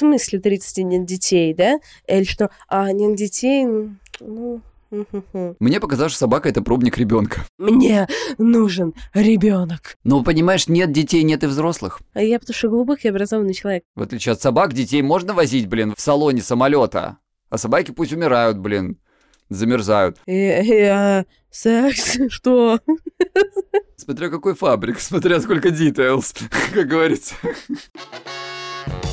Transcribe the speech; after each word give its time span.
смысле 0.00 0.40
30 0.40 0.84
нет 0.84 1.04
детей, 1.04 1.54
да? 1.54 1.78
Или 2.08 2.24
что, 2.24 2.50
а, 2.68 2.90
нет 2.92 3.16
детей, 3.16 3.66
ну, 4.20 4.60
мне 5.60 5.78
показалось, 5.78 6.12
что 6.12 6.20
собака 6.20 6.48
это 6.48 6.62
пробник 6.62 6.98
ребенка. 6.98 7.46
Мне 7.58 8.08
нужен 8.38 8.92
ребенок. 9.14 9.96
Ну, 10.02 10.24
понимаешь, 10.24 10.66
нет 10.66 10.90
детей, 10.90 11.22
нет 11.22 11.44
и 11.44 11.46
взрослых. 11.46 12.00
А 12.12 12.22
я 12.22 12.40
потому 12.40 12.54
что 12.54 12.68
глубокий 12.68 13.08
образованный 13.08 13.54
человек. 13.54 13.84
В 13.94 14.02
отличие 14.02 14.32
от 14.32 14.42
собак, 14.42 14.72
детей 14.72 15.00
можно 15.02 15.32
возить, 15.32 15.68
блин, 15.68 15.94
в 15.96 16.00
салоне 16.00 16.42
самолета. 16.42 17.18
А 17.50 17.58
собаки 17.58 17.92
пусть 17.92 18.12
умирают, 18.12 18.58
блин, 18.58 18.98
замерзают. 19.48 20.18
И, 20.26 20.32
и, 20.32 20.82
а, 20.82 21.24
секс, 21.50 22.18
что? 22.28 22.80
Смотря 23.96 24.28
какой 24.28 24.54
фабрик, 24.54 24.98
смотря 25.00 25.40
сколько 25.40 25.68
details, 25.68 26.34
как 26.74 26.88
говорится. 26.88 27.34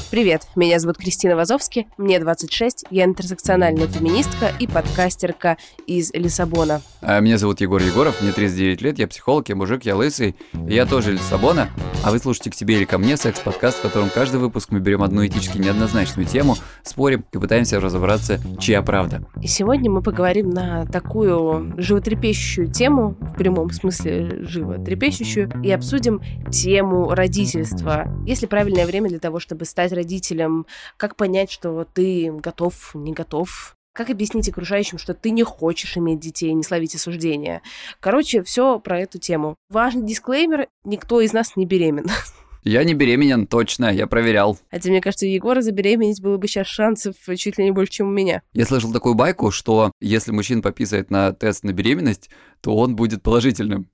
Привет, 0.10 0.44
меня 0.56 0.80
зовут 0.80 0.98
Кристина 0.98 1.36
Вазовски, 1.36 1.86
мне 1.98 2.18
26, 2.22 2.86
я 2.92 3.04
интерсекциональная 3.04 3.88
феминистка 3.88 4.54
и 4.58 4.66
подкастерка 4.66 5.58
из 5.86 6.14
Лиссабона. 6.14 6.82
А 7.02 7.20
меня 7.20 7.38
зовут 7.38 7.60
Егор 7.60 7.82
Егоров, 7.82 8.22
мне 8.22 8.32
39 8.32 8.82
лет, 8.82 9.00
я 9.00 9.08
психолог, 9.10 9.50
я 9.50 9.58
мужик, 9.58 9.84
я 9.84 9.98
лысый, 9.98 10.38
я 10.54 10.86
тоже 10.86 11.14
из 11.14 11.20
Лиссабона, 11.20 11.70
а 12.06 12.12
вы 12.12 12.20
слушаете 12.20 12.52
«К 12.52 12.56
тебе 12.56 12.76
или 12.76 12.86
ко 12.86 12.98
мне» 12.98 13.18
секс-подкаст, 13.18 13.80
в 13.80 13.82
котором 13.82 14.10
каждый 14.10 14.40
выпуск 14.40 14.72
мы 14.72 14.80
берем 14.80 15.04
одну 15.04 15.28
этически 15.28 15.58
неоднозначную 15.58 16.26
тему, 16.26 16.56
спорим 16.84 17.26
и 17.34 17.38
пытаемся 17.38 17.82
разобраться, 17.82 18.40
чья 18.62 18.82
правда. 18.82 19.26
И 19.42 19.48
сегодня 19.48 19.92
мы 19.92 20.02
поговорим 20.02 20.52
на 20.52 20.86
такую 20.86 21.74
животрепещущую 21.76 22.72
тему, 22.72 23.18
в 23.20 23.34
прямом 23.34 23.72
смысле 23.72 24.46
животрепещущую, 24.46 25.52
и 25.66 25.72
обсудим 25.72 26.22
тему 26.50 27.10
родительства. 27.14 28.08
Есть 28.26 28.42
ли 28.42 28.48
правильное 28.48 28.86
время 28.86 29.10
для 29.10 29.20
того, 29.20 29.42
чтобы 29.42 29.66
стать 29.66 29.92
родителям, 29.98 30.66
как 30.96 31.16
понять, 31.16 31.52
что 31.52 31.86
ты 31.94 32.32
готов, 32.32 32.92
не 32.96 33.14
готов, 33.14 33.76
как 33.98 34.10
объяснить 34.12 34.48
окружающим, 34.48 35.00
что 35.00 35.14
ты 35.14 35.32
не 35.32 35.44
хочешь 35.44 35.98
иметь 35.98 36.20
детей, 36.20 36.54
не 36.54 36.64
словить 36.64 36.96
осуждения. 36.96 37.62
Короче, 38.00 38.44
все 38.44 38.80
про 38.80 39.00
эту 39.00 39.18
тему. 39.18 39.56
Важный 39.70 40.06
дисклеймер, 40.06 40.68
никто 40.86 41.20
из 41.20 41.34
нас 41.34 41.56
не 41.56 41.66
беременен. 41.66 42.10
Я 42.64 42.84
не 42.84 42.94
беременен, 42.94 43.48
точно, 43.48 43.94
я 43.94 44.08
проверял. 44.08 44.60
Хотя, 44.70 44.90
мне 44.90 45.00
кажется, 45.00 45.26
у 45.26 45.30
Егора 45.30 45.62
забеременеть 45.62 46.22
было 46.22 46.36
бы 46.36 46.50
сейчас 46.50 46.68
шансов 46.68 47.16
чуть 47.38 47.58
ли 47.58 47.64
не 47.64 47.72
больше, 47.72 47.94
чем 47.94 48.10
у 48.10 48.12
меня. 48.12 48.42
Я 48.52 48.66
слышал 48.66 48.92
такую 48.92 49.16
байку, 49.16 49.52
что 49.52 49.94
если 50.02 50.34
мужчина 50.34 50.62
пописает 50.62 51.10
на 51.10 51.32
тест 51.32 51.64
на 51.64 51.72
беременность, 51.72 52.30
то 52.60 52.76
он 52.76 52.98
будет 52.98 53.24
положительным. 53.24 53.90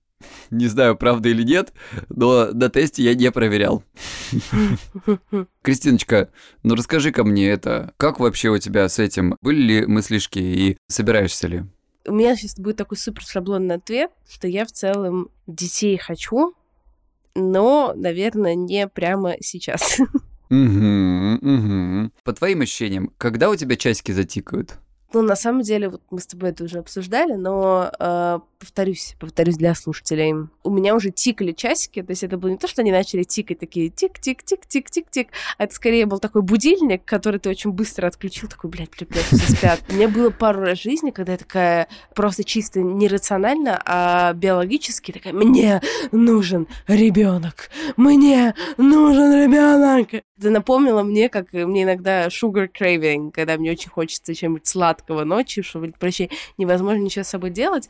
Не 0.51 0.67
знаю, 0.67 0.95
правда 0.95 1.29
или 1.29 1.43
нет, 1.43 1.73
но 2.09 2.47
на 2.51 2.69
тесте 2.69 3.03
я 3.03 3.15
не 3.15 3.31
проверял. 3.31 3.83
Кристиночка, 5.61 6.29
ну 6.63 6.75
расскажи-ка 6.75 7.23
мне 7.23 7.49
это. 7.49 7.93
Как 7.97 8.19
вообще 8.19 8.49
у 8.49 8.57
тебя 8.57 8.87
с 8.89 8.99
этим? 8.99 9.35
Были 9.41 9.61
ли 9.61 9.85
мыслишки 9.85 10.39
и 10.39 10.77
собираешься 10.87 11.47
ли? 11.47 11.63
У 12.05 12.13
меня 12.13 12.35
сейчас 12.35 12.55
будет 12.57 12.77
такой 12.77 12.97
супер 12.97 13.23
шаблонный 13.23 13.75
ответ, 13.75 14.11
что 14.29 14.47
я 14.47 14.65
в 14.65 14.71
целом 14.71 15.29
детей 15.47 15.97
хочу, 15.97 16.53
но, 17.35 17.93
наверное, 17.95 18.55
не 18.55 18.87
прямо 18.87 19.35
сейчас. 19.39 19.99
Угу, 20.49 21.39
угу. 21.41 22.11
По 22.23 22.33
твоим 22.33 22.61
ощущениям, 22.61 23.11
когда 23.17 23.49
у 23.49 23.55
тебя 23.55 23.75
часики 23.75 24.11
затикают? 24.11 24.77
Ну, 25.13 25.21
на 25.21 25.35
самом 25.35 25.61
деле, 25.61 25.89
вот 25.89 26.01
мы 26.11 26.19
с 26.19 26.27
тобой 26.27 26.49
это 26.49 26.63
уже 26.63 26.79
обсуждали, 26.79 27.33
но 27.33 27.91
э, 27.99 28.39
повторюсь, 28.63 29.15
повторюсь 29.19 29.57
для 29.57 29.75
слушателей. 29.75 30.33
У 30.63 30.69
меня 30.69 30.95
уже 30.95 31.11
тикали 31.11 31.51
часики, 31.51 32.01
то 32.01 32.11
есть 32.11 32.23
это 32.23 32.37
было 32.37 32.49
не 32.49 32.57
то, 32.57 32.67
что 32.67 32.81
они 32.81 32.91
начали 32.91 33.23
тикать 33.23 33.59
такие 33.59 33.89
тик-тик-тик-тик-тик-тик, 33.89 35.27
а 35.57 35.65
это 35.65 35.73
скорее 35.73 36.05
был 36.05 36.19
такой 36.19 36.41
будильник, 36.41 37.05
который 37.05 37.39
ты 37.39 37.49
очень 37.49 37.71
быстро 37.71 38.07
отключил, 38.07 38.47
такой, 38.49 38.69
блядь, 38.69 38.89
блядь, 38.89 39.09
блядь, 39.09 39.25
все 39.25 39.55
спят. 39.55 39.81
У 39.89 39.93
меня 39.93 40.07
было 40.07 40.29
пару 40.29 40.61
раз 40.61 40.79
в 40.79 40.83
жизни, 40.83 41.11
когда 41.11 41.33
я 41.33 41.37
такая 41.37 41.87
просто 42.15 42.43
чисто 42.43 42.81
нерационально, 42.81 43.81
а 43.85 44.33
биологически 44.33 45.11
такая, 45.11 45.33
мне 45.33 45.81
нужен 46.11 46.67
ребенок, 46.87 47.69
мне 47.97 48.55
нужен 48.77 49.33
ребенок. 49.33 50.23
Это 50.39 50.49
напомнило 50.49 51.03
мне, 51.03 51.29
как 51.29 51.53
мне 51.53 51.83
иногда 51.83 52.27
sugar 52.27 52.67
craving, 52.67 53.31
когда 53.31 53.57
мне 53.57 53.71
очень 53.71 53.89
хочется 53.89 54.33
чем-нибудь 54.33 54.67
сладкого 54.67 55.23
ночью, 55.23 55.63
что, 55.63 55.79
прощай, 55.99 56.31
невозможно 56.57 57.01
ничего 57.01 57.23
с 57.23 57.29
собой 57.29 57.49
делать. 57.49 57.89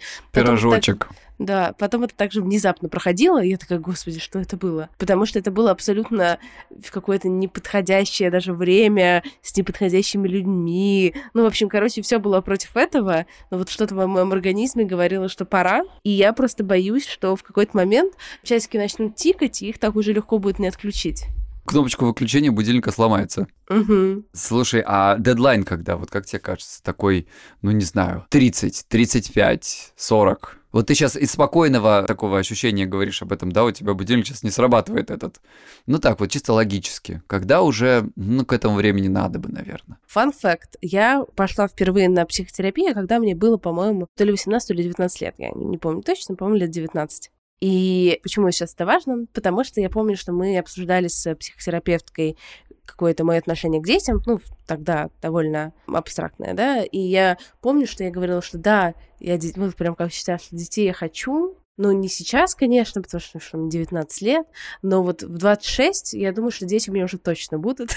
Пирожочек. 0.64 1.08
Так, 1.08 1.18
да, 1.40 1.74
потом 1.78 2.04
это 2.04 2.16
также 2.16 2.42
внезапно 2.42 2.90
проходило, 2.90 3.44
и 3.44 3.50
я 3.50 3.58
такая, 3.58 3.80
господи, 3.80 4.20
что 4.20 4.40
это 4.40 4.56
было? 4.56 4.90
Потому 4.98 5.26
что 5.26 5.40
это 5.40 5.52
было 5.52 5.72
абсолютно 5.72 6.40
в 6.70 6.92
какое-то 6.92 7.28
неподходящее 7.28 8.30
даже 8.30 8.54
время, 8.54 9.24
с 9.42 9.56
неподходящими 9.58 10.28
людьми. 10.28 11.16
Ну, 11.34 11.44
в 11.44 11.46
общем, 11.46 11.70
короче, 11.70 12.02
все 12.02 12.20
было 12.20 12.42
против 12.42 12.78
этого, 12.78 13.26
но 13.50 13.58
вот 13.58 13.70
что-то 13.70 13.96
в 13.96 14.08
моем 14.08 14.32
организме 14.32 14.86
говорило, 14.86 15.28
что 15.28 15.46
пора, 15.46 15.84
и 16.04 16.12
я 16.12 16.34
просто 16.34 16.64
боюсь, 16.64 17.08
что 17.08 17.36
в 17.36 17.44
какой-то 17.44 17.76
момент 17.76 18.14
часики 18.44 18.78
начнут 18.78 19.16
тикать, 19.16 19.62
и 19.62 19.70
их 19.70 19.80
так 19.80 19.96
уже 19.96 20.14
легко 20.14 20.38
будет 20.38 20.60
не 20.60 20.68
отключить 20.68 21.26
кнопочка 21.66 22.06
выключения 22.06 22.52
будильника 22.52 22.92
сломается. 22.92 23.48
Угу. 23.70 24.26
Слушай, 24.34 24.84
а 24.86 25.18
дедлайн 25.18 25.64
когда? 25.64 25.98
Вот 25.98 26.10
как 26.10 26.26
тебе 26.26 26.40
кажется? 26.40 26.82
Такой, 26.84 27.28
ну 27.62 27.72
не 27.72 27.86
знаю, 27.86 28.26
30, 28.30 28.86
35, 28.88 29.94
40? 29.96 30.60
Вот 30.74 30.88
ты 30.88 30.96
сейчас 30.96 31.16
из 31.16 31.32
спокойного 31.32 32.04
такого 32.08 32.40
ощущения 32.40 32.88
говоришь 32.88 33.22
об 33.22 33.32
этом, 33.32 33.52
да, 33.52 33.64
у 33.64 33.72
тебя 33.72 33.94
будильник 33.94 34.26
сейчас 34.26 34.42
не 34.42 34.50
срабатывает 34.50 35.12
этот. 35.12 35.40
Ну 35.86 36.00
так 36.00 36.20
вот, 36.20 36.32
чисто 36.32 36.52
логически. 36.54 37.22
Когда 37.28 37.62
уже, 37.62 38.10
ну, 38.16 38.44
к 38.44 38.54
этому 38.54 38.76
времени 38.76 39.08
надо 39.08 39.38
бы, 39.38 39.50
наверное. 39.50 40.00
Фан 40.08 40.32
факт. 40.32 40.76
Я 40.82 41.26
пошла 41.36 41.68
впервые 41.68 42.10
на 42.10 42.26
психотерапию, 42.26 42.96
когда 42.96 43.20
мне 43.20 43.36
было, 43.36 43.58
по-моему, 43.58 44.08
то 44.18 44.24
ли 44.24 44.32
18, 44.32 44.68
то 44.68 44.74
ли 44.74 44.84
19 44.84 45.22
лет. 45.22 45.36
Я 45.38 45.52
не 45.54 45.78
помню 45.78 46.02
точно, 46.02 46.36
по-моему, 46.36 46.62
лет 46.62 46.72
19. 46.72 47.30
И 47.64 48.20
почему 48.24 48.52
сейчас 48.52 48.74
это 48.74 48.86
важно? 48.86 49.26
Потому 49.32 49.64
что 49.64 49.80
я 49.80 49.90
помню, 49.90 50.18
что 50.18 50.34
мы 50.34 50.58
обсуждали 50.58 51.08
с 51.08 51.34
психотерапевткой 51.34 52.38
какое-то 52.86 53.24
мое 53.24 53.40
отношение 53.40 53.82
к 53.82 53.86
детям, 53.86 54.22
ну, 54.26 54.42
тогда 54.68 55.10
довольно 55.22 55.72
абстрактное, 55.88 56.54
да, 56.54 56.84
и 56.84 57.00
я 57.00 57.38
помню, 57.62 57.88
что 57.88 58.04
я 58.04 58.12
говорила, 58.12 58.42
что 58.42 58.58
да, 58.58 58.96
я 59.22 59.40
вот 59.56 59.78
прям 59.78 59.96
как 59.96 60.12
что 60.12 60.38
детей 60.52 60.88
я 60.88 60.94
хочу, 60.94 61.56
ну, 61.78 61.92
не 61.92 62.08
сейчас, 62.08 62.54
конечно, 62.54 63.02
потому 63.02 63.22
что, 63.22 63.40
что 63.40 63.58
мне 63.58 63.70
19 63.70 64.22
лет, 64.22 64.46
но 64.82 65.02
вот 65.02 65.24
в 65.24 65.38
26 65.38 66.14
я 66.14 66.32
думаю, 66.32 66.52
что 66.52 66.66
дети 66.66 66.90
у 66.90 66.94
меня 66.94 67.06
уже 67.06 67.18
точно 67.18 67.58
будут. 67.58 67.92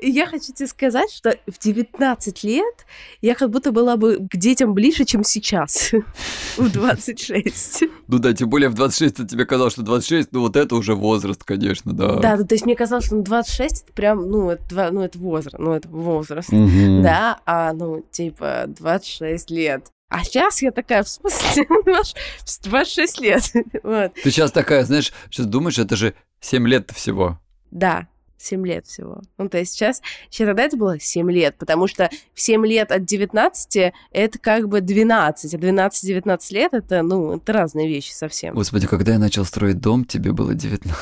И 0.00 0.10
я 0.10 0.26
хочу 0.26 0.52
тебе 0.52 0.66
сказать, 0.66 1.10
что 1.10 1.36
в 1.46 1.58
19 1.58 2.44
лет 2.44 2.86
я 3.22 3.34
как 3.34 3.50
будто 3.50 3.72
была 3.72 3.96
бы 3.96 4.18
к 4.28 4.36
детям 4.36 4.74
ближе, 4.74 5.04
чем 5.04 5.24
сейчас, 5.24 5.92
в 6.56 6.70
26. 6.70 7.84
Ну 8.08 8.18
да, 8.18 8.32
тем 8.32 8.50
более 8.50 8.68
в 8.68 8.74
26 8.74 9.28
тебе 9.28 9.46
казалось, 9.46 9.72
что 9.74 9.82
26, 9.82 10.32
ну 10.32 10.40
вот 10.40 10.56
это 10.56 10.74
уже 10.74 10.94
возраст, 10.94 11.44
конечно, 11.44 11.92
да. 11.92 12.16
Да, 12.16 12.36
то 12.36 12.54
есть 12.54 12.66
мне 12.66 12.74
казалось, 12.74 13.06
что 13.06 13.22
26 13.22 13.84
это 13.84 13.92
прям, 13.92 14.28
ну 14.28 14.50
это, 14.50 14.90
ну, 14.90 15.00
это 15.00 15.18
возраст, 15.18 15.58
ну 15.58 15.72
это 15.72 15.88
возраст, 15.88 16.50
да, 16.50 17.40
а 17.46 17.72
ну 17.72 18.04
типа 18.10 18.64
26 18.66 19.50
лет. 19.50 19.93
А 20.08 20.22
сейчас 20.22 20.62
я 20.62 20.70
такая, 20.70 21.02
в 21.02 21.08
смысле, 21.08 21.66
26 22.62 23.20
лет. 23.20 23.42
вот. 23.82 24.14
Ты 24.14 24.30
сейчас 24.30 24.52
такая, 24.52 24.84
знаешь, 24.84 25.12
сейчас 25.30 25.46
думаешь, 25.46 25.78
это 25.78 25.96
же 25.96 26.14
7 26.40 26.68
лет 26.68 26.90
всего. 26.92 27.40
Да, 27.70 28.06
7 28.38 28.66
лет 28.66 28.86
всего. 28.86 29.22
Ну, 29.38 29.48
то 29.48 29.58
есть 29.58 29.72
сейчас, 29.72 30.02
сейчас 30.30 30.46
тогда 30.46 30.64
это 30.64 30.76
было 30.76 31.00
7 31.00 31.30
лет, 31.30 31.56
потому 31.58 31.88
что 31.88 32.10
в 32.34 32.40
7 32.40 32.64
лет 32.66 32.92
от 32.92 33.04
19 33.04 33.92
это 34.12 34.38
как 34.38 34.68
бы 34.68 34.80
12, 34.80 35.54
а 35.54 35.56
12-19 35.56 36.38
лет 36.50 36.74
это, 36.74 37.02
ну, 37.02 37.36
это 37.36 37.52
разные 37.52 37.88
вещи 37.88 38.12
совсем. 38.12 38.54
Господи, 38.54 38.86
когда 38.86 39.12
я 39.12 39.18
начал 39.18 39.44
строить 39.44 39.80
дом, 39.80 40.04
тебе 40.04 40.32
было 40.32 40.54
19. 40.54 40.94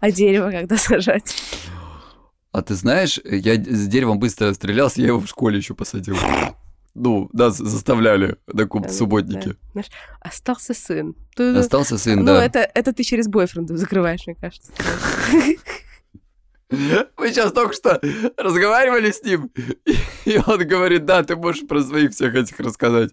А 0.00 0.10
дерево 0.10 0.50
когда 0.50 0.76
сажать? 0.76 1.34
А 2.52 2.62
ты 2.62 2.74
знаешь, 2.74 3.18
я 3.24 3.54
с 3.54 3.86
деревом 3.88 4.18
быстро 4.18 4.52
стрелялся, 4.52 5.00
я 5.00 5.08
его 5.08 5.20
в 5.20 5.26
школе 5.26 5.58
еще 5.58 5.74
посадил. 5.74 6.16
Ну, 6.94 7.30
нас 7.32 7.56
заставляли 7.56 8.36
на 8.46 8.66
куб 8.66 8.88
субботники. 8.90 9.56
Знаешь, 9.72 9.88
остался 10.20 10.74
сын. 10.74 11.16
Остался 11.38 11.96
сын, 11.96 12.20
ну, 12.20 12.26
да. 12.26 12.34
Ну, 12.34 12.40
это, 12.40 12.70
это 12.74 12.92
ты 12.92 13.02
через 13.02 13.28
бойфренда 13.28 13.76
закрываешь, 13.76 14.26
мне 14.26 14.36
кажется. 14.36 14.72
Мы 17.22 17.28
сейчас 17.28 17.52
только 17.52 17.72
что 17.72 18.00
разговаривали 18.36 19.12
с 19.12 19.22
ним, 19.22 19.48
и 20.24 20.40
он 20.44 20.66
говорит, 20.66 21.04
да, 21.04 21.22
ты 21.22 21.36
можешь 21.36 21.64
про 21.68 21.80
своих 21.80 22.10
всех 22.10 22.34
этих 22.34 22.58
рассказать. 22.58 23.10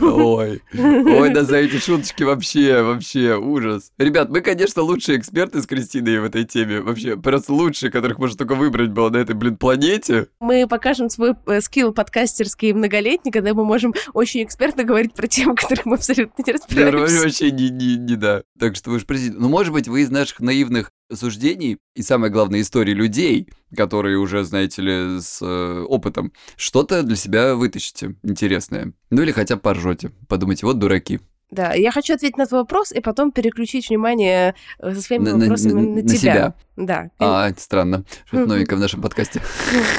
Ой, 0.00 0.62
ой, 0.78 1.30
да 1.34 1.42
за 1.42 1.56
эти 1.56 1.78
шуточки 1.78 2.22
вообще, 2.22 2.82
вообще 2.82 3.36
ужас. 3.36 3.90
Ребят, 3.98 4.28
мы, 4.28 4.42
конечно, 4.42 4.82
лучшие 4.82 5.18
эксперты 5.18 5.60
с 5.60 5.66
Кристиной 5.66 6.20
в 6.20 6.24
этой 6.24 6.44
теме. 6.44 6.82
Вообще, 6.82 7.16
просто 7.16 7.52
лучшие, 7.52 7.90
которых 7.90 8.20
можно 8.20 8.38
только 8.38 8.54
выбрать 8.54 8.90
было 8.90 9.10
на 9.10 9.16
этой, 9.16 9.34
блин, 9.34 9.56
планете. 9.56 10.28
Мы 10.38 10.68
покажем 10.68 11.10
свой 11.10 11.34
э, 11.46 11.60
скилл 11.62 11.92
подкастерский 11.92 12.72
многолетний, 12.72 13.32
когда 13.32 13.54
мы 13.54 13.64
можем 13.64 13.92
очень 14.14 14.44
экспертно 14.44 14.84
говорить 14.84 15.14
про 15.14 15.26
темы, 15.26 15.56
которых 15.56 15.84
мы 15.84 15.96
абсолютно 15.96 16.44
не 16.46 16.52
разбираемся. 16.52 17.16
Да, 17.16 17.22
вообще 17.24 17.50
не, 17.50 17.70
не, 17.70 17.96
не 17.96 18.14
да. 18.14 18.44
Так 18.60 18.76
что 18.76 18.90
вы 18.90 19.00
же 19.00 19.04
простите. 19.04 19.34
Ну, 19.36 19.48
может 19.48 19.72
быть, 19.72 19.88
вы 19.88 20.02
из 20.02 20.10
наших 20.10 20.38
наивных 20.38 20.92
суждений 21.12 21.78
и, 21.94 22.02
самое 22.02 22.32
главное, 22.32 22.60
истории 22.60 22.94
людей, 22.94 23.31
которые 23.76 24.18
уже, 24.18 24.44
знаете 24.44 24.82
ли, 24.82 25.20
с 25.20 25.40
э, 25.40 25.84
опытом, 25.88 26.32
что-то 26.56 27.02
для 27.02 27.16
себя 27.16 27.54
вытащите 27.54 28.16
интересное. 28.22 28.92
Ну 29.10 29.22
или 29.22 29.32
хотя 29.32 29.56
бы 29.56 29.62
поржете. 29.62 30.12
Подумайте, 30.28 30.66
вот 30.66 30.78
дураки. 30.78 31.20
Да, 31.52 31.74
я 31.74 31.92
хочу 31.92 32.14
ответить 32.14 32.38
на 32.38 32.46
твой 32.46 32.60
вопрос 32.62 32.92
и 32.92 33.00
потом 33.00 33.30
переключить 33.30 33.90
внимание 33.90 34.54
э, 34.78 34.94
со 34.94 35.02
своими 35.02 35.28
на, 35.28 35.36
вопросами 35.36 35.72
на, 35.72 35.80
на, 35.80 35.94
на 35.96 36.02
тебя. 36.02 36.16
себя. 36.16 36.54
Да. 36.76 37.10
А, 37.18 37.50
это 37.50 37.60
странно. 37.60 38.04
Что-то 38.24 38.46
новенькое 38.48 38.78
в 38.78 38.80
нашем 38.80 39.02
подкасте. 39.02 39.42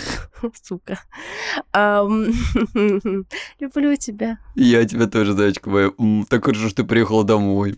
Сука. 0.64 1.00
Люблю 3.60 3.96
тебя. 3.98 4.40
Я 4.56 4.84
тебя 4.86 5.06
тоже, 5.06 5.34
зайчка 5.34 5.70
моя. 5.70 5.92
Так 6.28 6.44
хорошо, 6.44 6.70
что 6.70 6.78
ты 6.78 6.84
приехала 6.86 7.24
домой. 7.24 7.78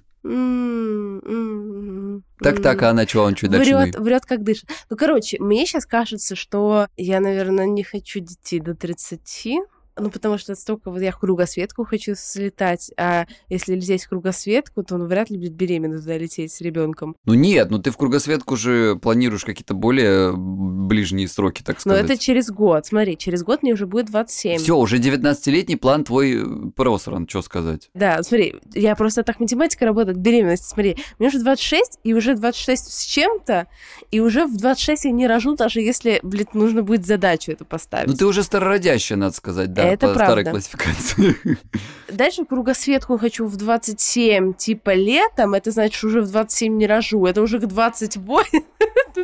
Так-так, 2.40 2.82
а 2.82 2.90
она 2.90 3.06
что, 3.06 3.24
он 3.24 3.36
чуть 3.36 3.52
дальше? 3.52 3.78
Врет, 3.78 3.96
врет, 3.96 4.26
как 4.26 4.44
дышит. 4.44 4.70
Ну, 4.90 4.98
короче, 4.98 5.38
мне 5.40 5.66
сейчас 5.66 5.86
кажется, 5.86 6.36
что 6.36 6.88
я, 6.98 7.20
наверное, 7.20 7.68
не 7.68 7.84
хочу 7.84 8.20
детей 8.20 8.60
до 8.60 8.74
30. 8.76 9.60
Ну, 9.98 10.10
потому 10.10 10.38
что 10.38 10.56
столько 10.56 10.92
вот 10.92 11.02
я 11.02 11.14
кругосветку 11.14 11.86
хочу 11.86 12.16
слетать, 12.16 12.92
а 12.98 13.28
если 13.48 13.76
лететь 13.76 14.04
в 14.04 14.10
кругосветку, 14.10 14.84
то 14.84 14.96
он 14.96 15.06
вряд 15.08 15.30
ли 15.30 15.38
будет 15.38 15.54
беременна 15.54 16.00
туда 16.00 16.18
лететь 16.18 16.52
с 16.52 16.60
ребенком. 16.60 17.16
Ну 17.24 17.34
нет, 17.34 17.70
ну 17.72 17.80
ты 17.80 17.92
в 17.92 17.98
кругосветку 17.98 18.58
же 18.58 18.98
планируешь 18.98 19.46
какие-то 19.46 19.74
более 19.74 20.34
ближние 20.36 21.30
сроки, 21.30 21.62
так 21.62 21.80
сказать. 21.80 22.02
Но 22.02 22.06
это 22.06 22.22
через 22.22 22.50
год. 22.50 22.86
Смотри, 22.86 23.18
через 23.18 23.44
год 23.44 23.64
мне 23.64 23.74
уже 23.74 23.88
будет 23.88 24.08
27. 24.08 24.58
Все, 24.58 24.78
уже 24.78 24.98
19-летний 24.98 25.78
план 25.78 26.04
твой 26.04 26.44
э, 26.44 26.72
просран, 26.76 27.28
что 27.30 27.42
сказать. 27.42 27.90
Да, 27.94 28.22
смотри, 28.24 28.56
я 28.74 28.96
просто 28.98 29.24
так 29.24 29.40
математика 29.40 29.86
работает, 29.86 30.18
беременность, 30.18 30.66
смотри, 30.66 30.98
мне 31.20 31.30
уже 31.30 31.40
26, 31.40 32.00
и 32.04 32.14
уже 32.14 32.36
26 32.36 32.92
с 32.92 33.04
чем-то, 33.06 33.68
и 34.12 34.20
уже 34.20 34.46
в 34.46 34.58
26 34.58 35.06
я 35.06 35.12
не 35.12 35.28
рожу, 35.28 35.56
даже 35.56 35.80
если, 35.80 36.20
блин, 36.22 36.48
нужно 36.54 36.84
будет 36.84 37.06
задачу 37.06 37.54
эту 37.54 37.64
поставить. 37.64 38.10
Ну 38.10 38.16
ты 38.16 38.26
уже 38.26 38.44
старородящая, 38.44 39.18
надо 39.18 39.34
сказать, 39.36 39.72
да 39.72 39.85
это 39.94 40.08
по 40.08 40.14
правда. 40.14 40.26
старой 40.26 40.46
классификации. 40.46 41.36
Дальше 42.10 42.46
кругосветку 42.46 43.18
хочу 43.18 43.46
в 43.46 43.56
27, 43.58 44.54
типа 44.54 44.94
летом, 44.94 45.54
это 45.54 45.72
значит, 45.72 45.96
что 45.96 46.08
уже 46.08 46.22
в 46.22 46.32
27 46.32 46.78
не 46.78 46.88
рожу, 46.88 47.26
это 47.26 47.42
уже 47.42 47.60
к 47.60 47.66
28. 47.66 48.62
Ну, 49.18 49.24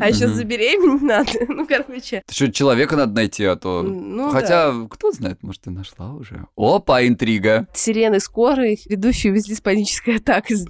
а 0.00 0.12
сейчас 0.12 0.32
забеременеть 0.32 1.02
надо. 1.02 1.30
Ну, 1.48 1.66
короче. 1.68 2.24
Что, 2.28 2.50
человека 2.50 2.96
надо 2.96 3.14
найти, 3.14 3.44
а 3.44 3.54
то... 3.54 3.82
Ну, 3.82 4.30
Хотя, 4.30 4.74
кто 4.90 5.12
знает, 5.12 5.40
может, 5.42 5.62
ты 5.62 5.70
нашла 5.70 6.12
уже. 6.12 6.46
Опа, 6.56 7.06
интрига. 7.06 7.68
Сирены 7.74 8.18
скорой, 8.18 8.80
ведущую 8.86 9.34
везли 9.34 9.54
с 9.54 9.60
панической 9.60 10.16
атакой 10.16 10.56
за. 10.56 10.68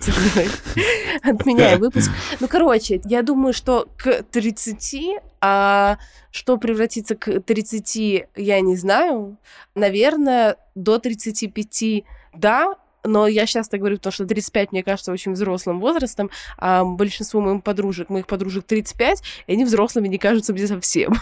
Отменяя 1.22 1.78
выпуск. 1.78 2.10
Ну, 2.40 2.46
короче, 2.46 3.00
я 3.06 3.22
думаю, 3.22 3.54
что 3.54 3.88
к 3.96 4.22
30 4.30 5.20
а 5.46 5.98
что 6.34 6.56
превратится 6.56 7.14
к 7.14 7.40
30, 7.40 8.26
я 8.34 8.60
не 8.60 8.76
знаю. 8.76 9.38
Наверное, 9.76 10.56
до 10.74 10.98
35 10.98 12.04
да, 12.34 12.74
но 13.04 13.28
я 13.28 13.46
сейчас 13.46 13.68
так 13.68 13.78
говорю, 13.78 13.98
потому 13.98 14.12
что 14.12 14.26
35, 14.26 14.72
мне 14.72 14.82
кажется, 14.82 15.12
очень 15.12 15.32
взрослым 15.32 15.78
возрастом, 15.78 16.30
а 16.58 16.84
большинству 16.84 17.40
моих 17.40 17.62
подружек, 17.62 18.08
моих 18.08 18.26
подружек 18.26 18.64
35, 18.64 19.22
и 19.46 19.52
они 19.52 19.64
взрослыми 19.64 20.08
не 20.08 20.18
кажутся 20.18 20.52
мне 20.52 20.66
совсем. 20.66 21.14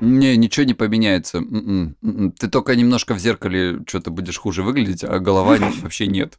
Не, 0.00 0.36
ничего 0.36 0.64
не 0.64 0.74
поменяется. 0.74 1.38
М-м, 1.38 1.96
м-м. 2.02 2.32
Ты 2.32 2.48
только 2.48 2.74
немножко 2.74 3.14
в 3.14 3.18
зеркале 3.18 3.80
что-то 3.86 4.10
будешь 4.10 4.38
хуже 4.38 4.62
выглядеть, 4.62 5.04
а 5.04 5.18
голова 5.18 5.58
вообще 5.82 6.06
нет. 6.06 6.38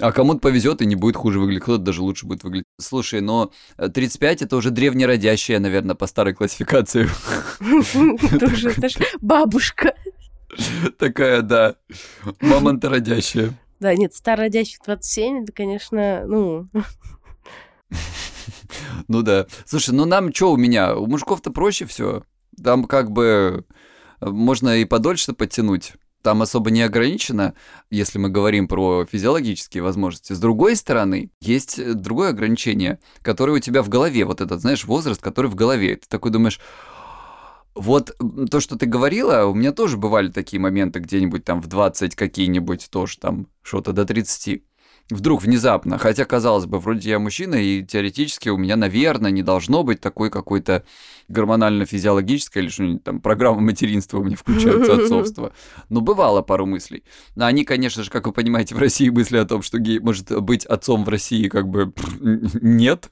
А 0.00 0.10
кому-то 0.10 0.40
повезет 0.40 0.82
и 0.82 0.86
не 0.86 0.96
будет 0.96 1.16
хуже 1.16 1.38
выглядеть, 1.38 1.62
кто-то 1.62 1.84
даже 1.84 2.02
лучше 2.02 2.26
будет 2.26 2.42
выглядеть. 2.42 2.66
Слушай, 2.80 3.20
но 3.20 3.52
35 3.76 4.42
это 4.42 4.56
уже 4.56 4.70
древнеродящая, 4.70 5.60
наверное, 5.60 5.94
по 5.94 6.06
старой 6.06 6.34
классификации. 6.34 7.08
Тоже, 8.38 8.74
бабушка. 9.20 9.94
Такая, 10.98 11.42
да. 11.42 11.76
Мамонта 12.40 12.88
родящая. 12.88 13.54
Да, 13.78 13.94
нет, 13.94 14.14
старородящих 14.14 14.80
27, 14.84 15.44
это, 15.44 15.52
конечно, 15.52 16.24
ну... 16.26 16.66
Ну 19.08 19.22
да. 19.22 19.46
Слушай, 19.64 19.94
ну 19.94 20.04
нам 20.04 20.34
что 20.34 20.52
у 20.52 20.56
меня? 20.56 20.96
У 20.96 21.06
мужиков-то 21.06 21.50
проще 21.50 21.86
все. 21.86 22.24
Там 22.62 22.84
как 22.84 23.10
бы 23.10 23.64
можно 24.20 24.76
и 24.78 24.84
подольше 24.84 25.32
подтянуть. 25.32 25.92
Там 26.24 26.40
особо 26.40 26.70
не 26.70 26.80
ограничено, 26.80 27.52
если 27.90 28.18
мы 28.18 28.30
говорим 28.30 28.66
про 28.66 29.04
физиологические 29.04 29.82
возможности. 29.82 30.32
С 30.32 30.40
другой 30.40 30.74
стороны, 30.74 31.30
есть 31.42 31.78
другое 31.96 32.30
ограничение, 32.30 32.98
которое 33.20 33.52
у 33.52 33.58
тебя 33.58 33.82
в 33.82 33.90
голове. 33.90 34.24
Вот 34.24 34.40
этот, 34.40 34.62
знаешь, 34.62 34.86
возраст, 34.86 35.20
который 35.20 35.50
в 35.50 35.54
голове. 35.54 35.96
Ты 35.96 36.08
такой 36.08 36.30
думаешь, 36.30 36.60
вот 37.74 38.16
то, 38.50 38.60
что 38.60 38.78
ты 38.78 38.86
говорила, 38.86 39.44
у 39.44 39.52
меня 39.52 39.72
тоже 39.72 39.98
бывали 39.98 40.28
такие 40.28 40.58
моменты 40.58 41.00
где-нибудь 41.00 41.44
там 41.44 41.60
в 41.60 41.66
20 41.66 42.16
какие-нибудь, 42.16 42.88
тоже 42.88 43.18
там 43.18 43.48
что-то 43.60 43.92
до 43.92 44.06
30. 44.06 44.62
Вдруг 45.10 45.42
внезапно, 45.42 45.98
хотя, 45.98 46.24
казалось 46.24 46.64
бы, 46.64 46.78
вроде 46.78 47.10
я 47.10 47.18
мужчина, 47.18 47.56
и 47.56 47.82
теоретически 47.82 48.48
у 48.48 48.56
меня, 48.56 48.76
наверное, 48.76 49.30
не 49.30 49.42
должно 49.42 49.82
быть 49.82 50.00
такой 50.00 50.30
какой-то 50.30 50.82
гормонально-физиологической 51.28 52.62
или 52.62 52.70
что-нибудь 52.70 53.04
там 53.04 53.20
программа 53.20 53.60
материнства 53.60 54.18
у 54.18 54.24
меня 54.24 54.36
включается, 54.36 54.94
отцовство. 55.04 55.52
Но 55.90 56.00
бывало 56.00 56.40
пару 56.40 56.64
мыслей. 56.64 57.04
Но 57.36 57.44
они, 57.44 57.64
конечно 57.64 58.02
же, 58.02 58.10
как 58.10 58.26
вы 58.26 58.32
понимаете, 58.32 58.74
в 58.74 58.78
России 58.78 59.10
мысли 59.10 59.36
о 59.36 59.44
том, 59.44 59.60
что 59.60 59.78
гей 59.78 59.98
может 59.98 60.42
быть 60.42 60.64
отцом 60.64 61.04
в 61.04 61.08
России, 61.10 61.48
как 61.48 61.68
бы 61.68 61.92
нет 62.62 63.10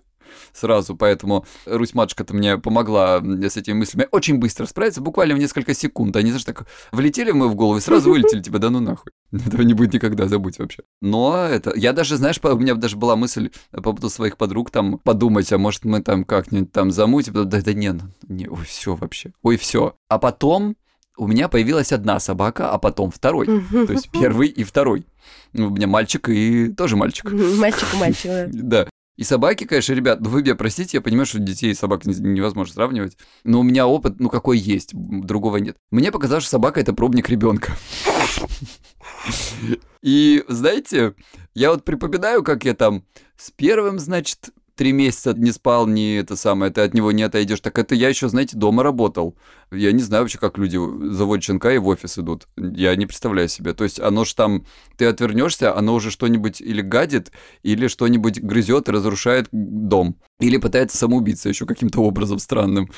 сразу, 0.52 0.96
поэтому 0.96 1.46
Русь-матушка-то 1.66 2.34
мне 2.34 2.58
помогла 2.58 3.20
с 3.20 3.56
этими 3.56 3.74
мыслями 3.74 4.08
очень 4.10 4.38
быстро 4.38 4.66
справиться, 4.66 5.00
буквально 5.00 5.34
в 5.34 5.38
несколько 5.38 5.74
секунд. 5.74 6.16
Они, 6.16 6.30
знаешь, 6.30 6.44
так 6.44 6.66
влетели 6.92 7.30
в 7.30 7.36
мою 7.36 7.50
в 7.50 7.54
голову 7.54 7.78
и 7.78 7.80
сразу 7.80 8.10
вылетели 8.10 8.42
тебя, 8.42 8.58
да 8.58 8.70
ну 8.70 8.80
нахуй. 8.80 9.12
Этого 9.32 9.62
не 9.62 9.74
будет 9.74 9.94
никогда, 9.94 10.28
забудь 10.28 10.58
вообще. 10.58 10.82
Но 11.00 11.36
это... 11.36 11.72
Я 11.74 11.92
даже, 11.92 12.16
знаешь, 12.16 12.38
у 12.42 12.56
меня 12.56 12.74
даже 12.74 12.96
была 12.96 13.16
мысль 13.16 13.50
по 13.70 13.82
поводу 13.82 14.10
своих 14.10 14.36
подруг 14.36 14.70
там 14.70 14.98
подумать, 14.98 15.52
а 15.52 15.58
может 15.58 15.84
мы 15.84 16.02
там 16.02 16.24
как-нибудь 16.24 16.72
там 16.72 16.90
замутим. 16.90 17.32
Да, 17.34 17.44
да 17.44 17.72
не, 17.72 17.92
ну, 17.92 18.02
не, 18.28 18.48
ой, 18.48 18.64
все 18.64 18.94
вообще. 18.94 19.32
Ой, 19.42 19.56
все. 19.56 19.96
А 20.08 20.18
потом 20.18 20.76
у 21.16 21.26
меня 21.26 21.48
появилась 21.48 21.92
одна 21.92 22.20
собака, 22.20 22.70
а 22.70 22.78
потом 22.78 23.10
второй. 23.10 23.46
То 23.46 23.92
есть 23.92 24.10
первый 24.10 24.48
и 24.48 24.64
второй. 24.64 25.06
У 25.54 25.70
меня 25.70 25.86
мальчик 25.86 26.28
и 26.28 26.68
тоже 26.68 26.96
мальчик. 26.96 27.30
Мальчик 27.32 27.86
и 27.94 27.96
мальчик, 27.96 28.30
да. 28.52 28.86
И 29.16 29.24
собаки, 29.24 29.64
конечно, 29.64 29.92
ребят, 29.92 30.20
ну 30.20 30.30
вы 30.30 30.42
меня 30.42 30.54
простите, 30.54 30.96
я 30.96 31.00
понимаю, 31.02 31.26
что 31.26 31.38
детей 31.38 31.70
и 31.70 31.74
собак 31.74 32.06
невозможно 32.06 32.72
сравнивать, 32.72 33.18
но 33.44 33.60
у 33.60 33.62
меня 33.62 33.86
опыт, 33.86 34.20
ну 34.20 34.30
какой 34.30 34.58
есть, 34.58 34.90
другого 34.94 35.58
нет. 35.58 35.76
Мне 35.90 36.10
показалось, 36.10 36.44
что 36.44 36.52
собака 36.52 36.80
это 36.80 36.94
пробник 36.94 37.28
ребенка. 37.28 37.76
И 40.02 40.42
знаете, 40.48 41.14
я 41.54 41.70
вот 41.70 41.84
припоминаю, 41.84 42.42
как 42.42 42.64
я 42.64 42.74
там 42.74 43.04
с 43.36 43.50
первым, 43.50 43.98
значит, 43.98 44.50
три 44.74 44.92
месяца 44.92 45.34
не 45.34 45.52
спал, 45.52 45.86
не 45.86 46.16
это 46.16 46.34
самое, 46.34 46.72
ты 46.72 46.80
от 46.80 46.94
него 46.94 47.12
не 47.12 47.22
отойдешь. 47.22 47.60
Так 47.60 47.78
это 47.78 47.94
я 47.94 48.08
еще, 48.08 48.28
знаете, 48.28 48.56
дома 48.56 48.82
работал. 48.82 49.36
Я 49.72 49.92
не 49.92 50.02
знаю 50.02 50.24
вообще, 50.24 50.38
как 50.38 50.58
люди 50.58 50.78
заводят 51.10 51.44
щенка 51.44 51.72
и 51.72 51.78
в 51.78 51.86
офис 51.86 52.18
идут. 52.18 52.46
Я 52.56 52.94
не 52.94 53.06
представляю 53.06 53.48
себе. 53.48 53.72
То 53.72 53.84
есть 53.84 53.98
оно 53.98 54.24
же 54.24 54.34
там, 54.34 54.66
ты 54.96 55.06
отвернешься, 55.06 55.76
оно 55.76 55.94
уже 55.94 56.10
что-нибудь 56.10 56.60
или 56.60 56.82
гадит, 56.82 57.32
или 57.62 57.88
что-нибудь 57.88 58.40
грызет 58.40 58.88
и 58.88 58.92
разрушает 58.92 59.48
дом. 59.50 60.16
Или 60.40 60.58
пытается 60.58 60.98
самоубиться 60.98 61.48
еще 61.48 61.64
каким-то 61.64 62.00
образом 62.00 62.38
странным. 62.38 62.90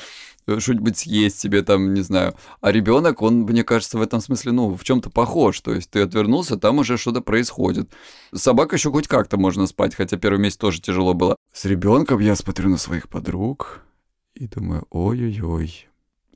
Что-нибудь 0.59 0.97
съесть 0.97 1.39
себе 1.39 1.63
там, 1.63 1.93
не 1.93 2.01
знаю. 2.01 2.35
А 2.61 2.71
ребенок, 2.71 3.21
он, 3.21 3.41
мне 3.43 3.63
кажется, 3.63 3.97
в 3.97 4.01
этом 4.01 4.19
смысле, 4.19 4.51
ну, 4.51 4.75
в 4.75 4.83
чем-то 4.83 5.09
похож. 5.09 5.59
То 5.61 5.73
есть 5.73 5.89
ты 5.89 6.01
отвернулся, 6.01 6.57
там 6.57 6.79
уже 6.79 6.97
что-то 6.97 7.21
происходит. 7.21 7.89
Собака 8.33 8.75
еще 8.75 8.91
хоть 8.91 9.07
как-то 9.07 9.37
можно 9.37 9.65
спать, 9.65 9.95
хотя 9.95 10.17
первый 10.17 10.39
месяц 10.39 10.57
тоже 10.57 10.81
тяжело 10.81 11.13
было. 11.13 11.35
С 11.53 11.65
ребенком 11.65 12.19
я 12.19 12.35
смотрю 12.35 12.69
на 12.69 12.77
своих 12.77 13.09
подруг 13.09 13.81
и 14.35 14.47
думаю, 14.47 14.85
ой-ой-ой. 14.89 15.87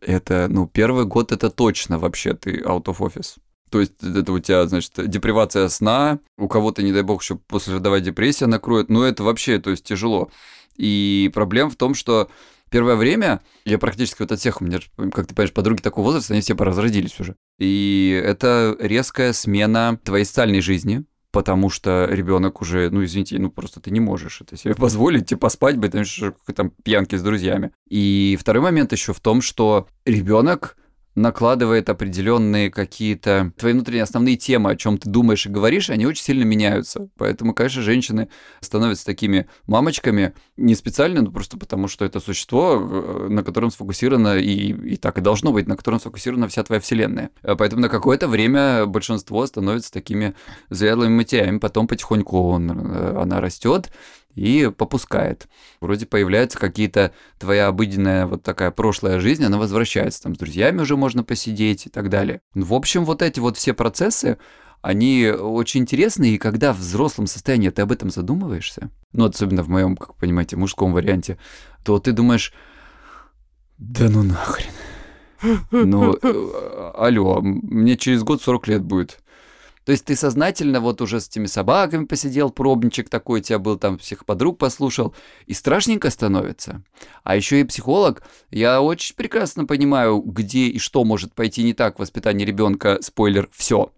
Это, 0.02 0.48
ну, 0.50 0.68
первый 0.68 1.06
год 1.06 1.32
это 1.32 1.50
точно 1.50 2.00
вообще 2.00 2.34
ты 2.34 2.62
out 2.62 2.86
of 2.86 2.98
office. 3.00 3.38
То 3.70 3.80
есть 3.80 3.94
это 4.04 4.32
у 4.32 4.40
тебя, 4.40 4.66
значит, 4.68 4.94
депривация 5.10 5.70
сна, 5.70 6.20
у 6.38 6.48
кого-то, 6.48 6.82
не 6.82 6.92
дай 6.92 7.04
бог, 7.04 7.22
еще 7.22 7.36
после 7.36 7.76
родовая 7.76 8.02
депрессия 8.02 8.48
накроет, 8.48 8.90
ну 8.90 9.04
это 9.04 9.24
вообще, 9.24 9.60
то 9.60 9.70
есть 9.70 9.84
тяжело. 9.84 10.32
И 10.76 11.30
проблема 11.34 11.70
в 11.70 11.76
том, 11.76 11.94
что 11.94 12.30
первое 12.72 12.96
время 12.96 13.42
я 13.66 13.78
практически 13.78 14.22
вот 14.22 14.32
от 14.32 14.40
всех, 14.40 14.62
у 14.62 14.66
меня, 14.66 14.80
как 15.12 15.28
ты 15.28 15.36
понимаешь, 15.36 15.54
подруги 15.54 15.82
такого 15.82 16.06
возраста, 16.06 16.34
они 16.34 16.42
все 16.42 16.56
поразродились 16.56 17.20
уже. 17.20 17.36
И 17.60 18.20
это 18.24 18.76
резкая 18.80 19.34
смена 19.34 20.00
твоей 20.04 20.26
социальной 20.26 20.62
жизни, 20.62 21.04
потому 21.32 21.70
что 21.70 22.06
ребенок 22.10 22.62
уже, 22.62 22.90
ну 22.90 23.04
извините, 23.04 23.40
ну 23.40 23.50
просто 23.50 23.80
ты 23.80 23.92
не 23.92 24.00
можешь 24.00 24.42
это 24.42 24.58
себе 24.58 24.76
позволить, 24.76 25.28
типа 25.28 25.42
поспать 25.42 25.78
бы, 25.78 25.90
там, 25.90 26.04
там 26.56 26.72
пьянки 26.84 27.16
с 27.16 27.24
друзьями. 27.24 27.72
И 27.88 28.38
второй 28.40 28.62
момент 28.62 28.92
еще 28.92 29.14
в 29.14 29.20
том, 29.20 29.42
что 29.42 29.88
ребенок 30.06 30.78
накладывает 31.16 31.90
определенные 31.90 32.70
какие-то 32.70 33.52
твои 33.58 33.74
внутренние 33.74 34.04
основные 34.04 34.38
темы, 34.38 34.72
о 34.72 34.76
чем 34.76 34.98
ты 34.98 35.10
думаешь 35.10 35.46
и 35.46 35.50
говоришь, 35.50 35.90
они 35.90 36.06
очень 36.06 36.24
сильно 36.24 36.44
меняются. 36.44 37.10
Поэтому, 37.18 37.54
конечно, 37.54 37.82
женщины 37.82 38.30
становятся 38.62 39.06
такими 39.06 39.48
мамочками 39.68 40.34
не 40.56 40.76
специально, 40.76 41.22
но 41.22 41.32
просто 41.32 41.58
потому, 41.58 41.88
что 41.88 42.06
это 42.06 42.20
существо, 42.20 42.78
э, 42.80 43.28
на 43.30 43.44
котором 43.44 43.72
сфокусировано, 43.72 44.38
и, 44.38 44.94
и 44.94 44.98
так 44.98 45.18
и 45.18 45.22
должно 45.22 45.52
быть, 45.52 45.68
на 45.68 45.76
котором 45.76 46.00
сфокусирована 46.00 46.48
вся 46.48 46.64
твоя 46.64 46.80
вселенная. 46.80 47.32
Э, 47.42 47.56
поэтому 47.56 47.82
на 47.82 47.90
какое-то 47.90 48.28
время 48.28 48.86
большинство 48.86 49.46
становится 49.46 49.92
такими 49.92 50.36
зрелыми 50.70 51.14
матерями, 51.14 51.58
потом 51.58 51.88
потихоньку 51.88 52.50
он, 52.50 52.72
э, 52.72 53.22
она 53.22 53.42
растет, 53.42 53.92
и 54.36 54.72
попускает. 54.76 55.48
Вроде 55.82 56.06
появляются 56.06 56.58
какие-то 56.58 57.14
твоя 57.38 57.68
обыденная 57.68 58.26
вот 58.26 58.44
такая 58.44 58.72
прошлая 58.72 59.20
жизнь, 59.20 59.44
она 59.44 59.58
возвращается, 59.58 60.24
там 60.24 60.36
с 60.36 60.38
друзьями 60.38 60.82
уже 60.82 60.96
можно 60.96 61.24
посидеть 61.24 61.88
и 61.88 61.90
так 61.90 62.10
далее. 62.10 62.42
В 62.54 62.74
общем, 62.74 63.06
вот 63.06 63.22
эти 63.22 63.40
вот 63.40 63.58
все 63.58 63.74
процессы, 63.74 64.38
они 64.82 65.28
очень 65.28 65.82
интересны, 65.82 66.32
и 66.32 66.38
когда 66.38 66.72
в 66.74 66.78
взрослом 66.78 67.28
состоянии 67.28 67.70
ты 67.70 67.82
об 67.82 67.92
этом 67.92 68.10
задумываешься, 68.10 68.90
ну, 69.12 69.26
особенно 69.26 69.64
в 69.64 69.68
моем, 69.68 69.98
как 69.98 70.16
понимаете, 70.16 70.56
мужском 70.56 70.94
варианте, 70.94 71.38
то 71.84 72.00
ты 72.00 72.12
думаешь, 72.12 72.54
да 73.78 74.10
ну 74.10 74.24
нахрен. 74.24 74.72
Ну, 75.72 76.18
э, 76.22 76.92
алло, 76.96 77.40
мне 77.42 77.96
через 77.96 78.24
год 78.24 78.42
40 78.42 78.68
лет 78.68 78.84
будет. 78.84 79.20
То 79.86 79.92
есть 79.92 80.06
ты 80.06 80.16
сознательно 80.16 80.82
вот 80.82 81.02
уже 81.02 81.20
с 81.20 81.28
этими 81.28 81.46
собаками 81.46 82.06
посидел, 82.06 82.50
пробничек 82.50 83.10
такой 83.10 83.40
у 83.40 83.44
тебя 83.44 83.60
был, 83.60 83.78
там 83.78 83.98
всех 83.98 84.26
подруг 84.26 84.58
послушал, 84.58 85.16
и 85.46 85.54
страшненько 85.54 86.10
становится. 86.10 86.84
А 87.24 87.36
еще 87.36 87.62
и 87.62 87.64
психолог, 87.64 88.24
я 88.52 88.82
очень 88.82 89.16
прекрасно 89.16 89.66
понимаю, 89.66 90.20
где 90.20 90.68
и 90.68 90.80
что 90.80 91.04
может 91.04 91.34
пойти 91.34 91.64
не 91.64 91.74
так 91.74 91.96
в 91.96 92.00
воспитании 92.00 92.46
ребенка, 92.46 93.00
спойлер, 93.02 93.50
все 93.52 93.92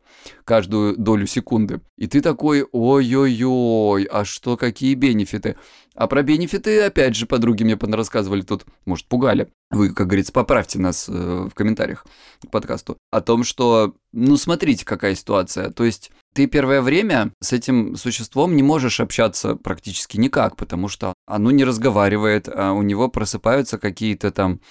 каждую 0.44 0.98
долю 0.98 1.28
секунды. 1.28 1.82
И 1.98 2.08
ты 2.08 2.22
такой, 2.22 2.66
ой-ой-ой, 2.72 4.04
а 4.04 4.26
что, 4.26 4.58
какие 4.58 4.94
бенефиты? 4.94 5.56
А 5.94 6.08
про 6.08 6.24
бенефиты, 6.24 6.82
опять 6.82 7.16
же, 7.16 7.26
подруги 7.26 7.64
мне 7.64 7.78
рассказывали 7.78 8.42
тут, 8.42 8.66
может, 8.86 9.08
пугали. 9.08 9.50
Вы, 9.72 9.94
как 9.94 10.08
говорится, 10.08 10.32
поправьте 10.32 10.80
нас 10.80 11.08
э, 11.10 11.12
в 11.12 11.54
комментариях 11.54 12.06
к 12.42 12.50
подкасту. 12.50 12.98
О 13.12 13.20
том, 13.20 13.44
что, 13.44 13.94
ну, 14.14 14.38
смотрите, 14.38 14.86
какая 14.86 15.16
ситуация. 15.16 15.70
То 15.70 15.84
есть 15.84 16.12
ты 16.34 16.48
первое 16.48 16.82
время 16.82 17.34
с 17.42 17.52
этим 17.52 17.98
существом 17.98 18.56
не 18.56 18.64
можешь 18.64 19.02
общаться 19.02 19.56
практически 19.56 20.16
никак, 20.18 20.56
потому 20.56 20.88
что 20.88 21.14
оно 21.28 21.52
не 21.52 21.66
разговаривает, 21.66 22.48
а 22.48 22.72
у 22.72 22.84
него 22.84 23.10
просыпаются 23.10 23.78
какие-то 23.78 24.32
там 24.32 24.62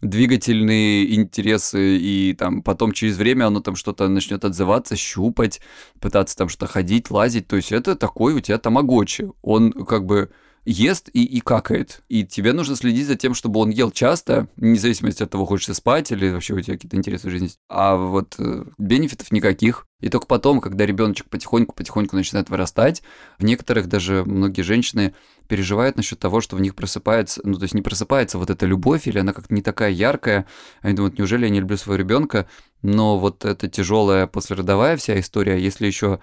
двигательные 0.00 1.14
интересы, 1.14 1.96
и 1.96 2.34
там 2.34 2.62
потом 2.62 2.92
через 2.92 3.16
время 3.16 3.46
оно 3.46 3.60
там 3.60 3.76
что-то 3.76 4.08
начнет 4.08 4.44
отзываться, 4.44 4.96
щупать, 4.96 5.60
пытаться 6.00 6.36
там 6.36 6.48
что-то 6.48 6.70
ходить, 6.70 7.10
лазить. 7.10 7.48
То 7.48 7.56
есть 7.56 7.72
это 7.72 7.96
такой 7.96 8.34
у 8.34 8.40
тебя 8.40 8.58
тамагочи. 8.58 9.30
Он 9.42 9.72
как 9.72 10.04
бы 10.06 10.30
ест 10.64 11.10
и, 11.12 11.24
и 11.24 11.40
какает. 11.40 12.02
И 12.08 12.24
тебе 12.24 12.52
нужно 12.52 12.76
следить 12.76 13.06
за 13.06 13.16
тем, 13.16 13.34
чтобы 13.34 13.60
он 13.60 13.70
ел 13.70 13.90
часто, 13.90 14.48
вне 14.56 14.78
зависимости 14.78 15.22
от 15.22 15.30
того, 15.30 15.44
хочешь 15.44 15.66
ты 15.66 15.74
спать 15.74 16.12
или 16.12 16.30
вообще 16.30 16.54
у 16.54 16.60
тебя 16.60 16.74
какие-то 16.74 16.96
интересы 16.96 17.28
в 17.28 17.30
жизни. 17.30 17.50
А 17.68 17.96
вот 17.96 18.36
э, 18.38 18.64
бенефитов 18.78 19.32
никаких. 19.32 19.86
И 20.00 20.08
только 20.08 20.26
потом, 20.26 20.60
когда 20.60 20.84
ребеночек 20.84 21.28
потихоньку-потихоньку 21.28 22.16
начинает 22.16 22.50
вырастать, 22.50 23.02
в 23.38 23.44
некоторых 23.44 23.88
даже 23.88 24.24
многие 24.24 24.62
женщины 24.62 25.14
переживают 25.48 25.96
насчет 25.96 26.18
того, 26.18 26.40
что 26.40 26.56
в 26.56 26.60
них 26.60 26.74
просыпается, 26.74 27.40
ну 27.44 27.54
то 27.54 27.64
есть 27.64 27.74
не 27.74 27.82
просыпается 27.82 28.38
вот 28.38 28.50
эта 28.50 28.66
любовь, 28.66 29.06
или 29.06 29.18
она 29.18 29.32
как-то 29.32 29.54
не 29.54 29.62
такая 29.62 29.90
яркая. 29.90 30.46
Они 30.80 30.94
думают, 30.94 31.18
неужели 31.18 31.44
я 31.44 31.50
не 31.50 31.60
люблю 31.60 31.76
своего 31.76 32.00
ребенка? 32.00 32.46
Но 32.82 33.18
вот 33.18 33.44
эта 33.44 33.68
тяжелая 33.68 34.26
послеродовая 34.26 34.96
вся 34.96 35.18
история, 35.18 35.58
если 35.58 35.86
еще 35.86 36.20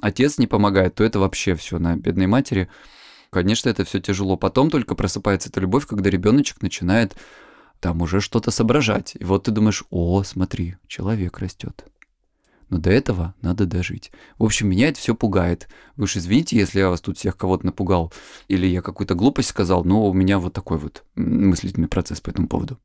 отец 0.00 0.38
не 0.38 0.46
помогает, 0.46 0.94
то 0.94 1.04
это 1.04 1.18
вообще 1.18 1.54
все 1.54 1.78
на 1.78 1.96
бедной 1.96 2.26
матери. 2.26 2.68
Конечно, 3.32 3.70
это 3.70 3.86
все 3.86 3.98
тяжело. 3.98 4.36
Потом 4.36 4.68
только 4.68 4.94
просыпается 4.94 5.48
эта 5.48 5.58
любовь, 5.58 5.86
когда 5.86 6.10
ребеночек 6.10 6.60
начинает 6.60 7.16
там 7.80 8.02
уже 8.02 8.20
что-то 8.20 8.50
соображать. 8.50 9.16
И 9.18 9.24
вот 9.24 9.44
ты 9.44 9.50
думаешь, 9.52 9.84
о, 9.88 10.22
смотри, 10.22 10.76
человек 10.86 11.38
растет. 11.38 11.86
Но 12.68 12.76
до 12.76 12.90
этого 12.90 13.34
надо 13.40 13.64
дожить. 13.64 14.12
В 14.36 14.44
общем, 14.44 14.68
меня 14.68 14.88
это 14.88 14.98
все 14.98 15.14
пугает. 15.14 15.68
Вы 15.96 16.04
уж 16.04 16.18
извините, 16.18 16.58
если 16.58 16.80
я 16.80 16.90
вас 16.90 17.00
тут 17.00 17.16
всех 17.16 17.38
кого-то 17.38 17.64
напугал, 17.64 18.12
или 18.48 18.66
я 18.66 18.82
какую-то 18.82 19.14
глупость 19.14 19.48
сказал, 19.48 19.82
но 19.82 20.06
у 20.06 20.12
меня 20.12 20.38
вот 20.38 20.52
такой 20.52 20.76
вот 20.76 21.02
мыслительный 21.14 21.88
процесс 21.88 22.20
по 22.20 22.28
этому 22.28 22.48
поводу. 22.48 22.78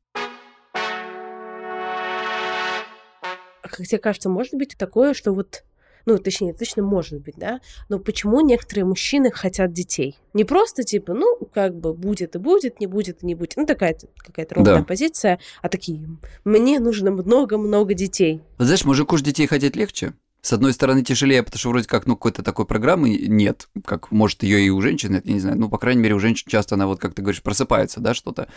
Как 3.62 3.86
тебе 3.86 3.98
кажется, 3.98 4.30
может 4.30 4.54
быть 4.54 4.76
такое, 4.78 5.12
что 5.12 5.34
вот 5.34 5.64
ну, 6.08 6.16
точнее, 6.18 6.54
точно 6.54 6.82
может 6.82 7.20
быть, 7.20 7.34
да, 7.36 7.60
но 7.90 7.98
почему 7.98 8.40
некоторые 8.40 8.86
мужчины 8.86 9.30
хотят 9.30 9.74
детей? 9.74 10.16
Не 10.32 10.44
просто 10.44 10.82
типа, 10.82 11.12
ну, 11.12 11.38
как 11.52 11.78
бы 11.78 11.92
будет 11.92 12.34
и 12.34 12.38
будет, 12.38 12.80
не 12.80 12.86
будет 12.86 13.22
и 13.22 13.26
не 13.26 13.34
будет, 13.34 13.54
ну, 13.56 13.66
такая 13.66 13.94
какая-то 14.16 14.54
ровная 14.54 14.78
да. 14.78 14.84
позиция, 14.84 15.38
а 15.60 15.68
такие, 15.68 16.08
мне 16.44 16.80
нужно 16.80 17.10
много-много 17.10 17.92
детей. 17.92 18.40
Вот 18.56 18.64
знаешь, 18.64 18.86
мужику 18.86 19.18
же 19.18 19.24
детей 19.24 19.46
хотеть 19.46 19.76
легче. 19.76 20.14
С 20.40 20.52
одной 20.54 20.72
стороны, 20.72 21.02
тяжелее, 21.02 21.42
потому 21.42 21.58
что 21.58 21.68
вроде 21.68 21.88
как, 21.88 22.06
ну, 22.06 22.16
какой-то 22.16 22.42
такой 22.42 22.64
программы 22.64 23.10
нет, 23.10 23.68
как 23.84 24.10
может 24.10 24.42
ее 24.44 24.62
и 24.62 24.70
у 24.70 24.80
женщин, 24.80 25.20
я 25.22 25.32
не 25.32 25.40
знаю, 25.40 25.58
ну, 25.58 25.68
по 25.68 25.76
крайней 25.76 26.00
мере, 26.00 26.14
у 26.14 26.20
женщин 26.20 26.46
часто 26.48 26.76
она, 26.76 26.86
вот 26.86 27.00
как 27.00 27.12
ты 27.12 27.20
говоришь, 27.20 27.42
просыпается, 27.42 28.00
да, 28.00 28.14
что-то. 28.14 28.48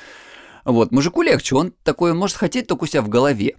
Вот, 0.64 0.92
мужику 0.92 1.22
легче, 1.22 1.56
он 1.56 1.74
такой, 1.84 2.12
он 2.12 2.18
может 2.18 2.38
хотеть 2.38 2.68
только 2.68 2.84
у 2.84 2.88
себя 2.88 3.02
в 3.02 3.10
голове. 3.10 3.58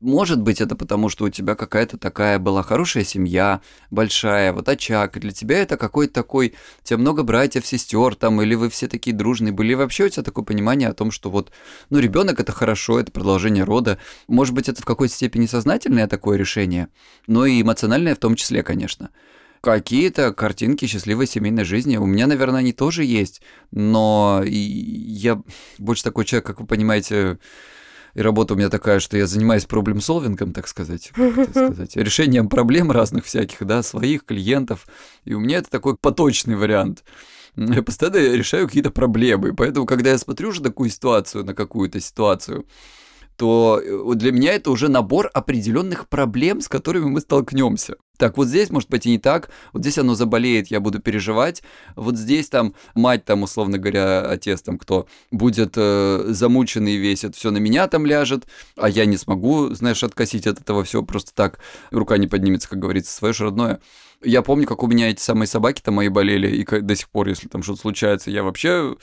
Может 0.00 0.40
быть, 0.40 0.60
это 0.60 0.76
потому, 0.76 1.08
что 1.08 1.24
у 1.24 1.28
тебя 1.28 1.56
какая-то 1.56 1.98
такая 1.98 2.38
была 2.38 2.62
хорошая 2.62 3.02
семья, 3.02 3.60
большая, 3.90 4.52
вот 4.52 4.68
очаг, 4.68 5.16
и 5.16 5.20
для 5.20 5.32
тебя 5.32 5.58
это 5.58 5.76
какой-то 5.76 6.14
такой, 6.14 6.54
у 6.82 6.86
тебя 6.86 6.98
много 6.98 7.24
братьев, 7.24 7.66
сестер 7.66 8.14
там, 8.14 8.40
или 8.40 8.54
вы 8.54 8.70
все 8.70 8.86
такие 8.86 9.14
дружные 9.14 9.52
были, 9.52 9.72
и 9.72 9.74
вообще 9.74 10.04
у 10.04 10.08
тебя 10.08 10.22
такое 10.22 10.44
понимание 10.44 10.88
о 10.88 10.94
том, 10.94 11.10
что 11.10 11.30
вот, 11.30 11.50
ну, 11.90 11.98
ребенок 11.98 12.38
это 12.38 12.52
хорошо, 12.52 13.00
это 13.00 13.10
продолжение 13.10 13.64
рода. 13.64 13.98
Может 14.28 14.54
быть, 14.54 14.68
это 14.68 14.82
в 14.82 14.84
какой-то 14.84 15.12
степени 15.12 15.46
сознательное 15.46 16.06
такое 16.06 16.38
решение, 16.38 16.88
но 17.26 17.44
и 17.44 17.60
эмоциональное 17.60 18.14
в 18.14 18.18
том 18.18 18.36
числе, 18.36 18.62
конечно 18.62 19.10
какие-то 19.60 20.32
картинки 20.32 20.86
счастливой 20.86 21.26
семейной 21.26 21.64
жизни. 21.64 21.96
У 21.96 22.06
меня, 22.06 22.28
наверное, 22.28 22.60
они 22.60 22.72
тоже 22.72 23.04
есть, 23.04 23.42
но 23.72 24.40
я 24.44 25.42
больше 25.78 26.04
такой 26.04 26.24
человек, 26.24 26.46
как 26.46 26.60
вы 26.60 26.66
понимаете, 26.66 27.38
и 28.18 28.20
работа 28.20 28.54
у 28.54 28.56
меня 28.56 28.68
такая, 28.68 28.98
что 28.98 29.16
я 29.16 29.28
занимаюсь 29.28 29.64
проблем-солвингом, 29.64 30.52
так 30.52 30.66
сказать, 30.66 31.12
сказать, 31.50 31.94
решением 31.94 32.48
проблем 32.48 32.90
разных 32.90 33.24
всяких, 33.24 33.64
да, 33.64 33.84
своих 33.84 34.24
клиентов. 34.24 34.88
И 35.24 35.34
у 35.34 35.38
меня 35.38 35.58
это 35.58 35.70
такой 35.70 35.96
поточный 35.96 36.56
вариант. 36.56 37.04
Я 37.54 37.80
постоянно 37.80 38.16
решаю 38.16 38.66
какие-то 38.66 38.90
проблемы. 38.90 39.54
Поэтому, 39.54 39.86
когда 39.86 40.10
я 40.10 40.18
смотрю 40.18 40.48
уже 40.48 40.60
такую 40.60 40.90
ситуацию, 40.90 41.44
на 41.44 41.54
какую-то 41.54 42.00
ситуацию, 42.00 42.66
то 43.38 43.80
э, 43.80 44.14
для 44.16 44.32
меня 44.32 44.52
это 44.52 44.72
уже 44.72 44.88
набор 44.88 45.30
определенных 45.32 46.08
проблем, 46.08 46.60
с 46.60 46.68
которыми 46.68 47.04
мы 47.04 47.20
столкнемся. 47.20 47.94
Так, 48.16 48.36
вот 48.36 48.48
здесь 48.48 48.70
может 48.70 48.90
быть 48.90 49.06
и 49.06 49.10
не 49.10 49.18
так, 49.18 49.48
вот 49.72 49.82
здесь 49.82 49.96
оно 49.96 50.16
заболеет, 50.16 50.72
я 50.72 50.80
буду 50.80 50.98
переживать, 50.98 51.62
вот 51.94 52.16
здесь 52.16 52.48
там 52.48 52.74
мать 52.96 53.24
там, 53.24 53.44
условно 53.44 53.78
говоря, 53.78 54.28
отец 54.28 54.60
там 54.60 54.76
кто, 54.76 55.06
будет 55.30 55.74
э, 55.76 56.24
замученный 56.26 56.96
весь, 56.96 57.22
это 57.22 57.36
все 57.36 57.52
на 57.52 57.58
меня 57.58 57.86
там 57.86 58.04
ляжет, 58.04 58.48
а 58.76 58.88
я 58.88 59.06
не 59.06 59.16
смогу, 59.16 59.72
знаешь, 59.72 60.02
откосить 60.02 60.48
от 60.48 60.60
этого 60.60 60.82
все 60.82 61.04
просто 61.04 61.32
так, 61.32 61.60
рука 61.92 62.18
не 62.18 62.26
поднимется, 62.26 62.68
как 62.68 62.80
говорится, 62.80 63.14
свое 63.14 63.32
же 63.32 63.44
родное. 63.44 63.78
Я 64.20 64.42
помню, 64.42 64.66
как 64.66 64.82
у 64.82 64.88
меня 64.88 65.10
эти 65.10 65.20
самые 65.20 65.46
собаки 65.46 65.80
там 65.80 65.94
мои 65.94 66.08
болели, 66.08 66.50
и 66.50 66.80
до 66.80 66.96
сих 66.96 67.08
пор, 67.10 67.28
если 67.28 67.46
там 67.46 67.62
что-то 67.62 67.82
случается, 67.82 68.32
я 68.32 68.42
вообще 68.42 68.96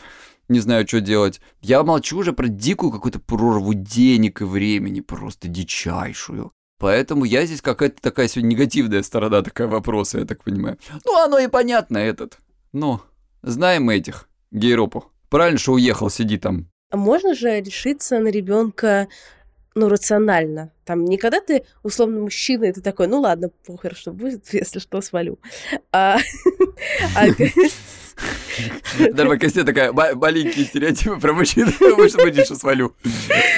не 0.47 0.59
знаю, 0.59 0.87
что 0.87 1.01
делать. 1.01 1.41
Я 1.61 1.83
молчу 1.83 2.17
уже 2.17 2.33
про 2.33 2.47
дикую 2.47 2.91
какую-то 2.91 3.19
прорву 3.19 3.73
денег 3.73 4.41
и 4.41 4.45
времени, 4.45 5.01
просто 5.01 5.47
дичайшую. 5.47 6.51
Поэтому 6.77 7.25
я 7.25 7.45
здесь 7.45 7.61
какая-то 7.61 8.01
такая 8.01 8.27
сегодня 8.27 8.49
негативная 8.49 9.01
сторона 9.01 9.41
такая 9.41 9.67
вопроса, 9.67 10.19
я 10.19 10.25
так 10.25 10.43
понимаю. 10.43 10.77
Ну, 11.05 11.17
оно 11.17 11.39
и 11.39 11.47
понятно, 11.47 11.97
этот. 11.97 12.39
Ну, 12.73 12.99
знаем 13.41 13.89
этих 13.89 14.29
гейропов. 14.51 15.05
Правильно, 15.29 15.57
что 15.57 15.73
уехал, 15.73 16.09
сиди 16.09 16.37
там. 16.37 16.69
А 16.91 16.97
можно 16.97 17.33
же 17.33 17.61
решиться 17.61 18.19
на 18.19 18.27
ребенка 18.27 19.07
ну, 19.75 19.89
рационально. 19.89 20.71
Там 20.85 21.03
не 21.03 21.17
когда 21.17 21.41
ты, 21.41 21.65
условно, 21.83 22.21
мужчина, 22.21 22.65
и 22.65 22.71
ты 22.71 22.81
такой, 22.81 23.07
ну 23.07 23.19
ладно, 23.19 23.51
похер, 23.65 23.95
что 23.95 24.11
будет, 24.11 24.45
если 24.53 24.79
что, 24.79 25.01
свалю. 25.01 25.37
А, 25.91 26.17
Дарма 29.11 29.37
Косте 29.37 29.63
такая, 29.63 29.91
маленькие 29.91 30.65
стереотипы 30.65 31.19
про 31.19 31.33
мужчин, 31.33 31.67
может 31.97 32.15
быть, 32.17 32.37
еще 32.37 32.55
свалю. 32.55 32.95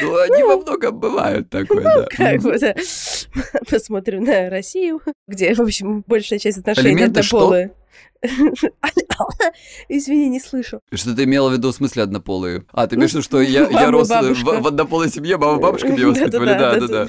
Ну, 0.02 0.18
они 0.18 0.44
во 0.44 0.58
многом 0.58 1.00
бывают 1.00 1.50
такое, 1.50 1.84
да. 1.84 2.08
Как 2.10 2.42
вот, 2.42 2.64
э, 2.64 2.76
посмотрим 3.70 4.24
на 4.24 4.50
Россию, 4.50 5.02
где, 5.28 5.54
в 5.54 5.62
общем, 5.62 6.04
большая 6.08 6.40
часть 6.40 6.58
отношений 6.58 6.96
Элементы 6.96 7.22
что? 7.22 7.70
Извини, 9.90 10.30
не 10.30 10.40
слышу. 10.40 10.82
Что 10.92 11.16
ты 11.16 11.24
имела 11.24 11.50
в 11.50 11.54
виду 11.54 11.72
в 11.72 11.76
смысле 11.76 12.04
однополые? 12.04 12.66
А, 12.72 12.88
ты 12.88 12.96
имеешь 12.96 13.12
в 13.12 13.14
виду, 13.16 13.24
что 13.24 13.42
я, 13.42 13.68
я 13.70 13.92
рос 13.92 14.10
э, 14.10 14.34
в, 14.34 14.44
в 14.44 14.68
однополой 14.68 15.10
семье, 15.10 15.38
мама 15.38 15.60
бабушка 15.60 15.90
меня 15.90 16.08
воспитывали? 16.10 16.50
Да, 16.50 16.80
да, 16.80 16.88
да. 16.88 17.08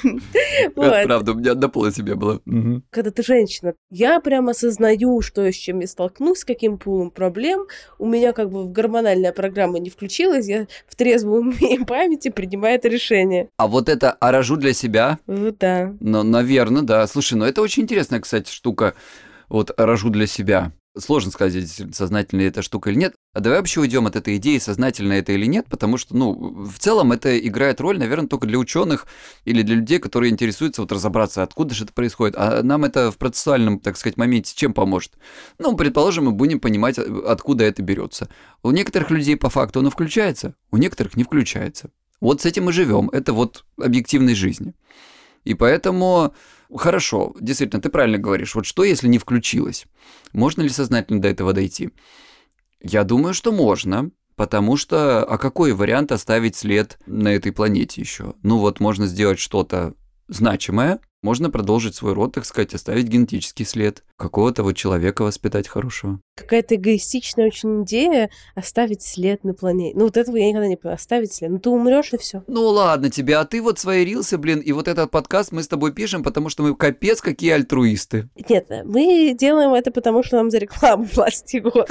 Это 0.76 1.02
правда, 1.04 1.32
у 1.32 1.34
меня 1.34 1.52
однополая 1.52 1.92
семья 1.92 2.16
была. 2.16 2.40
Когда 2.90 3.10
ты 3.10 3.22
женщина, 3.22 3.74
я 3.90 4.20
прям 4.20 4.48
осознаю, 4.48 5.20
что 5.22 5.44
я 5.44 5.52
с 5.52 5.56
чем 5.56 5.80
я 5.80 5.86
столкнусь, 5.86 6.40
с 6.40 6.44
каким 6.44 6.78
пулом 6.78 7.10
проблем. 7.10 7.66
У 7.98 8.06
меня 8.06 8.32
как 8.32 8.50
бы 8.50 8.68
гормональная 8.68 9.32
программа 9.32 9.78
не 9.78 9.90
включилась, 9.90 10.46
я 10.46 10.66
в 10.86 10.96
трезвом 10.96 11.48
уме 11.48 11.84
памяти 11.86 12.28
принимаю 12.28 12.76
это 12.76 12.88
решение. 12.88 13.48
А 13.56 13.66
вот 13.66 13.88
это 13.88 14.12
«а 14.12 14.32
рожу 14.32 14.56
для 14.56 14.72
себя», 14.72 15.18
да. 15.26 15.94
ну, 16.00 16.22
наверное, 16.22 16.82
да. 16.82 17.06
Слушай, 17.06 17.34
ну 17.34 17.44
это 17.44 17.62
очень 17.62 17.84
интересная, 17.84 18.20
кстати, 18.20 18.50
штука. 18.50 18.94
Вот 19.48 19.72
«рожу 19.76 20.10
для 20.10 20.26
себя». 20.26 20.72
Сложно 20.98 21.30
сказать, 21.30 21.64
сознательная 21.94 22.48
эта 22.48 22.62
штука 22.62 22.90
или 22.90 22.96
нет. 22.96 23.14
А 23.32 23.40
давай 23.40 23.58
вообще 23.58 23.80
уйдем 23.80 24.06
от 24.06 24.16
этой 24.16 24.36
идеи, 24.36 24.58
сознательно 24.58 25.12
это 25.12 25.32
или 25.32 25.46
нет, 25.46 25.66
потому 25.70 25.96
что, 25.96 26.16
ну, 26.16 26.64
в 26.64 26.78
целом 26.78 27.12
это 27.12 27.38
играет 27.38 27.80
роль, 27.80 27.98
наверное, 27.98 28.28
только 28.28 28.46
для 28.46 28.58
ученых 28.58 29.06
или 29.44 29.62
для 29.62 29.76
людей, 29.76 29.98
которые 30.00 30.32
интересуются 30.32 30.82
вот 30.82 30.90
разобраться, 30.90 31.42
откуда 31.42 31.74
же 31.74 31.84
это 31.84 31.92
происходит. 31.92 32.34
А 32.36 32.62
нам 32.62 32.84
это 32.84 33.12
в 33.12 33.18
процессуальном, 33.18 33.78
так 33.78 33.96
сказать, 33.96 34.16
моменте 34.16 34.54
чем 34.56 34.74
поможет? 34.74 35.12
Ну, 35.58 35.76
предположим, 35.76 36.24
мы 36.24 36.32
будем 36.32 36.58
понимать, 36.58 36.98
откуда 36.98 37.64
это 37.64 37.82
берется. 37.82 38.28
У 38.62 38.70
некоторых 38.72 39.10
людей 39.10 39.36
по 39.36 39.50
факту 39.50 39.80
оно 39.80 39.90
включается, 39.90 40.54
у 40.72 40.78
некоторых 40.78 41.16
не 41.16 41.22
включается. 41.22 41.90
Вот 42.20 42.42
с 42.42 42.46
этим 42.46 42.64
мы 42.64 42.72
живем. 42.72 43.08
Это 43.10 43.32
вот 43.32 43.64
объективность 43.80 44.38
жизни. 44.38 44.74
И 45.44 45.54
поэтому, 45.54 46.34
хорошо, 46.76 47.34
действительно, 47.40 47.80
ты 47.82 47.88
правильно 47.88 48.18
говоришь. 48.18 48.54
Вот 48.54 48.66
что, 48.66 48.84
если 48.84 49.08
не 49.08 49.18
включилось? 49.18 49.86
Можно 50.32 50.62
ли 50.62 50.68
сознательно 50.68 51.20
до 51.20 51.28
этого 51.28 51.52
дойти? 51.52 51.90
Я 52.80 53.04
думаю, 53.04 53.34
что 53.34 53.52
можно, 53.52 54.10
потому 54.36 54.76
что, 54.76 55.24
а 55.24 55.38
какой 55.38 55.72
вариант 55.72 56.12
оставить 56.12 56.56
след 56.56 56.98
на 57.06 57.28
этой 57.28 57.52
планете 57.52 58.00
еще? 58.00 58.34
Ну 58.42 58.58
вот, 58.58 58.80
можно 58.80 59.06
сделать 59.06 59.38
что-то 59.38 59.94
значимое, 60.28 61.00
можно 61.22 61.50
продолжить 61.50 61.94
свой 61.94 62.12
род, 62.12 62.34
так 62.34 62.44
сказать, 62.44 62.74
оставить 62.74 63.08
генетический 63.08 63.64
след, 63.64 64.04
какого-то 64.18 64.64
вот 64.64 64.72
человека 64.72 65.22
воспитать 65.22 65.68
хорошего. 65.68 66.18
Какая-то 66.36 66.74
эгоистичная 66.74 67.46
очень 67.46 67.84
идея 67.84 68.30
оставить 68.54 69.02
след 69.02 69.44
на 69.44 69.54
планете. 69.54 69.96
Ну, 69.96 70.04
вот 70.04 70.16
этого 70.16 70.36
я 70.36 70.48
никогда 70.48 70.66
не 70.66 70.76
поняла. 70.76 70.96
Оставить 70.96 71.32
след. 71.32 71.50
Ну, 71.50 71.58
ты 71.60 71.70
умрешь 71.70 72.12
и 72.12 72.18
все. 72.18 72.42
Ну 72.48 72.62
ладно 72.66 73.10
тебе, 73.10 73.36
а 73.36 73.44
ты 73.44 73.62
вот 73.62 73.78
свои 73.78 74.04
рилсы, 74.04 74.36
блин, 74.36 74.58
и 74.58 74.72
вот 74.72 74.88
этот 74.88 75.10
подкаст 75.10 75.52
мы 75.52 75.62
с 75.62 75.68
тобой 75.68 75.92
пишем, 75.92 76.24
потому 76.24 76.48
что 76.48 76.64
мы 76.64 76.74
капец 76.74 77.20
какие 77.20 77.52
альтруисты. 77.52 78.28
Нет, 78.48 78.66
мы 78.84 79.34
делаем 79.38 79.72
это 79.74 79.92
потому, 79.92 80.24
что 80.24 80.36
нам 80.36 80.50
за 80.50 80.58
рекламу 80.58 81.06
платят 81.14 81.48
Егор. 81.50 81.86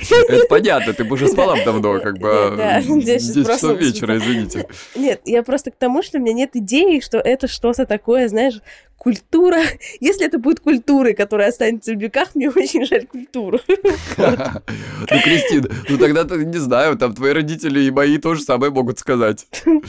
Это 0.00 0.46
понятно, 0.48 0.92
ты 0.92 1.04
бы 1.04 1.14
уже 1.14 1.28
спала 1.28 1.56
давно, 1.64 1.98
как 2.00 2.18
бы 2.18 2.54
Да, 2.56 2.76
а, 2.76 2.80
я 2.80 2.82
щас 2.82 3.04
10 3.04 3.34
часов 3.34 3.46
проснулась. 3.46 3.80
вечера, 3.84 4.16
извините. 4.16 4.68
Нет, 4.94 5.22
я 5.24 5.42
просто 5.42 5.72
к 5.72 5.76
тому, 5.76 6.02
что 6.02 6.18
у 6.18 6.20
меня 6.20 6.34
нет 6.34 6.50
идеи, 6.54 7.00
что 7.00 7.18
это 7.18 7.48
что-то 7.48 7.84
такое, 7.84 8.28
знаешь, 8.28 8.60
культура. 9.04 9.60
Если 10.00 10.26
это 10.26 10.38
будет 10.38 10.60
культурой, 10.60 11.14
которая 11.14 11.50
останется 11.50 11.92
в 11.92 12.00
веках, 12.00 12.34
мне 12.34 12.48
очень 12.48 12.84
жаль 12.84 13.06
культуру. 13.06 13.60
Ну, 15.10 15.20
Кристина, 15.22 15.68
ну 15.88 15.98
тогда 15.98 16.24
ты 16.24 16.44
не 16.44 16.58
знаю, 16.58 16.96
там 16.96 17.14
твои 17.14 17.32
родители 17.32 17.80
и 17.80 17.90
мои 17.90 18.16
тоже 18.16 18.40
самое 18.40 18.72
могут 18.72 18.98
сказать. 18.98 19.46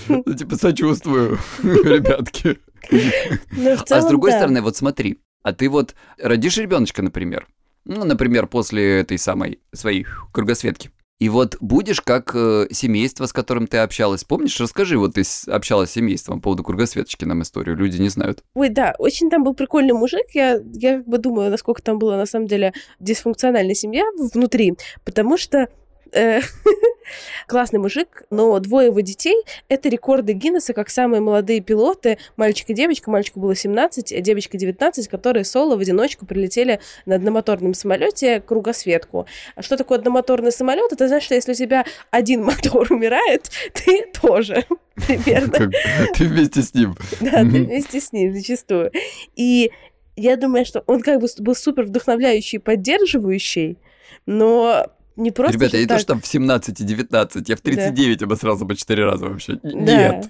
Ну, 0.07 0.23
типа, 0.33 0.57
сочувствую, 0.57 1.39
ребятки. 1.63 2.57
В 2.89 3.83
А 3.89 4.01
с 4.01 4.05
другой 4.07 4.33
стороны, 4.33 4.61
вот 4.61 4.75
смотри, 4.75 5.19
а 5.41 5.53
ты 5.53 5.69
вот 5.69 5.95
родишь 6.21 6.57
ребеночка, 6.57 7.01
например, 7.01 7.47
ну, 7.85 8.03
например, 8.03 8.47
после 8.47 8.99
этой 8.99 9.17
самой 9.17 9.59
своей 9.73 10.05
кругосветки, 10.33 10.91
и 11.19 11.29
вот 11.29 11.55
будешь 11.61 12.01
как 12.01 12.31
э, 12.35 12.67
семейство, 12.71 13.25
с 13.25 13.33
которым 13.33 13.67
ты 13.67 13.77
общалась. 13.77 14.23
Помнишь, 14.23 14.59
расскажи, 14.59 14.97
вот 14.97 15.13
ты 15.13 15.23
общалась 15.47 15.91
с 15.91 15.93
семейством 15.93 16.39
по 16.39 16.45
поводу 16.45 16.63
кругосветочки 16.63 17.23
нам 17.25 17.41
историю, 17.41 17.77
люди 17.77 18.01
не 18.01 18.09
знают. 18.09 18.43
Ой, 18.53 18.69
да, 18.69 18.93
очень 18.99 19.29
там 19.29 19.43
был 19.43 19.53
прикольный 19.53 19.93
мужик. 19.93 20.25
Я, 20.33 20.59
я 20.73 20.97
как 20.97 21.07
бы 21.07 21.17
думаю, 21.17 21.49
насколько 21.51 21.81
там 21.81 21.99
была 21.99 22.17
на 22.17 22.25
самом 22.25 22.47
деле 22.47 22.73
дисфункциональная 22.99 23.75
семья 23.75 24.03
внутри, 24.33 24.73
потому 25.05 25.37
что 25.37 25.69
классный 27.47 27.79
мужик, 27.79 28.23
но 28.29 28.57
двое 28.59 28.87
его 28.87 28.99
детей— 29.01 29.43
это 29.69 29.89
рекорды 29.89 30.33
Гиннесса, 30.33 30.73
как 30.73 30.89
самые 30.89 31.21
молодые 31.21 31.61
пилоты, 31.61 32.17
мальчик 32.37 32.69
и 32.69 32.73
девочка. 32.73 33.11
Мальчику 33.11 33.39
было 33.39 33.55
17, 33.55 34.13
а 34.13 34.21
девочка 34.21 34.57
19, 34.57 35.07
которые 35.07 35.45
соло 35.45 35.75
в 35.75 35.79
одиночку 35.79 36.25
прилетели 36.25 36.79
на 37.05 37.15
одномоторном 37.15 37.73
самолете 37.73 38.41
кругосветку. 38.41 39.27
Что 39.59 39.77
такое 39.77 39.99
одномоторный 39.99 40.51
самолет? 40.51 40.91
Это 40.91 41.07
значит, 41.07 41.25
что 41.25 41.35
если 41.35 41.51
у 41.51 41.55
тебя 41.55 41.85
один 42.11 42.43
мотор 42.45 42.91
умирает, 42.91 43.49
ты 43.73 44.05
тоже 44.21 44.65
примерно. 44.95 45.71
Ты 46.13 46.25
вместе 46.25 46.61
с 46.61 46.73
ним. 46.73 46.95
Да, 47.19 47.41
ты 47.41 47.63
вместе 47.63 47.99
с 47.99 48.11
ним 48.11 48.33
зачастую. 48.33 48.91
И 49.35 49.71
я 50.15 50.37
думаю, 50.37 50.65
что 50.65 50.83
он 50.87 51.01
как 51.01 51.19
бы 51.19 51.27
был 51.39 51.55
супер 51.55 51.83
вдохновляющий, 51.83 52.59
поддерживающий, 52.59 53.77
но 54.25 54.87
не 55.15 55.31
просто... 55.31 55.53
Ребята, 55.57 55.77
я 55.77 55.83
не 55.83 55.87
так- 55.87 55.97
то, 55.97 56.01
что 56.01 56.13
там 56.13 56.21
в 56.21 56.27
17 56.27 56.79
и 56.79 56.83
19, 56.83 57.49
я 57.49 57.55
в 57.55 57.61
39 57.61 58.23
обосрался 58.23 58.65
по 58.65 58.75
4 58.75 59.03
раза 59.05 59.25
вообще. 59.27 59.59
Да. 59.63 59.69
Нет. 59.71 60.29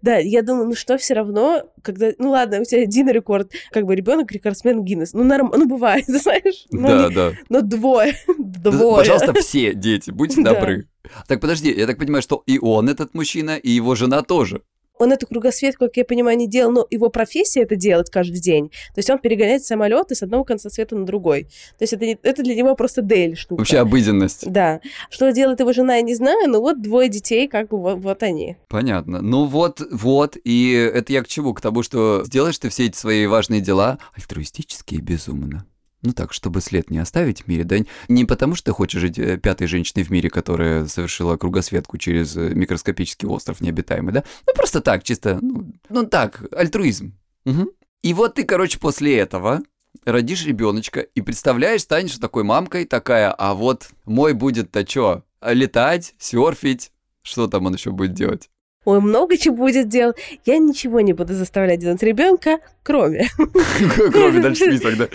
Да, 0.00 0.16
я 0.18 0.42
думаю, 0.42 0.68
ну 0.68 0.74
что 0.76 0.96
все 0.96 1.14
равно, 1.14 1.64
когда, 1.82 2.12
ну 2.18 2.30
ладно, 2.30 2.60
у 2.60 2.64
тебя 2.64 2.82
один 2.82 3.08
рекорд, 3.10 3.50
как 3.72 3.84
бы 3.84 3.96
ребенок 3.96 4.30
рекордсмен 4.30 4.84
Гиннес, 4.84 5.12
ну 5.12 5.24
норм, 5.24 5.52
ну 5.56 5.66
бывает, 5.66 6.04
знаешь, 6.08 6.66
но, 6.70 6.86
Да, 6.88 7.08
не- 7.08 7.14
да. 7.14 7.32
но 7.48 7.62
двое, 7.62 8.14
Да, 8.38 8.70
двое. 8.70 8.98
Пожалуйста, 8.98 9.34
все 9.34 9.74
дети, 9.74 10.12
будьте 10.12 10.40
Да. 10.44 10.54
добры. 10.54 10.86
Так, 11.26 11.40
подожди, 11.40 11.72
я 11.72 11.86
так 11.86 11.98
понимаю, 11.98 12.22
что 12.22 12.42
и 12.46 12.58
он, 12.60 12.88
этот 12.88 13.12
мужчина, 13.14 13.56
и 13.56 13.70
его 13.70 13.96
жена 13.96 14.22
тоже. 14.22 14.62
Он 14.98 15.12
эту 15.12 15.26
кругосветку, 15.26 15.86
как 15.86 15.96
я 15.96 16.04
понимаю, 16.04 16.36
не 16.38 16.48
делал, 16.48 16.72
но 16.72 16.86
его 16.90 17.10
профессия 17.10 17.62
это 17.62 17.76
делать 17.76 18.10
каждый 18.10 18.40
день. 18.40 18.68
То 18.94 18.98
есть 18.98 19.10
он 19.10 19.18
перегоняет 19.18 19.64
самолеты 19.64 20.14
с 20.14 20.22
одного 20.22 20.44
конца 20.44 20.70
света 20.70 20.96
на 20.96 21.04
другой. 21.04 21.44
То 21.78 21.82
есть 21.82 21.92
это, 21.92 22.04
не- 22.06 22.18
это 22.22 22.42
для 22.42 22.54
него 22.54 22.74
просто 22.74 23.02
дейль 23.02 23.36
штука. 23.36 23.60
Вообще 23.60 23.78
обыденность. 23.78 24.50
Да. 24.50 24.80
Что 25.10 25.30
делает 25.32 25.60
его 25.60 25.72
жена, 25.72 25.96
я 25.96 26.02
не 26.02 26.14
знаю, 26.14 26.48
но 26.50 26.60
вот 26.60 26.80
двое 26.80 27.08
детей, 27.08 27.46
как 27.48 27.68
бы 27.68 27.78
вот, 27.78 27.98
вот 27.98 28.22
они. 28.22 28.56
Понятно. 28.68 29.20
Ну 29.20 29.44
вот, 29.44 29.80
вот, 29.90 30.36
и 30.44 30.72
это 30.72 31.12
я 31.12 31.22
к 31.22 31.28
чему? 31.28 31.52
К 31.54 31.60
тому, 31.60 31.82
что 31.82 32.22
сделаешь 32.24 32.58
ты 32.58 32.68
все 32.68 32.86
эти 32.86 32.96
свои 32.96 33.26
важные 33.26 33.60
дела 33.60 33.98
альтруистически 34.16 34.94
и 34.96 35.00
безумно. 35.00 35.66
Ну 36.02 36.12
так, 36.12 36.32
чтобы 36.32 36.60
след 36.60 36.90
не 36.90 36.98
оставить 36.98 37.42
в 37.42 37.48
мире, 37.48 37.64
да 37.64 37.76
не 38.08 38.24
потому, 38.24 38.54
что 38.54 38.66
ты 38.66 38.72
хочешь 38.72 39.00
жить 39.00 39.18
э, 39.18 39.38
пятой 39.38 39.66
женщиной 39.66 40.04
в 40.04 40.10
мире, 40.10 40.30
которая 40.30 40.86
совершила 40.86 41.36
кругосветку 41.36 41.98
через 41.98 42.36
э, 42.36 42.50
микроскопический 42.54 43.26
остров 43.26 43.60
необитаемый, 43.60 44.12
да? 44.12 44.24
Ну 44.46 44.52
просто 44.54 44.80
так, 44.80 45.02
чисто, 45.04 45.38
ну, 45.40 45.72
ну 45.88 46.06
так, 46.06 46.44
альтруизм. 46.52 47.18
Мгм. 47.44 47.70
И 48.02 48.14
вот 48.14 48.34
ты, 48.34 48.44
короче, 48.44 48.78
после 48.78 49.18
этого 49.18 49.62
родишь 50.04 50.46
ребеночка 50.46 51.00
и 51.00 51.22
представляешь, 51.22 51.82
станешь 51.82 52.16
такой 52.18 52.44
мамкой, 52.44 52.84
такая, 52.84 53.32
а 53.32 53.54
вот 53.54 53.88
мой 54.04 54.34
будет-то 54.34 54.88
что? 54.88 55.24
Летать, 55.42 56.14
серфить, 56.18 56.92
что 57.22 57.46
там 57.46 57.66
он 57.66 57.74
еще 57.74 57.90
будет 57.90 58.14
делать? 58.14 58.50
Ой, 58.86 59.00
много 59.00 59.36
чего 59.36 59.56
будет 59.56 59.88
делать. 59.88 60.16
Я 60.44 60.58
ничего 60.58 61.00
не 61.00 61.12
буду 61.12 61.34
заставлять 61.34 61.80
делать 61.80 62.02
ребенка, 62.04 62.60
кроме. 62.84 63.28
Кроме 64.12 64.40
дальше 64.40 64.64
список, 64.64 64.96
да. 64.96 65.08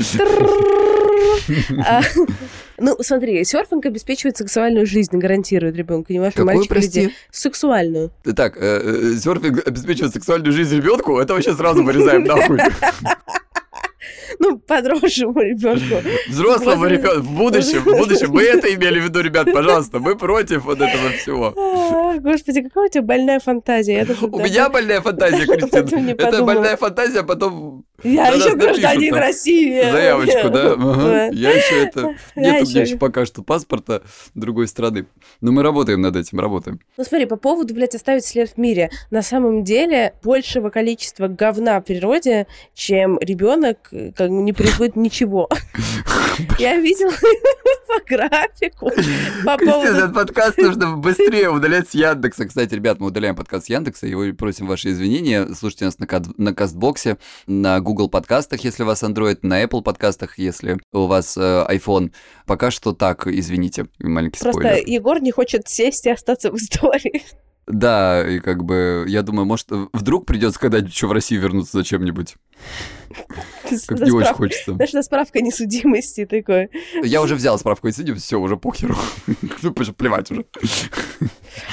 А, 1.88 2.01
Ну, 2.77 2.97
смотри, 2.99 3.45
серфинг 3.45 3.86
обеспечивает 3.86 4.36
сексуальную 4.36 4.86
жизнь, 4.86 5.17
гарантирует 5.17 5.75
ребенку, 5.77 6.12
не 6.12 6.19
важно, 6.19 6.45
Какую, 6.45 6.55
мальчик 6.57 6.71
или 6.75 6.88
девочка. 6.88 7.17
Сексуальную. 7.31 8.12
Так, 8.36 8.55
серфинг 8.55 9.65
обеспечивает 9.65 10.13
сексуальную 10.13 10.51
жизнь 10.51 10.75
ребенку, 10.75 11.17
это 11.19 11.34
вообще 11.34 11.53
сразу 11.53 11.84
вырезаем 11.84 12.23
нахуй. 12.23 12.60
Ну, 14.39 14.59
подросшему 14.59 15.39
ребенку. 15.41 16.07
Взрослому 16.29 16.85
ребенку, 16.85 17.21
в 17.21 17.31
будущем, 17.31 17.81
в 17.81 17.97
будущем, 17.97 18.31
мы 18.31 18.43
это 18.43 18.73
имели 18.73 18.99
в 18.99 19.03
виду, 19.05 19.21
ребят, 19.21 19.51
пожалуйста, 19.53 19.99
мы 19.99 20.15
против 20.15 20.65
вот 20.65 20.81
этого 20.81 21.09
всего. 21.11 21.53
Господи, 22.19 22.61
какая 22.61 22.85
у 22.85 22.89
тебя 22.89 23.03
больная 23.03 23.39
фантазия. 23.39 24.07
У 24.21 24.39
меня 24.39 24.69
больная 24.69 25.01
фантазия, 25.01 25.45
Кристина. 25.45 26.11
Это 26.11 26.43
больная 26.43 26.77
фантазия, 26.77 27.19
а 27.19 27.23
потом 27.23 27.85
Я 28.03 28.27
еще 28.27 28.55
гражданин 28.55 29.13
России. 29.13 29.81
Заявочку, 29.81 30.49
да? 30.49 31.29
Я 31.31 31.51
еще 31.51 31.85
это... 31.85 32.15
Нет 32.35 32.63
у 32.65 32.69
меня 32.69 32.81
еще 32.81 32.97
пока 32.97 33.25
что 33.25 33.43
паспорта 33.43 34.03
другой 34.35 34.67
страны. 34.67 35.05
Но 35.41 35.51
мы 35.51 35.63
работаем 35.63 36.01
над 36.01 36.15
этим, 36.15 36.39
работаем. 36.39 36.79
Ну 36.97 37.03
смотри, 37.03 37.25
по 37.25 37.35
поводу, 37.35 37.73
блядь, 37.73 37.95
оставить 37.95 38.25
след 38.25 38.49
в 38.49 38.57
мире. 38.57 38.89
На 39.09 39.21
самом 39.21 39.63
деле 39.63 40.13
большего 40.23 40.69
количества 40.69 41.27
говна 41.27 41.79
в 41.79 41.83
природе, 41.83 42.47
чем 42.73 43.19
ребенок 43.19 43.91
как 44.15 44.29
не 44.29 44.53
производит 44.53 44.95
ничего. 44.95 45.49
Я 46.59 46.77
видела 46.77 47.11
по 47.87 48.03
графику. 48.07 48.89
По 49.45 49.57
поводу... 49.57 49.87
этот 49.87 50.13
подкаст 50.13 50.57
нужно 50.57 50.97
быстрее 50.97 51.49
удалять 51.49 51.89
с 51.89 51.93
Яндекса. 51.93 52.45
Кстати, 52.45 52.73
ребят, 52.73 52.99
мы 52.99 53.07
удаляем 53.07 53.35
подкаст 53.35 53.67
с 53.67 53.69
Яндекса, 53.69 54.07
вы 54.07 54.33
просим 54.33 54.67
ваши 54.67 54.89
извинения. 54.89 55.47
Слушайте 55.53 55.85
нас 55.85 55.99
на, 55.99 56.07
на 56.37 56.53
Кастбоксе, 56.53 57.17
на 57.47 57.79
Google 57.79 57.90
подкастах, 57.95 58.62
если 58.62 58.84
у 58.84 58.86
вас 58.86 59.04
Android, 59.04 59.39
на 59.41 59.63
Apple 59.63 59.82
подкастах, 59.82 60.38
если 60.38 60.77
у 60.91 61.08
вас 61.08 61.38
э, 61.38 61.65
iPhone. 61.69 62.12
Пока 62.45 62.71
что 62.71 62.93
так, 62.93 63.27
извините, 63.27 63.88
маленький 63.99 64.39
Просто 64.39 64.62
спойлер. 64.62 64.84
Егор 64.88 65.21
не 65.21 65.32
хочет 65.32 65.67
сесть 65.67 66.06
и 66.06 66.10
остаться 66.10 66.51
в 66.51 66.56
истории. 66.56 67.23
Да, 67.67 68.27
и 68.27 68.39
как 68.39 68.63
бы, 68.63 69.06
я 69.08 69.21
думаю, 69.21 69.45
может, 69.45 69.67
вдруг 69.93 70.25
придется 70.25 70.60
когда-нибудь 70.60 70.91
еще 70.91 71.08
в 71.08 71.12
Россию 71.12 71.41
вернуться 71.41 71.77
зачем-нибудь. 71.77 72.36
Как 73.88 73.99
не 74.01 74.12
очень 74.12 74.34
хочется. 74.34 74.73
Знаешь, 74.73 74.89
это 74.89 75.04
справка 75.04 75.41
несудимости 75.41 76.25
такой. 76.25 76.69
Я 77.04 77.21
уже 77.21 77.36
взял 77.36 77.58
справку 77.60 77.88
и 77.88 77.91
сидим, 77.91 78.15
все, 78.15 78.39
уже 78.39 78.58
похеру. 78.58 78.95
Ну, 79.63 79.73
плевать 79.73 80.32
уже. 80.32 80.45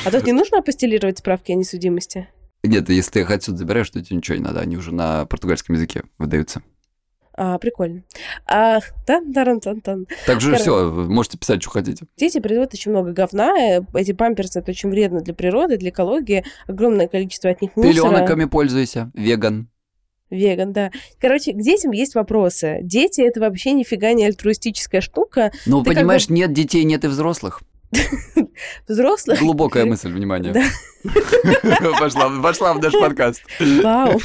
А 0.05 0.11
тут 0.11 0.27
не 0.27 0.33
нужно 0.33 0.59
апостелировать 0.59 1.19
справки 1.19 1.53
о 1.53 1.55
несудимости? 1.55 2.29
Нет, 2.65 2.89
если 2.89 3.11
ты 3.13 3.21
их 3.21 3.31
отсюда 3.31 3.59
забираешь, 3.59 3.91
то 3.91 4.03
тебе 4.03 4.17
ничего 4.17 4.37
не 4.37 4.43
надо, 4.43 4.61
они 4.61 4.77
уже 4.77 4.93
на 4.93 5.27
португальском 5.27 5.75
языке 5.77 6.03
выдаются. 6.19 6.63
А, 7.41 7.57
прикольно. 7.59 8.03
А, 8.47 8.81
тан 9.07 9.33
тан 9.33 9.61
тан 9.61 9.81
тан 9.81 10.07
Так 10.27 10.41
же 10.41 10.57
все, 10.57 10.91
можете 10.91 11.39
писать, 11.39 11.63
что 11.63 11.71
хотите. 11.71 12.05
Дети 12.17 12.41
производят 12.41 12.75
очень 12.75 12.91
много 12.91 13.13
говна. 13.13 13.57
э, 13.57 13.81
Эти 13.95 14.11
памперсы 14.11 14.59
это 14.59 14.73
очень 14.73 14.91
вредно 14.91 15.21
для 15.21 15.35
природы, 15.35 15.77
для 15.77 15.91
экологии. 15.91 16.45
Огромное 16.67 17.07
количество 17.07 17.49
от 17.49 17.63
них 17.63 17.77
мусора. 17.77 17.93
Пеленоками 17.93 18.47
пользуйся, 18.47 19.13
веган. 19.15 19.69
Веган, 20.31 20.73
да. 20.73 20.91
Короче, 21.21 21.53
к 21.53 21.63
детям 21.63 21.93
есть 21.93 22.17
вопросы. 22.17 22.81
Дети 22.83 23.21
это 23.21 23.39
вообще 23.39 23.71
нифига 23.73 24.13
не 24.15 24.25
альтруистическая 24.27 25.01
штука. 25.01 25.53
Ну, 25.65 25.83
Ты 25.85 25.91
как 25.91 25.99
понимаешь, 25.99 26.29
нет 26.29 26.53
детей, 26.53 26.83
нет 26.83 27.05
и 27.05 27.07
взрослых. 27.07 27.63
Взрослых. 28.87 29.39
Глубокая 29.39 29.85
мысль, 29.87 30.13
внимание. 30.13 30.53
Да. 30.53 30.63
Пошла, 32.01 32.31
пошла 32.43 32.75
в 32.75 32.83
наш 32.83 32.93
подкаст. 32.93 33.43
Вау. 33.61 34.21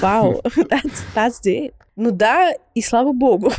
Вау. 0.00 0.40
That's, 0.56 1.02
that's 1.14 1.34
deep. 1.44 1.72
Ну 1.96 2.10
да, 2.10 2.52
и 2.74 2.82
слава 2.82 3.12
богу. 3.12 3.52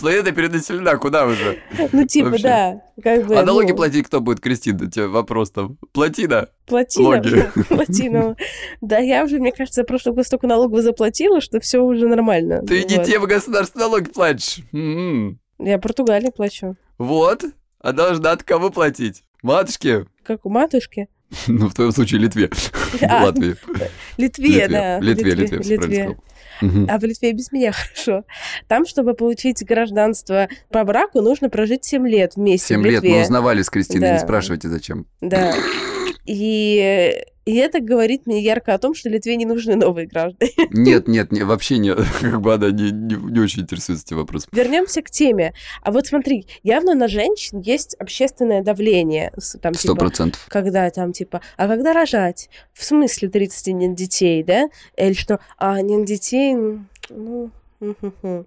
Планета 0.00 0.32
перенаселена, 0.32 0.96
куда 0.96 1.26
уже? 1.26 1.60
Ну, 1.92 2.04
типа, 2.06 2.30
Вообще. 2.30 2.42
да. 2.42 2.82
Как 3.02 3.26
бы, 3.26 3.36
А 3.36 3.44
налоги 3.44 3.70
ну, 3.70 3.76
платить 3.76 4.06
кто 4.06 4.20
будет, 4.20 4.40
Кристина? 4.40 4.90
Тебе 4.90 5.06
вопрос 5.06 5.50
там. 5.52 5.78
Платина. 5.92 6.48
Логи. 6.96 7.48
Платина. 7.68 8.36
Да, 8.80 8.98
я 8.98 9.22
уже, 9.24 9.38
мне 9.38 9.52
кажется, 9.52 9.84
прошлый 9.84 10.14
год 10.14 10.26
столько 10.26 10.46
налогов 10.48 10.80
заплатила, 10.80 11.40
что 11.40 11.60
все 11.60 11.78
уже 11.78 12.08
нормально. 12.08 12.62
Ты 12.66 12.84
не 12.84 12.96
Вот. 12.96 13.06
тем 13.06 13.24
государственные 13.24 13.86
налоги 13.86 14.10
платишь. 14.10 14.58
М-м. 14.72 15.38
Я 15.60 15.78
Португалии 15.78 16.30
плачу. 16.30 16.76
Вот. 16.98 17.44
А 17.80 17.92
должна 17.92 18.32
от 18.32 18.42
кого 18.42 18.70
платить? 18.70 19.24
Матушке? 19.42 20.06
Как 20.22 20.44
у 20.44 20.50
матушки. 20.50 21.08
Ну, 21.46 21.68
в 21.68 21.74
твоем 21.74 21.92
случае 21.92 22.20
Литве. 22.20 22.50
Латвии. 23.02 23.56
Литве, 24.16 24.68
да. 24.68 24.98
Литве, 24.98 25.34
Литве. 25.34 26.16
Мгм. 26.60 26.86
А 26.90 26.98
в 26.98 27.04
Литве 27.04 27.32
без 27.32 27.52
меня 27.52 27.72
хорошо. 27.94 28.24
Там, 28.66 28.84
чтобы 28.84 29.14
получить 29.14 29.64
гражданство 29.64 30.48
по 30.70 30.82
браку, 30.84 31.20
нужно 31.20 31.48
прожить 31.48 31.84
7 31.84 32.06
лет 32.08 32.34
вместе 32.36 32.74
Семь 32.74 32.82
в 32.82 32.84
лет 32.84 33.02
Литве. 33.02 33.16
мы 33.18 33.22
узнавали 33.22 33.62
с 33.62 33.70
Кристиной, 33.70 34.12
не 34.12 34.18
спрашивайте, 34.18 34.68
зачем. 34.68 35.06
Да. 35.20 35.54
И, 36.30 37.24
и 37.44 37.56
это 37.56 37.80
говорит 37.80 38.24
мне 38.24 38.40
ярко 38.40 38.72
о 38.72 38.78
том, 38.78 38.94
что 38.94 39.08
Литве 39.08 39.34
не 39.34 39.46
нужны 39.46 39.74
новые 39.74 40.06
граждане. 40.06 40.52
Нет, 40.70 41.08
нет, 41.08 41.32
не, 41.32 41.42
вообще 41.42 41.78
нет. 41.78 41.98
Как 42.20 42.40
бы 42.40 42.54
она 42.54 42.70
не, 42.70 42.92
не, 42.92 43.16
не 43.16 43.40
очень 43.40 43.62
интересуется 43.62 44.06
этим 44.06 44.18
вопросом. 44.18 44.48
Вернемся 44.52 45.02
к 45.02 45.10
теме. 45.10 45.54
А 45.82 45.90
вот 45.90 46.06
смотри, 46.06 46.46
явно 46.62 46.94
на 46.94 47.08
женщин 47.08 47.58
есть 47.58 47.96
общественное 47.98 48.62
давление. 48.62 49.32
Там, 49.60 49.74
Сто 49.74 49.94
типа, 49.94 49.96
процентов. 49.96 50.46
когда 50.48 50.88
там, 50.90 51.12
типа, 51.12 51.40
а 51.56 51.66
когда 51.66 51.92
рожать? 51.92 52.48
В 52.74 52.84
смысле 52.84 53.28
30 53.28 53.66
нет 53.74 53.96
детей, 53.96 54.44
да? 54.44 54.68
Или 54.96 55.14
что, 55.14 55.40
а, 55.58 55.80
нет 55.82 56.04
детей, 56.04 56.54
ну... 57.08 57.50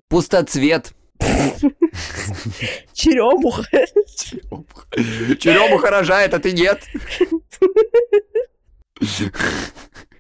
Пустоцвет. 0.08 0.94
Черемуха. 2.94 3.64
Черемуха 5.38 5.90
рожает, 5.90 6.34
а 6.34 6.40
ты 6.40 6.52
нет. 6.54 6.82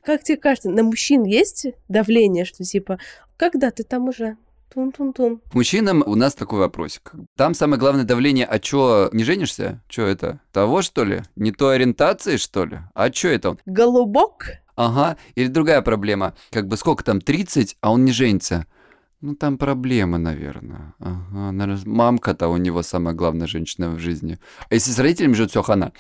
Как 0.04 0.24
тебе 0.24 0.38
кажется, 0.38 0.70
на 0.70 0.84
мужчин 0.84 1.24
есть 1.24 1.68
давление, 1.88 2.46
что 2.46 2.64
типа, 2.64 3.00
когда 3.38 3.72
ты 3.72 3.84
там 3.84 4.10
уже? 4.10 4.38
Тун-тун-тун. 4.74 5.40
Мужчинам 5.54 6.04
у 6.06 6.16
нас 6.16 6.34
такой 6.34 6.58
вопросик. 6.60 7.14
Там 7.38 7.54
самое 7.54 7.80
главное 7.80 8.06
давление, 8.06 8.46
а 8.46 8.58
чё, 8.58 9.10
не 9.14 9.24
женишься? 9.24 9.84
Чё 9.88 10.08
это? 10.08 10.40
Того, 10.52 10.82
что 10.82 11.04
ли? 11.04 11.22
Не 11.36 11.52
той 11.52 11.76
ориентации, 11.76 12.38
что 12.38 12.66
ли? 12.66 12.80
А 12.96 13.12
чё 13.12 13.30
это? 13.30 13.56
Голубок? 13.68 14.48
Ага. 14.76 15.18
Или 15.36 15.48
другая 15.48 15.84
проблема. 15.84 16.34
Как 16.50 16.68
бы 16.68 16.76
сколько 16.78 17.04
там, 17.04 17.22
30, 17.22 17.78
а 17.82 17.92
он 17.92 18.04
не 18.04 18.12
женится? 18.12 18.66
Ну, 19.24 19.36
там 19.36 19.58
проблема, 19.58 20.18
наверное. 20.18 20.96
Ага, 21.00 21.52
наверно, 21.54 21.82
Мамка-то 21.86 22.50
у 22.50 22.58
него 22.58 22.84
самая 22.84 23.16
главная 23.16 23.48
женщина 23.48 23.90
в 23.92 23.98
жизни. 23.98 24.38
А 24.70 24.74
если 24.74 24.92
с 24.92 25.00
родителями 25.00 25.32
живет, 25.32 25.52
все 25.52 25.64
хана. 25.64 25.94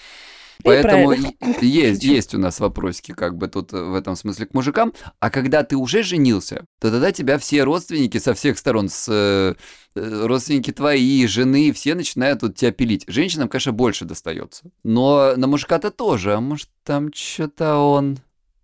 Поэтому 0.61 1.13
есть, 1.61 2.03
есть 2.03 2.35
у 2.35 2.37
нас 2.37 2.59
вопросики 2.59 3.13
как 3.13 3.37
бы 3.37 3.47
тут 3.47 3.71
э, 3.71 3.81
в 3.81 3.95
этом 3.95 4.17
смысле 4.17 4.47
к 4.47 4.53
мужикам. 4.53 4.91
А 5.21 5.29
когда 5.29 5.63
ты 5.63 5.77
уже 5.77 6.03
женился, 6.03 6.65
то 6.81 6.91
тогда 6.91 7.13
тебя 7.13 7.37
все 7.37 7.63
родственники 7.63 8.17
со 8.17 8.33
всех 8.33 8.57
сторон, 8.57 8.89
с, 8.89 9.07
э, 9.09 9.55
э, 9.95 10.25
родственники 10.25 10.71
твои, 10.71 11.25
жены, 11.25 11.71
все 11.71 11.95
начинают 11.95 12.41
тут 12.41 12.57
тебя 12.57 12.73
пилить. 12.73 13.05
Женщинам, 13.07 13.47
конечно, 13.47 13.71
больше 13.71 14.03
достается. 14.03 14.65
Но 14.83 15.33
на 15.37 15.47
мужика-то 15.47 15.91
тоже. 15.91 16.33
А 16.35 16.41
может, 16.41 16.67
там 16.83 17.09
что-то 17.13 17.77
он... 17.77 18.17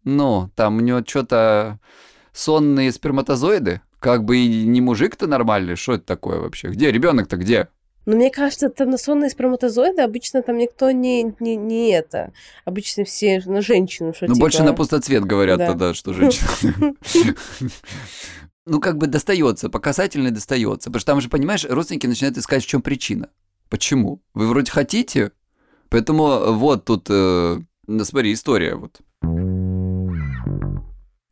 Ну, 0.03 0.51
там 0.55 0.77
у 0.77 0.79
него 0.81 1.01
что-то 1.07 1.79
сонные 2.33 2.91
сперматозоиды? 2.91 3.79
Как 3.99 4.23
бы 4.23 4.37
и 4.37 4.65
не 4.65 4.81
мужик-то 4.81 5.27
нормальный, 5.27 5.75
что 5.75 5.93
это 5.93 6.05
такое 6.05 6.39
вообще? 6.39 6.69
Где 6.69 6.91
ребенок-то 6.91 7.37
где? 7.37 7.67
Но 8.05 8.15
мне 8.15 8.31
кажется, 8.31 8.69
там 8.69 8.89
на 8.89 8.97
сонные 8.97 9.29
сперматозоиды 9.29 10.01
обычно 10.01 10.41
там 10.41 10.57
никто 10.57 10.89
не, 10.89 11.35
не, 11.39 11.55
не 11.55 11.91
это. 11.91 12.31
Обычно 12.65 13.03
все 13.03 13.41
на 13.45 13.61
женщину, 13.61 14.13
что 14.13 14.25
Ну, 14.25 14.33
типа... 14.33 14.45
больше 14.45 14.63
на 14.63 14.73
пустоцвет 14.73 15.25
говорят 15.25 15.59
да. 15.59 15.67
тогда, 15.67 15.93
что 15.93 16.13
женщина. 16.13 16.95
Ну, 18.65 18.79
как 18.79 18.97
бы 18.97 19.07
достается, 19.07 19.67
по 19.67 19.79
касательной 19.79 20.29
достается. 20.29 20.89
Потому 20.89 20.99
что 20.99 21.11
там 21.13 21.21
же, 21.21 21.29
понимаешь, 21.29 21.65
родственники 21.67 22.05
начинают 22.05 22.37
искать, 22.37 22.63
в 22.63 22.67
чем 22.67 22.83
причина. 22.83 23.29
Почему? 23.67 24.21
Вы 24.35 24.47
вроде 24.47 24.71
хотите, 24.71 25.31
поэтому 25.89 26.53
вот 26.53 26.85
тут, 26.85 27.07
э, 27.09 27.59
ну, 27.87 28.05
смотри, 28.05 28.33
история 28.33 28.75
вот. 28.75 29.01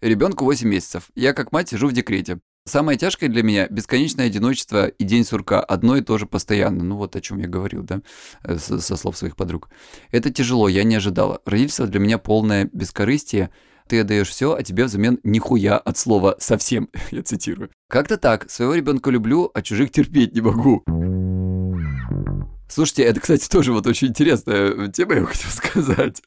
Ребенку 0.01 0.45
8 0.45 0.67
месяцев. 0.67 1.09
Я 1.13 1.33
как 1.33 1.51
мать 1.51 1.69
сижу 1.69 1.87
в 1.87 1.93
декрете. 1.93 2.39
Самое 2.67 2.97
тяжкое 2.97 3.29
для 3.29 3.43
меня– 3.43 3.67
бесконечное 3.69 4.25
одиночество 4.25 4.87
и 4.87 5.03
день 5.05 5.23
сурка. 5.23 5.61
Одно 5.61 5.95
и 5.95 6.01
то 6.01 6.17
же 6.17 6.25
постоянно. 6.25 6.83
Ну 6.83 6.97
вот 6.97 7.15
о 7.15 7.21
чем 7.21 7.39
я 7.39 7.47
говорил, 7.47 7.81
да, 7.81 8.01
э, 8.43 8.57
со, 8.57 8.81
со 8.81 8.97
слов 8.97 9.17
своих 9.17 9.37
подруг. 9.37 9.69
Это 10.11 10.31
тяжело, 10.31 10.67
я 10.67 10.83
не 10.83 10.95
ожидала. 10.95 11.39
Родительство 11.45 11.87
для 11.87 12.01
меня 12.01 12.17
полное 12.17 12.69
бескорыстие. 12.73 13.51
Ты 13.87 14.01
отдаешь 14.01 14.27
все, 14.27 14.53
а 14.53 14.63
тебе 14.63 14.83
взамен 14.83 15.17
нихуя 15.23 15.77
от 15.77 15.97
слова 15.97 16.35
совсем, 16.39 16.89
я 17.11 17.23
цитирую. 17.23 17.69
Как-то 17.87 18.17
так. 18.17 18.51
Своего 18.51 18.73
ребенка 18.73 19.11
люблю, 19.11 19.49
а 19.53 19.61
чужих 19.61 19.89
терпеть 19.89 20.35
не 20.35 20.41
могу. 20.41 20.83
Слушайте, 22.67 23.03
это, 23.03 23.19
кстати, 23.19 23.47
тоже 23.47 23.71
вот 23.71 23.87
очень 23.87 24.09
интересная 24.09 24.87
тема, 24.89 25.15
я 25.15 25.25
хотел 25.25 25.49
сказать. 25.49 26.21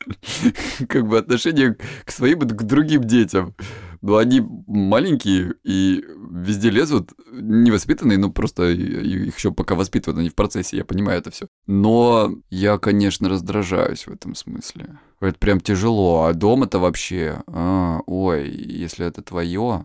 Как 0.89 1.07
бы 1.07 1.19
отношение 1.19 1.77
к 2.05 2.11
своим 2.11 2.41
и 2.41 2.49
к 2.49 2.63
другим 2.63 3.05
детям. 3.05 3.55
Ну, 4.03 4.17
они 4.17 4.43
маленькие 4.67 5.55
и 5.63 6.03
везде 6.31 6.71
лезут, 6.71 7.13
невоспитанные, 7.31 8.17
ну, 8.17 8.33
просто 8.33 8.71
их 8.71 9.37
еще 9.37 9.53
пока 9.53 9.75
воспитывают, 9.75 10.19
они 10.19 10.31
в 10.31 10.35
процессе, 10.35 10.79
я 10.79 10.85
понимаю 10.87 11.19
это 11.19 11.31
все. 11.31 11.49
Но 11.67 12.33
я, 12.49 12.79
конечно, 12.79 13.29
раздражаюсь 13.29 14.07
в 14.07 14.13
этом 14.13 14.35
смысле. 14.35 14.99
Это 15.21 15.39
прям 15.39 15.61
тяжело, 15.61 16.25
а 16.25 16.33
дома-то 16.33 16.79
вообще, 16.79 17.43
а, 17.47 18.01
ой, 18.07 18.49
если 18.49 19.05
это 19.05 19.21
твое, 19.21 19.85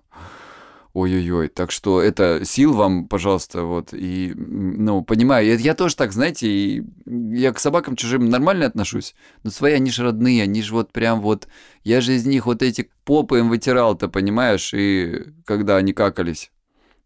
Ой-ой-ой, 0.95 1.49
так 1.49 1.71
что 1.71 2.01
это 2.01 2.45
сил 2.45 2.73
вам, 2.73 3.09
пожалуйста, 3.09 3.63
вот, 3.63 3.89
и, 3.91 4.33
ну, 4.33 5.03
понимаю, 5.03 5.45
я, 5.45 5.55
я 5.55 5.75
тоже 5.75 5.93
так, 5.97 6.13
знаете, 6.13 6.47
и 6.47 6.83
я 7.05 7.51
к 7.51 7.59
собакам 7.59 7.97
чужим 7.97 8.29
нормально 8.29 8.65
отношусь, 8.65 9.13
но 9.43 9.51
свои, 9.51 9.73
они 9.73 9.91
же 9.91 10.03
родные, 10.03 10.43
они 10.43 10.61
же 10.61 10.73
вот 10.73 10.93
прям 10.93 11.19
вот, 11.19 11.49
я 11.83 11.99
же 11.99 12.15
из 12.15 12.25
них 12.25 12.45
вот 12.45 12.61
эти 12.61 12.89
попы 13.03 13.39
им 13.39 13.49
вытирал-то, 13.49 14.07
понимаешь, 14.07 14.73
и 14.73 15.33
когда 15.43 15.75
они 15.75 15.91
какались, 15.91 16.49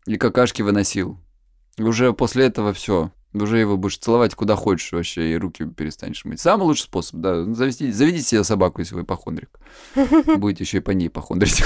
и 0.05 0.17
какашки 0.17 0.61
выносил, 0.61 1.17
уже 1.79 2.13
после 2.13 2.45
этого 2.45 2.73
все, 2.73 3.11
уже 3.33 3.59
его 3.59 3.77
будешь 3.77 3.97
целовать 3.97 4.33
куда 4.35 4.55
хочешь 4.55 4.91
вообще, 4.91 5.31
и 5.31 5.37
руки 5.37 5.65
перестанешь 5.65 6.25
мыть. 6.25 6.39
Самый 6.39 6.63
лучший 6.63 6.83
способ, 6.83 7.19
да. 7.19 7.43
Завести, 7.53 7.91
заведите 7.91 8.25
себе 8.25 8.43
собаку, 8.43 8.81
если 8.81 8.95
вы 8.95 9.03
похондрик. 9.03 9.59
Будете 10.37 10.63
еще 10.63 10.77
и 10.77 10.81
по 10.81 10.91
ней 10.91 11.09
похондрить. 11.09 11.63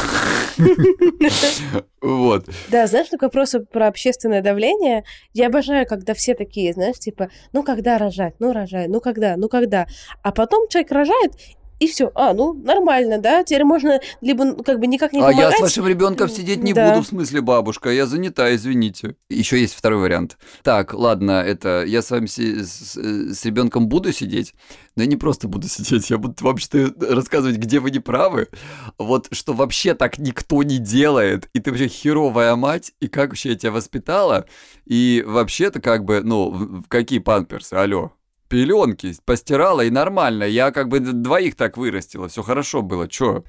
Вот. 2.01 2.49
Да, 2.69 2.85
знаешь, 2.85 3.07
такой 3.07 3.27
вопрос 3.27 3.55
про 3.71 3.87
общественное 3.87 4.41
давление. 4.41 5.05
Я 5.31 5.47
обожаю, 5.47 5.87
когда 5.87 6.13
все 6.13 6.35
такие, 6.35 6.73
знаешь, 6.73 6.99
типа, 6.99 7.29
ну 7.53 7.63
когда 7.63 7.97
рожать, 7.97 8.35
ну 8.39 8.51
рожай, 8.51 8.89
ну 8.89 8.99
когда, 8.99 9.37
ну 9.37 9.47
когда. 9.47 9.87
А 10.21 10.33
потом 10.33 10.67
человек 10.67 10.91
рожает, 10.91 11.31
и 11.83 11.87
все. 11.87 12.11
А, 12.15 12.33
ну, 12.33 12.53
нормально, 12.53 13.17
да? 13.17 13.43
Теперь 13.43 13.63
можно 13.63 13.99
либо 14.21 14.45
ну, 14.45 14.63
как 14.63 14.79
бы 14.79 14.87
никак 14.87 15.13
не 15.13 15.19
помогать. 15.19 15.39
А 15.39 15.49
я 15.49 15.51
с 15.51 15.59
вашим 15.59 15.87
ребенком 15.87 16.29
сидеть 16.29 16.63
не 16.63 16.73
да. 16.73 16.89
буду, 16.89 17.03
в 17.03 17.07
смысле, 17.07 17.41
бабушка, 17.41 17.89
я 17.89 18.05
занята, 18.05 18.53
извините. 18.55 19.15
Еще 19.29 19.59
есть 19.59 19.73
второй 19.73 19.99
вариант. 19.99 20.37
Так, 20.63 20.93
ладно, 20.93 21.31
это 21.31 21.83
я 21.85 22.01
с 22.01 22.11
вами 22.11 22.27
с, 22.27 22.37
с, 22.37 22.95
с 22.95 23.45
ребенком 23.45 23.87
буду 23.87 24.13
сидеть, 24.13 24.53
но 24.95 25.03
я 25.03 25.09
не 25.09 25.17
просто 25.17 25.47
буду 25.47 25.67
сидеть, 25.67 26.09
я 26.09 26.17
буду 26.17 26.35
вообще 26.41 26.91
рассказывать, 26.99 27.57
где 27.57 27.79
вы 27.79 27.91
не 27.91 27.99
правы. 27.99 28.47
Вот 28.97 29.27
что 29.31 29.53
вообще 29.53 29.93
так 29.93 30.17
никто 30.17 30.63
не 30.63 30.77
делает, 30.77 31.49
и 31.53 31.59
ты 31.59 31.71
вообще 31.71 31.87
херовая 31.87 32.55
мать, 32.55 32.93
и 32.99 33.07
как 33.07 33.29
вообще 33.29 33.49
я 33.49 33.55
тебя 33.55 33.71
воспитала, 33.71 34.45
и 34.85 35.23
вообще-то 35.25 35.81
как 35.81 36.05
бы, 36.05 36.21
ну, 36.21 36.83
какие 36.87 37.19
памперсы, 37.19 37.73
алло 37.73 38.13
пеленки 38.53 39.15
постирала 39.25 39.81
и 39.81 39.89
нормально. 39.89 40.43
Я 40.43 40.69
как 40.69 40.87
бы 40.87 40.99
двоих 40.99 41.55
так 41.55 41.75
вырастила, 41.75 42.27
все 42.27 42.43
хорошо 42.43 42.83
было. 42.83 43.07
Чё? 43.07 43.43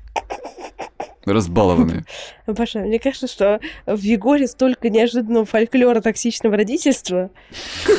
Разбалованные. 1.27 2.07
Паша, 2.57 2.79
мне 2.79 2.99
кажется, 2.99 3.27
что 3.27 3.61
в 3.85 4.01
Егоре 4.01 4.47
столько 4.47 4.89
неожиданного 4.89 5.45
фольклора 5.45 6.01
токсичного 6.01 6.57
родительства. 6.57 7.31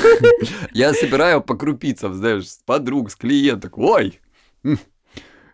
Я 0.72 0.94
собираю 0.96 1.41
по 1.41 1.56
крупицам, 1.56 2.15
знаешь, 2.15 2.50
с 2.50 2.58
подруг, 2.65 3.12
с 3.12 3.15
клиенток. 3.15 3.78
Ой! 3.78 4.20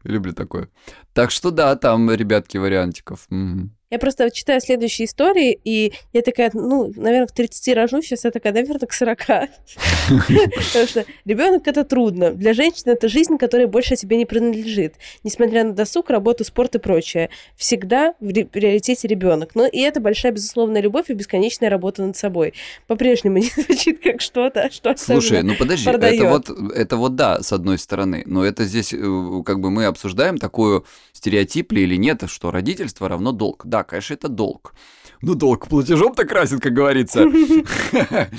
Люблю 0.06 0.32
такое. 0.32 0.70
Так 1.12 1.32
что 1.32 1.52
да, 1.52 1.76
там, 1.76 2.10
ребятки, 2.12 2.58
вариантиков. 2.58 3.28
Я 3.92 4.00
просто 4.00 4.32
читаю 4.32 4.62
следующие 4.62 5.06
истории, 5.06 5.60
и 5.66 5.94
я 6.14 6.22
такая, 6.22 6.50
ну, 6.54 6.92
наверное, 6.96 7.28
к 7.28 7.34
30 7.34 7.76
рожу, 7.76 8.02
сейчас 8.02 8.24
я 8.24 8.32
такая, 8.32 8.54
наверное, 8.54 8.88
к 8.88 8.94
40. 8.94 9.18
Потому 9.20 10.88
что 10.88 11.06
ребенок 11.26 11.68
это 11.68 11.84
трудно. 11.84 12.32
Для 12.32 12.54
женщины 12.54 12.92
это 12.92 13.10
жизнь, 13.10 13.38
которая 13.38 13.68
больше 13.68 13.98
тебе 13.98 14.16
не 14.16 14.26
принадлежит. 14.26 14.96
Несмотря 15.24 15.66
на 15.66 15.74
досуг, 15.74 16.10
работу, 16.10 16.46
спорт 16.46 16.76
и 16.76 16.80
прочее. 16.80 17.30
Всегда 17.58 18.14
в 18.22 18.32
приоритете 18.46 19.10
ребенок. 19.10 19.56
Но 19.56 19.68
и 19.68 19.80
это 19.80 20.00
большая, 20.00 20.32
безусловная 20.32 20.82
любовь 20.82 21.10
и 21.10 21.14
бесконечная 21.14 21.70
работа 21.70 22.02
над 22.04 22.16
собой. 22.16 22.54
По-прежнему 22.88 23.38
не 23.40 23.50
звучит 23.50 24.02
как 24.02 24.22
что-то, 24.22 24.72
что 24.72 24.96
Слушай, 24.96 25.44
ну 25.44 25.56
подожди, 25.56 25.90
это 25.90 26.26
вот, 26.28 26.50
это 26.50 26.96
вот 26.96 27.16
да, 27.16 27.42
с 27.42 27.52
одной 27.52 27.78
стороны. 27.78 28.24
Но 28.26 28.46
это 28.46 28.64
здесь 28.64 28.94
э, 28.94 28.98
как 29.46 29.60
бы 29.60 29.70
мы 29.70 29.84
обсуждаем 29.84 30.38
такую 30.38 30.86
стереотип 31.12 31.74
ли 31.74 31.84
или 31.84 31.98
нет, 31.98 32.24
что 32.28 32.52
родительство 32.52 33.10
равно 33.10 33.34
долг. 33.34 33.64
Да, 33.66 33.81
конечно, 33.84 34.14
это 34.14 34.28
долг. 34.28 34.74
Ну, 35.22 35.36
долг 35.36 35.68
платежом-то 35.68 36.26
красит, 36.26 36.62
как 36.62 36.74
говорится. 36.74 37.22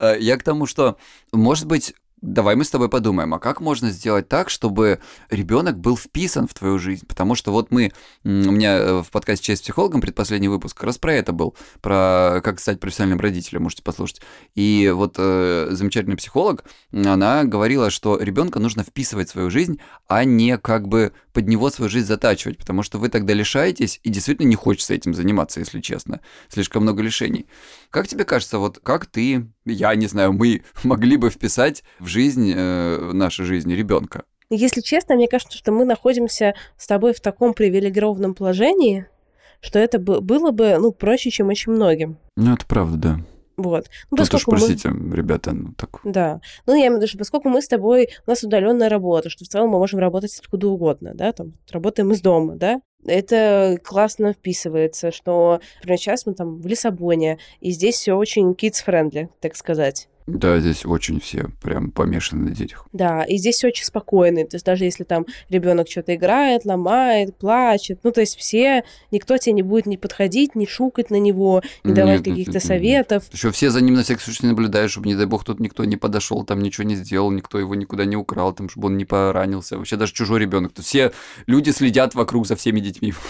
Я 0.18 0.36
к 0.36 0.42
тому, 0.42 0.66
что, 0.66 0.96
может 1.32 1.66
быть, 1.66 1.94
Давай 2.22 2.54
мы 2.54 2.64
с 2.64 2.70
тобой 2.70 2.90
подумаем, 2.90 3.32
а 3.32 3.38
как 3.38 3.62
можно 3.62 3.88
сделать 3.88 4.28
так, 4.28 4.50
чтобы 4.50 5.00
ребенок 5.30 5.78
был 5.78 5.96
вписан 5.96 6.46
в 6.46 6.52
твою 6.52 6.78
жизнь? 6.78 7.06
Потому 7.06 7.34
что 7.34 7.50
вот 7.50 7.70
мы, 7.70 7.92
у 8.24 8.28
меня 8.28 8.76
э, 8.76 9.02
в 9.02 9.10
подкасте 9.10 9.46
«Честь 9.46 9.62
психологом» 9.62 10.02
предпоследний 10.02 10.48
выпуск 10.48 10.76
как 10.76 10.84
раз 10.84 10.98
про 10.98 11.14
это 11.14 11.32
был, 11.32 11.56
про 11.80 12.42
как 12.44 12.60
стать 12.60 12.78
профессиональным 12.78 13.20
родителем, 13.20 13.62
можете 13.62 13.82
послушать. 13.82 14.20
И 14.54 14.92
вот 14.94 15.14
э, 15.16 15.68
замечательный 15.70 16.16
психолог, 16.16 16.64
она 16.92 17.44
говорила, 17.44 17.88
что 17.88 18.18
ребенка 18.18 18.58
нужно 18.58 18.82
вписывать 18.82 19.28
в 19.28 19.32
свою 19.32 19.48
жизнь, 19.48 19.80
а 20.06 20.24
не 20.24 20.58
как 20.58 20.88
бы 20.88 21.12
под 21.32 21.48
него 21.48 21.70
свою 21.70 21.88
жизнь 21.88 22.06
затачивать, 22.06 22.58
потому 22.58 22.82
что 22.82 22.98
вы 22.98 23.08
тогда 23.08 23.32
лишаетесь, 23.32 23.98
и 24.02 24.10
действительно 24.10 24.46
не 24.46 24.56
хочется 24.56 24.92
этим 24.92 25.14
заниматься, 25.14 25.60
если 25.60 25.80
честно. 25.80 26.20
Слишком 26.48 26.82
много 26.82 27.02
лишений. 27.02 27.46
Как 27.88 28.08
тебе 28.08 28.24
кажется, 28.24 28.58
вот 28.58 28.78
как 28.82 29.06
ты, 29.06 29.46
я 29.72 29.94
не 29.94 30.06
знаю, 30.06 30.32
мы 30.32 30.62
могли 30.84 31.16
бы 31.16 31.30
вписать 31.30 31.84
в 31.98 32.06
жизнь, 32.06 32.52
э, 32.54 33.12
нашей 33.12 33.44
жизни 33.44 33.74
ребенка? 33.74 34.24
Если 34.50 34.80
честно, 34.80 35.14
мне 35.14 35.28
кажется, 35.28 35.56
что 35.56 35.70
мы 35.70 35.84
находимся 35.84 36.54
с 36.76 36.86
тобой 36.86 37.14
в 37.14 37.20
таком 37.20 37.54
привилегированном 37.54 38.34
положении, 38.34 39.06
что 39.60 39.78
это 39.78 39.98
было 39.98 40.50
бы 40.50 40.76
ну, 40.78 40.90
проще, 40.90 41.30
чем 41.30 41.48
очень 41.48 41.72
многим. 41.72 42.18
Ну, 42.36 42.54
это 42.54 42.66
правда, 42.66 42.96
да. 42.96 43.20
Вот. 43.56 43.90
Ну, 44.10 44.16
Тут 44.16 44.34
уж, 44.34 44.44
простите, 44.46 44.88
мы... 44.88 45.14
ребята, 45.14 45.52
ну 45.52 45.74
так. 45.76 46.00
Да. 46.02 46.40
Ну, 46.66 46.74
я 46.74 46.86
имею 46.86 46.94
в 46.94 46.96
виду, 46.96 47.08
что 47.08 47.18
поскольку 47.18 47.48
мы 47.50 47.60
с 47.60 47.68
тобой, 47.68 48.08
у 48.26 48.30
нас 48.30 48.42
удаленная 48.42 48.88
работа, 48.88 49.28
что 49.28 49.44
в 49.44 49.48
целом 49.48 49.70
мы 49.70 49.78
можем 49.78 50.00
работать 50.00 50.36
откуда 50.40 50.68
угодно, 50.68 51.12
да, 51.14 51.32
там, 51.32 51.52
работаем 51.70 52.10
из 52.12 52.20
дома, 52.20 52.56
да, 52.56 52.80
это 53.06 53.78
классно 53.82 54.32
вписывается, 54.34 55.10
что, 55.10 55.60
например, 55.78 55.98
сейчас 55.98 56.26
мы 56.26 56.34
там 56.34 56.60
в 56.60 56.66
Лиссабоне, 56.66 57.38
и 57.60 57.70
здесь 57.70 57.96
все 57.96 58.14
очень 58.14 58.52
kids-friendly, 58.52 59.28
так 59.40 59.56
сказать. 59.56 60.09
Да, 60.26 60.58
здесь 60.60 60.84
очень 60.86 61.20
все 61.20 61.46
прям 61.62 61.90
помешаны 61.90 62.50
на 62.50 62.54
детях. 62.54 62.86
Да, 62.92 63.24
и 63.24 63.36
здесь 63.36 63.56
все 63.56 63.68
очень 63.68 63.84
спокойно. 63.84 64.44
То 64.46 64.56
есть 64.56 64.66
даже 64.66 64.84
если 64.84 65.04
там 65.04 65.26
ребенок 65.48 65.88
что-то 65.90 66.14
играет, 66.14 66.64
ломает, 66.64 67.36
плачет, 67.36 68.00
ну 68.02 68.12
то 68.12 68.20
есть 68.20 68.36
все, 68.36 68.84
никто 69.10 69.36
тебе 69.38 69.54
не 69.54 69.62
будет 69.62 69.86
не 69.86 69.96
подходить, 69.96 70.54
не 70.54 70.66
шукать 70.66 71.10
на 71.10 71.16
него, 71.16 71.62
не 71.84 71.92
давать 71.92 72.24
каких-то 72.24 72.60
советов. 72.60 73.24
Еще 73.32 73.50
все 73.50 73.70
за 73.70 73.80
ним 73.80 73.94
на 73.94 74.02
всякий 74.02 74.22
случай 74.22 74.46
наблюдают, 74.46 74.90
чтобы, 74.90 75.08
не 75.08 75.14
дай 75.14 75.26
бог, 75.26 75.44
тут 75.44 75.60
никто 75.60 75.84
не 75.84 75.96
подошел, 75.96 76.44
там 76.44 76.60
ничего 76.60 76.84
не 76.84 76.96
сделал, 76.96 77.30
никто 77.30 77.58
его 77.58 77.74
никуда 77.74 78.04
не 78.04 78.16
украл, 78.16 78.52
там, 78.52 78.68
чтобы 78.68 78.88
он 78.88 78.96
не 78.96 79.04
поранился. 79.04 79.78
Вообще 79.78 79.96
даже 79.96 80.12
чужой 80.12 80.40
ребенок. 80.40 80.72
То 80.72 80.82
все 80.82 81.12
люди 81.46 81.70
следят 81.70 82.14
вокруг 82.14 82.46
за 82.46 82.56
всеми 82.56 82.80
детьми. 82.80 83.14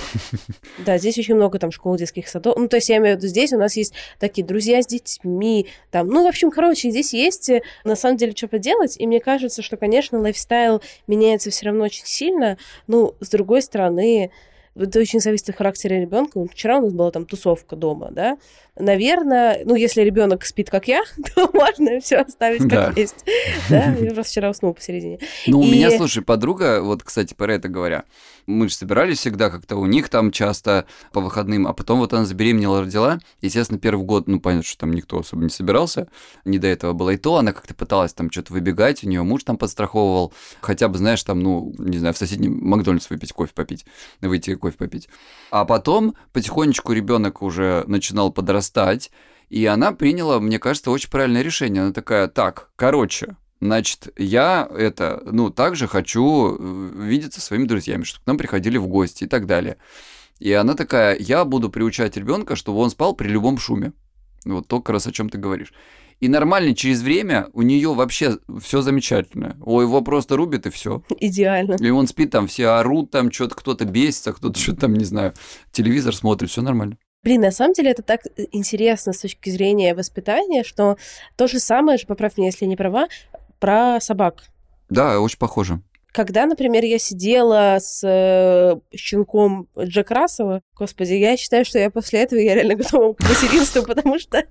Да, 0.78 0.98
здесь 0.98 1.18
очень 1.18 1.34
много 1.34 1.58
там 1.58 1.70
школ, 1.70 1.96
детских 1.96 2.28
садов. 2.28 2.56
Ну, 2.56 2.68
то 2.68 2.76
есть 2.76 2.88
я 2.88 2.96
имею 2.96 3.16
в 3.16 3.18
виду, 3.18 3.28
здесь 3.28 3.52
у 3.52 3.58
нас 3.58 3.76
есть 3.76 3.92
такие 4.18 4.46
друзья 4.46 4.82
с 4.82 4.86
детьми, 4.86 5.66
там, 5.90 6.08
ну, 6.08 6.24
в 6.24 6.26
общем, 6.26 6.50
короче, 6.50 6.79
здесь 6.88 7.12
есть 7.12 7.50
э, 7.50 7.62
на 7.84 7.96
самом 7.96 8.16
деле 8.16 8.32
что 8.34 8.48
поделать, 8.48 8.96
и 8.98 9.06
мне 9.06 9.20
кажется, 9.20 9.60
что, 9.60 9.76
конечно, 9.76 10.18
лайфстайл 10.18 10.80
меняется 11.06 11.50
все 11.50 11.66
равно 11.66 11.84
очень 11.84 12.06
сильно, 12.06 12.56
но 12.86 13.14
с 13.20 13.28
другой 13.28 13.60
стороны, 13.60 14.30
это 14.76 15.00
очень 15.00 15.20
зависит 15.20 15.50
от 15.50 15.56
характера 15.56 15.94
ребенка. 15.94 16.42
Вчера 16.46 16.78
у 16.78 16.82
нас 16.82 16.92
была 16.92 17.10
там 17.10 17.26
тусовка 17.26 17.76
дома, 17.76 18.10
да, 18.12 18.38
наверное, 18.80 19.62
ну, 19.64 19.74
если 19.74 20.02
ребенок 20.02 20.44
спит, 20.44 20.70
как 20.70 20.88
я, 20.88 21.02
то 21.34 21.50
можно 21.52 22.00
все 22.00 22.18
оставить 22.18 22.62
как 22.62 22.70
да. 22.70 22.92
есть. 22.96 23.24
Да, 23.68 23.94
я 24.00 24.12
просто 24.12 24.32
вчера 24.32 24.50
уснул 24.50 24.74
посередине. 24.74 25.18
Ну, 25.46 25.60
у 25.60 25.64
меня, 25.64 25.90
слушай, 25.90 26.22
подруга, 26.22 26.82
вот, 26.82 27.02
кстати, 27.02 27.34
про 27.34 27.54
это 27.54 27.68
говоря, 27.68 28.04
мы 28.46 28.68
же 28.68 28.74
собирались 28.74 29.18
всегда 29.18 29.50
как-то 29.50 29.76
у 29.76 29.86
них 29.86 30.08
там 30.08 30.30
часто 30.30 30.86
по 31.12 31.20
выходным, 31.20 31.66
а 31.66 31.72
потом 31.72 31.98
вот 32.00 32.12
она 32.12 32.24
забеременела, 32.24 32.82
родила. 32.82 33.18
Естественно, 33.40 33.78
первый 33.78 34.04
год, 34.04 34.28
ну, 34.28 34.40
понятно, 34.40 34.66
что 34.66 34.78
там 34.78 34.92
никто 34.92 35.18
особо 35.18 35.42
не 35.42 35.50
собирался, 35.50 36.08
не 36.44 36.58
до 36.58 36.68
этого 36.68 36.92
было 36.92 37.10
и 37.10 37.16
то, 37.16 37.36
она 37.36 37.52
как-то 37.52 37.74
пыталась 37.74 38.12
там 38.12 38.30
что-то 38.30 38.52
выбегать, 38.52 39.04
у 39.04 39.08
нее 39.08 39.22
муж 39.22 39.44
там 39.44 39.56
подстраховывал, 39.56 40.32
хотя 40.60 40.88
бы, 40.88 40.98
знаешь, 40.98 41.22
там, 41.22 41.40
ну, 41.40 41.74
не 41.78 41.98
знаю, 41.98 42.14
в 42.14 42.18
соседнем 42.18 42.58
Макдональдс 42.62 43.10
выпить 43.10 43.32
кофе 43.32 43.52
попить, 43.54 43.84
выйти 44.20 44.54
кофе 44.54 44.76
попить. 44.76 45.08
А 45.50 45.64
потом 45.64 46.14
потихонечку 46.32 46.92
ребенок 46.92 47.42
уже 47.42 47.84
начинал 47.86 48.32
подрастать, 48.32 49.10
и 49.48 49.66
она 49.66 49.92
приняла, 49.92 50.38
мне 50.38 50.58
кажется, 50.58 50.90
очень 50.90 51.10
правильное 51.10 51.42
решение. 51.42 51.82
Она 51.82 51.92
такая, 51.92 52.28
так, 52.28 52.70
короче, 52.76 53.36
Значит, 53.60 54.08
я 54.16 54.68
это, 54.74 55.22
ну, 55.24 55.50
также 55.50 55.86
хочу 55.86 56.56
э, 56.58 56.92
видеться 57.04 57.40
со 57.40 57.48
своими 57.48 57.66
друзьями, 57.66 58.04
чтобы 58.04 58.24
к 58.24 58.26
нам 58.26 58.38
приходили 58.38 58.78
в 58.78 58.86
гости 58.86 59.24
и 59.24 59.26
так 59.26 59.46
далее. 59.46 59.76
И 60.38 60.50
она 60.52 60.74
такая, 60.74 61.16
я 61.18 61.44
буду 61.44 61.68
приучать 61.68 62.16
ребенка, 62.16 62.56
чтобы 62.56 62.78
он 62.78 62.88
спал 62.90 63.14
при 63.14 63.28
любом 63.28 63.58
шуме. 63.58 63.92
Вот 64.46 64.66
то, 64.66 64.80
как 64.80 64.94
раз 64.94 65.06
о 65.06 65.12
чем 65.12 65.28
ты 65.28 65.36
говоришь. 65.36 65.74
И 66.20 66.28
нормально 66.28 66.74
через 66.74 67.02
время 67.02 67.48
у 67.52 67.62
нее 67.62 67.94
вообще 67.94 68.38
все 68.60 68.82
замечательно. 68.82 69.56
О, 69.62 69.82
его 69.82 70.02
просто 70.02 70.36
рубит 70.36 70.66
и 70.66 70.70
все. 70.70 71.02
Идеально. 71.18 71.76
И 71.80 71.90
он 71.90 72.06
спит, 72.06 72.30
там 72.30 72.46
все 72.46 72.68
орут, 72.68 73.10
там 73.10 73.30
что-то 73.32 73.54
кто-то 73.54 73.84
бесится, 73.84 74.32
кто-то 74.32 74.58
что-то 74.58 74.82
там, 74.82 74.94
не 74.94 75.04
знаю, 75.04 75.34
телевизор 75.72 76.14
смотрит, 76.14 76.50
все 76.50 76.62
нормально. 76.62 76.96
Блин, 77.22 77.42
на 77.42 77.50
самом 77.50 77.74
деле 77.74 77.90
это 77.90 78.02
так 78.02 78.20
э, 78.24 78.46
интересно 78.52 79.12
с 79.12 79.18
точки 79.18 79.50
зрения 79.50 79.94
воспитания, 79.94 80.64
что 80.64 80.96
то 81.36 81.48
же 81.48 81.58
самое 81.58 81.98
же, 81.98 82.06
поправь 82.06 82.38
меня, 82.38 82.48
если 82.48 82.64
я 82.64 82.68
не 82.68 82.76
права, 82.76 83.08
про 83.60 84.00
собак. 84.00 84.42
Да, 84.88 85.20
очень 85.20 85.38
похоже. 85.38 85.80
Когда, 86.12 86.46
например, 86.46 86.84
я 86.84 86.98
сидела 86.98 87.78
с 87.80 88.00
э, 88.02 88.76
щенком 88.96 89.68
Джек 89.78 90.10
Рассела, 90.10 90.62
господи, 90.76 91.14
я 91.14 91.36
считаю, 91.36 91.64
что 91.64 91.78
я 91.78 91.90
после 91.90 92.20
этого 92.20 92.40
я 92.40 92.54
реально 92.54 92.74
готова 92.74 93.14
к 93.14 93.20
материнству, 93.20 93.82
потому 93.82 94.18
что 94.18 94.44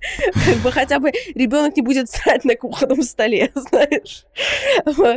как 0.46 0.56
бы 0.62 0.72
хотя 0.72 0.98
бы 0.98 1.12
ребенок 1.34 1.76
не 1.76 1.82
будет 1.82 2.10
срать 2.10 2.44
на 2.44 2.54
кухонном 2.54 3.02
столе, 3.02 3.50
знаешь. 3.54 4.24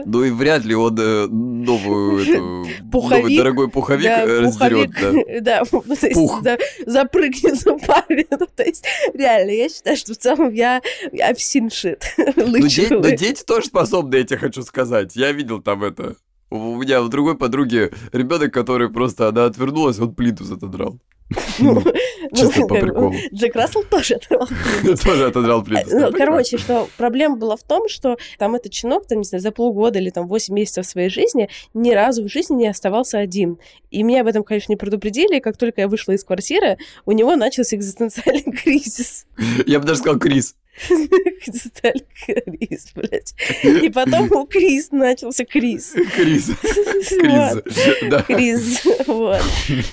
Ну 0.05 0.23
и 0.23 0.31
вряд 0.31 0.65
ли 0.65 0.75
он 0.75 0.97
э, 0.99 1.27
новую, 1.27 2.21
эту, 2.21 2.67
пуховик, 2.91 3.17
новый 3.17 3.37
дорогой 3.37 3.69
пуховик 3.69 4.03
да, 4.03 4.25
раздерет. 4.25 4.91
Пуховик, 4.93 5.43
да, 5.43 5.63
да 5.63 5.63
то 5.95 6.07
есть, 6.07 6.13
Пух. 6.13 6.41
да, 6.41 6.57
запрыгнет 6.85 7.59
за 7.59 7.75
парень. 7.77 8.27
Ну, 8.29 8.47
то 8.55 8.63
есть, 8.63 8.85
реально, 9.13 9.51
я 9.51 9.69
считаю, 9.69 9.97
что 9.97 10.13
в 10.13 10.17
целом 10.17 10.53
я, 10.53 10.81
I've 11.11 11.37
seen 11.37 11.67
shit. 11.67 12.03
Ну, 12.35 12.57
дети, 12.59 12.87
ну, 12.93 13.15
дети 13.15 13.43
тоже 13.43 13.67
способны, 13.67 14.15
я 14.17 14.23
тебе 14.23 14.39
хочу 14.39 14.63
сказать. 14.63 15.15
Я 15.15 15.31
видел 15.31 15.61
там 15.61 15.83
это 15.83 16.15
у 16.53 16.75
меня 16.75 17.01
у 17.01 17.07
другой 17.07 17.35
подруги 17.35 17.91
ребенок, 18.11 18.53
который 18.53 18.89
просто, 18.89 19.27
она 19.27 19.45
отвернулась, 19.45 19.99
он 19.99 20.13
плиту 20.13 20.43
отодрал. 20.53 20.99
Ну, 21.57 21.81
чисто 22.35 22.61
ну, 22.61 22.67
по 22.67 22.75
приколу. 22.75 23.13
Джек 23.33 23.55
Рассел 23.55 23.83
тоже 23.83 24.15
отодрал 24.15 24.47
Тоже 25.03 25.25
отодрал 25.25 25.63
плиту. 25.63 26.11
Короче, 26.15 26.59
что 26.59 26.87
проблема 26.97 27.37
была 27.37 27.55
в 27.55 27.63
том, 27.63 27.89
что 27.89 28.17
там 28.37 28.53
этот 28.53 28.71
щенок, 28.71 29.07
там, 29.07 29.19
не 29.19 29.23
знаю, 29.23 29.41
за 29.41 29.51
полгода 29.51 29.97
или 29.97 30.11
там 30.11 30.27
8 30.27 30.53
месяцев 30.53 30.85
своей 30.85 31.09
жизни 31.09 31.49
ни 31.73 31.91
разу 31.91 32.23
в 32.23 32.27
жизни 32.27 32.55
не 32.55 32.67
оставался 32.67 33.17
один. 33.17 33.57
И 33.89 34.03
меня 34.03 34.21
об 34.21 34.27
этом, 34.27 34.43
конечно, 34.43 34.71
не 34.71 34.77
предупредили, 34.77 35.37
и 35.37 35.41
как 35.41 35.57
только 35.57 35.81
я 35.81 35.87
вышла 35.87 36.11
из 36.11 36.23
квартиры, 36.23 36.77
у 37.05 37.13
него 37.13 37.35
начался 37.35 37.75
экзистенциальный 37.75 38.51
кризис. 38.51 39.25
Я 39.65 39.79
бы 39.79 39.87
даже 39.87 40.01
сказал 40.01 40.19
Крис. 40.19 40.55
Стали 41.43 42.05
Крис, 42.25 42.91
блядь. 42.95 43.35
И 43.63 43.89
потом 43.89 44.31
у 44.31 44.45
Крис 44.45 44.91
начался 44.91 45.45
Крис. 45.45 45.93
Крис. 46.15 46.51
Крис. 47.09 47.63
Да. 48.09 48.23
Крис. 48.23 48.83
Вот. 49.05 49.41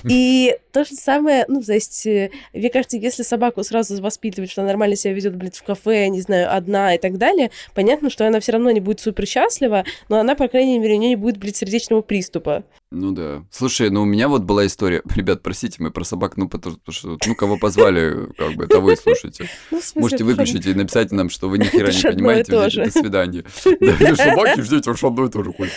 И 0.09 0.57
то 0.71 0.83
же 0.83 0.95
самое, 0.95 1.45
ну, 1.47 1.61
то 1.61 1.73
есть, 1.73 2.05
э, 2.07 2.31
мне 2.53 2.69
кажется, 2.69 2.97
если 2.97 3.23
собаку 3.23 3.63
сразу 3.63 4.01
воспитывать, 4.01 4.49
что 4.49 4.61
она 4.61 4.69
нормально 4.69 4.95
себя 4.95 5.13
ведет, 5.13 5.35
блядь, 5.35 5.57
в 5.57 5.63
кафе, 5.63 6.07
не 6.07 6.21
знаю, 6.21 6.55
одна 6.55 6.95
и 6.95 6.97
так 6.97 7.17
далее, 7.17 7.51
понятно, 7.75 8.09
что 8.09 8.25
она 8.25 8.39
все 8.39 8.53
равно 8.53 8.71
не 8.71 8.79
будет 8.79 8.99
супер 8.99 9.27
счастлива, 9.27 9.85
но 10.09 10.19
она, 10.19 10.35
по 10.35 10.47
крайней 10.47 10.79
мере, 10.79 10.95
у 10.95 10.97
нее 10.97 11.09
не 11.09 11.15
будет, 11.15 11.37
блядь, 11.37 11.57
сердечного 11.57 12.01
приступа. 12.01 12.63
Ну 12.91 13.13
да. 13.13 13.45
Слушай, 13.49 13.89
ну 13.89 14.01
у 14.01 14.05
меня 14.05 14.27
вот 14.27 14.43
была 14.43 14.65
история. 14.65 15.01
Ребят, 15.15 15.41
простите, 15.41 15.77
мы 15.79 15.91
про 15.91 16.03
собак, 16.03 16.35
ну 16.35 16.49
потому 16.49 16.77
что, 16.89 17.17
ну 17.25 17.35
кого 17.35 17.57
позвали, 17.57 18.27
как 18.37 18.53
бы, 18.55 18.67
того 18.67 18.91
и 18.91 18.97
слушайте. 18.97 19.49
Ну, 19.71 19.79
Можете 19.95 20.25
выключить 20.25 20.65
и 20.65 20.73
написать 20.73 21.13
нам, 21.13 21.29
что 21.29 21.47
вы 21.47 21.57
ни 21.57 21.63
хера 21.63 21.89
не 21.89 22.01
понимаете. 22.01 22.51
До 22.51 22.91
свидания. 22.91 23.45
Да, 24.01 24.15
собаки, 24.15 24.61
ждите, 24.61 24.91
уж 24.91 25.03
одно 25.03 25.25
и 25.25 25.29
то 25.29 25.43
же 25.43 25.53
хуй. 25.53 25.69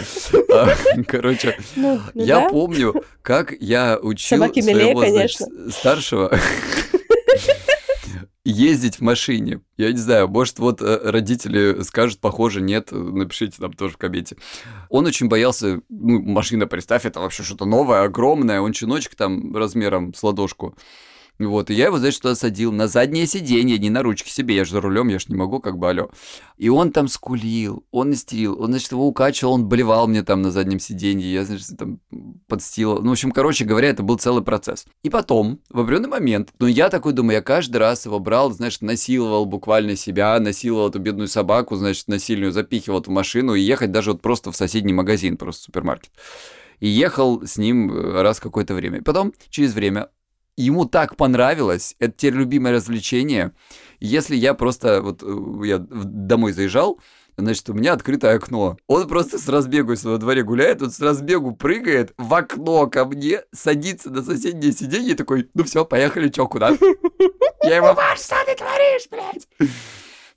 А, 0.53 0.74
короче, 1.07 1.57
ну, 1.77 2.00
ну 2.14 2.24
я 2.24 2.48
помню, 2.48 3.05
как 3.22 3.55
я 3.61 3.98
учил 4.00 4.38
своего 4.38 5.70
старшего 5.70 6.37
ездить 8.44 8.96
в 8.96 9.00
машине. 9.00 9.61
Я 9.76 9.90
не 9.90 9.98
знаю, 9.98 10.28
может, 10.28 10.59
вот 10.59 10.83
э, 10.83 11.00
родители 11.02 11.83
скажут, 11.83 12.20
похоже, 12.20 12.61
нет, 12.61 12.88
напишите 12.92 13.57
там 13.59 13.72
тоже 13.72 13.94
в 13.94 13.98
комменте. 13.98 14.37
Он 14.90 15.07
очень 15.07 15.28
боялся, 15.28 15.80
ну, 15.88 16.20
машина, 16.20 16.66
представь, 16.66 17.07
это 17.07 17.20
вообще 17.20 17.42
что-то 17.42 17.64
новое, 17.64 18.02
огромное, 18.02 18.61
он 18.61 18.72
чиночек 18.72 19.14
там 19.14 19.57
размером 19.57 20.12
с 20.12 20.22
ладошку. 20.22 20.76
Вот, 21.38 21.68
и 21.70 21.75
я 21.75 21.87
его, 21.87 21.99
знаешь, 21.99 22.14
что 22.14 22.33
садил 22.37 22.70
на 22.70 22.87
заднее 22.87 23.27
сиденье, 23.27 23.77
не 23.79 23.90
на 23.90 24.03
ручки 24.05 24.29
себе, 24.29 24.55
я 24.55 24.64
же 24.64 24.70
за 24.73 24.81
рулем, 24.81 25.09
я 25.09 25.18
же 25.18 25.27
не 25.29 25.35
могу, 25.35 25.59
как 25.59 25.79
бы, 25.79 25.88
алё. 25.88 26.11
И 26.59 26.68
он 26.68 26.92
там 26.92 27.09
скулил, 27.09 27.85
он 27.90 28.12
истерил, 28.12 28.61
он, 28.61 28.68
значит, 28.68 28.92
его 28.92 29.09
укачивал, 29.09 29.55
он 29.55 29.66
болевал 29.66 30.07
мне 30.07 30.23
там 30.23 30.42
на 30.42 30.53
заднем 30.53 30.79
сиденье, 30.79 31.33
я, 31.33 31.44
значит, 31.44 31.77
там 31.77 31.99
подстилал. 32.47 33.03
Ну, 33.03 33.09
в 33.09 33.12
общем, 33.12 33.33
короче 33.33 33.64
говоря, 33.64 33.88
это 33.88 34.05
был 34.05 34.16
целый 34.16 34.44
процесс. 34.44 34.87
И 35.03 35.11
потом, 35.11 35.61
в 35.70 35.81
определенный 35.81 36.09
момент, 36.09 36.51
ну, 36.61 36.68
я 36.68 36.88
такой 36.88 37.12
думаю, 37.12 37.37
я 37.37 37.42
каждый 37.42 37.79
раз 37.79 38.07
его 38.07 38.20
брал, 38.20 38.53
значит, 38.53 38.83
насиловал 38.83 39.44
буквально 39.44 39.97
себя, 39.97 40.38
насиловал 40.38 40.90
эту 40.90 41.01
бедную 41.01 41.27
собаку, 41.27 41.75
значит, 41.75 42.07
насильную 42.07 42.53
запихивал 42.53 43.01
эту 43.01 43.11
машину 43.11 43.55
и 43.55 43.61
ехать 43.61 43.90
даже 43.90 44.12
вот 44.12 44.23
просто 44.23 44.53
в 44.53 44.57
соседний 44.57 44.92
магазин, 44.92 45.37
просто 45.37 45.64
супермаркет 45.64 46.12
и 46.81 46.88
ехал 46.88 47.47
с 47.47 47.57
ним 47.57 47.90
э, 47.90 48.23
раз 48.23 48.40
какое-то 48.40 48.75
время. 48.75 49.03
Потом, 49.03 49.33
через 49.49 49.73
время, 49.75 50.09
ему 50.56 50.84
так 50.84 51.16
понравилось, 51.16 51.96
это 51.98 52.14
теперь 52.16 52.34
любимое 52.34 52.74
развлечение. 52.74 53.52
Если 54.00 54.36
я 54.36 54.54
просто, 54.54 55.02
вот 55.02 55.22
э, 55.22 55.66
я 55.66 55.78
домой 55.78 56.52
заезжал, 56.52 57.00
значит, 57.36 57.68
у 57.70 57.74
меня 57.74 57.92
открытое 57.92 58.36
окно. 58.36 58.76
Он 58.86 59.08
просто 59.08 59.38
с 59.38 59.48
разбегу, 59.48 59.92
если 59.92 60.08
во 60.08 60.18
дворе 60.18 60.42
гуляет, 60.42 60.82
он 60.82 60.90
с 60.90 61.00
разбегу 61.00 61.54
прыгает 61.54 62.12
в 62.16 62.32
окно 62.34 62.86
ко 62.86 63.04
мне, 63.04 63.42
садится 63.52 64.10
на 64.10 64.22
соседнее 64.22 64.72
сиденье 64.72 65.12
и 65.12 65.16
такой, 65.16 65.48
ну 65.54 65.64
все, 65.64 65.84
поехали, 65.84 66.28
чё, 66.28 66.46
куда? 66.46 66.70
Я 67.62 67.76
ему, 67.76 67.94
Маш, 67.94 68.20
что 68.20 68.36
ты 68.46 68.54
творишь, 68.54 69.08
блядь? 69.10 69.48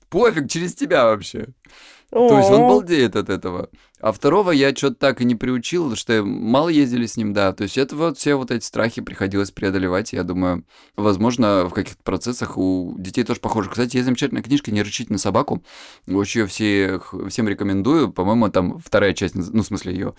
Пофиг, 0.08 0.50
через 0.50 0.74
тебя 0.74 1.04
вообще. 1.04 1.48
То 2.10 2.38
есть 2.38 2.50
он 2.50 2.62
балдеет 2.62 3.16
от 3.16 3.28
этого. 3.28 3.68
А 4.00 4.12
второго 4.12 4.50
я 4.50 4.74
что-то 4.74 4.94
так 4.94 5.20
и 5.20 5.24
не 5.24 5.34
приучил, 5.34 5.94
что 5.96 6.22
мало 6.22 6.68
ездили 6.68 7.04
с 7.04 7.16
ним, 7.16 7.34
да. 7.34 7.52
То 7.52 7.64
есть 7.64 7.76
это 7.76 7.96
вот 7.96 8.16
все 8.16 8.36
вот 8.36 8.50
эти 8.50 8.64
страхи 8.64 9.02
приходилось 9.02 9.50
преодолевать. 9.50 10.12
Я 10.12 10.22
думаю, 10.22 10.64
возможно, 10.96 11.66
в 11.68 11.74
каких-то 11.74 12.02
процессах 12.02 12.56
у 12.56 12.94
детей 12.96 13.24
тоже 13.24 13.40
похоже. 13.40 13.68
Кстати, 13.68 13.96
есть 13.96 14.06
замечательная 14.06 14.42
книжка 14.42 14.70
«Не 14.70 14.82
рычить 14.82 15.10
на 15.10 15.18
собаку». 15.18 15.62
Очень 16.06 16.42
ее 16.42 16.46
всех, 16.46 17.12
всем 17.28 17.48
рекомендую. 17.48 18.10
По-моему, 18.12 18.48
там 18.48 18.78
вторая 18.78 19.12
часть, 19.12 19.34
ну, 19.34 19.62
в 19.62 19.66
смысле, 19.66 19.92
ее 19.92 20.14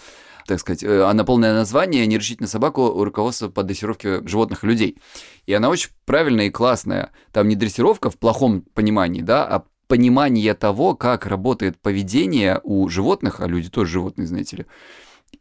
так 0.45 0.59
сказать, 0.59 0.83
э, 0.83 1.03
она 1.03 1.23
полное 1.23 1.53
название 1.53 2.05
«Не 2.07 2.17
рычить 2.17 2.41
на 2.41 2.47
собаку. 2.47 3.03
Руководство 3.03 3.49
по 3.49 3.63
дрессировке 3.63 4.27
животных 4.27 4.63
и 4.63 4.67
людей». 4.67 4.97
И 5.45 5.53
она 5.53 5.69
очень 5.69 5.91
правильная 6.05 6.47
и 6.47 6.49
классная. 6.49 7.11
Там 7.31 7.47
не 7.47 7.55
дрессировка 7.55 8.09
в 8.09 8.17
плохом 8.17 8.61
понимании, 8.73 9.21
да, 9.21 9.45
а 9.45 9.63
понимание 9.89 10.53
того, 10.53 10.95
как 10.95 11.25
работает 11.25 11.77
поведение 11.81 12.61
у 12.63 12.87
животных, 12.87 13.41
а 13.41 13.47
люди 13.47 13.69
тоже 13.69 13.93
животные, 13.93 14.27
знаете 14.27 14.57
ли, 14.57 14.65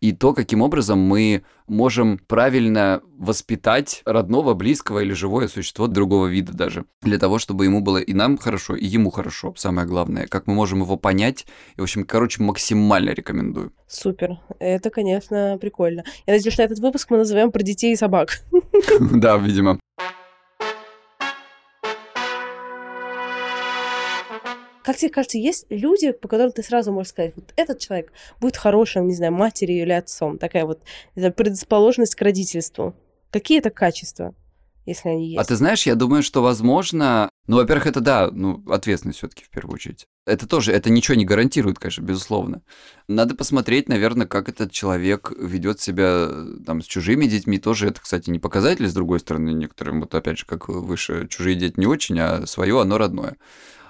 и 0.00 0.12
то, 0.12 0.32
каким 0.32 0.62
образом 0.62 0.98
мы 0.98 1.42
можем 1.66 2.18
правильно 2.18 3.02
воспитать 3.18 4.02
родного, 4.06 4.54
близкого 4.54 5.00
или 5.00 5.12
живое 5.12 5.48
существо 5.48 5.86
другого 5.86 6.26
вида 6.28 6.52
даже, 6.52 6.86
для 7.02 7.18
того, 7.18 7.38
чтобы 7.38 7.66
ему 7.66 7.80
было 7.80 7.98
и 7.98 8.14
нам 8.14 8.38
хорошо, 8.38 8.74
и 8.74 8.86
ему 8.86 9.10
хорошо, 9.10 9.52
самое 9.56 9.86
главное, 9.86 10.26
как 10.26 10.46
мы 10.46 10.54
можем 10.54 10.80
его 10.80 10.96
понять, 10.96 11.46
и, 11.76 11.80
в 11.80 11.82
общем, 11.82 12.04
короче, 12.04 12.42
максимально 12.42 13.10
рекомендую. 13.10 13.72
Супер, 13.86 14.38
это, 14.58 14.88
конечно, 14.88 15.58
прикольно. 15.60 16.04
Я 16.26 16.34
надеюсь, 16.34 16.54
что 16.54 16.62
этот 16.62 16.78
выпуск 16.78 17.10
мы 17.10 17.18
назовем 17.18 17.52
про 17.52 17.62
детей 17.62 17.92
и 17.92 17.96
собак. 17.96 18.40
Да, 19.00 19.36
видимо. 19.36 19.78
Как 24.88 24.96
тебе 24.96 25.10
кажется, 25.10 25.36
есть 25.36 25.66
люди, 25.68 26.12
по 26.12 26.28
которым 26.28 26.50
ты 26.50 26.62
сразу 26.62 26.92
можешь 26.92 27.10
сказать, 27.10 27.34
вот 27.36 27.52
этот 27.56 27.78
человек 27.78 28.10
будет 28.40 28.56
хорошим, 28.56 29.06
не 29.06 29.14
знаю, 29.14 29.34
матерью 29.34 29.82
или 29.82 29.92
отцом, 29.92 30.38
такая 30.38 30.64
вот 30.64 30.80
предрасположенность 31.14 32.14
к 32.14 32.22
родительству. 32.22 32.94
Какие 33.30 33.58
это 33.58 33.68
качества? 33.68 34.34
если 34.86 35.10
они 35.10 35.26
есть. 35.28 35.38
А 35.38 35.44
ты 35.44 35.54
знаешь, 35.56 35.84
я 35.84 35.94
думаю, 35.94 36.22
что 36.22 36.42
возможно, 36.42 37.28
ну, 37.46 37.56
во-первых, 37.56 37.86
это 37.86 38.00
да, 38.00 38.30
ну, 38.32 38.64
ответственность 38.70 39.18
все-таки 39.18 39.44
в 39.44 39.50
первую 39.50 39.74
очередь. 39.74 40.06
Это 40.26 40.48
тоже, 40.48 40.72
это 40.72 40.88
ничего 40.88 41.14
не 41.14 41.26
гарантирует, 41.26 41.78
конечно, 41.78 42.00
безусловно. 42.00 42.62
Надо 43.06 43.34
посмотреть, 43.34 43.90
наверное, 43.90 44.26
как 44.26 44.48
этот 44.48 44.72
человек 44.72 45.30
ведет 45.38 45.82
себя 45.82 46.30
там 46.64 46.80
с 46.80 46.86
чужими 46.86 47.26
детьми. 47.26 47.58
Тоже 47.58 47.88
это, 47.88 48.00
кстати, 48.00 48.30
не 48.30 48.38
показатель, 48.38 48.88
с 48.88 48.94
другой 48.94 49.20
стороны, 49.20 49.50
некоторым, 49.50 50.00
вот 50.00 50.14
опять 50.14 50.38
же, 50.38 50.46
как 50.46 50.70
выше, 50.70 51.28
чужие 51.28 51.56
дети 51.56 51.74
не 51.76 51.86
очень, 51.86 52.18
а 52.18 52.46
свое, 52.46 52.80
оно 52.80 52.96
родное. 52.96 53.36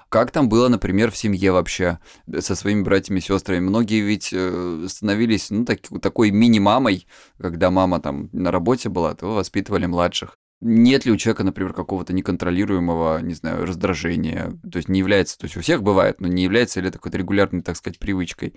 Как 0.09 0.31
там 0.31 0.49
было, 0.49 0.67
например, 0.67 1.11
в 1.11 1.17
семье 1.17 1.51
вообще 1.51 1.99
со 2.39 2.55
своими 2.55 2.81
братьями 2.81 3.19
и 3.19 3.21
сестрами? 3.21 3.59
Многие 3.59 4.01
ведь 4.01 4.29
э, 4.33 4.85
становились, 4.89 5.51
ну, 5.51 5.65
так, 5.65 5.81
такой 6.01 6.31
мини-мамой, 6.31 7.05
когда 7.39 7.69
мама 7.69 8.01
там 8.01 8.29
на 8.33 8.51
работе 8.51 8.89
была, 8.89 9.13
то 9.13 9.35
воспитывали 9.35 9.85
младших. 9.85 10.35
Нет 10.61 11.05
ли 11.05 11.11
у 11.11 11.17
человека, 11.17 11.43
например, 11.43 11.73
какого-то 11.73 12.11
неконтролируемого, 12.11 13.21
не 13.21 13.33
знаю, 13.33 13.65
раздражения? 13.65 14.51
То 14.69 14.77
есть 14.77 14.89
не 14.89 14.99
является, 14.99 15.37
то 15.37 15.45
есть 15.45 15.55
у 15.55 15.61
всех 15.61 15.83
бывает, 15.83 16.19
но 16.19 16.27
не 16.27 16.43
является 16.43 16.81
ли 16.81 16.89
это 16.89 16.97
какой-то 16.97 17.17
регулярной, 17.19 17.61
так 17.61 17.77
сказать, 17.77 17.99
привычкой 17.99 18.55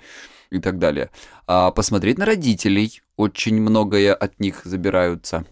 и 0.51 0.59
так 0.59 0.79
далее. 0.79 1.11
А 1.47 1.71
посмотреть 1.71 2.19
на 2.19 2.27
родителей, 2.27 3.03
очень 3.17 3.61
многое 3.61 4.15
от 4.15 4.41
них 4.41 4.63
забираются. 4.65 5.45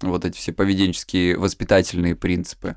Вот 0.00 0.24
эти 0.24 0.36
все 0.36 0.52
поведенческие, 0.52 1.36
воспитательные 1.36 2.14
принципы. 2.14 2.76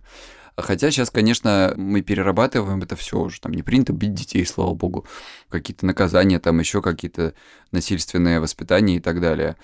Хотя 0.62 0.91
сейчас, 0.91 1.10
конечно, 1.10 1.74
мы 1.78 2.02
перерабатываем 2.02 2.82
это 2.82 2.95
все 2.95 3.19
уже. 3.19 3.41
Там 3.41 3.54
не 3.54 3.63
принято 3.63 3.93
бить 3.93 4.13
детей, 4.13 4.45
слава 4.45 4.74
богу. 4.74 5.06
Какие-то 5.50 5.86
наказания, 5.86 6.39
там 6.39 6.60
еще 6.60 6.82
какие-то 6.82 7.34
насильственные 7.71 8.39
воспитания 8.39 8.97
и 8.97 9.00
так 9.00 9.19
далее. 9.21 9.58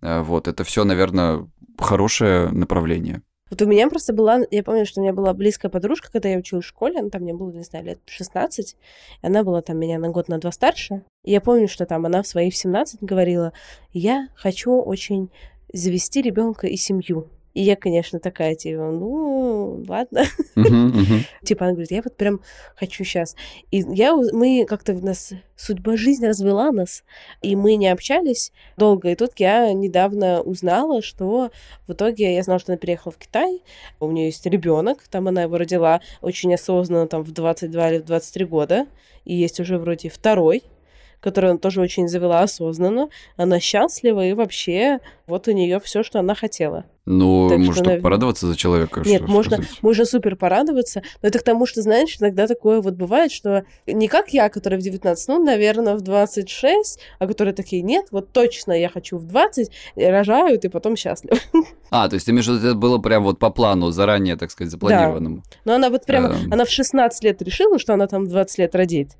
А, 0.00 0.22
вот, 0.22 0.48
это 0.48 0.64
все, 0.64 0.84
наверное, 0.84 1.46
хорошее 1.78 2.50
направление. 2.50 3.22
Вот 3.50 3.60
у 3.60 3.66
меня 3.66 3.88
просто 3.88 4.14
была, 4.14 4.40
я 4.50 4.62
помню, 4.62 4.86
что 4.86 5.00
у 5.00 5.02
меня 5.04 5.12
была 5.12 5.34
близкая 5.34 5.70
подружка, 5.70 6.10
когда 6.10 6.30
я 6.30 6.38
училась 6.38 6.64
в 6.64 6.68
школе, 6.68 6.98
она 6.98 7.10
там 7.10 7.22
мне 7.22 7.34
было, 7.34 7.52
не 7.52 7.62
знаю, 7.62 7.84
лет 7.84 8.00
16, 8.06 8.76
и 9.22 9.26
она 9.26 9.44
была 9.44 9.60
там 9.60 9.78
меня 9.78 9.98
на 9.98 10.08
год, 10.08 10.28
на 10.28 10.38
два 10.38 10.50
старше. 10.50 11.04
И 11.24 11.30
я 11.30 11.40
помню, 11.40 11.68
что 11.68 11.84
там 11.84 12.06
она 12.06 12.22
в 12.22 12.26
свои 12.26 12.50
17 12.50 13.02
говорила, 13.02 13.52
я 13.92 14.28
хочу 14.34 14.72
очень 14.80 15.30
завести 15.72 16.22
ребенка 16.22 16.66
и 16.66 16.76
семью. 16.76 17.28
И 17.54 17.62
я, 17.62 17.76
конечно, 17.76 18.18
такая, 18.18 18.56
типа, 18.56 18.90
ну, 18.90 19.84
ладно. 19.88 20.24
Типа, 21.44 21.64
она 21.64 21.72
говорит, 21.72 21.92
я 21.92 22.02
вот 22.02 22.16
прям 22.16 22.40
хочу 22.76 23.04
сейчас. 23.04 23.36
И 23.70 23.84
я, 23.92 24.14
мы 24.14 24.66
как-то 24.68 24.92
в 24.92 25.04
нас, 25.04 25.32
судьба 25.56 25.96
жизни 25.96 26.26
развела 26.26 26.72
нас, 26.72 27.04
и 27.42 27.54
мы 27.54 27.76
не 27.76 27.88
общались 27.88 28.52
долго. 28.76 29.10
И 29.10 29.14
тут 29.14 29.32
я 29.36 29.72
недавно 29.72 30.42
узнала, 30.42 31.00
что 31.00 31.50
в 31.86 31.92
итоге 31.92 32.34
я 32.34 32.42
знала, 32.42 32.58
что 32.58 32.72
она 32.72 32.78
переехала 32.78 33.12
в 33.12 33.18
Китай, 33.18 33.62
у 34.00 34.10
нее 34.10 34.26
есть 34.26 34.44
ребенок, 34.46 35.04
там 35.08 35.28
она 35.28 35.42
его 35.42 35.56
родила 35.56 36.00
очень 36.22 36.52
осознанно, 36.54 37.06
там 37.06 37.22
в 37.22 37.30
22 37.30 37.90
или 37.90 37.98
в 37.98 38.04
23 38.04 38.44
года, 38.46 38.86
и 39.24 39.34
есть 39.34 39.60
уже 39.60 39.78
вроде 39.78 40.08
второй, 40.08 40.64
которую 41.24 41.52
она 41.52 41.58
тоже 41.58 41.80
очень 41.80 42.06
завела 42.06 42.40
осознанно. 42.40 43.08
Она 43.36 43.58
счастлива, 43.58 44.26
и 44.26 44.34
вообще 44.34 45.00
вот 45.26 45.48
у 45.48 45.52
нее 45.52 45.80
все, 45.80 46.02
что 46.02 46.20
она 46.20 46.34
хотела. 46.34 46.84
Ну, 47.06 47.48
так 47.48 47.62
что, 47.64 47.82
наверное... 47.82 48.02
порадоваться 48.02 48.46
за 48.46 48.56
человека? 48.56 49.02
Нет, 49.04 49.22
что 49.22 49.30
можно, 49.30 49.56
сказать? 49.56 49.82
можно 49.82 50.04
супер 50.04 50.36
порадоваться, 50.36 51.02
но 51.22 51.28
это 51.28 51.38
к 51.38 51.42
тому, 51.42 51.66
что, 51.66 51.80
знаешь, 51.82 52.16
иногда 52.18 52.46
такое 52.46 52.80
вот 52.80 52.94
бывает, 52.94 53.32
что 53.32 53.64
не 53.86 54.08
как 54.08 54.30
я, 54.30 54.48
которая 54.50 54.78
в 54.78 54.82
19, 54.82 55.28
ну, 55.28 55.42
наверное, 55.42 55.96
в 55.96 56.02
26, 56.02 57.00
а 57.18 57.26
которые 57.26 57.54
такие, 57.54 57.82
нет, 57.82 58.06
вот 58.10 58.32
точно 58.32 58.72
я 58.72 58.88
хочу 58.88 59.16
в 59.16 59.24
20, 59.24 59.70
рожают, 59.96 60.64
и 60.64 60.68
потом 60.68 60.96
счастлив. 60.96 61.42
А, 61.90 62.08
то 62.08 62.14
есть 62.14 62.26
ты 62.26 62.32
имеешь 62.32 62.46
в 62.48 62.52
виду, 62.52 62.66
это 62.66 62.74
было 62.74 62.98
прям 62.98 63.22
вот 63.22 63.38
по 63.38 63.50
плану, 63.50 63.92
заранее, 63.92 64.34
так 64.34 64.50
сказать, 64.50 64.72
запланированному? 64.72 65.36
Да. 65.36 65.42
Но 65.64 65.74
она 65.74 65.90
вот 65.90 66.04
прямо, 66.04 66.30
эм... 66.30 66.52
она 66.52 66.64
в 66.64 66.68
16 66.68 67.22
лет 67.22 67.40
решила, 67.40 67.78
что 67.78 67.94
она 67.94 68.08
там 68.08 68.24
в 68.24 68.28
20 68.28 68.58
лет 68.58 68.74
родит. 68.74 69.10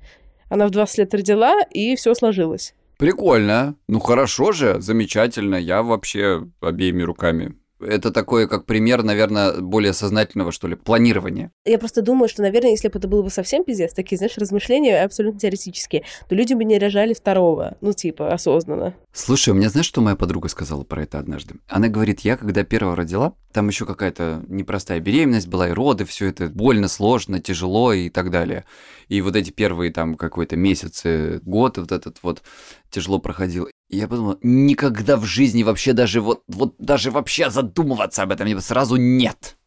Она 0.49 0.67
в 0.67 0.71
20 0.71 0.97
лет 0.99 1.13
родила, 1.13 1.61
и 1.71 1.95
все 1.95 2.13
сложилось. 2.13 2.73
Прикольно. 2.97 3.75
Ну 3.87 3.99
хорошо 3.99 4.51
же, 4.51 4.79
замечательно. 4.79 5.55
Я 5.55 5.83
вообще 5.83 6.47
обеими 6.61 7.03
руками 7.03 7.55
это 7.79 8.11
такое, 8.11 8.47
как 8.47 8.65
пример, 8.65 9.03
наверное, 9.03 9.59
более 9.59 9.93
сознательного, 9.93 10.51
что 10.51 10.67
ли, 10.67 10.75
планирования. 10.75 11.51
Я 11.65 11.77
просто 11.77 12.01
думаю, 12.01 12.29
что, 12.29 12.41
наверное, 12.41 12.71
если 12.71 12.87
бы 12.87 12.99
это 12.99 13.07
было 13.07 13.21
бы 13.21 13.29
совсем 13.29 13.63
пиздец, 13.63 13.93
такие, 13.93 14.17
знаешь, 14.17 14.37
размышления 14.37 15.03
абсолютно 15.03 15.39
теоретические, 15.39 16.03
то 16.27 16.35
люди 16.35 16.53
бы 16.53 16.63
не 16.63 16.77
рожали 16.77 17.13
второго, 17.13 17.77
ну, 17.81 17.93
типа, 17.93 18.33
осознанно. 18.33 18.95
Слушай, 19.13 19.49
у 19.49 19.53
меня 19.53 19.69
знаешь, 19.69 19.85
что 19.85 20.01
моя 20.01 20.15
подруга 20.15 20.49
сказала 20.49 20.83
про 20.83 21.03
это 21.03 21.19
однажды? 21.19 21.55
Она 21.67 21.87
говорит, 21.87 22.21
я 22.21 22.37
когда 22.37 22.63
первого 22.63 22.95
родила, 22.95 23.33
там 23.53 23.67
еще 23.67 23.85
какая-то 23.85 24.43
непростая 24.47 24.99
беременность 24.99 25.47
была, 25.47 25.69
и 25.69 25.71
роды, 25.71 26.05
все 26.05 26.27
это 26.27 26.47
больно, 26.47 26.87
сложно, 26.87 27.39
тяжело 27.39 27.93
и 27.93 28.09
так 28.09 28.29
далее. 28.31 28.65
И 29.07 29.21
вот 29.21 29.35
эти 29.35 29.51
первые 29.51 29.91
там 29.91 30.15
какой-то 30.15 30.55
месяцы, 30.55 31.39
год 31.43 31.77
вот 31.77 31.91
этот 31.91 32.17
вот 32.21 32.41
тяжело 32.89 33.19
проходил. 33.19 33.67
Я 33.89 34.07
подумал, 34.07 34.39
никогда 34.41 35.15
в 35.15 35.25
жизни 35.25 35.63
вообще 35.63 35.93
даже 35.93 36.19
вот, 36.19 36.43
вот 36.47 36.75
даже 36.79 37.11
вообще 37.11 37.49
задумываться 37.49 38.23
об 38.23 38.31
этом 38.31 38.59
сразу 38.59 38.95
нет. 38.95 39.57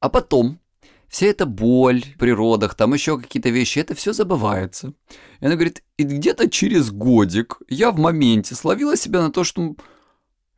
А 0.00 0.08
потом 0.10 0.60
вся 1.08 1.26
эта 1.26 1.46
боль 1.46 2.04
при 2.18 2.30
родах, 2.30 2.74
там 2.74 2.92
еще 2.92 3.18
какие-то 3.18 3.48
вещи, 3.48 3.78
это 3.78 3.94
все 3.94 4.12
забывается. 4.12 4.92
И 5.40 5.46
она 5.46 5.54
говорит, 5.54 5.82
и 5.96 6.02
где-то 6.04 6.50
через 6.50 6.90
годик 6.90 7.58
я 7.68 7.90
в 7.90 7.98
моменте 7.98 8.54
словила 8.54 8.96
себя 8.96 9.22
на 9.22 9.32
то, 9.32 9.44
что 9.44 9.76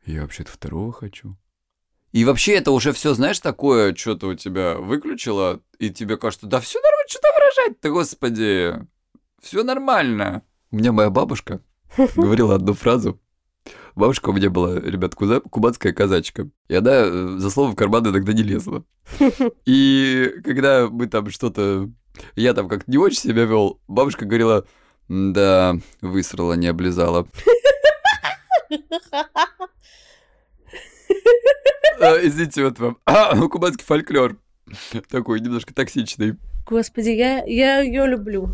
я 0.05 0.21
вообще-то 0.21 0.51
второго 0.51 0.91
хочу. 0.91 1.37
И 2.11 2.25
вообще 2.25 2.55
это 2.55 2.71
уже 2.71 2.91
все, 2.91 3.13
знаешь, 3.13 3.39
такое, 3.39 3.95
что-то 3.95 4.27
у 4.27 4.35
тебя 4.35 4.75
выключило, 4.75 5.61
и 5.79 5.91
тебе 5.91 6.17
кажется, 6.17 6.45
да 6.45 6.59
все 6.59 6.79
нормально, 6.81 7.07
что 7.07 7.19
там 7.21 7.31
выражать-то, 7.33 7.89
господи, 7.89 8.87
все 9.41 9.63
нормально. 9.63 10.43
У 10.71 10.75
меня 10.75 10.91
моя 10.91 11.09
бабушка 11.09 11.61
говорила 12.15 12.55
одну 12.55 12.73
фразу. 12.73 13.19
Бабушка 13.95 14.29
у 14.29 14.33
меня 14.33 14.49
была, 14.49 14.79
ребят, 14.79 15.15
куза, 15.15 15.41
кубанская 15.41 15.93
казачка. 15.93 16.49
И 16.69 16.75
она 16.75 16.91
э, 16.91 17.35
за 17.37 17.49
слово 17.49 17.71
в 17.71 17.75
карман 17.75 18.07
иногда 18.07 18.33
не 18.33 18.43
лезла. 18.43 18.85
И 19.65 20.33
когда 20.43 20.87
мы 20.87 21.07
там 21.07 21.29
что-то... 21.29 21.89
Я 22.35 22.53
там 22.53 22.67
как-то 22.67 22.89
не 22.89 22.97
очень 22.97 23.19
себя 23.19 23.45
вел, 23.45 23.79
бабушка 23.87 24.25
говорила, 24.25 24.65
да, 25.07 25.77
высрала, 26.01 26.53
не 26.53 26.67
облизала. 26.67 27.27
А, 32.01 32.17
извините, 32.21 32.63
вот 32.63 32.79
вам. 32.79 32.97
А, 33.05 33.35
ну, 33.35 33.47
кубанский 33.47 33.85
фольклор. 33.85 34.37
Такой 35.09 35.39
немножко 35.39 35.73
токсичный. 35.73 36.35
Господи, 36.65 37.09
я, 37.09 37.43
я 37.43 37.81
ее 37.81 38.07
люблю. 38.07 38.49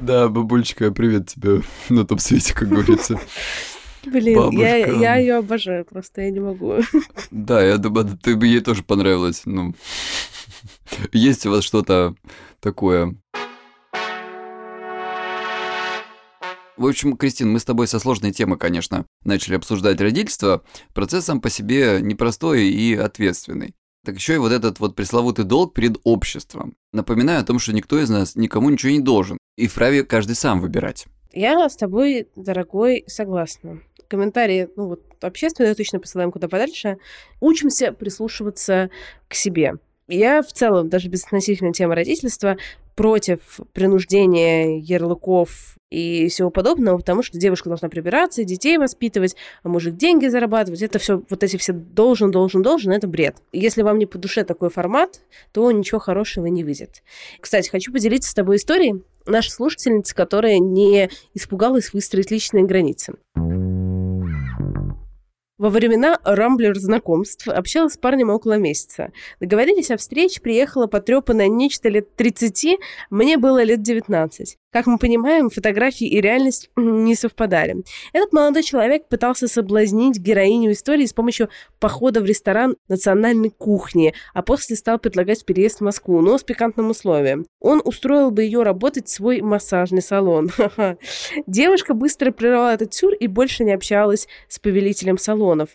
Да, 0.00 0.30
бабулечка, 0.30 0.90
привет 0.92 1.28
тебе 1.28 1.60
на 1.90 2.06
том 2.06 2.18
свете, 2.18 2.54
как 2.54 2.68
говорится. 2.68 3.20
Блин, 4.06 4.50
я, 4.52 4.76
я 4.76 5.16
ее 5.16 5.36
обожаю, 5.36 5.84
просто 5.84 6.22
я 6.22 6.30
не 6.30 6.40
могу. 6.40 6.76
Да, 7.30 7.62
я 7.62 7.76
думаю, 7.76 8.16
ты 8.16 8.34
бы 8.34 8.46
ей 8.46 8.60
тоже 8.60 8.82
понравилось. 8.82 9.42
Ну, 9.44 9.74
есть 11.12 11.44
у 11.44 11.50
вас 11.50 11.64
что-то 11.64 12.14
такое. 12.60 13.14
В 16.78 16.86
общем, 16.86 17.14
Кристин, 17.18 17.52
мы 17.52 17.60
с 17.60 17.66
тобой 17.66 17.86
со 17.86 17.98
сложной 17.98 18.32
темы, 18.32 18.56
конечно, 18.56 19.04
начали 19.24 19.56
обсуждать 19.56 20.00
родительство. 20.00 20.62
Процесс 20.94 21.26
сам 21.26 21.42
по 21.42 21.50
себе 21.50 21.98
непростой 22.00 22.68
и 22.68 22.94
ответственный. 22.94 23.74
Так 24.04 24.14
еще 24.14 24.34
и 24.34 24.38
вот 24.38 24.52
этот 24.52 24.80
вот 24.80 24.96
пресловутый 24.96 25.44
долг 25.44 25.74
перед 25.74 25.98
обществом. 26.04 26.74
Напоминаю 26.92 27.40
о 27.40 27.44
том, 27.44 27.58
что 27.58 27.72
никто 27.72 28.00
из 28.00 28.08
нас 28.08 28.34
никому 28.34 28.70
ничего 28.70 28.92
не 28.92 29.00
должен. 29.00 29.36
И 29.56 29.66
вправе 29.66 30.04
каждый 30.04 30.36
сам 30.36 30.60
выбирать. 30.60 31.06
Я 31.32 31.68
с 31.68 31.76
тобой, 31.76 32.28
дорогой, 32.34 33.04
согласна. 33.06 33.82
Комментарии, 34.08 34.68
ну 34.74 34.86
вот, 34.86 35.02
общественные 35.20 35.74
точно 35.74 36.00
посылаем 36.00 36.32
куда 36.32 36.48
подальше. 36.48 36.98
Учимся 37.40 37.92
прислушиваться 37.92 38.90
к 39.28 39.34
себе. 39.34 39.74
Я 40.08 40.42
в 40.42 40.52
целом, 40.52 40.88
даже 40.88 41.08
без 41.08 41.24
относительно 41.24 41.72
темы 41.72 41.94
родительства, 41.94 42.56
против 43.00 43.40
принуждения 43.72 44.78
ярлыков 44.78 45.78
и 45.88 46.28
всего 46.28 46.50
подобного, 46.50 46.98
потому 46.98 47.22
что 47.22 47.38
девушка 47.38 47.70
должна 47.70 47.88
прибираться, 47.88 48.44
детей 48.44 48.76
воспитывать, 48.76 49.36
а 49.62 49.70
мужик 49.70 49.96
деньги 49.96 50.26
зарабатывать. 50.26 50.82
Это 50.82 50.98
все, 50.98 51.22
вот 51.30 51.42
эти 51.42 51.56
все 51.56 51.72
должен, 51.72 52.30
должен, 52.30 52.60
должен, 52.60 52.92
это 52.92 53.08
бред. 53.08 53.36
Если 53.52 53.80
вам 53.80 53.98
не 53.98 54.04
по 54.04 54.18
душе 54.18 54.44
такой 54.44 54.68
формат, 54.68 55.22
то 55.52 55.72
ничего 55.72 55.98
хорошего 55.98 56.44
не 56.44 56.62
выйдет. 56.62 57.02
Кстати, 57.40 57.70
хочу 57.70 57.90
поделиться 57.90 58.32
с 58.32 58.34
тобой 58.34 58.56
историей 58.56 59.02
нашей 59.24 59.48
слушательницы, 59.48 60.14
которая 60.14 60.58
не 60.58 61.08
испугалась 61.32 61.94
выстроить 61.94 62.30
личные 62.30 62.64
границы. 62.66 63.14
Во 65.60 65.68
времена 65.68 66.18
рамблер 66.24 66.78
знакомств 66.78 67.46
общалась 67.46 67.92
с 67.92 67.98
парнем 67.98 68.30
около 68.30 68.56
месяца. 68.56 69.12
Договорились 69.40 69.90
о 69.90 69.98
встрече, 69.98 70.40
приехала 70.40 70.86
потрепанная 70.86 71.48
нечто 71.48 71.90
лет 71.90 72.16
30, 72.16 72.78
мне 73.10 73.36
было 73.36 73.62
лет 73.62 73.82
19. 73.82 74.56
Как 74.72 74.86
мы 74.86 74.98
понимаем, 74.98 75.50
фотографии 75.50 76.06
и 76.06 76.20
реальность 76.20 76.70
не 76.76 77.16
совпадали. 77.16 77.82
Этот 78.12 78.32
молодой 78.32 78.62
человек 78.62 79.08
пытался 79.08 79.48
соблазнить 79.48 80.18
героиню 80.18 80.70
истории 80.70 81.06
с 81.06 81.12
помощью 81.12 81.48
похода 81.80 82.20
в 82.20 82.24
ресторан 82.24 82.76
национальной 82.88 83.50
кухни, 83.50 84.14
а 84.32 84.42
после 84.42 84.76
стал 84.76 84.98
предлагать 84.98 85.44
переезд 85.44 85.78
в 85.78 85.84
Москву, 85.84 86.20
но 86.20 86.38
с 86.38 86.44
пикантным 86.44 86.90
условием. 86.90 87.46
Он 87.60 87.82
устроил 87.84 88.30
бы 88.30 88.44
ее 88.44 88.62
работать 88.62 89.08
в 89.08 89.10
свой 89.10 89.40
массажный 89.40 90.02
салон. 90.02 90.50
Девушка 91.48 91.94
быстро 91.94 92.30
прервала 92.30 92.74
этот 92.74 92.90
тюр 92.90 93.12
и 93.14 93.26
больше 93.26 93.64
не 93.64 93.72
общалась 93.72 94.28
с 94.48 94.60
повелителем 94.60 95.18
салонов. 95.18 95.70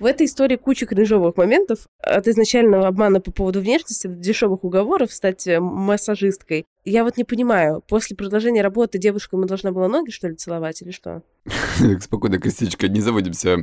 В 0.00 0.06
этой 0.06 0.26
истории 0.26 0.56
куча 0.56 0.86
кринжовых 0.86 1.36
моментов. 1.36 1.86
От 2.02 2.26
изначального 2.26 2.86
обмана 2.86 3.20
по 3.20 3.30
поводу 3.30 3.60
внешности 3.60 4.06
до 4.06 4.14
дешевых 4.14 4.64
уговоров 4.64 5.12
стать 5.12 5.46
э, 5.46 5.60
массажисткой. 5.60 6.64
Я 6.84 7.04
вот 7.04 7.18
не 7.18 7.24
понимаю, 7.24 7.82
после 7.86 8.16
продолжения 8.16 8.62
работы 8.62 8.98
девушка 8.98 9.36
ему 9.36 9.44
должна 9.46 9.70
была 9.70 9.86
ноги, 9.86 10.10
что 10.10 10.28
ли, 10.28 10.34
целовать 10.34 10.80
или 10.80 10.90
что? 10.90 11.22
Спокойно, 12.00 12.38
Костичка, 12.38 12.88
не 12.88 13.00
заводимся. 13.00 13.58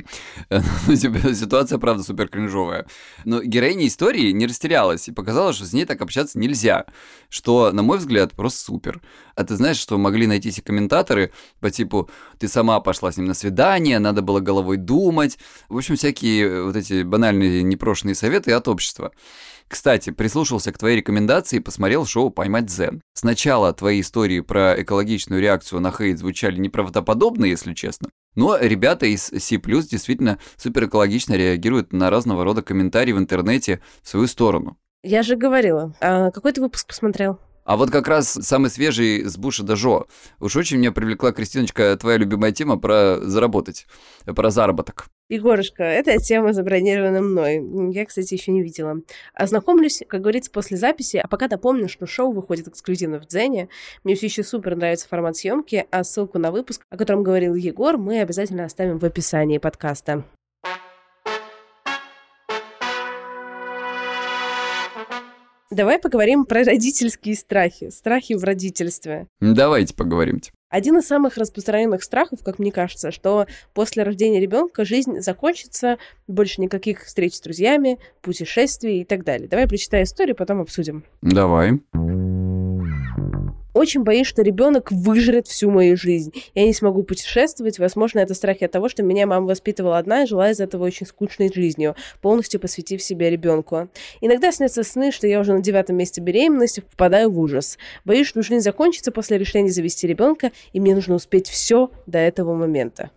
Ну, 0.50 0.96
типа, 0.96 1.34
ситуация, 1.34 1.78
правда, 1.78 2.04
супер 2.04 2.28
кринжовая. 2.28 2.86
Но 3.24 3.42
героиня 3.42 3.88
истории 3.88 4.30
не 4.30 4.46
растерялась 4.46 5.08
и 5.08 5.12
показала, 5.12 5.52
что 5.52 5.66
с 5.66 5.72
ней 5.72 5.84
так 5.84 6.00
общаться 6.00 6.38
нельзя. 6.38 6.86
Что, 7.28 7.72
на 7.72 7.82
мой 7.82 7.98
взгляд, 7.98 8.32
просто 8.34 8.60
супер. 8.60 9.00
А 9.34 9.42
ты 9.42 9.56
знаешь, 9.56 9.78
что 9.78 9.98
могли 9.98 10.28
найтись 10.28 10.58
и 10.58 10.62
комментаторы 10.62 11.32
по 11.58 11.70
типу 11.72 12.08
«ты 12.38 12.46
сама 12.46 12.78
пошла 12.80 13.10
с 13.10 13.16
ним 13.16 13.26
на 13.26 13.34
свидание, 13.34 13.98
надо 13.98 14.22
было 14.22 14.38
головой 14.38 14.76
думать». 14.76 15.38
В 15.68 15.76
общем, 15.76 15.96
всякие 15.96 16.62
вот 16.62 16.76
эти 16.76 17.02
банальные 17.02 17.64
непрошенные 17.64 18.14
советы 18.14 18.52
от 18.52 18.68
общества. 18.68 19.12
Кстати, 19.68 20.10
прислушался 20.10 20.72
к 20.72 20.78
твоей 20.78 20.96
рекомендации 20.96 21.58
и 21.58 21.60
посмотрел 21.60 22.06
шоу 22.06 22.30
«Поймать 22.30 22.66
Дзен». 22.66 23.02
Сначала 23.14 23.72
твои 23.74 24.00
истории 24.00 24.40
про 24.40 24.80
экологичную 24.80 25.42
реакцию 25.42 25.80
на 25.80 25.92
хейт 25.92 26.18
звучали 26.18 26.58
неправдоподобно, 26.58 27.44
если 27.44 27.74
честно. 27.74 28.08
Но 28.34 28.56
ребята 28.56 29.06
из 29.06 29.24
C++ 29.24 29.58
действительно 29.58 30.38
супер 30.56 30.86
экологично 30.86 31.34
реагируют 31.34 31.92
на 31.92 32.08
разного 32.08 32.44
рода 32.44 32.62
комментарии 32.62 33.12
в 33.12 33.18
интернете 33.18 33.82
в 34.02 34.08
свою 34.08 34.26
сторону. 34.26 34.78
Я 35.02 35.22
же 35.22 35.36
говорила. 35.36 35.94
А 36.00 36.30
какой 36.30 36.52
ты 36.52 36.60
выпуск 36.60 36.86
посмотрел? 36.86 37.38
А 37.64 37.76
вот 37.76 37.90
как 37.90 38.08
раз 38.08 38.30
самый 38.30 38.70
свежий 38.70 39.24
с 39.24 39.36
Буша 39.36 39.62
до 39.62 39.76
Жо. 39.76 40.06
Уж 40.40 40.56
очень 40.56 40.78
меня 40.78 40.90
привлекла, 40.90 41.32
Кристиночка, 41.32 41.94
твоя 41.98 42.16
любимая 42.16 42.50
тема 42.50 42.78
про 42.78 43.18
заработать, 43.20 43.86
про 44.24 44.50
заработок. 44.50 45.08
Егорушка, 45.28 45.84
эта 45.84 46.16
тема 46.16 46.54
забронирована 46.54 47.20
мной. 47.20 47.62
Я, 47.92 48.06
кстати, 48.06 48.32
еще 48.32 48.50
не 48.50 48.62
видела. 48.62 49.02
Ознакомлюсь, 49.34 50.02
как 50.08 50.22
говорится, 50.22 50.50
после 50.50 50.78
записи, 50.78 51.18
а 51.18 51.28
пока 51.28 51.48
напомню, 51.48 51.86
что 51.88 52.06
шоу 52.06 52.32
выходит 52.32 52.68
эксклюзивно 52.68 53.20
в 53.20 53.26
Дзене. 53.26 53.68
Мне 54.04 54.14
все 54.14 54.26
еще 54.26 54.42
супер 54.42 54.74
нравится 54.74 55.06
формат 55.06 55.36
съемки, 55.36 55.86
а 55.90 56.02
ссылку 56.02 56.38
на 56.38 56.50
выпуск, 56.50 56.82
о 56.88 56.96
котором 56.96 57.22
говорил 57.22 57.54
Егор, 57.54 57.98
мы 57.98 58.20
обязательно 58.20 58.64
оставим 58.64 58.98
в 58.98 59.04
описании 59.04 59.58
подкаста. 59.58 60.24
Давай 65.70 65.98
поговорим 65.98 66.46
про 66.46 66.64
родительские 66.64 67.36
страхи, 67.36 67.90
страхи 67.90 68.32
в 68.32 68.42
родительстве. 68.42 69.26
Давайте 69.40 69.94
поговорим. 69.94 70.40
Один 70.70 70.98
из 70.98 71.06
самых 71.06 71.36
распространенных 71.36 72.02
страхов, 72.02 72.40
как 72.44 72.58
мне 72.58 72.70
кажется, 72.70 73.10
что 73.10 73.46
после 73.72 74.02
рождения 74.02 74.40
ребенка 74.40 74.84
жизнь 74.84 75.20
закончится, 75.20 75.98
больше 76.26 76.60
никаких 76.60 77.04
встреч 77.04 77.36
с 77.36 77.40
друзьями, 77.40 77.98
путешествий 78.20 79.00
и 79.00 79.04
так 79.04 79.24
далее. 79.24 79.48
Давай 79.48 79.66
прочитай 79.66 80.02
историю, 80.02 80.36
потом 80.36 80.60
обсудим. 80.60 81.04
Давай. 81.22 81.80
Очень 83.78 84.02
боюсь, 84.02 84.26
что 84.26 84.42
ребенок 84.42 84.90
выжрет 84.90 85.46
всю 85.46 85.70
мою 85.70 85.96
жизнь. 85.96 86.32
Я 86.52 86.64
не 86.64 86.74
смогу 86.74 87.04
путешествовать. 87.04 87.78
Возможно, 87.78 88.18
это 88.18 88.34
страхи 88.34 88.64
от 88.64 88.72
того, 88.72 88.88
что 88.88 89.04
меня 89.04 89.24
мама 89.24 89.46
воспитывала 89.46 89.98
одна 89.98 90.24
и 90.24 90.26
жила 90.26 90.50
из 90.50 90.58
этого 90.58 90.84
очень 90.84 91.06
скучной 91.06 91.52
жизнью, 91.54 91.94
полностью 92.20 92.58
посвятив 92.58 93.00
себя 93.00 93.30
ребенку. 93.30 93.88
Иногда 94.20 94.50
снятся 94.50 94.82
сны, 94.82 95.12
что 95.12 95.28
я 95.28 95.38
уже 95.38 95.52
на 95.52 95.60
девятом 95.60 95.94
месте 95.94 96.20
беременности 96.20 96.80
впадаю 96.80 97.30
в 97.30 97.38
ужас. 97.38 97.78
Боюсь, 98.04 98.26
что 98.26 98.42
жизнь 98.42 98.64
закончится 98.64 99.12
после 99.12 99.38
решения 99.38 99.70
завести 99.70 100.08
ребенка, 100.08 100.50
и 100.72 100.80
мне 100.80 100.96
нужно 100.96 101.14
успеть 101.14 101.46
все 101.46 101.92
до 102.08 102.18
этого 102.18 102.56
момента. 102.56 103.12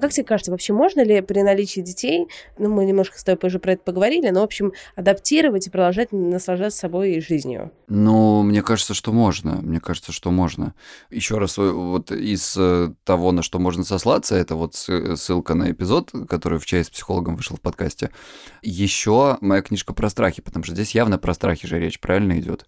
Как 0.00 0.12
тебе 0.12 0.24
кажется, 0.24 0.50
вообще 0.50 0.72
можно 0.72 1.04
ли 1.04 1.20
при 1.20 1.42
наличии 1.42 1.80
детей, 1.80 2.26
ну, 2.58 2.68
мы 2.68 2.84
немножко 2.84 3.18
с 3.18 3.24
тобой 3.24 3.48
уже 3.48 3.58
про 3.58 3.72
это 3.72 3.82
поговорили, 3.82 4.30
но, 4.30 4.40
в 4.40 4.44
общем, 4.44 4.72
адаптировать 4.96 5.66
и 5.66 5.70
продолжать 5.70 6.12
наслаждаться 6.12 6.78
собой 6.78 7.12
и 7.12 7.20
жизнью? 7.20 7.70
Ну, 7.86 8.42
мне 8.42 8.62
кажется, 8.62 8.94
что 8.94 9.12
можно. 9.12 9.60
Мне 9.62 9.80
кажется, 9.80 10.12
что 10.12 10.30
можно. 10.30 10.74
Еще 11.10 11.38
раз, 11.38 11.58
вот 11.58 12.10
из 12.10 12.56
э, 12.56 12.92
того, 13.04 13.30
на 13.32 13.42
что 13.42 13.58
можно 13.58 13.84
сослаться, 13.84 14.34
это 14.34 14.56
вот 14.56 14.74
ссылка 14.74 15.54
на 15.54 15.70
эпизод, 15.70 16.10
который 16.28 16.58
в 16.58 16.66
чай 16.66 16.84
с 16.84 16.90
психологом 16.90 17.36
вышел 17.36 17.56
в 17.56 17.60
подкасте. 17.60 18.10
Еще 18.62 19.38
моя 19.40 19.62
книжка 19.62 19.94
про 19.94 20.10
страхи, 20.10 20.42
потому 20.42 20.64
что 20.64 20.74
здесь 20.74 20.94
явно 20.94 21.18
про 21.18 21.34
страхи 21.34 21.68
же 21.68 21.78
речь, 21.78 22.00
правильно 22.00 22.38
идет. 22.38 22.66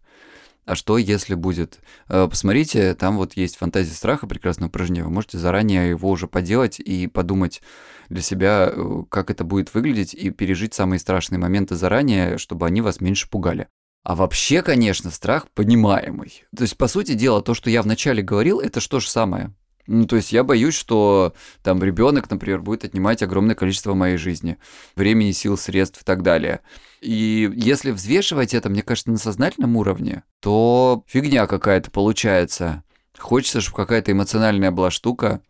А 0.66 0.74
что, 0.74 0.98
если 0.98 1.34
будет? 1.34 1.78
Э, 2.08 2.26
посмотрите, 2.28 2.94
там 2.94 3.16
вот 3.16 3.34
есть 3.36 3.56
фантазия 3.56 3.94
страха, 3.94 4.26
прекрасное 4.26 4.66
упражнение. 4.66 5.04
Вы 5.04 5.10
можете 5.10 5.38
заранее 5.38 5.90
его 5.90 6.10
уже 6.10 6.26
поделать 6.26 6.80
и 6.80 7.06
подумать 7.06 7.62
для 8.08 8.20
себя, 8.20 8.68
э, 8.72 9.04
как 9.08 9.30
это 9.30 9.44
будет 9.44 9.72
выглядеть, 9.74 10.12
и 10.12 10.30
пережить 10.30 10.74
самые 10.74 10.98
страшные 10.98 11.38
моменты 11.38 11.76
заранее, 11.76 12.36
чтобы 12.36 12.66
они 12.66 12.80
вас 12.80 13.00
меньше 13.00 13.30
пугали. 13.30 13.68
А 14.02 14.16
вообще, 14.16 14.62
конечно, 14.62 15.12
страх 15.12 15.48
понимаемый. 15.54 16.44
То 16.56 16.62
есть, 16.62 16.76
по 16.76 16.88
сути 16.88 17.14
дела, 17.14 17.42
то, 17.42 17.54
что 17.54 17.70
я 17.70 17.80
вначале 17.82 18.24
говорил, 18.24 18.58
это 18.58 18.80
что 18.80 18.98
же 18.98 19.08
самое. 19.08 19.54
Ну, 19.86 20.06
то 20.06 20.16
есть 20.16 20.32
я 20.32 20.42
боюсь, 20.42 20.74
что 20.74 21.34
там 21.62 21.82
ребенок, 21.82 22.28
например, 22.30 22.60
будет 22.60 22.84
отнимать 22.84 23.22
огромное 23.22 23.54
количество 23.54 23.94
моей 23.94 24.16
жизни, 24.16 24.58
времени, 24.96 25.32
сил, 25.32 25.56
средств 25.56 26.02
и 26.02 26.04
так 26.04 26.22
далее. 26.22 26.60
И 27.00 27.50
если 27.54 27.92
взвешивать 27.92 28.54
это, 28.54 28.68
мне 28.68 28.82
кажется, 28.82 29.10
на 29.10 29.18
сознательном 29.18 29.76
уровне, 29.76 30.24
то 30.40 31.04
фигня 31.06 31.46
какая-то 31.46 31.90
получается. 31.90 32.82
Хочется, 33.16 33.60
чтобы 33.60 33.76
какая-то 33.76 34.12
эмоциональная 34.12 34.70
была 34.70 34.90
штука. 34.90 35.40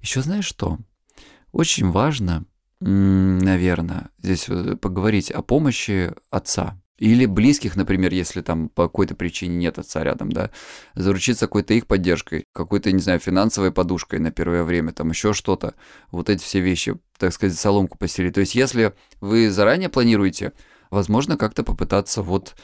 Еще 0.00 0.22
знаешь 0.22 0.46
что? 0.46 0.78
Очень 1.52 1.90
важно, 1.90 2.44
наверное, 2.80 4.10
здесь 4.18 4.46
поговорить 4.80 5.30
о 5.30 5.42
помощи 5.42 6.12
отца. 6.30 6.80
Или 6.98 7.26
близких, 7.26 7.74
например, 7.74 8.12
если 8.12 8.40
там 8.40 8.68
по 8.68 8.84
какой-то 8.84 9.16
причине 9.16 9.56
нет 9.56 9.78
отца 9.78 10.04
рядом, 10.04 10.30
да, 10.30 10.50
заручиться 10.94 11.46
какой-то 11.46 11.74
их 11.74 11.88
поддержкой, 11.88 12.44
какой-то, 12.52 12.92
не 12.92 13.00
знаю, 13.00 13.18
финансовой 13.18 13.72
подушкой 13.72 14.20
на 14.20 14.30
первое 14.30 14.62
время, 14.62 14.92
там 14.92 15.10
еще 15.10 15.32
что-то. 15.32 15.74
Вот 16.12 16.30
эти 16.30 16.42
все 16.42 16.60
вещи, 16.60 16.96
так 17.18 17.32
сказать, 17.32 17.58
соломку 17.58 17.98
постелить. 17.98 18.34
То 18.34 18.40
есть 18.40 18.54
если 18.54 18.94
вы 19.20 19.50
заранее 19.50 19.88
планируете, 19.88 20.52
возможно, 20.90 21.36
как-то 21.36 21.64
попытаться 21.64 22.22
вот 22.22 22.54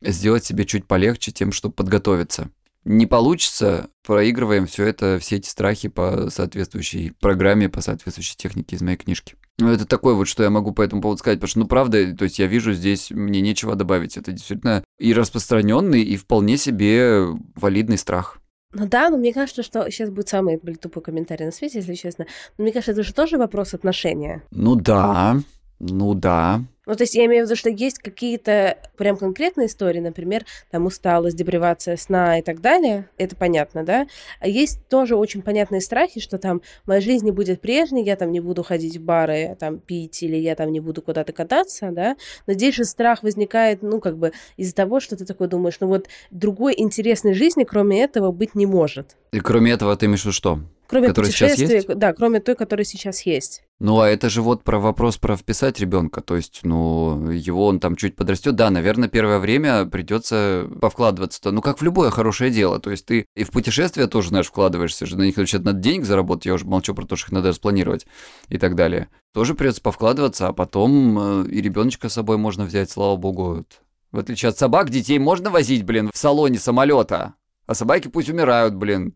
сделать 0.00 0.44
себе 0.44 0.64
чуть 0.64 0.86
полегче 0.86 1.30
тем, 1.32 1.52
чтобы 1.52 1.74
подготовиться. 1.74 2.50
Не 2.84 3.06
получится, 3.06 3.88
проигрываем 4.02 4.66
все 4.66 4.86
это, 4.86 5.18
все 5.18 5.36
эти 5.36 5.48
страхи 5.48 5.88
по 5.88 6.28
соответствующей 6.30 7.12
программе, 7.20 7.68
по 7.68 7.80
соответствующей 7.80 8.36
технике 8.36 8.76
из 8.76 8.82
моей 8.82 8.96
книжки. 8.96 9.36
Ну, 9.58 9.70
это 9.70 9.86
такое 9.86 10.14
вот, 10.14 10.26
что 10.26 10.42
я 10.42 10.50
могу 10.50 10.72
по 10.72 10.82
этому 10.82 11.00
поводу 11.00 11.18
сказать, 11.18 11.38
потому 11.38 11.48
что, 11.48 11.58
ну, 11.60 11.66
правда, 11.66 12.14
то 12.16 12.24
есть 12.24 12.38
я 12.38 12.46
вижу 12.46 12.72
здесь, 12.72 13.10
мне 13.12 13.40
нечего 13.40 13.76
добавить. 13.76 14.16
Это 14.16 14.32
действительно 14.32 14.82
и 14.98 15.14
распространенный, 15.14 16.02
и 16.02 16.16
вполне 16.16 16.56
себе 16.56 17.26
валидный 17.54 17.98
страх. 17.98 18.38
Ну 18.72 18.88
да, 18.88 19.08
но 19.10 19.16
мне 19.16 19.32
кажется, 19.32 19.62
что 19.62 19.88
сейчас 19.90 20.10
будет 20.10 20.28
самый 20.28 20.58
блин, 20.60 20.76
тупой 20.76 21.02
комментарий 21.02 21.46
на 21.46 21.52
свете, 21.52 21.78
если 21.78 21.94
честно. 21.94 22.26
Но 22.58 22.64
мне 22.64 22.72
кажется, 22.72 22.90
это 22.90 23.04
же 23.04 23.14
тоже 23.14 23.38
вопрос 23.38 23.72
отношения. 23.74 24.42
Ну 24.50 24.74
да, 24.74 25.36
ну 25.78 26.14
да. 26.14 26.60
Ну, 26.86 26.94
то 26.94 27.02
есть 27.02 27.14
я 27.14 27.24
имею 27.26 27.44
в 27.44 27.48
виду, 27.48 27.56
что 27.56 27.70
есть 27.70 27.98
какие-то 27.98 28.78
прям 28.96 29.16
конкретные 29.16 29.68
истории, 29.68 30.00
например, 30.00 30.44
там 30.70 30.86
усталость, 30.86 31.36
депривация 31.36 31.96
сна 31.96 32.38
и 32.38 32.42
так 32.42 32.60
далее, 32.60 33.08
это 33.16 33.36
понятно, 33.36 33.84
да? 33.84 34.06
А 34.40 34.48
есть 34.48 34.86
тоже 34.88 35.16
очень 35.16 35.42
понятные 35.42 35.80
страхи, 35.80 36.20
что 36.20 36.38
там 36.38 36.62
моя 36.86 37.00
жизнь 37.00 37.24
не 37.24 37.32
будет 37.32 37.60
прежней, 37.60 38.04
я 38.04 38.16
там 38.16 38.32
не 38.32 38.40
буду 38.40 38.62
ходить 38.62 38.96
в 38.98 39.02
бары, 39.02 39.56
там 39.58 39.78
пить, 39.78 40.22
или 40.22 40.36
я 40.36 40.54
там 40.54 40.70
не 40.72 40.80
буду 40.80 41.02
куда-то 41.02 41.32
кататься, 41.32 41.90
да? 41.90 42.16
Но 42.46 42.52
здесь 42.52 42.74
же 42.74 42.84
страх 42.84 43.22
возникает, 43.22 43.82
ну, 43.82 44.00
как 44.00 44.18
бы 44.18 44.32
из-за 44.56 44.74
того, 44.74 45.00
что 45.00 45.16
ты 45.16 45.24
такой 45.24 45.48
думаешь, 45.48 45.76
ну 45.80 45.86
вот 45.86 46.08
другой 46.30 46.74
интересной 46.76 47.34
жизни, 47.34 47.64
кроме 47.64 48.02
этого, 48.02 48.30
быть 48.30 48.54
не 48.54 48.66
может. 48.66 49.16
И 49.32 49.40
кроме 49.40 49.72
этого 49.72 49.96
ты 49.96 50.06
имеешь 50.06 50.22
в 50.22 50.24
виду 50.26 50.32
что? 50.32 50.60
Кроме 50.86 51.08
который 51.08 51.30
сейчас 51.30 51.58
есть? 51.58 51.88
Да, 51.88 52.12
кроме 52.12 52.40
той, 52.40 52.54
которая 52.54 52.84
сейчас 52.84 53.22
есть. 53.22 53.62
Ну, 53.80 54.00
а 54.00 54.08
это 54.08 54.28
же 54.28 54.42
вот 54.42 54.62
про 54.62 54.78
вопрос 54.78 55.16
про 55.16 55.36
вписать 55.36 55.80
ребенка. 55.80 56.20
То 56.20 56.36
есть, 56.36 56.60
ну, 56.62 57.30
его 57.30 57.66
он 57.66 57.80
там 57.80 57.96
чуть 57.96 58.16
подрастет. 58.16 58.54
Да, 58.54 58.70
наверное, 58.70 59.08
первое 59.08 59.38
время 59.38 59.86
придется 59.86 60.68
повкладываться. 60.80 61.50
Ну, 61.50 61.60
как 61.60 61.78
в 61.78 61.82
любое 61.82 62.10
хорошее 62.10 62.50
дело. 62.50 62.78
То 62.78 62.90
есть, 62.90 63.06
ты 63.06 63.26
и 63.34 63.44
в 63.44 63.50
путешествия 63.50 64.06
тоже, 64.06 64.28
знаешь, 64.28 64.46
вкладываешься 64.46 65.06
же. 65.06 65.16
На 65.16 65.22
них 65.22 65.36
вообще 65.36 65.58
надо 65.58 65.80
денег 65.80 66.04
заработать. 66.04 66.46
Я 66.46 66.54
уже 66.54 66.66
молчу 66.66 66.94
про 66.94 67.06
то, 67.06 67.16
что 67.16 67.28
их 67.28 67.32
надо 67.32 67.48
распланировать 67.48 68.06
и 68.48 68.58
так 68.58 68.74
далее. 68.74 69.08
Тоже 69.32 69.54
придется 69.54 69.82
повкладываться, 69.82 70.48
а 70.48 70.52
потом 70.52 71.44
э, 71.44 71.48
и 71.48 71.60
ребеночка 71.60 72.08
с 72.08 72.14
собой 72.14 72.36
можно 72.36 72.64
взять, 72.64 72.90
слава 72.90 73.16
богу. 73.16 73.64
В 74.12 74.18
отличие 74.18 74.50
от 74.50 74.58
собак, 74.58 74.90
детей 74.90 75.18
можно 75.18 75.50
возить, 75.50 75.82
блин, 75.82 76.10
в 76.12 76.16
салоне 76.16 76.58
самолета. 76.58 77.34
А 77.66 77.74
собаки 77.74 78.08
пусть 78.08 78.28
умирают, 78.28 78.74
блин 78.74 79.14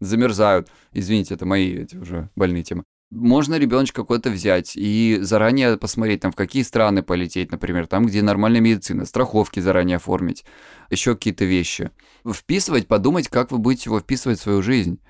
замерзают. 0.00 0.68
Извините, 0.92 1.34
это 1.34 1.46
мои 1.46 1.74
эти 1.74 1.96
уже 1.96 2.30
больные 2.36 2.62
темы. 2.62 2.84
Можно 3.10 3.58
ребеночка 3.58 4.02
какой-то 4.02 4.28
взять 4.28 4.76
и 4.76 5.18
заранее 5.22 5.78
посмотреть, 5.78 6.20
там, 6.20 6.30
в 6.30 6.36
какие 6.36 6.62
страны 6.62 7.02
полететь, 7.02 7.50
например, 7.50 7.86
там, 7.86 8.04
где 8.04 8.20
нормальная 8.20 8.60
медицина, 8.60 9.06
страховки 9.06 9.60
заранее 9.60 9.96
оформить, 9.96 10.44
еще 10.90 11.14
какие-то 11.14 11.46
вещи. 11.46 11.90
Вписывать, 12.30 12.86
подумать, 12.86 13.28
как 13.28 13.50
вы 13.50 13.58
будете 13.58 13.84
его 13.88 14.00
вписывать 14.00 14.38
в 14.38 14.42
свою 14.42 14.60
жизнь, 14.60 15.00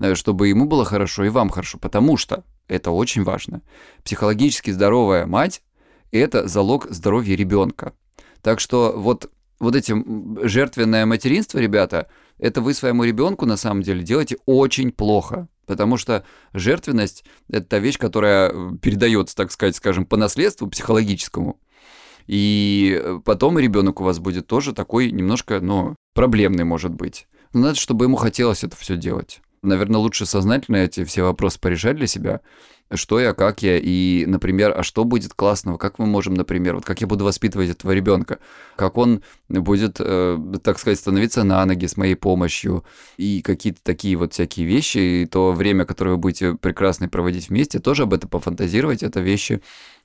э, 0.00 0.14
чтобы 0.14 0.46
ему 0.46 0.66
было 0.66 0.84
хорошо 0.84 1.24
и 1.24 1.30
вам 1.30 1.48
хорошо, 1.48 1.78
потому 1.78 2.16
что 2.16 2.44
это 2.68 2.92
очень 2.92 3.24
важно. 3.24 3.62
Психологически 4.04 4.70
здоровая 4.70 5.26
мать– 5.26 5.62
это 6.12 6.46
залог 6.46 6.86
здоровья 6.90 7.34
ребенка. 7.34 7.92
Так 8.40 8.60
что 8.60 8.94
вот, 8.96 9.32
вот 9.58 9.74
этим 9.74 10.38
жертвенное 10.44 11.06
материнство, 11.06 11.58
ребята– 11.58 12.06
это 12.38 12.60
вы 12.60 12.74
своему 12.74 13.04
ребенку 13.04 13.46
на 13.46 13.56
самом 13.56 13.82
деле 13.82 14.02
делаете 14.02 14.36
очень 14.46 14.92
плохо. 14.92 15.48
Потому 15.66 15.98
что 15.98 16.24
жертвенность– 16.54 17.24
это 17.50 17.66
та 17.66 17.78
вещь, 17.78 17.98
которая 17.98 18.50
э, 18.50 18.76
передается, 18.80 19.36
так 19.36 19.52
сказать, 19.52 19.76
скажем, 19.76 20.06
по 20.06 20.16
наследству 20.16 20.66
психологическому. 20.66 21.60
И 22.26 22.98
э, 22.98 23.20
потом 23.22 23.58
ребенок 23.58 24.00
у 24.00 24.04
вас 24.04 24.18
будет 24.18 24.46
тоже 24.46 24.72
такой 24.72 25.10
немножко, 25.10 25.60
ну, 25.60 25.94
проблемный 26.14 26.64
может 26.64 26.94
быть. 26.94 27.28
Но 27.52 27.60
надо, 27.60 27.74
чтобы 27.74 28.06
ему 28.06 28.16
хотелось 28.16 28.64
это 28.64 28.76
все 28.76 28.96
делать. 28.96 29.40
Наверное, 29.62 29.98
лучше 29.98 30.24
сознательно 30.24 30.76
эти 30.76 31.04
все 31.04 31.22
вопросы 31.22 31.60
порешать 31.60 31.96
для 31.96 32.06
себя, 32.06 32.40
что 32.94 33.20
я, 33.20 33.34
как 33.34 33.62
я, 33.62 33.78
и, 33.78 34.24
например, 34.26 34.74
а 34.76 34.82
что 34.82 35.04
будет 35.04 35.34
классного, 35.34 35.76
как 35.76 35.98
мы 35.98 36.06
можем, 36.06 36.34
например, 36.34 36.76
вот 36.76 36.84
как 36.84 37.00
я 37.00 37.06
буду 37.06 37.24
воспитывать 37.24 37.70
этого 37.70 37.92
ребенка, 37.92 38.38
как 38.76 38.96
он 38.96 39.22
будет, 39.48 39.96
э, 40.00 40.38
так 40.62 40.78
сказать, 40.78 40.98
становиться 40.98 41.44
на 41.44 41.64
ноги 41.66 41.86
с 41.86 41.96
моей 41.96 42.14
помощью, 42.14 42.84
и 43.16 43.42
какие-то 43.42 43.80
такие 43.82 44.16
вот 44.16 44.32
всякие 44.32 44.66
вещи, 44.66 44.98
и 44.98 45.26
то 45.26 45.52
время, 45.52 45.84
которое 45.84 46.12
вы 46.12 46.18
будете 46.18 46.54
прекрасно 46.54 47.08
проводить 47.08 47.50
вместе, 47.50 47.78
тоже 47.78 48.04
об 48.04 48.14
этом 48.14 48.30
пофантазировать, 48.30 49.02
это 49.02 49.20
вещи 49.20 49.62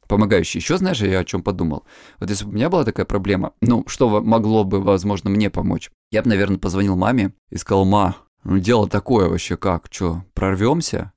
помогающие. 0.08 0.60
Еще 0.60 0.78
знаешь, 0.78 1.02
я 1.02 1.20
о 1.20 1.26
чем 1.26 1.42
подумал? 1.42 1.86
Вот 2.20 2.30
если 2.30 2.44
бы 2.44 2.52
у 2.52 2.54
меня 2.54 2.70
была 2.70 2.84
такая 2.84 3.06
проблема, 3.06 3.54
ну, 3.62 3.86
что 3.88 4.22
могло 4.22 4.66
бы, 4.66 4.82
возможно, 4.82 5.30
мне 5.30 5.50
помочь? 5.50 5.90
Я 6.12 6.22
бы, 6.22 6.30
наверное, 6.30 6.58
позвонил 6.58 6.98
маме 6.98 7.34
и 7.50 7.58
сказал, 7.58 7.86
ма, 7.86 8.18
ну, 8.44 8.60
дело 8.60 8.90
такое 8.90 9.30
вообще 9.30 9.56
как, 9.56 9.88
что, 9.90 10.24
прорвемся? 10.34 11.13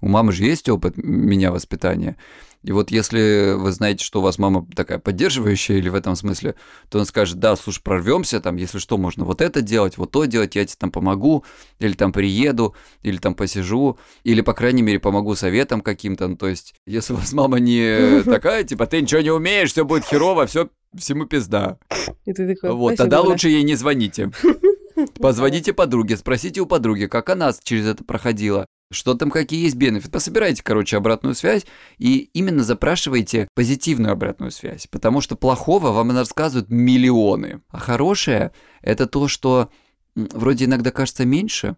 У 0.00 0.08
мамы 0.08 0.32
же 0.32 0.44
есть 0.44 0.68
опыт 0.68 0.96
меня 0.96 1.50
воспитания. 1.50 2.16
И 2.64 2.72
вот 2.72 2.90
если 2.90 3.54
вы 3.56 3.70
знаете, 3.70 4.04
что 4.04 4.18
у 4.18 4.22
вас 4.22 4.38
мама 4.38 4.66
такая 4.74 4.98
поддерживающая 4.98 5.76
или 5.76 5.88
в 5.88 5.94
этом 5.94 6.16
смысле, 6.16 6.56
то 6.90 6.98
он 6.98 7.06
скажет, 7.06 7.38
да, 7.38 7.54
слушай, 7.54 7.80
прорвемся, 7.82 8.40
там, 8.40 8.56
если 8.56 8.78
что, 8.78 8.98
можно 8.98 9.24
вот 9.24 9.40
это 9.40 9.62
делать, 9.62 9.96
вот 9.96 10.10
то 10.10 10.24
делать, 10.24 10.56
я 10.56 10.64
тебе 10.64 10.76
там 10.78 10.90
помогу, 10.90 11.44
или 11.78 11.92
там 11.92 12.12
приеду, 12.12 12.74
или 13.02 13.16
там 13.18 13.34
посижу, 13.34 13.98
или, 14.24 14.40
по 14.40 14.54
крайней 14.54 14.82
мере, 14.82 14.98
помогу 14.98 15.36
советом 15.36 15.80
каким-то. 15.80 16.26
Ну, 16.26 16.36
то 16.36 16.48
есть, 16.48 16.74
если 16.84 17.12
у 17.12 17.16
вас 17.16 17.32
мама 17.32 17.60
не 17.60 18.22
такая, 18.24 18.64
типа, 18.64 18.86
ты 18.86 19.02
ничего 19.02 19.20
не 19.20 19.30
умеешь, 19.30 19.70
все 19.70 19.84
будет 19.84 20.04
херово, 20.04 20.46
все 20.46 20.68
всему 20.96 21.26
пизда. 21.26 21.78
И 22.24 22.32
ты 22.32 22.54
такой, 22.54 22.72
вот, 22.72 22.94
«Спасибо, 22.94 22.96
тогда 22.96 23.20
Оля». 23.20 23.30
лучше 23.30 23.48
ей 23.50 23.62
не 23.62 23.76
звоните. 23.76 24.32
Позвоните 25.20 25.72
подруге, 25.72 26.16
спросите 26.16 26.60
у 26.60 26.66
подруги, 26.66 27.06
как 27.06 27.28
она 27.30 27.52
через 27.62 27.86
это 27.86 28.04
проходила, 28.04 28.66
что 28.90 29.14
там, 29.14 29.30
какие 29.30 29.62
есть 29.64 29.76
бенефиты. 29.76 30.10
Пособирайте, 30.10 30.62
короче, 30.62 30.96
обратную 30.96 31.34
связь 31.34 31.66
и 31.98 32.30
именно 32.32 32.62
запрашивайте 32.62 33.48
позитивную 33.54 34.12
обратную 34.12 34.50
связь, 34.50 34.86
потому 34.86 35.20
что 35.20 35.36
плохого 35.36 35.92
вам 35.92 36.16
рассказывают 36.16 36.70
миллионы, 36.70 37.60
а 37.68 37.78
хорошее– 37.78 38.52
это 38.82 39.06
то, 39.06 39.28
что 39.28 39.70
вроде 40.14 40.64
иногда 40.64 40.90
кажется 40.90 41.24
меньше, 41.24 41.76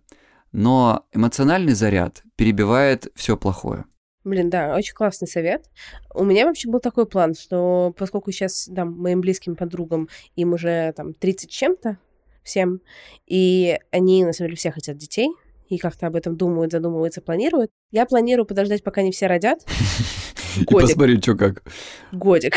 но 0.52 1.06
эмоциональный 1.12 1.74
заряд 1.74 2.22
перебивает 2.36 3.08
все 3.14 3.36
плохое. 3.36 3.84
Блин, 4.22 4.50
да, 4.50 4.76
очень 4.76 4.94
классный 4.94 5.26
совет. 5.26 5.70
У 6.14 6.24
меня 6.24 6.44
вообще 6.44 6.68
был 6.68 6.80
такой 6.80 7.06
план, 7.06 7.34
что 7.34 7.94
поскольку 7.96 8.30
сейчас 8.32 8.68
там, 8.74 8.92
моим 8.98 9.22
близким 9.22 9.56
подругам 9.56 10.08
им 10.36 10.52
уже 10.52 10.92
там 10.94 11.14
30 11.14 11.50
с 11.50 11.54
чем-то 11.54 11.98
всем, 12.42 12.80
и 13.26 13.78
они, 13.90 14.24
на 14.24 14.32
самом 14.32 14.48
деле, 14.48 14.56
все 14.56 14.70
хотят 14.70 14.96
детей, 14.96 15.30
и 15.68 15.78
как-то 15.78 16.08
об 16.08 16.16
этом 16.16 16.36
думают, 16.36 16.72
задумываются, 16.72 17.20
планируют. 17.20 17.70
Я 17.92 18.04
планирую 18.04 18.44
подождать, 18.44 18.82
пока 18.82 19.02
они 19.02 19.12
все 19.12 19.26
родят. 19.26 19.60
И 20.56 20.64
Годик. 20.64 20.88
посмотреть, 20.88 21.22
что 21.22 21.36
как. 21.36 21.62
Годик. 22.10 22.54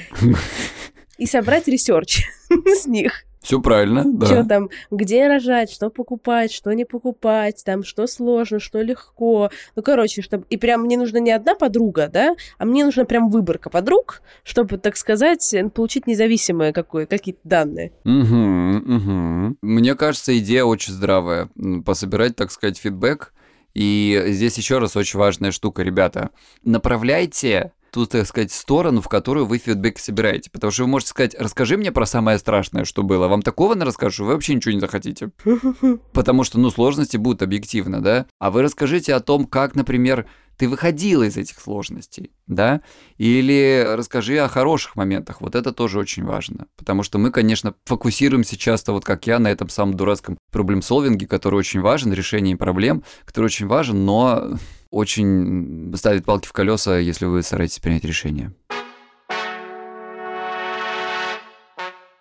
И 1.17 1.25
собрать 1.25 1.67
research 1.67 2.23
с 2.49 2.85
них. 2.85 3.25
Все 3.45 3.61
правильно, 3.61 4.01
Что 4.25 4.41
да. 4.41 4.43
там, 4.43 4.69
где 4.89 5.27
рожать, 5.27 5.71
что 5.71 5.91
покупать, 5.91 6.51
что 6.51 6.71
не 6.73 6.83
покупать, 6.83 7.61
там, 7.63 7.83
что 7.83 8.07
сложно, 8.07 8.59
что 8.59 8.81
легко. 8.81 9.51
Ну, 9.75 9.83
короче, 9.83 10.23
чтобы... 10.23 10.45
И 10.49 10.57
прям 10.57 10.81
мне 10.81 10.97
нужна 10.97 11.19
не 11.19 11.31
одна 11.31 11.53
подруга, 11.53 12.09
да, 12.11 12.35
а 12.57 12.65
мне 12.65 12.83
нужна 12.83 13.05
прям 13.05 13.29
выборка 13.29 13.69
подруг, 13.69 14.23
чтобы, 14.43 14.79
так 14.79 14.97
сказать, 14.97 15.55
получить 15.75 16.07
независимые 16.07 16.73
какое, 16.73 17.05
какие-то 17.05 17.41
данные. 17.43 17.93
Мгм, 18.03 18.77
мгм. 18.77 19.57
Мне 19.61 19.93
кажется, 19.93 20.35
идея 20.39 20.63
очень 20.63 20.93
здравая. 20.93 21.49
Пособирать, 21.85 22.35
так 22.35 22.49
сказать, 22.49 22.79
фидбэк. 22.79 23.31
И 23.75 24.23
здесь 24.27 24.57
еще 24.57 24.79
раз 24.79 24.95
очень 24.95 25.19
важная 25.19 25.51
штука, 25.51 25.83
ребята. 25.83 26.31
Направляйте 26.63 27.73
ту, 27.95 28.05
так 28.05 28.27
сказать, 28.27 28.51
сторону, 28.51 28.99
в 28.99 29.07
которую 29.07 29.45
вы 29.45 29.57
фидбэк 29.57 29.99
собираете. 29.99 30.49
Потому 30.51 30.71
что 30.71 30.83
вы 30.83 30.89
можете 30.89 31.11
сказать, 31.11 31.33
расскажи 31.39 31.77
мне 31.77 31.93
про 31.93 32.05
самое 32.05 32.37
страшное, 32.37 32.83
что 32.83 33.03
было. 33.03 33.29
Вам 33.29 33.41
такого 33.41 33.73
на 33.73 33.85
расскажу, 33.85 34.25
вы 34.25 34.33
вообще 34.33 34.53
ничего 34.53 34.73
не 34.73 34.81
захотите. 34.81 35.31
Потому 36.13 36.43
что, 36.43 36.59
ну, 36.59 36.69
сложности 36.69 37.15
будут 37.15 37.41
объективно, 37.41 38.01
да? 38.01 38.25
А 38.37 38.51
вы 38.51 38.63
расскажите 38.63 39.13
о 39.13 39.21
том, 39.21 39.45
как, 39.45 39.75
например, 39.75 40.25
ты 40.57 40.67
выходила 40.67 41.23
из 41.23 41.37
этих 41.37 41.57
сложностей, 41.57 42.31
да? 42.47 42.81
Или 43.17 43.85
расскажи 43.87 44.37
о 44.39 44.49
хороших 44.49 44.97
моментах. 44.97 45.39
Вот 45.39 45.55
это 45.55 45.71
тоже 45.71 45.97
очень 45.97 46.25
важно. 46.25 46.67
Потому 46.75 47.01
что 47.01 47.17
мы, 47.17 47.31
конечно, 47.31 47.75
фокусируемся 47.85 48.57
часто, 48.57 48.91
вот 48.91 49.05
как 49.05 49.25
я, 49.25 49.39
на 49.39 49.49
этом 49.49 49.69
самом 49.69 49.93
дурацком 49.93 50.37
проблем-солвинге, 50.51 51.27
который 51.27 51.55
очень 51.55 51.79
важен, 51.79 52.11
решение 52.11 52.57
проблем, 52.57 53.03
который 53.23 53.45
очень 53.45 53.67
важен, 53.67 54.03
но 54.03 54.57
очень 54.91 55.93
ставит 55.95 56.25
палки 56.25 56.47
в 56.47 56.53
колеса, 56.53 56.97
если 56.97 57.25
вы 57.25 57.41
стараетесь 57.43 57.79
принять 57.79 58.03
решение. 58.03 58.53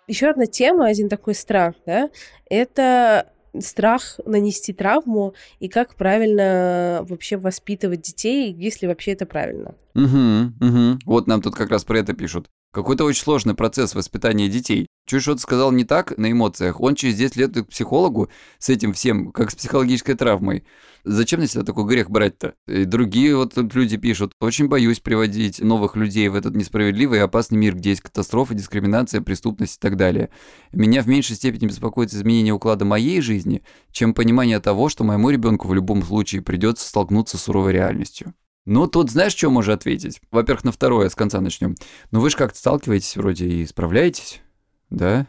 Еще 0.07 0.27
одна 0.27 0.45
тема, 0.45 0.85
один 0.85 1.09
такой 1.09 1.33
страх, 1.33 1.73
да, 1.85 2.09
это 2.49 3.31
страх 3.59 4.19
нанести 4.25 4.73
травму 4.73 5.33
и 5.59 5.67
как 5.67 5.95
правильно 5.95 7.05
вообще 7.07 7.37
воспитывать 7.37 8.01
детей, 8.01 8.53
если 8.53 8.87
вообще 8.87 9.13
это 9.13 9.25
правильно. 9.25 9.75
Угу, 9.95 10.67
угу. 10.67 10.99
Вот 11.05 11.27
нам 11.27 11.41
тут 11.41 11.55
как 11.55 11.69
раз 11.69 11.83
про 11.85 11.99
это 11.99 12.13
пишут. 12.13 12.49
Какой-то 12.75 13.05
очень 13.05 13.23
сложный 13.23 13.53
процесс 13.53 13.95
воспитания 13.95 14.49
детей. 14.49 14.87
Чуть 15.07 15.21
что-то 15.21 15.39
сказал 15.39 15.71
не 15.71 15.85
так 15.85 16.17
на 16.17 16.29
эмоциях, 16.29 16.81
он 16.81 16.95
через 16.95 17.15
10 17.15 17.37
лет 17.37 17.53
к 17.53 17.69
психологу 17.69 18.27
с 18.59 18.67
этим 18.67 18.91
всем, 18.91 19.31
как 19.31 19.51
с 19.51 19.55
психологической 19.55 20.15
травмой. 20.15 20.65
Зачем 21.05 21.39
на 21.39 21.47
себя 21.47 21.63
такой 21.63 21.85
грех 21.85 22.09
брать-то? 22.09 22.55
И 22.67 22.83
другие 22.83 23.37
вот 23.37 23.53
люди 23.55 23.95
пишут, 23.95 24.33
очень 24.41 24.67
боюсь 24.67 24.99
приводить 24.99 25.61
новых 25.61 25.95
людей 25.95 26.27
в 26.27 26.35
этот 26.35 26.53
несправедливый 26.53 27.19
и 27.19 27.21
опасный 27.21 27.57
мир, 27.57 27.75
где 27.75 27.91
есть 27.91 28.01
катастрофа, 28.01 28.53
дискриминация, 28.53 29.21
преступность 29.21 29.77
и 29.77 29.79
так 29.79 29.95
далее. 29.95 30.29
Меня 30.73 31.01
в 31.01 31.07
меньшей 31.07 31.37
степени 31.37 31.67
беспокоит 31.67 32.13
изменение 32.13 32.53
уклада 32.53 32.83
моей 32.83 33.21
жизни, 33.21 33.63
чем 33.93 34.13
понимание 34.13 34.59
того, 34.59 34.89
что 34.89 35.05
моему 35.05 35.29
ребенку 35.29 35.69
в 35.69 35.73
любом 35.73 36.03
случае 36.03 36.41
придется 36.41 36.85
столкнуться 36.89 37.37
с 37.37 37.43
суровой 37.43 37.71
реальностью. 37.71 38.33
Ну, 38.65 38.87
тут 38.87 39.11
знаешь, 39.11 39.35
что 39.35 39.49
можно 39.51 39.73
ответить? 39.73 40.21
Во-первых, 40.31 40.63
на 40.63 40.71
второе, 40.71 41.09
с 41.09 41.15
конца 41.15 41.39
начнем. 41.39 41.75
Ну, 42.11 42.19
вы 42.19 42.31
же 42.31 42.37
как-то 42.37 42.57
сталкиваетесь 42.57 43.15
вроде 43.15 43.47
и 43.47 43.65
справляетесь, 43.65 44.41
да? 44.89 45.27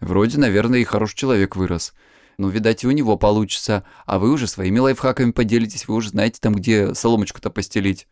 Вроде, 0.00 0.38
наверное, 0.38 0.80
и 0.80 0.84
хороший 0.84 1.16
человек 1.16 1.54
вырос. 1.54 1.94
Ну, 2.38 2.48
видать, 2.48 2.84
и 2.84 2.86
у 2.86 2.90
него 2.90 3.16
получится. 3.16 3.84
А 4.04 4.18
вы 4.18 4.32
уже 4.32 4.46
своими 4.46 4.78
лайфхаками 4.80 5.30
поделитесь, 5.30 5.86
вы 5.86 5.94
уже 5.94 6.10
знаете 6.10 6.38
там, 6.40 6.54
где 6.54 6.92
соломочку-то 6.94 7.50
постелить. 7.50 8.08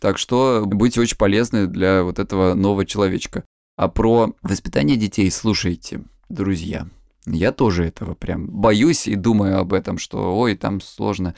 Так 0.00 0.18
что 0.18 0.64
будете 0.64 1.00
очень 1.00 1.18
полезны 1.18 1.66
для 1.66 2.02
вот 2.02 2.18
этого 2.18 2.54
нового 2.54 2.86
человечка. 2.86 3.44
А 3.76 3.88
про 3.88 4.34
воспитание 4.42 4.96
детей 4.96 5.30
слушайте, 5.30 6.02
друзья. 6.28 6.88
Я 7.32 7.52
тоже 7.52 7.84
этого 7.84 8.14
прям 8.14 8.48
боюсь 8.48 9.06
и 9.06 9.14
думаю 9.14 9.58
об 9.58 9.72
этом, 9.72 9.98
что 9.98 10.38
ой, 10.38 10.56
там 10.56 10.80
сложно. 10.80 11.34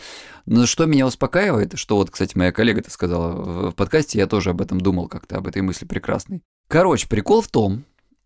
Но 0.46 0.66
что 0.66 0.86
меня 0.86 1.06
успокаивает, 1.06 1.78
что 1.78 1.96
вот, 1.96 2.10
кстати, 2.10 2.36
моя 2.36 2.52
коллега 2.52 2.80
это 2.80 2.90
сказала 2.90 3.70
в 3.70 3.74
подкасте, 3.74 4.18
я 4.18 4.26
тоже 4.26 4.50
об 4.50 4.60
этом 4.60 4.80
думал 4.80 5.08
как-то, 5.08 5.36
об 5.36 5.46
этой 5.46 5.62
мысли 5.62 5.86
прекрасной. 5.86 6.42
Короче, 6.68 7.08
прикол 7.08 7.42
в 7.42 7.48
том, 7.48 7.84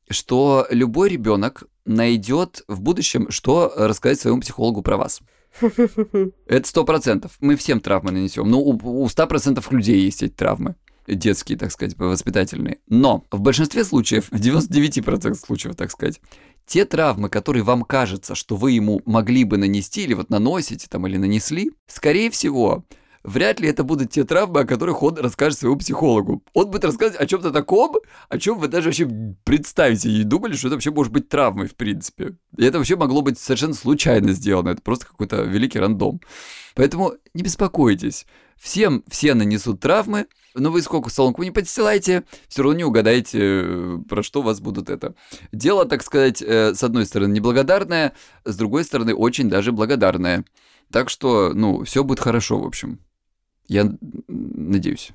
что 0.08 0.66
любой 0.70 1.08
ребенок 1.08 1.64
найдет 1.84 2.62
в 2.68 2.80
будущем, 2.80 3.30
что 3.30 3.72
рассказать 3.76 4.20
своему 4.20 4.40
психологу 4.40 4.82
про 4.82 4.96
вас. 4.96 5.20
Это 5.60 6.68
сто 6.68 6.84
процентов. 6.84 7.36
Мы 7.40 7.56
всем 7.56 7.80
травмы 7.80 8.10
нанесем. 8.10 8.48
Ну, 8.48 8.60
у 8.60 9.08
ста 9.08 9.26
процентов 9.26 9.70
людей 9.72 10.00
есть 10.00 10.22
эти 10.22 10.32
травмы. 10.32 10.76
Детские, 11.06 11.58
так 11.58 11.70
сказать, 11.70 11.96
воспитательные. 11.98 12.78
Но 12.88 13.24
в 13.30 13.40
большинстве 13.40 13.84
случаев, 13.84 14.28
в 14.30 14.40
99% 14.40 15.34
случаев, 15.34 15.76
так 15.76 15.90
сказать, 15.90 16.20
те 16.66 16.84
травмы, 16.84 17.28
которые 17.28 17.62
вам 17.62 17.82
кажется, 17.82 18.34
что 18.34 18.56
вы 18.56 18.72
ему 18.72 19.02
могли 19.04 19.44
бы 19.44 19.58
нанести, 19.58 20.04
или 20.04 20.14
вот 20.14 20.30
наносите 20.30 20.86
там, 20.88 21.06
или 21.06 21.18
нанесли, 21.18 21.72
скорее 21.86 22.30
всего, 22.30 22.84
вряд 23.24 23.58
ли 23.58 23.68
это 23.68 23.82
будут 23.82 24.10
те 24.10 24.24
травмы, 24.24 24.60
о 24.60 24.64
которых 24.64 25.02
он 25.02 25.16
расскажет 25.16 25.58
своему 25.58 25.78
психологу. 25.78 26.42
Он 26.52 26.70
будет 26.70 26.84
рассказывать 26.84 27.20
о 27.20 27.26
чем-то 27.26 27.50
таком, 27.50 27.96
о 28.28 28.38
чем 28.38 28.58
вы 28.58 28.68
даже 28.68 28.88
вообще 28.88 29.08
представить 29.44 30.02
себе 30.02 30.18
не 30.18 30.24
думали, 30.24 30.54
что 30.54 30.68
это 30.68 30.76
вообще 30.76 30.90
может 30.90 31.12
быть 31.12 31.28
травмой, 31.28 31.66
в 31.66 31.74
принципе. 31.74 32.36
И 32.56 32.64
это 32.64 32.78
вообще 32.78 32.96
могло 32.96 33.22
быть 33.22 33.38
совершенно 33.38 33.74
случайно 33.74 34.32
сделано. 34.32 34.70
Это 34.70 34.82
просто 34.82 35.06
какой-то 35.06 35.42
великий 35.42 35.80
рандом. 35.80 36.20
Поэтому 36.74 37.14
не 37.32 37.42
беспокойтесь. 37.42 38.26
Всем 38.56 39.02
все 39.08 39.34
нанесут 39.34 39.80
травмы, 39.80 40.26
но 40.54 40.70
вы 40.70 40.82
сколько 40.82 41.10
солонку 41.10 41.42
не 41.42 41.50
подстилайте, 41.50 42.24
все 42.48 42.62
равно 42.62 42.78
не 42.78 42.84
угадаете, 42.84 43.38
э, 43.42 43.98
про 44.08 44.22
что 44.22 44.42
вас 44.42 44.60
будут 44.60 44.88
это. 44.88 45.14
Дело, 45.52 45.84
так 45.84 46.02
сказать, 46.02 46.42
э, 46.42 46.74
с 46.74 46.82
одной 46.82 47.06
стороны 47.06 47.32
неблагодарное, 47.32 48.14
с 48.44 48.56
другой 48.56 48.84
стороны 48.84 49.14
очень 49.14 49.48
даже 49.48 49.72
благодарное. 49.72 50.44
Так 50.90 51.10
что, 51.10 51.52
ну, 51.54 51.84
все 51.84 52.04
будет 52.04 52.20
хорошо, 52.20 52.60
в 52.60 52.66
общем. 52.66 53.00
Я 53.66 53.90
надеюсь. 54.28 55.10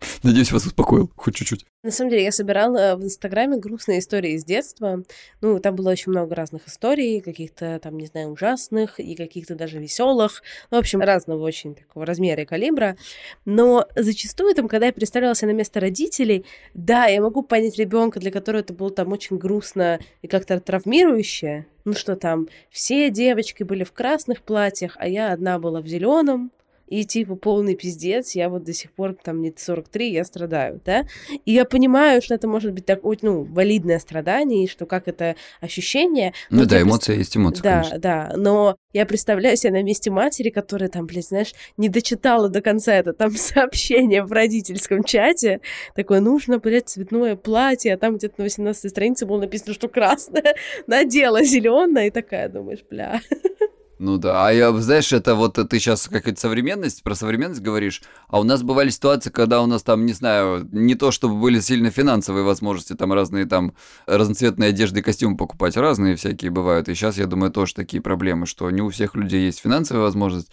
Надеюсь, 0.22 0.52
вас 0.52 0.66
успокоил 0.66 1.10
хоть 1.16 1.34
чуть-чуть. 1.34 1.64
На 1.82 1.90
самом 1.90 2.10
деле, 2.10 2.24
я 2.24 2.32
собирала 2.32 2.96
в 2.96 3.04
Инстаграме 3.04 3.56
грустные 3.56 4.00
истории 4.00 4.32
из 4.32 4.44
детства. 4.44 5.02
Ну, 5.40 5.60
там 5.60 5.76
было 5.76 5.90
очень 5.90 6.10
много 6.10 6.34
разных 6.34 6.66
историй, 6.66 7.20
каких-то 7.20 7.78
там, 7.82 7.96
не 7.96 8.06
знаю, 8.06 8.30
ужасных 8.30 8.98
и 8.98 9.14
каких-то 9.14 9.54
даже 9.54 9.78
веселых. 9.78 10.42
Ну, 10.70 10.76
в 10.76 10.80
общем, 10.80 11.00
разного 11.00 11.42
очень 11.42 11.74
такого 11.74 12.04
размера 12.04 12.42
и 12.42 12.46
калибра. 12.46 12.96
Но 13.44 13.86
зачастую 13.94 14.54
там, 14.54 14.68
когда 14.68 14.86
я 14.86 14.92
представлялась 14.92 15.42
на 15.42 15.52
место 15.52 15.80
родителей, 15.80 16.44
да, 16.74 17.06
я 17.06 17.20
могу 17.20 17.42
понять 17.42 17.78
ребенка, 17.78 18.20
для 18.20 18.30
которого 18.30 18.60
это 18.60 18.72
было 18.72 18.90
там 18.90 19.12
очень 19.12 19.38
грустно 19.38 20.00
и 20.22 20.26
как-то 20.26 20.60
травмирующе. 20.60 21.66
Ну 21.84 21.94
что 21.94 22.16
там, 22.16 22.48
все 22.70 23.08
девочки 23.08 23.62
были 23.62 23.84
в 23.84 23.92
красных 23.92 24.42
платьях, 24.42 24.96
а 24.98 25.08
я 25.08 25.32
одна 25.32 25.58
была 25.58 25.80
в 25.80 25.86
зеленом 25.86 26.50
и 26.88 27.04
типа 27.04 27.36
полный 27.36 27.74
пиздец, 27.74 28.34
я 28.34 28.48
вот 28.48 28.64
до 28.64 28.72
сих 28.72 28.92
пор 28.92 29.14
там 29.14 29.42
не 29.42 29.52
43, 29.56 30.12
я 30.12 30.24
страдаю, 30.24 30.80
да, 30.84 31.06
и 31.44 31.52
я 31.52 31.64
понимаю, 31.64 32.22
что 32.22 32.34
это 32.34 32.48
может 32.48 32.72
быть 32.72 32.86
такое, 32.86 33.18
ну, 33.22 33.44
валидное 33.44 33.98
страдание, 33.98 34.64
и 34.64 34.68
что 34.68 34.86
как 34.86 35.08
это 35.08 35.36
ощущение. 35.60 36.32
Ну 36.50 36.64
да, 36.66 36.80
эмоция 36.80 37.16
есть 37.16 37.36
эмоция, 37.36 37.62
Да, 37.62 37.74
конечно. 37.80 37.98
да, 37.98 38.32
но 38.36 38.76
я 38.92 39.06
представляю 39.06 39.56
себя 39.56 39.72
на 39.72 39.82
месте 39.82 40.10
матери, 40.10 40.50
которая 40.50 40.88
там, 40.88 41.06
блядь, 41.06 41.26
знаешь, 41.28 41.52
не 41.76 41.88
дочитала 41.88 42.48
до 42.48 42.60
конца 42.60 42.94
это 42.94 43.12
там 43.12 43.30
сообщение 43.36 44.22
в 44.22 44.32
родительском 44.32 45.04
чате, 45.04 45.60
такое, 45.94 46.20
нужно, 46.20 46.58
блядь, 46.58 46.88
цветное 46.88 47.36
платье, 47.36 47.94
а 47.94 47.98
там 47.98 48.16
где-то 48.16 48.34
на 48.38 48.44
18 48.44 48.90
странице 48.90 49.26
было 49.26 49.40
написано, 49.40 49.74
что 49.74 49.88
красное, 49.88 50.54
надела 50.86 51.44
зеленое, 51.44 52.08
и 52.08 52.10
такая, 52.10 52.48
думаешь, 52.48 52.84
бля. 52.88 53.20
Ну 53.98 54.16
да, 54.16 54.46
а 54.46 54.52
я, 54.52 54.72
знаешь, 54.74 55.12
это 55.12 55.34
вот 55.34 55.54
ты 55.54 55.78
сейчас 55.80 56.06
какая-то 56.06 56.40
современность, 56.40 57.02
про 57.02 57.16
современность 57.16 57.60
говоришь, 57.60 58.02
а 58.28 58.38
у 58.38 58.44
нас 58.44 58.62
бывали 58.62 58.90
ситуации, 58.90 59.30
когда 59.30 59.60
у 59.60 59.66
нас 59.66 59.82
там, 59.82 60.06
не 60.06 60.12
знаю, 60.12 60.68
не 60.70 60.94
то 60.94 61.10
чтобы 61.10 61.34
были 61.40 61.58
сильно 61.58 61.90
финансовые 61.90 62.44
возможности, 62.44 62.92
там 62.94 63.12
разные 63.12 63.46
там 63.46 63.74
разноцветные 64.06 64.68
одежды 64.68 65.00
и 65.00 65.02
костюмы 65.02 65.36
покупать, 65.36 65.76
разные 65.76 66.14
всякие 66.14 66.52
бывают, 66.52 66.88
и 66.88 66.94
сейчас, 66.94 67.18
я 67.18 67.26
думаю, 67.26 67.50
тоже 67.50 67.74
такие 67.74 68.00
проблемы, 68.00 68.46
что 68.46 68.70
не 68.70 68.82
у 68.82 68.88
всех 68.88 69.16
людей 69.16 69.46
есть 69.46 69.58
финансовая 69.60 70.02
возможность, 70.04 70.52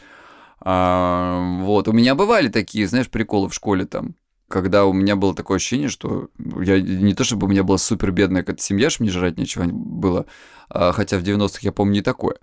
а, 0.60 1.60
вот, 1.62 1.88
у 1.88 1.92
меня 1.92 2.16
бывали 2.16 2.48
такие, 2.48 2.88
знаешь, 2.88 3.10
приколы 3.10 3.50
в 3.50 3.54
школе 3.54 3.86
там, 3.86 4.16
когда 4.48 4.86
у 4.86 4.94
меня 4.94 5.16
было 5.16 5.36
такое 5.36 5.58
ощущение, 5.58 5.90
что 5.90 6.30
я 6.62 6.82
не 6.82 7.14
то 7.14 7.24
чтобы 7.24 7.46
у 7.46 7.50
меня 7.50 7.64
была 7.64 7.78
супер 7.78 8.12
бедная 8.12 8.42
какая-то 8.42 8.64
семья, 8.64 8.90
что 8.90 9.04
мне 9.04 9.12
жрать 9.12 9.38
ничего 9.38 9.66
было, 9.66 10.26
а, 10.70 10.92
хотя 10.94 11.20
в 11.20 11.24
90-х 11.24 11.60
я 11.62 11.72
помню 11.72 11.94
не 11.96 12.02
такое. 12.02 12.38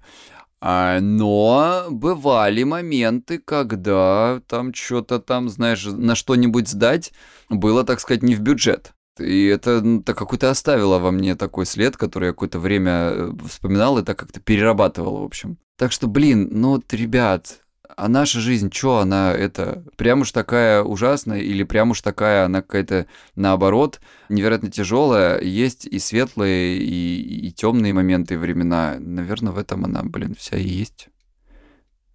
А, 0.64 1.00
но 1.00 1.86
бывали 1.90 2.62
моменты, 2.62 3.38
когда 3.38 4.40
там 4.46 4.72
что-то 4.72 5.18
там, 5.18 5.48
знаешь, 5.48 5.84
на 5.84 6.14
что-нибудь 6.14 6.68
сдать 6.68 7.12
было, 7.50 7.82
так 7.82 7.98
сказать, 7.98 8.22
не 8.22 8.36
в 8.36 8.40
бюджет. 8.42 8.92
И 9.18 9.46
это 9.46 9.80
ну, 9.82 10.04
какой-то 10.04 10.50
оставило 10.50 11.00
во 11.00 11.10
мне 11.10 11.34
такой 11.34 11.66
след, 11.66 11.96
который 11.96 12.26
я 12.26 12.32
какое-то 12.32 12.60
время 12.60 12.90
э, 12.92 13.32
вспоминал 13.48 13.98
и 13.98 14.04
так 14.04 14.16
как-то 14.16 14.38
перерабатывал, 14.38 15.22
в 15.22 15.24
общем. 15.24 15.58
Так 15.76 15.90
что, 15.90 16.06
блин, 16.06 16.48
ну 16.52 16.70
вот, 16.74 16.94
ребят, 16.94 17.61
а 17.96 18.08
наша 18.08 18.40
жизнь, 18.40 18.70
что 18.72 18.98
она 18.98 19.32
это 19.32 19.84
прям 19.96 20.20
уж 20.20 20.32
такая 20.32 20.82
ужасная 20.82 21.40
или 21.40 21.62
прям 21.62 21.90
уж 21.90 22.02
такая 22.02 22.44
она 22.44 22.62
какая-то 22.62 23.06
наоборот 23.34 24.00
невероятно 24.28 24.70
тяжелая. 24.70 25.40
Есть 25.40 25.86
и 25.86 25.98
светлые, 25.98 26.78
и, 26.78 27.46
и 27.46 27.52
темные 27.52 27.92
моменты 27.92 28.34
и 28.34 28.36
времена. 28.36 28.96
Наверное, 28.98 29.52
в 29.52 29.58
этом 29.58 29.84
она, 29.84 30.02
блин, 30.02 30.34
вся 30.38 30.56
и 30.56 30.68
есть. 30.68 31.08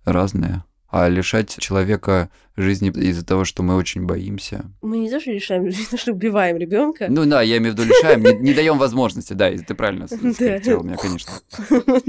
Разная. 0.05 0.66
А 0.89 1.09
лишать 1.09 1.57
человека 1.59 2.29
жизни 2.55 2.89
из-за 2.89 3.25
того, 3.25 3.43
что 3.43 3.61
мы 3.61 3.75
очень 3.75 4.05
боимся. 4.05 4.65
Мы 4.81 4.99
не 4.99 5.09
то, 5.09 5.19
что 5.19 5.31
лишаем 5.31 5.65
жизни, 5.71 5.97
что 5.97 6.13
убиваем 6.13 6.57
ребенка. 6.57 7.07
Ну 7.09 7.25
да, 7.25 7.41
я 7.41 7.57
имею 7.57 7.75
в 7.75 7.79
виду 7.79 7.89
лишаем, 7.89 8.23
не, 8.23 8.49
не 8.49 8.53
даем 8.53 8.77
возможности, 8.77 9.33
да, 9.33 9.51
ты 9.51 9.75
правильно 9.75 10.07
скорректировал 10.07 10.83
меня, 10.83 10.97
конечно. 10.97 11.33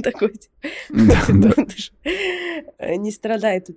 Такой, 0.02 0.34
не 0.90 3.10
страдает. 3.10 3.68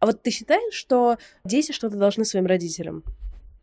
А 0.00 0.06
вот 0.06 0.22
ты 0.22 0.30
считаешь, 0.30 0.74
что 0.74 1.16
дети 1.46 1.72
что-то 1.72 1.96
должны 1.96 2.26
своим 2.26 2.44
родителям? 2.44 3.04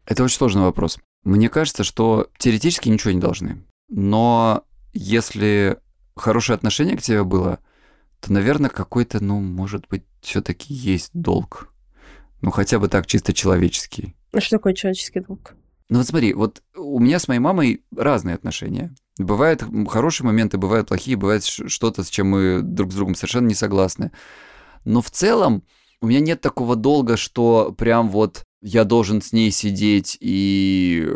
Это 0.08 0.24
очень 0.24 0.38
сложный 0.38 0.64
вопрос. 0.64 0.98
Мне 1.24 1.50
кажется, 1.50 1.84
что 1.84 2.30
теоретически 2.40 2.90
ничего 2.90 3.12
не 3.12 3.20
должны. 3.20 3.64
Но 3.90 4.64
если 4.94 5.80
хорошее 6.16 6.56
отношение 6.56 6.98
к 6.98 7.02
тебе 7.02 7.24
было, 7.24 7.60
то, 8.20 8.32
наверное, 8.32 8.70
какой-то, 8.70 9.24
ну, 9.24 9.40
может 9.40 9.88
быть, 9.88 10.04
все-таки 10.22 10.74
есть 10.74 11.12
долг. 11.14 11.74
Ну, 12.42 12.52
хотя 12.52 12.80
бы 12.80 12.88
так, 12.88 13.08
чисто 13.08 13.34
человеческий. 13.34 14.16
А 14.32 14.40
что 14.40 14.58
такое 14.58 14.74
человеческий 14.74 15.20
долг? 15.20 15.56
Ну 15.90 15.98
вот 15.98 16.08
смотри, 16.08 16.34
вот 16.34 16.64
у 16.74 17.00
меня 17.00 17.20
с 17.20 17.28
моей 17.28 17.42
мамой 17.42 17.84
разные 17.94 18.36
отношения. 18.36 18.96
Бывают 19.18 19.62
хорошие 19.90 20.26
моменты, 20.26 20.58
бывают 20.58 20.88
плохие, 20.88 21.18
бывает 21.18 21.44
что-то, 21.44 22.04
с 22.06 22.10
чем 22.10 22.30
мы 22.30 22.62
друг 22.62 22.94
с 22.94 22.96
другом 22.96 23.14
совершенно 23.14 23.48
не 23.48 23.56
согласны. 23.56 24.12
Но 24.86 25.02
в 25.02 25.12
целом 25.12 25.64
у 26.00 26.08
меня 26.08 26.22
нет 26.22 26.40
такого 26.40 26.78
долга, 26.78 27.18
что 27.18 27.76
прям 27.78 28.10
вот 28.10 28.46
я 28.62 28.86
должен 28.86 29.22
с 29.22 29.34
ней 29.34 29.52
сидеть 29.52 30.18
и 30.22 31.10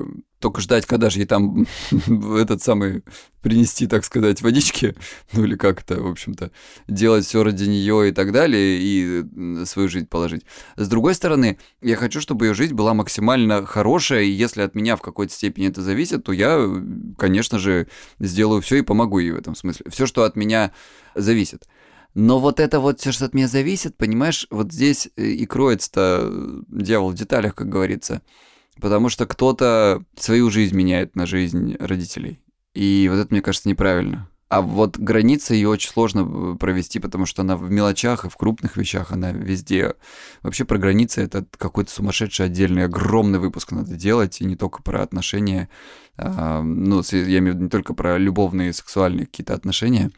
только 0.45 0.61
ждать, 0.61 0.85
когда 0.85 1.09
же 1.09 1.17
ей 1.17 1.25
там 1.25 1.65
этот 2.37 2.61
самый 2.61 3.03
принести, 3.41 3.87
так 3.87 4.05
сказать, 4.05 4.43
водички, 4.43 4.95
ну 5.33 5.43
или 5.43 5.55
как 5.55 5.81
это, 5.81 5.99
в 5.99 6.05
общем-то, 6.05 6.51
делать 6.87 7.25
все 7.25 7.43
ради 7.43 7.63
нее 7.63 8.09
и 8.09 8.11
так 8.11 8.31
далее, 8.31 8.77
и 8.79 9.65
свою 9.65 9.89
жизнь 9.89 10.05
положить. 10.05 10.43
С 10.75 10.87
другой 10.87 11.15
стороны, 11.15 11.57
я 11.81 11.95
хочу, 11.95 12.21
чтобы 12.21 12.45
ее 12.45 12.53
жизнь 12.53 12.75
была 12.75 12.93
максимально 12.93 13.65
хорошая, 13.65 14.21
и 14.21 14.29
если 14.29 14.61
от 14.61 14.75
меня 14.75 14.95
в 14.95 15.01
какой-то 15.01 15.33
степени 15.33 15.67
это 15.67 15.81
зависит, 15.81 16.23
то 16.23 16.31
я, 16.31 16.63
конечно 17.17 17.57
же, 17.57 17.87
сделаю 18.19 18.61
все 18.61 18.75
и 18.75 18.81
помогу 18.83 19.17
ей 19.17 19.31
в 19.31 19.37
этом 19.37 19.55
смысле. 19.55 19.87
Все, 19.89 20.05
что 20.05 20.25
от 20.25 20.35
меня 20.35 20.73
зависит. 21.15 21.67
Но 22.13 22.39
вот 22.39 22.59
это 22.59 22.79
вот 22.79 22.99
все, 22.99 23.11
что 23.11 23.25
от 23.25 23.33
меня 23.33 23.47
зависит, 23.47 23.97
понимаешь, 23.97 24.45
вот 24.51 24.71
здесь 24.71 25.09
и 25.15 25.43
кроется-то 25.47 26.63
дьявол 26.67 27.09
в 27.09 27.15
деталях, 27.15 27.55
как 27.55 27.67
говорится. 27.67 28.21
Потому 28.79 29.09
что 29.09 29.25
кто-то 29.25 30.03
свою 30.17 30.49
жизнь 30.49 30.75
меняет 30.75 31.15
на 31.15 31.25
жизнь 31.25 31.75
родителей. 31.79 32.39
И 32.73 33.07
вот 33.09 33.17
это, 33.17 33.27
мне 33.31 33.41
кажется, 33.41 33.69
неправильно. 33.69 34.29
А 34.47 34.61
вот 34.61 34.97
граница 34.97 35.55
ее 35.55 35.69
очень 35.69 35.89
сложно 35.89 36.53
э, 36.53 36.57
провести, 36.57 36.99
потому 36.99 37.25
что 37.25 37.41
она 37.41 37.57
в 37.57 37.71
мелочах 37.71 38.25
и 38.25 38.29
в 38.29 38.37
крупных 38.37 38.77
вещах, 38.77 39.11
она 39.11 39.31
везде. 39.31 39.95
Вообще 40.43 40.65
про 40.65 40.77
границы 40.77 41.23
это 41.23 41.45
какой-то 41.57 41.91
сумасшедший 41.91 42.45
отдельный, 42.45 42.85
огромный 42.85 43.39
выпуск 43.39 43.71
надо 43.71 43.95
делать, 43.95 44.39
и 44.41 44.45
не 44.45 44.55
только 44.55 44.83
про 44.83 45.01
отношения, 45.01 45.67
а, 46.17 46.61
ну, 46.61 47.01
я 47.11 47.39
имею 47.39 47.53
в 47.53 47.55
виду 47.55 47.63
не 47.63 47.69
только 47.69 47.95
про 47.95 48.19
любовные, 48.19 48.71
сексуальные 48.71 49.25
какие-то 49.25 49.55
отношения, 49.55 50.11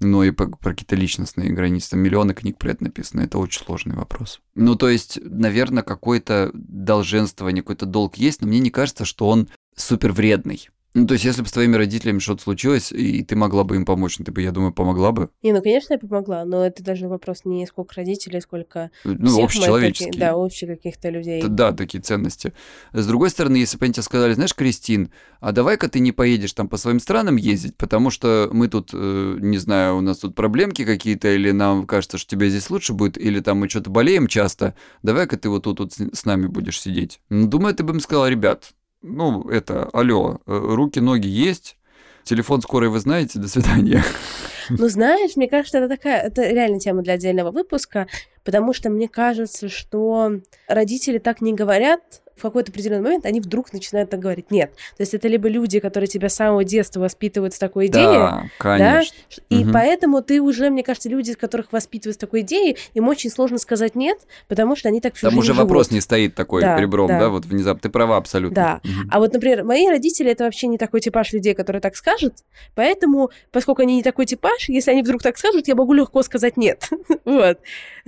но 0.00 0.24
и 0.24 0.30
про, 0.30 0.46
про 0.46 0.70
какие-то 0.70 0.96
личностные 0.96 1.50
границы. 1.50 1.90
Там 1.90 2.00
миллионы 2.00 2.34
книг 2.34 2.58
про 2.58 2.70
это 2.70 2.84
написано. 2.84 3.22
Это 3.22 3.38
очень 3.38 3.64
сложный 3.64 3.96
вопрос. 3.96 4.40
Ну, 4.54 4.74
то 4.74 4.88
есть, 4.88 5.18
наверное, 5.22 5.82
какое-то 5.82 6.50
долженствование, 6.54 7.62
какой-то 7.62 7.86
долг 7.86 8.16
есть, 8.16 8.40
но 8.40 8.48
мне 8.48 8.60
не 8.60 8.70
кажется, 8.70 9.04
что 9.04 9.28
он 9.28 9.48
супер 9.74 10.12
вредный. 10.12 10.68
Ну, 10.98 11.06
то 11.06 11.14
есть, 11.14 11.24
если 11.24 11.42
бы 11.42 11.48
с 11.48 11.52
твоими 11.52 11.76
родителями 11.76 12.18
что-то 12.18 12.42
случилось, 12.42 12.90
и 12.92 13.22
ты 13.22 13.36
могла 13.36 13.64
бы 13.64 13.76
им 13.76 13.84
помочь, 13.84 14.18
ну, 14.18 14.24
ты 14.24 14.32
бы, 14.32 14.42
я 14.42 14.50
думаю, 14.50 14.72
помогла 14.72 15.12
бы. 15.12 15.30
Не, 15.42 15.52
ну, 15.52 15.62
конечно, 15.62 15.92
я 15.92 15.98
помогла, 15.98 16.44
но 16.44 16.66
это 16.66 16.82
даже 16.82 17.08
вопрос 17.08 17.42
не 17.44 17.66
сколько 17.66 17.94
родителей, 17.96 18.40
сколько 18.40 18.90
ну, 19.04 19.44
общечеловеческие. 19.44 20.18
Да, 20.18 20.36
общих 20.36 20.68
каких-то 20.68 21.10
людей. 21.10 21.42
Да, 21.46 21.72
такие 21.72 22.02
ценности. 22.02 22.52
С 22.92 23.06
другой 23.06 23.30
стороны, 23.30 23.56
если 23.56 23.78
бы 23.78 23.84
они 23.84 23.94
тебе 23.94 24.02
сказали, 24.02 24.32
знаешь, 24.32 24.54
Кристин, 24.54 25.12
а 25.40 25.52
давай-ка 25.52 25.88
ты 25.88 26.00
не 26.00 26.12
поедешь 26.12 26.52
там 26.52 26.68
по 26.68 26.76
своим 26.76 26.98
странам 26.98 27.36
ездить, 27.36 27.76
потому 27.76 28.10
что 28.10 28.50
мы 28.52 28.68
тут, 28.68 28.90
э, 28.92 29.36
не 29.40 29.58
знаю, 29.58 29.98
у 29.98 30.00
нас 30.00 30.18
тут 30.18 30.34
проблемки 30.34 30.84
какие-то, 30.84 31.28
или 31.28 31.52
нам 31.52 31.86
кажется, 31.86 32.18
что 32.18 32.28
тебе 32.28 32.50
здесь 32.50 32.70
лучше 32.70 32.92
будет, 32.92 33.16
или 33.18 33.40
там 33.40 33.58
мы 33.58 33.68
что-то 33.68 33.90
болеем 33.90 34.26
часто, 34.26 34.74
давай-ка 35.02 35.36
ты 35.36 35.48
вот 35.48 35.64
тут 35.64 35.78
вот 35.78 35.92
с 35.92 36.24
нами 36.24 36.46
будешь 36.46 36.80
сидеть. 36.80 37.20
Ну, 37.30 37.46
думаю, 37.46 37.74
ты 37.74 37.84
бы 37.84 37.94
им 37.94 38.00
сказал, 38.00 38.26
ребят, 38.26 38.72
ну, 39.02 39.48
это, 39.48 39.84
алло, 39.92 40.40
э, 40.46 40.52
руки, 40.52 40.98
ноги 41.00 41.28
есть, 41.28 41.76
телефон 42.24 42.60
скорой 42.62 42.88
вы 42.88 43.00
знаете, 43.00 43.38
до 43.38 43.48
свидания. 43.48 44.02
Ну, 44.70 44.88
знаешь, 44.88 45.36
мне 45.36 45.48
кажется, 45.48 45.78
это 45.78 45.88
такая, 45.88 46.20
это 46.20 46.42
реально 46.42 46.78
тема 46.78 47.02
для 47.02 47.14
отдельного 47.14 47.50
выпуска, 47.50 48.06
потому 48.44 48.74
что 48.74 48.90
мне 48.90 49.08
кажется, 49.08 49.68
что 49.68 50.40
родители 50.66 51.18
так 51.18 51.40
не 51.40 51.54
говорят, 51.54 52.22
в 52.38 52.42
какой-то 52.42 52.70
определенный 52.70 53.02
момент 53.02 53.26
они 53.26 53.40
вдруг 53.40 53.72
начинают 53.72 54.10
так 54.10 54.20
говорить. 54.20 54.50
Нет. 54.50 54.72
То 54.96 55.02
есть 55.02 55.14
это 55.14 55.28
либо 55.28 55.48
люди, 55.48 55.80
которые 55.80 56.08
тебя 56.08 56.28
с 56.28 56.34
самого 56.34 56.64
детства 56.64 57.00
воспитывают 57.00 57.54
с 57.54 57.58
такой 57.58 57.86
идеей. 57.86 58.04
Да, 58.04 58.44
конечно. 58.58 59.16
Да? 59.30 59.56
И 59.56 59.64
угу. 59.64 59.72
поэтому 59.72 60.22
ты 60.22 60.40
уже, 60.40 60.70
мне 60.70 60.82
кажется, 60.82 61.08
люди, 61.08 61.34
которых 61.34 61.72
воспитывают 61.72 62.16
с 62.16 62.18
такой 62.18 62.40
идеей, 62.40 62.76
им 62.94 63.08
очень 63.08 63.30
сложно 63.30 63.58
сказать 63.58 63.94
нет, 63.94 64.18
потому 64.46 64.76
что 64.76 64.88
они 64.88 65.00
так 65.00 65.14
всю 65.14 65.28
Там 65.28 65.38
уже 65.38 65.48
живут. 65.48 65.62
вопрос 65.62 65.90
не 65.90 66.00
стоит 66.00 66.34
такой 66.34 66.62
да, 66.62 66.76
ребром, 66.78 67.08
да. 67.08 67.20
да, 67.20 67.28
вот 67.28 67.44
внезапно. 67.44 67.80
Ты 67.80 67.88
права 67.90 68.16
абсолютно. 68.16 68.54
Да. 68.54 68.80
Угу. 68.84 69.08
А 69.10 69.18
вот, 69.18 69.32
например, 69.32 69.64
мои 69.64 69.88
родители 69.88 70.30
это 70.30 70.44
вообще 70.44 70.66
не 70.66 70.78
такой 70.78 71.00
типаж 71.00 71.32
людей, 71.32 71.54
который 71.54 71.80
так 71.80 71.96
скажет, 71.96 72.34
поэтому, 72.74 73.30
поскольку 73.50 73.82
они 73.82 73.96
не 73.96 74.02
такой 74.02 74.26
типаж, 74.26 74.68
если 74.68 74.90
они 74.92 75.02
вдруг 75.02 75.22
так 75.22 75.36
скажут, 75.38 75.68
я 75.68 75.74
могу 75.74 75.92
легко 75.92 76.22
сказать 76.22 76.56
нет. 76.56 76.88
вот. 77.24 77.58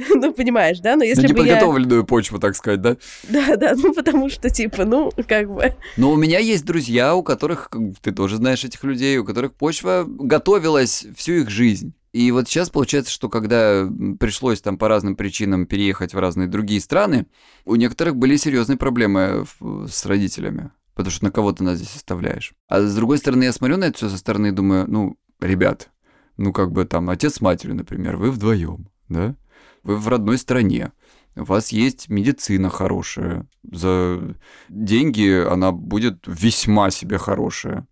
Ну, 0.20 0.32
понимаешь, 0.32 0.80
да? 0.80 0.96
Но 0.96 1.04
если 1.04 1.26
ну, 1.26 1.34
бы 1.34 1.46
я... 1.46 2.02
почву, 2.04 2.38
так 2.38 2.56
сказать, 2.56 2.80
да? 2.80 2.96
Да, 3.28 3.56
да, 3.56 3.74
ну 3.76 3.92
потому 3.94 4.19
что, 4.28 4.50
типа, 4.50 4.84
ну, 4.84 5.10
как 5.26 5.52
бы... 5.52 5.74
Но 5.96 6.12
у 6.12 6.16
меня 6.16 6.38
есть 6.38 6.64
друзья, 6.64 7.14
у 7.14 7.22
которых, 7.22 7.70
ты 8.02 8.12
тоже 8.12 8.36
знаешь 8.36 8.64
этих 8.64 8.82
людей, 8.84 9.18
у 9.18 9.24
которых 9.24 9.54
почва 9.54 10.04
готовилась 10.06 11.06
всю 11.16 11.32
их 11.34 11.50
жизнь. 11.50 11.94
И 12.12 12.32
вот 12.32 12.48
сейчас 12.48 12.70
получается, 12.70 13.12
что 13.12 13.28
когда 13.28 13.88
пришлось 14.18 14.60
там 14.60 14.78
по 14.78 14.88
разным 14.88 15.14
причинам 15.14 15.66
переехать 15.66 16.12
в 16.12 16.18
разные 16.18 16.48
другие 16.48 16.80
страны, 16.80 17.26
у 17.64 17.76
некоторых 17.76 18.16
были 18.16 18.36
серьезные 18.36 18.76
проблемы 18.76 19.46
с 19.88 20.04
родителями, 20.06 20.72
потому 20.94 21.12
что 21.12 21.24
на 21.24 21.30
кого 21.30 21.52
ты 21.52 21.62
нас 21.62 21.78
здесь 21.78 21.94
оставляешь. 21.94 22.52
А 22.68 22.80
с 22.82 22.94
другой 22.96 23.18
стороны, 23.18 23.44
я 23.44 23.52
смотрю 23.52 23.76
на 23.76 23.84
это 23.84 23.96
все 23.96 24.08
со 24.08 24.18
стороны 24.18 24.48
и 24.48 24.52
думаю, 24.52 24.90
ну, 24.90 25.16
ребят, 25.40 25.90
ну 26.36 26.52
как 26.52 26.72
бы 26.72 26.84
там 26.84 27.10
отец 27.10 27.34
с 27.34 27.40
матерью, 27.40 27.76
например, 27.76 28.16
вы 28.16 28.32
вдвоем, 28.32 28.88
да? 29.08 29.36
Вы 29.82 29.96
в 29.96 30.08
родной 30.08 30.36
стране 30.36 30.92
у 31.36 31.44
вас 31.44 31.70
есть 31.72 32.08
медицина 32.08 32.70
хорошая, 32.70 33.46
за 33.62 34.36
деньги 34.68 35.44
она 35.46 35.72
будет 35.72 36.24
весьма 36.26 36.90
себе 36.90 37.18
хорошая. 37.18 37.86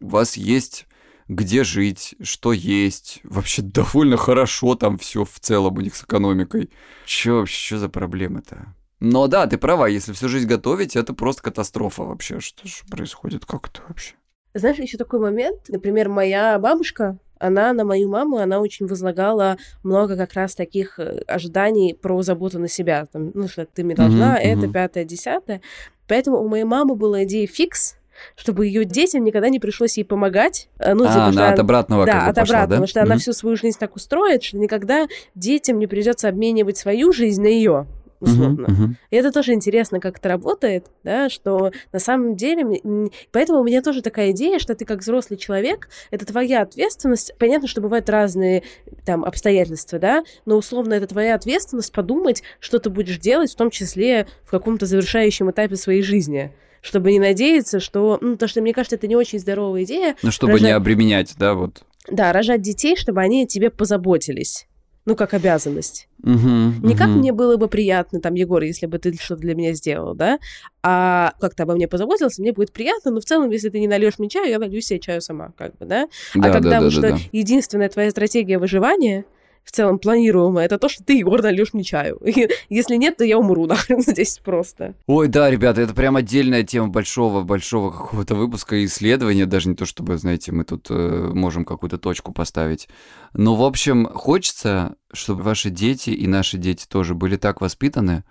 У 0.00 0.08
вас 0.08 0.36
есть 0.36 0.86
где 1.30 1.62
жить, 1.62 2.16
что 2.22 2.52
есть. 2.52 3.20
Вообще 3.22 3.62
довольно 3.62 4.16
хорошо 4.16 4.74
там 4.74 4.98
все 4.98 5.24
в 5.24 5.38
целом 5.38 5.78
у 5.78 5.80
них 5.80 5.94
с 5.94 6.02
экономикой. 6.02 6.70
Че 7.06 7.32
вообще, 7.32 7.66
что 7.66 7.78
за 7.78 7.88
проблемы-то? 7.88 8.74
Но 8.98 9.28
да, 9.28 9.46
ты 9.46 9.56
права, 9.56 9.86
если 9.86 10.12
всю 10.12 10.28
жизнь 10.28 10.48
готовить, 10.48 10.96
это 10.96 11.14
просто 11.14 11.42
катастрофа 11.42 12.02
вообще. 12.02 12.40
Что 12.40 12.66
же 12.66 12.84
происходит? 12.90 13.46
Как 13.46 13.68
это 13.68 13.80
вообще? 13.86 14.14
Знаешь, 14.52 14.78
еще 14.78 14.98
такой 14.98 15.20
момент. 15.20 15.68
Например, 15.68 16.08
моя 16.08 16.58
бабушка, 16.58 17.18
она 17.40 17.72
на 17.72 17.84
мою 17.84 18.08
маму, 18.08 18.36
она 18.36 18.60
очень 18.60 18.86
возлагала 18.86 19.56
много 19.82 20.16
как 20.16 20.34
раз 20.34 20.54
таких 20.54 20.98
э, 20.98 21.22
ожиданий 21.26 21.94
про 22.00 22.22
заботу 22.22 22.58
на 22.58 22.68
себя. 22.68 23.06
Там, 23.10 23.32
ну, 23.34 23.48
что 23.48 23.66
ты 23.66 23.82
мне 23.82 23.94
должна, 23.94 24.38
mm-hmm, 24.38 24.44
это, 24.44 24.68
пятое, 24.68 25.04
десятое. 25.04 25.60
Поэтому 26.06 26.38
у 26.38 26.48
моей 26.48 26.64
мамы 26.64 26.94
была 26.94 27.24
идея 27.24 27.46
фикс, 27.46 27.96
чтобы 28.36 28.66
ее 28.66 28.84
детям 28.84 29.24
никогда 29.24 29.48
не 29.48 29.58
пришлось 29.58 29.96
ей 29.96 30.04
помогать. 30.04 30.68
Э, 30.78 30.92
ну, 30.94 31.04
а, 31.04 31.08
типа, 31.08 31.26
она 31.26 31.48
от 31.48 31.58
обратного 31.58 32.04
Да, 32.04 32.26
от 32.26 32.36
пошла, 32.36 32.58
обратного, 32.58 32.82
да? 32.82 32.86
что 32.86 33.00
mm-hmm. 33.00 33.04
она 33.04 33.18
всю 33.18 33.32
свою 33.32 33.56
жизнь 33.56 33.78
так 33.78 33.96
устроит, 33.96 34.42
что 34.42 34.58
никогда 34.58 35.08
детям 35.34 35.78
не 35.78 35.86
придется 35.86 36.28
обменивать 36.28 36.76
свою 36.76 37.12
жизнь 37.12 37.42
на 37.42 37.48
ее 37.48 37.86
условно. 38.20 38.66
Uh-huh, 38.66 38.88
uh-huh. 38.88 38.94
И 39.10 39.16
это 39.16 39.32
тоже 39.32 39.52
интересно, 39.52 39.98
как 40.00 40.18
это 40.18 40.28
работает, 40.28 40.86
да, 41.02 41.28
что 41.28 41.72
на 41.92 41.98
самом 41.98 42.36
деле... 42.36 43.10
Поэтому 43.32 43.60
у 43.60 43.64
меня 43.64 43.82
тоже 43.82 44.02
такая 44.02 44.30
идея, 44.32 44.58
что 44.58 44.74
ты 44.74 44.84
как 44.84 45.00
взрослый 45.00 45.38
человек, 45.38 45.88
это 46.10 46.26
твоя 46.26 46.62
ответственность. 46.62 47.32
Понятно, 47.38 47.66
что 47.66 47.80
бывают 47.80 48.08
разные 48.08 48.62
там 49.04 49.24
обстоятельства, 49.24 49.98
да, 49.98 50.24
но 50.44 50.56
условно 50.56 50.94
это 50.94 51.06
твоя 51.06 51.34
ответственность 51.34 51.92
подумать, 51.92 52.42
что 52.60 52.78
ты 52.78 52.90
будешь 52.90 53.18
делать, 53.18 53.52
в 53.52 53.56
том 53.56 53.70
числе 53.70 54.26
в 54.44 54.50
каком-то 54.50 54.86
завершающем 54.86 55.50
этапе 55.50 55.76
своей 55.76 56.02
жизни 56.02 56.52
чтобы 56.82 57.12
не 57.12 57.20
надеяться, 57.20 57.78
что... 57.78 58.16
Ну, 58.22 58.38
то, 58.38 58.48
что, 58.48 58.62
мне 58.62 58.72
кажется, 58.72 58.96
это 58.96 59.06
не 59.06 59.14
очень 59.14 59.38
здоровая 59.38 59.84
идея. 59.84 60.16
Ну, 60.22 60.30
чтобы 60.30 60.54
рожать... 60.54 60.66
не 60.66 60.72
обременять, 60.72 61.34
да, 61.38 61.52
вот. 61.52 61.82
Да, 62.10 62.32
рожать 62.32 62.62
детей, 62.62 62.96
чтобы 62.96 63.20
они 63.20 63.44
о 63.44 63.46
тебе 63.46 63.68
позаботились 63.68 64.66
ну, 65.06 65.16
как 65.16 65.34
обязанность. 65.34 66.08
Угу, 66.22 66.86
Не 66.86 66.94
как 66.94 67.08
угу. 67.08 67.18
мне 67.18 67.32
было 67.32 67.56
бы 67.56 67.68
приятно, 67.68 68.20
там, 68.20 68.34
Егор, 68.34 68.62
если 68.62 68.86
бы 68.86 68.98
ты 68.98 69.14
что-то 69.14 69.40
для 69.40 69.54
меня 69.54 69.72
сделал, 69.72 70.14
да, 70.14 70.38
а 70.82 71.32
как 71.40 71.54
ты 71.54 71.62
обо 71.62 71.74
мне 71.74 71.88
позаботился, 71.88 72.42
мне 72.42 72.52
будет 72.52 72.72
приятно, 72.72 73.10
но 73.10 73.20
в 73.20 73.24
целом, 73.24 73.50
если 73.50 73.70
ты 73.70 73.80
не 73.80 73.88
нальешь 73.88 74.18
мне 74.18 74.28
чаю, 74.28 74.48
я 74.48 74.58
налью 74.58 74.80
себе 74.80 75.00
чаю 75.00 75.20
сама, 75.20 75.52
как 75.56 75.76
бы, 75.78 75.86
да. 75.86 76.08
да 76.34 76.48
а 76.48 76.52
когда 76.52 76.78
да, 76.78 76.80
да, 76.80 76.90
что 76.90 77.00
да. 77.02 77.18
единственная 77.32 77.88
твоя 77.88 78.10
стратегия 78.10 78.58
выживания— 78.58 79.24
в 79.64 79.72
целом 79.72 79.98
планируемое, 79.98 80.64
это 80.64 80.78
то, 80.78 80.88
что 80.88 81.04
ты, 81.04 81.18
Егор, 81.18 81.42
нальешь 81.42 81.72
мне 81.72 81.84
чаю. 81.84 82.20
Если 82.68 82.96
нет, 82.96 83.16
то 83.18 83.24
я 83.24 83.38
умру 83.38 83.66
нахрен 83.68 84.00
здесь 84.00 84.38
просто. 84.38 84.94
Ой, 85.06 85.28
да, 85.28 85.50
ребята, 85.50 85.80
это 85.82 85.94
прям 85.94 86.16
отдельная 86.16 86.62
тема 86.62 86.88
большого-большого 86.88 87.90
какого-то 87.90 88.34
выпуска 88.34 88.84
исследования, 88.84 89.46
даже 89.46 89.68
не 89.68 89.76
то, 89.76 89.86
чтобы, 89.86 90.18
знаете, 90.18 90.52
мы 90.52 90.64
тут 90.64 90.86
э, 90.90 91.30
можем 91.34 91.64
какую-то 91.64 91.98
точку 91.98 92.32
поставить. 92.32 92.88
Но, 93.32 93.54
в 93.54 93.62
общем, 93.62 94.06
хочется, 94.06 94.96
чтобы 95.12 95.42
ваши 95.42 95.70
дети 95.70 96.10
и 96.10 96.26
наши 96.26 96.58
дети 96.58 96.86
тоже 96.88 97.14
были 97.14 97.36
так 97.36 97.60
воспитаны, 97.60 98.24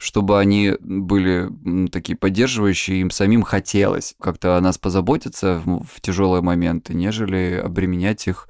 чтобы 0.00 0.40
они 0.40 0.72
были 0.80 1.50
такие 1.88 2.16
поддерживающие, 2.16 3.02
им 3.02 3.10
самим 3.10 3.42
хотелось 3.42 4.14
как-то 4.18 4.56
о 4.56 4.60
нас 4.60 4.78
позаботиться 4.78 5.60
в, 5.62 5.84
в 5.84 6.00
тяжелые 6.00 6.40
моменты, 6.40 6.94
нежели 6.94 7.60
обременять 7.62 8.26
их 8.26 8.48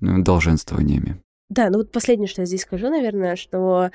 долженствованиями. 0.00 1.23
Да, 1.54 1.70
ну 1.70 1.78
вот 1.78 1.92
последнее, 1.92 2.26
что 2.26 2.42
я 2.42 2.46
здесь 2.46 2.62
скажу, 2.62 2.90
наверное, 2.90 3.36
что 3.36 3.90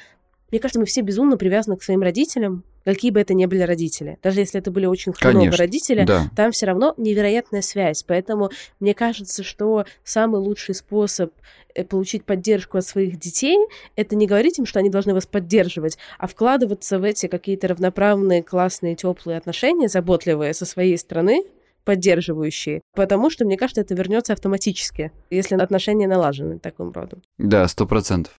мне 0.50 0.60
кажется, 0.62 0.80
мы 0.80 0.86
все 0.86 1.02
безумно 1.02 1.36
привязаны 1.36 1.76
к 1.76 1.84
своим 1.84 2.02
родителям, 2.02 2.64
какие 2.86 3.12
бы 3.12 3.20
это 3.20 3.34
ни 3.34 3.46
были 3.46 3.62
родители. 3.64 4.18
Даже 4.24 4.40
если 4.40 4.62
это 4.62 4.72
были 4.72 4.86
очень 4.86 5.12
хреновые 5.12 5.52
родители, 5.52 6.06
да. 6.06 6.30
там 6.38 6.52
все 6.52 6.68
равно 6.68 6.94
невероятная 6.96 7.62
связь. 7.62 8.04
Поэтому 8.04 8.50
мне 8.80 8.94
кажется, 8.94 9.44
что 9.44 9.86
самый 10.06 10.40
лучший 10.40 10.74
способ 10.74 11.34
э, 11.76 11.84
получить 11.84 12.24
поддержку 12.24 12.78
от 12.78 12.86
своих 12.86 13.20
детей, 13.20 13.58
это 13.98 14.16
не 14.16 14.26
говорить 14.26 14.58
им, 14.58 14.66
что 14.66 14.80
они 14.80 14.90
должны 14.90 15.14
вас 15.14 15.26
поддерживать, 15.26 15.98
а 16.18 16.28
вкладываться 16.28 16.98
в 16.98 17.04
эти 17.04 17.28
какие-то 17.28 17.68
равноправные, 17.68 18.42
классные, 18.42 18.96
теплые 18.96 19.38
отношения, 19.38 19.90
заботливые 19.90 20.54
со 20.54 20.66
своей 20.66 20.98
стороны, 20.98 21.44
поддерживающие, 21.90 22.82
потому 22.94 23.32
что, 23.32 23.46
мне 23.46 23.58
кажется, 23.58 23.82
это 23.82 23.96
вернется 23.96 24.34
автоматически, 24.34 25.12
если 25.32 25.56
отношения 25.56 26.08
налажены 26.08 26.60
таким 26.60 26.92
родом. 26.92 27.24
Да, 27.40 27.68
сто 27.68 27.88
процентов. 27.88 28.34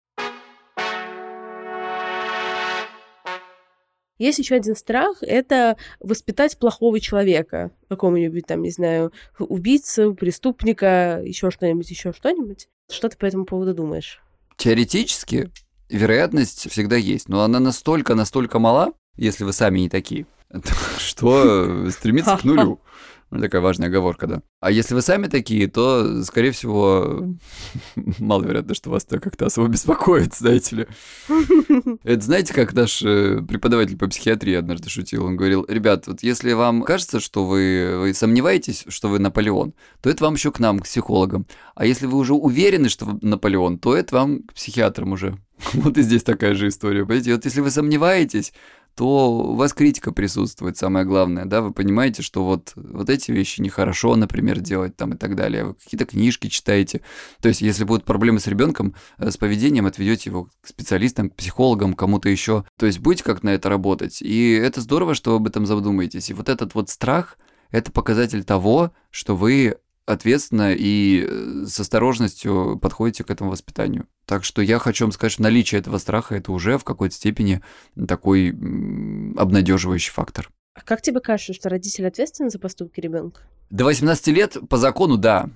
Есть 4.17 4.39
еще 4.39 4.55
один 4.55 4.77
страх— 4.77 5.17
это 5.21 5.75
воспитать 5.99 6.57
плохого 6.57 7.01
человека, 7.01 7.71
какого-нибудь 7.89 8.45
там, 8.47 8.61
не 8.61 8.71
знаю, 8.71 9.11
убийцу, 9.37 10.15
преступника, 10.15 11.21
еще 11.21 11.51
что-нибудь, 11.51 11.89
еще 11.89 12.13
что-нибудь. 12.13 12.69
Что 12.89 13.09
ты 13.09 13.17
по 13.17 13.25
этому 13.25 13.43
поводу 13.43 13.73
думаешь? 13.73 14.21
Теоретически 14.55 15.51
вероятность 15.89 16.71
всегда 16.71 16.95
есть, 16.95 17.27
но 17.27 17.41
она 17.41 17.59
настолько, 17.59 18.15
настолько 18.15 18.59
мала, 18.59 18.93
если 19.17 19.43
вы 19.43 19.51
сами 19.51 19.79
не 19.79 19.89
такие, 19.89 20.25
что 20.99 21.89
стремится 21.91 22.37
к 22.37 22.45
нулю. 22.45 22.79
Ну, 23.31 23.39
такая 23.39 23.61
важная 23.61 23.87
оговорка, 23.87 24.27
да. 24.27 24.41
А 24.59 24.71
если 24.71 24.93
вы 24.93 25.01
сами 25.01 25.27
такие, 25.27 25.67
то, 25.67 26.21
скорее 26.23 26.51
всего, 26.51 27.33
маловероятно, 28.19 28.75
что 28.75 28.89
вас 28.89 29.05
это 29.05 29.21
как-то 29.21 29.45
особо 29.45 29.69
беспокоит, 29.69 30.33
знаете 30.33 30.75
ли. 30.75 30.87
Это 32.03 32.21
знаете, 32.21 32.53
как 32.53 32.73
наш 32.73 33.01
э, 33.01 33.41
преподаватель 33.41 33.97
по 33.97 34.07
психиатрии 34.07 34.53
однажды 34.53 34.89
шутил? 34.89 35.25
Он 35.25 35.37
говорил, 35.37 35.65
ребят, 35.69 36.07
вот 36.07 36.23
если 36.23 36.51
вам 36.51 36.83
кажется, 36.83 37.21
что 37.21 37.45
вы, 37.45 37.99
вы 37.99 38.13
сомневаетесь, 38.13 38.83
что 38.89 39.07
вы 39.07 39.19
Наполеон, 39.19 39.73
то 40.01 40.09
это 40.09 40.25
вам 40.25 40.33
еще 40.33 40.51
к 40.51 40.59
нам, 40.59 40.79
к 40.79 40.83
психологам. 40.83 41.47
А 41.73 41.85
если 41.85 42.07
вы 42.07 42.17
уже 42.17 42.33
уверены, 42.33 42.89
что 42.89 43.05
вы 43.05 43.17
Наполеон, 43.21 43.79
то 43.79 43.95
это 43.95 44.13
вам 44.13 44.43
к 44.43 44.53
психиатрам 44.53 45.13
уже. 45.13 45.37
Вот 45.73 45.97
и 45.97 46.01
здесь 46.01 46.23
такая 46.23 46.55
же 46.55 46.67
история. 46.67 47.05
Понимаете, 47.05 47.33
вот 47.33 47.45
если 47.45 47.61
вы 47.61 47.71
сомневаетесь, 47.71 48.53
то 48.95 49.31
у 49.31 49.55
вас 49.55 49.73
критика 49.73 50.11
присутствует, 50.11 50.77
самое 50.77 51.05
главное, 51.05 51.45
да, 51.45 51.61
вы 51.61 51.71
понимаете, 51.71 52.21
что 52.21 52.43
вот, 52.43 52.73
вот 52.75 53.09
эти 53.09 53.31
вещи 53.31 53.61
нехорошо, 53.61 54.15
например, 54.15 54.59
делать 54.59 54.95
там 54.95 55.13
и 55.13 55.17
так 55.17 55.35
далее, 55.35 55.65
вы 55.65 55.73
какие-то 55.75 56.05
книжки 56.05 56.47
читаете, 56.47 57.01
то 57.41 57.47
есть 57.47 57.61
если 57.61 57.83
будут 57.83 58.05
проблемы 58.05 58.39
с 58.39 58.47
ребенком, 58.47 58.95
э, 59.17 59.31
с 59.31 59.37
поведением, 59.37 59.85
отведете 59.85 60.29
его 60.29 60.45
к 60.61 60.67
специалистам, 60.67 61.29
к 61.29 61.35
психологам, 61.35 61.93
кому-то 61.93 62.29
еще, 62.29 62.65
то 62.77 62.85
есть 62.85 62.99
будете 62.99 63.23
как 63.23 63.43
на 63.43 63.49
это 63.49 63.69
работать, 63.69 64.21
и 64.21 64.51
это 64.51 64.81
здорово, 64.81 65.15
что 65.15 65.31
вы 65.31 65.37
об 65.37 65.47
этом 65.47 65.65
задумаетесь, 65.65 66.29
и 66.29 66.33
вот 66.33 66.49
этот 66.49 66.75
вот 66.75 66.89
страх, 66.89 67.37
это 67.71 67.91
показатель 67.91 68.43
того, 68.43 68.91
что 69.09 69.35
вы 69.35 69.77
ответственно 70.11 70.73
и 70.73 71.25
э, 71.27 71.65
с 71.67 71.79
осторожностью 71.79 72.79
подходите 72.81 73.23
к 73.23 73.31
этому 73.31 73.51
воспитанию. 73.51 74.07
Так 74.25 74.43
что 74.43 74.61
я 74.61 74.79
хочу 74.79 75.05
вам 75.05 75.11
сказать, 75.11 75.33
что 75.33 75.43
наличие 75.43 75.79
этого 75.79 75.97
страха 75.97 76.35
это 76.35 76.51
уже 76.51 76.77
в 76.77 76.83
какой-то 76.83 77.15
степени 77.15 77.61
такой 78.07 78.49
обнадеживающий 78.49 80.11
фактор. 80.11 80.49
А 80.73 80.81
как 80.81 81.01
тебе 81.01 81.19
кажется, 81.19 81.53
что 81.53 81.69
родители 81.69 82.05
ответственны 82.05 82.49
за 82.49 82.59
поступки 82.59 82.99
ребенка? 82.99 83.41
До 83.69 83.85
18 83.85 84.27
лет 84.27 84.57
по 84.69 84.77
закону 84.77 85.17
да. 85.17 85.49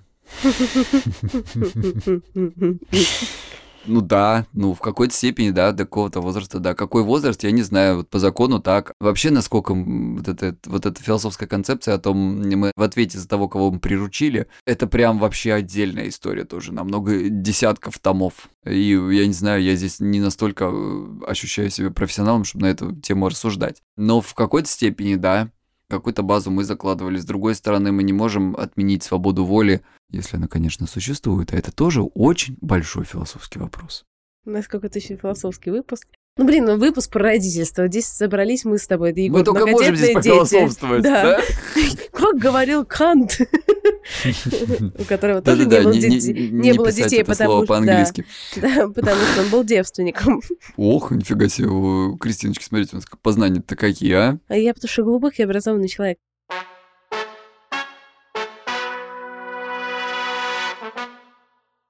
Ну 3.88 4.02
да, 4.02 4.46
ну 4.54 4.74
в 4.74 4.80
какой-то 4.80 5.14
степени, 5.14 5.52
да, 5.52 5.72
до 5.72 5.86
какого-то 5.86 6.22
возраста, 6.22 6.60
да. 6.60 6.74
Какой 6.74 7.04
возраст, 7.04 7.44
я 7.44 7.52
не 7.52 7.62
знаю, 7.62 7.98
вот 7.98 8.10
по 8.10 8.20
закону 8.20 8.60
так. 8.60 8.94
Вообще, 9.00 9.32
насколько 9.32 9.74
вот, 9.74 10.28
это, 10.28 10.56
вот 10.66 10.86
эта 10.86 11.02
философская 11.02 11.48
концепция 11.48 11.96
о 11.96 12.00
том, 12.00 12.18
мы 12.50 12.72
в 12.76 12.82
ответе 12.82 13.20
за 13.20 13.28
того, 13.28 13.48
кого 13.48 13.72
мы 13.72 13.80
приручили, 13.80 14.48
это 14.66 14.88
прям 14.88 15.20
вообще 15.20 15.54
отдельная 15.54 16.10
история 16.10 16.46
тоже, 16.46 16.74
на 16.74 16.84
много 16.84 17.30
десятков 17.30 18.00
томов. 18.00 18.50
И 18.66 18.92
я 18.92 19.28
не 19.28 19.34
знаю, 19.34 19.62
я 19.62 19.76
здесь 19.76 20.00
не 20.00 20.20
настолько 20.20 20.66
э, 20.72 21.08
ощущаю 21.28 21.70
себя 21.70 21.92
профессионалом, 21.92 22.44
чтобы 22.44 22.66
на 22.66 22.72
эту 22.72 22.96
тему 22.96 23.30
рассуждать. 23.30 23.82
Но 23.96 24.22
в 24.22 24.34
какой-то 24.34 24.68
степени, 24.68 25.16
да, 25.16 25.52
какую-то 25.90 26.24
базу 26.24 26.52
мы 26.52 26.64
закладывали. 26.64 27.18
С 27.18 27.26
другой 27.26 27.56
стороны, 27.56 27.92
мы 27.92 28.04
не 28.04 28.14
можем 28.14 28.56
отменить 28.56 29.04
свободу 29.04 29.46
воли, 29.46 29.82
если 30.10 30.38
она, 30.38 30.48
конечно, 30.48 30.88
существует. 30.88 31.54
А 31.54 31.58
это 31.58 31.72
тоже 31.72 32.02
очень 32.02 32.58
большой 32.62 33.06
философский 33.06 33.60
вопрос. 33.60 34.06
У 34.46 34.52
нас 34.52 34.68
какой-то 34.68 35.00
еще 35.00 35.16
философский 35.16 35.72
выпуск. 35.72 36.08
Ну, 36.38 36.46
блин, 36.46 36.66
ну 36.66 36.78
выпуск 36.78 37.12
про 37.12 37.24
родительство. 37.24 37.88
Здесь 37.88 38.08
собрались 38.08 38.66
мы 38.66 38.78
с 38.78 38.86
тобой. 38.88 39.14
Да, 39.14 39.22
Егор, 39.22 39.40
мы 39.40 39.46
только 39.46 39.68
можем 39.68 39.96
здесь 39.96 40.14
пофилософствовать, 40.14 41.02
да? 41.02 41.38
да? 41.38 41.44
Как 42.12 42.36
говорил 42.38 42.86
Кант, 42.86 43.40
у 45.00 45.04
которого 45.04 45.42
тоже 45.42 45.66
не 45.66 46.74
было 46.74 46.92
детей, 46.92 47.24
потому 47.24 47.66
что... 47.66 48.24
потому 48.94 49.22
что 49.22 49.42
он 49.42 49.50
был 49.50 49.64
девственником. 49.64 50.42
Ох, 50.78 51.12
нифига 51.12 51.50
себе, 51.50 52.18
Кристиночка, 52.18 52.64
смотрите, 52.64 52.92
у 52.94 52.96
нас 52.98 53.06
познания-то 53.22 53.76
какие, 53.76 54.14
а? 54.14 54.40
А 54.48 54.58
я 54.58 54.74
потому 54.74 54.90
что 54.90 55.04
глубокий 55.04 55.44
образованный 55.44 55.88
человек. 55.88 56.18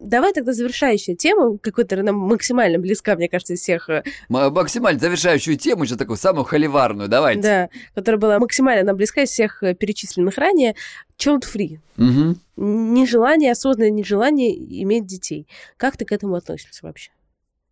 Давай 0.06 0.34
тогда 0.34 0.54
завершающая 0.54 1.16
тема, 1.16 1.58
какой-то 1.58 2.02
нам 2.04 2.16
максимально 2.16 2.80
близка, 2.80 3.16
мне 3.16 3.28
кажется, 3.28 3.54
из 3.54 3.62
всех... 3.62 3.90
Э, 3.90 4.04
максимально 4.30 5.00
завершающую 5.00 5.58
тему, 5.58 5.84
еще 5.84 5.96
такую 5.96 6.18
самую 6.18 6.46
холиварную, 6.46 7.10
давайте. 7.10 7.42
Да, 7.42 7.70
которая 7.96 8.20
была 8.20 8.40
максимально 8.40 8.84
нам 8.84 8.96
близка 8.96 9.24
из 9.24 9.30
всех 9.30 9.64
э, 9.64 9.74
перечисленных 9.74 10.38
ранее. 10.38 10.76
Child 11.18 11.44
free. 11.44 11.80
Угу. 11.98 12.36
Нежелание, 12.58 13.52
осознанное 13.52 13.90
нежелание 13.92 14.56
иметь 14.84 15.06
детей. 15.06 15.48
Как 15.78 15.98
ты 15.98 16.06
к 16.06 16.12
этому 16.12 16.36
относишься 16.36 16.86
вообще? 16.86 17.12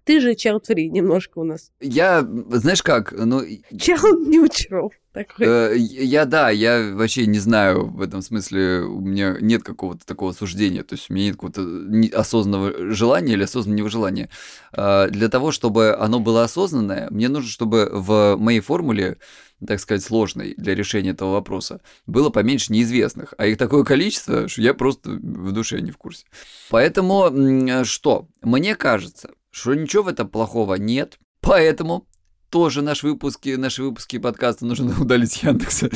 Ты 0.03 0.19
же 0.19 0.34
child 0.34 0.63
free 0.69 0.88
немножко 0.88 1.39
у 1.39 1.43
нас. 1.43 1.71
Я, 1.79 2.21
знаешь 2.49 2.84
как, 2.84 3.13
ну... 3.13 3.41
Child 3.43 4.27
neutral. 4.27 4.89
Такой. 5.14 5.45
Э, 5.45 5.78
я, 5.78 6.26
да, 6.26 6.49
я 6.49 6.91
вообще 6.93 7.28
не 7.28 7.38
знаю 7.38 7.88
в 7.88 8.01
этом 8.01 8.24
смысле, 8.24 8.80
у 8.80 8.99
меня 8.99 9.38
нет 9.39 9.64
какого-то 9.64 10.05
такого 10.07 10.32
суждения, 10.32 10.84
то 10.84 10.95
есть 10.95 11.09
у 11.09 11.14
меня 11.14 11.28
нет 11.28 11.36
какого-то 11.36 12.20
осознанного 12.20 12.93
желания 12.93 13.34
или 13.34 13.43
осознанного 13.43 13.91
желания. 13.91 14.30
Э, 14.72 15.07
для 15.09 15.30
того, 15.30 15.51
чтобы 15.51 15.95
оно 15.95 16.20
было 16.20 16.43
осознанное, 16.43 17.09
мне 17.11 17.30
нужно, 17.30 17.49
чтобы 17.49 17.89
в 17.93 18.38
моей 18.38 18.59
формуле 18.59 19.18
так 19.66 19.80
сказать, 19.80 20.03
сложной 20.03 20.55
для 20.57 20.76
решения 20.76 21.11
этого 21.11 21.32
вопроса, 21.32 21.80
было 22.05 22.30
поменьше 22.30 22.74
неизвестных, 22.74 23.34
а 23.38 23.45
их 23.45 23.57
такое 23.57 23.86
количество, 23.86 24.49
что 24.49 24.61
я 24.61 24.74
просто 24.74 25.11
в 25.11 25.53
душе 25.53 25.80
не 25.80 25.91
в 25.91 25.97
курсе. 25.97 26.26
Поэтому 26.70 27.86
что? 27.86 28.28
Мне 28.41 28.76
кажется, 28.76 29.30
что 29.51 29.74
ничего 29.74 30.03
в 30.03 30.07
этом 30.09 30.28
плохого 30.28 30.76
нет, 30.76 31.18
поэтому 31.39 32.07
тоже 32.54 32.84
наш 32.84 33.01
выпуски, 33.01 33.56
наши 33.56 33.82
выпуски 33.82 34.20
подкаста 34.20 34.68
нужно 34.68 34.93
удалить 35.01 35.32
с 35.32 35.38
Яндекса. 35.38 35.89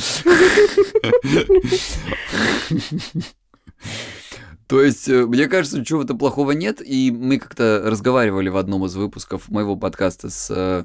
То 4.66 4.82
есть, 4.82 5.08
э, 5.08 5.24
мне 5.24 5.46
кажется, 5.46 5.80
этом 5.80 6.18
плохого 6.18 6.50
нет, 6.50 6.82
и 6.84 7.12
мы 7.12 7.38
как-то 7.38 7.80
разговаривали 7.86 8.48
в 8.48 8.56
одном 8.56 8.84
из 8.86 8.96
выпусков 8.96 9.48
моего 9.48 9.76
подкаста 9.76 10.30
с 10.30 10.50
э, 10.50 10.84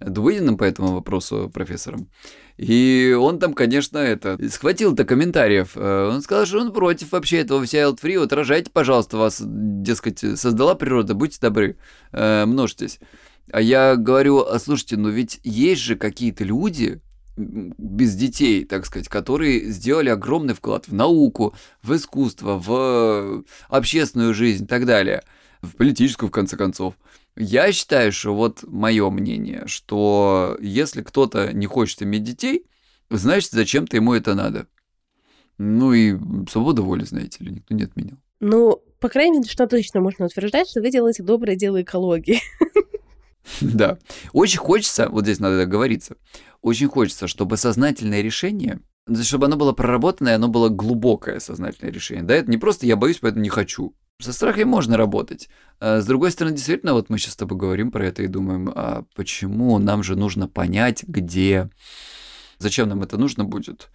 Дуэйном 0.00 0.58
по 0.58 0.64
этому 0.64 0.92
вопросу 0.92 1.48
профессором. 1.54 2.10
И 2.56 3.16
он 3.18 3.38
там, 3.38 3.54
конечно, 3.54 3.98
это, 3.98 4.36
схватил-то 4.50 5.04
комментариев. 5.04 5.76
Э, 5.76 6.10
он 6.12 6.20
сказал, 6.22 6.46
что 6.46 6.58
он 6.58 6.72
против 6.72 7.12
вообще 7.12 7.38
этого 7.38 7.62
child 7.62 8.00
free. 8.02 8.18
Вот 8.18 8.32
рожайте, 8.32 8.72
пожалуйста, 8.72 9.16
вас, 9.16 9.40
дескать, 9.40 10.18
создала 10.18 10.74
природа, 10.74 11.14
будьте 11.14 11.38
добры, 11.40 11.76
множьтесь. 12.12 12.98
А 13.50 13.60
я 13.60 13.96
говорю, 13.96 14.40
а 14.40 14.58
слушайте, 14.58 14.96
ну 14.96 15.08
ведь 15.08 15.40
есть 15.42 15.82
же 15.82 15.96
какие-то 15.96 16.44
люди, 16.44 17.00
без 17.36 18.14
детей, 18.14 18.64
так 18.64 18.84
сказать, 18.86 19.08
которые 19.08 19.70
сделали 19.70 20.10
огромный 20.10 20.54
вклад 20.54 20.88
в 20.88 20.94
науку, 20.94 21.54
в 21.82 21.94
искусство, 21.94 22.58
в 22.58 23.44
общественную 23.68 24.34
жизнь 24.34 24.64
и 24.64 24.66
так 24.66 24.84
далее, 24.84 25.22
в 25.62 25.76
политическую, 25.76 26.28
в 26.28 26.32
конце 26.32 26.56
концов. 26.56 26.94
Я 27.36 27.72
считаю, 27.72 28.12
что 28.12 28.34
вот 28.34 28.62
мое 28.64 29.08
мнение, 29.10 29.62
что 29.66 30.58
если 30.60 31.02
кто-то 31.02 31.52
не 31.52 31.66
хочет 31.66 32.02
иметь 32.02 32.24
детей, 32.24 32.66
значит, 33.08 33.52
зачем-то 33.52 33.96
ему 33.96 34.12
это 34.12 34.34
надо. 34.34 34.66
Ну 35.56 35.92
и 35.94 36.18
свобода 36.50 36.82
воли, 36.82 37.04
знаете 37.04 37.44
ли, 37.44 37.52
никто 37.52 37.74
не 37.74 37.84
отменял. 37.84 38.18
Ну, 38.40 38.82
по 38.98 39.08
крайней 39.08 39.38
мере, 39.38 39.48
что 39.48 39.66
точно 39.66 40.00
можно 40.00 40.26
утверждать, 40.26 40.68
что 40.68 40.80
вы 40.80 40.90
делаете 40.90 41.22
доброе 41.22 41.56
дело 41.56 41.80
экологии. 41.80 42.40
Да. 43.60 43.98
Очень 44.32 44.58
хочется, 44.58 45.08
вот 45.08 45.24
здесь 45.24 45.40
надо 45.40 45.58
договориться, 45.58 46.16
очень 46.60 46.88
хочется, 46.88 47.26
чтобы 47.26 47.56
сознательное 47.56 48.22
решение, 48.22 48.80
чтобы 49.22 49.46
оно 49.46 49.56
было 49.56 49.72
проработанное, 49.72 50.36
оно 50.36 50.48
было 50.48 50.68
глубокое 50.68 51.40
сознательное 51.40 51.92
решение. 51.92 52.24
Да, 52.24 52.34
это 52.34 52.50
не 52.50 52.58
просто 52.58 52.86
я 52.86 52.96
боюсь, 52.96 53.18
поэтому 53.20 53.42
не 53.42 53.48
хочу. 53.48 53.94
Со 54.20 54.32
страхом 54.32 54.68
можно 54.68 54.96
работать. 54.96 55.48
А 55.80 56.00
с 56.00 56.06
другой 56.06 56.30
стороны, 56.30 56.54
действительно, 56.54 56.92
вот 56.94 57.10
мы 57.10 57.18
сейчас 57.18 57.32
с 57.32 57.36
тобой 57.36 57.58
говорим 57.58 57.90
про 57.90 58.06
это 58.06 58.22
и 58.22 58.28
думаем, 58.28 58.70
а 58.74 59.04
почему 59.16 59.78
нам 59.78 60.04
же 60.04 60.14
нужно 60.14 60.46
понять, 60.46 61.02
где, 61.02 61.70
зачем 62.58 62.88
нам 62.88 63.02
это 63.02 63.18
нужно 63.18 63.44
будет. 63.44 63.90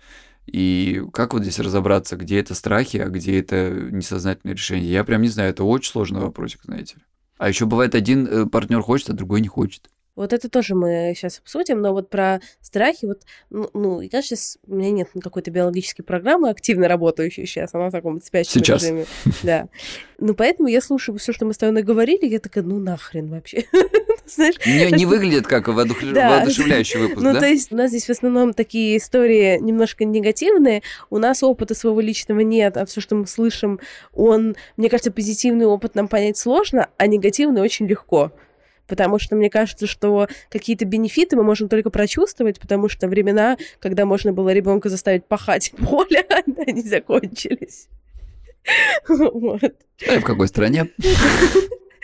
И 0.46 1.04
как 1.14 1.34
вот 1.34 1.44
здесь 1.44 1.60
разобраться, 1.60 2.16
где 2.16 2.40
это 2.40 2.56
страхи, 2.56 2.98
а 2.98 3.08
где 3.08 3.40
это 3.40 3.70
несознательное 3.92 4.56
решение? 4.56 4.92
Я 4.92 5.04
прям 5.04 5.22
не 5.22 5.28
знаю, 5.30 5.52
это 5.52 5.64
очень 5.64 5.92
сложный 5.92 6.22
вопросик, 6.22 6.62
знаете 6.64 6.96
ли. 6.96 7.02
А 7.38 7.50
еще 7.50 7.66
бывает, 7.66 7.96
один 7.96 8.28
э, 8.28 8.46
партнер 8.46 8.82
хочет, 8.82 9.10
а 9.10 9.14
другой 9.14 9.42
не 9.42 9.48
хочет. 9.48 9.90
Вот 10.18 10.34
это 10.34 10.50
тоже 10.50 10.74
мы 10.74 11.14
сейчас 11.16 11.38
обсудим, 11.38 11.80
но 11.80 11.94
вот 11.94 12.10
про 12.10 12.42
страхи, 12.60 13.06
вот, 13.06 13.22
ну, 13.52 13.70
ну 13.76 14.02
я 14.02 14.24
сейчас, 14.24 14.58
у 14.66 14.74
меня 14.74 14.90
нет 14.90 15.10
какой-то 15.22 15.52
биологической 15.52 16.02
программы 16.02 16.50
активно 16.50 16.88
работающей 16.88 17.46
сейчас, 17.46 17.76
она 17.76 17.90
в 17.90 17.92
таком 17.92 18.20
спящем 18.20 18.64
сейчас. 18.64 18.82
режиме. 18.82 19.06
Да. 19.44 19.70
Ну, 20.18 20.34
поэтому 20.34 20.70
я 20.70 20.82
слушаю 20.82 21.20
все, 21.20 21.34
что 21.34 21.46
мы 21.46 21.54
с 21.54 21.58
тобой 21.60 21.76
наговорили, 21.76 22.26
я 22.26 22.40
такая, 22.40 22.64
ну 22.64 22.80
нахрен 22.80 23.30
вообще. 23.30 23.66
Знаешь, 24.28 24.56
не, 24.66 24.92
не 24.92 25.06
выглядит 25.06 25.48
как 25.48 25.68
воодух... 25.68 25.98
да. 26.14 26.38
воодушевляющий 26.38 27.00
выпуск, 27.00 27.24
Ну, 27.24 27.34
да? 27.34 27.40
то 27.40 27.48
есть 27.48 27.72
у 27.72 27.76
нас 27.76 27.90
здесь 27.90 28.06
в 28.06 28.10
основном 28.10 28.54
такие 28.54 28.98
истории 28.98 29.58
немножко 29.60 30.06
негативные, 30.06 30.84
у 31.10 31.18
нас 31.18 31.44
опыта 31.44 31.74
своего 31.76 32.02
личного 32.02 32.42
нет, 32.42 32.78
а 32.78 32.86
все, 32.86 33.02
что 33.02 33.16
мы 33.16 33.28
слышим, 33.28 33.80
он, 34.14 34.56
мне 34.76 34.90
кажется, 34.90 35.12
позитивный 35.12 35.66
опыт 35.66 35.96
нам 35.96 36.08
понять 36.08 36.38
сложно, 36.38 36.90
а 36.98 37.08
негативный 37.08 37.62
очень 37.62 37.88
легко 37.88 38.32
потому 38.88 39.20
что 39.20 39.36
мне 39.36 39.50
кажется, 39.50 39.86
что 39.86 40.30
какие-то 40.50 40.86
бенефиты 40.86 41.36
мы 41.36 41.44
можем 41.44 41.68
только 41.68 41.90
прочувствовать, 41.90 42.58
потому 42.60 42.88
что 42.88 43.10
времена, 43.10 43.58
когда 43.80 44.06
можно 44.06 44.32
было 44.32 44.54
ребенка 44.54 44.88
заставить 44.88 45.26
пахать 45.26 45.74
поле, 45.78 46.26
они 46.66 46.82
закончились. 46.82 47.90
Вот. 49.08 49.64
А 50.10 50.20
в 50.20 50.24
какой 50.24 50.48
стране? 50.48 50.90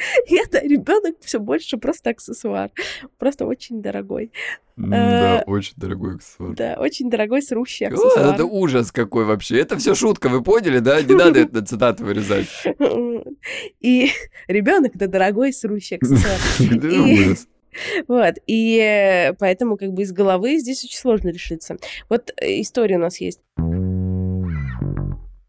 И 0.28 0.36
это 0.36 0.60
ребенок 0.60 1.16
все 1.22 1.40
больше 1.40 1.78
просто 1.78 2.12
аксессуар. 2.12 2.72
Просто 3.18 3.46
очень 3.46 3.82
дорогой. 3.82 4.32
Да, 4.76 5.42
э, 5.42 5.44
очень 5.46 5.74
дорогой 5.78 6.16
аксессуар. 6.16 6.56
Да, 6.56 6.76
очень 6.80 7.10
дорогой 7.10 7.42
срущий 7.42 7.88
аксессуар. 7.88 8.34
Это 8.34 8.46
ужас 8.46 8.92
какой 8.92 9.26
вообще. 9.26 9.60
Это 9.60 9.78
все 9.78 9.96
шутка, 9.96 10.30
вы 10.30 10.44
поняли, 10.44 10.80
да? 10.80 11.02
Не 11.02 11.14
надо 11.14 11.40
это 11.40 11.64
цитату 11.64 12.06
вырезать. 12.06 12.48
И 13.80 14.10
ребенок 14.48 14.96
это 14.96 15.08
дорогой 15.08 15.54
срущий 15.54 15.98
аксессуар. 15.98 17.38
Вот, 18.08 18.36
и 18.46 18.78
э, 18.78 19.34
поэтому 19.34 19.78
как 19.78 19.94
бы 19.94 20.04
из 20.04 20.12
головы 20.12 20.60
здесь 20.60 20.84
очень 20.84 21.00
сложно 21.00 21.30
решиться. 21.30 21.78
Вот 22.08 22.32
э, 22.38 22.62
история 22.62 22.98
у 22.98 23.00
нас 23.00 23.20
есть. 23.20 23.40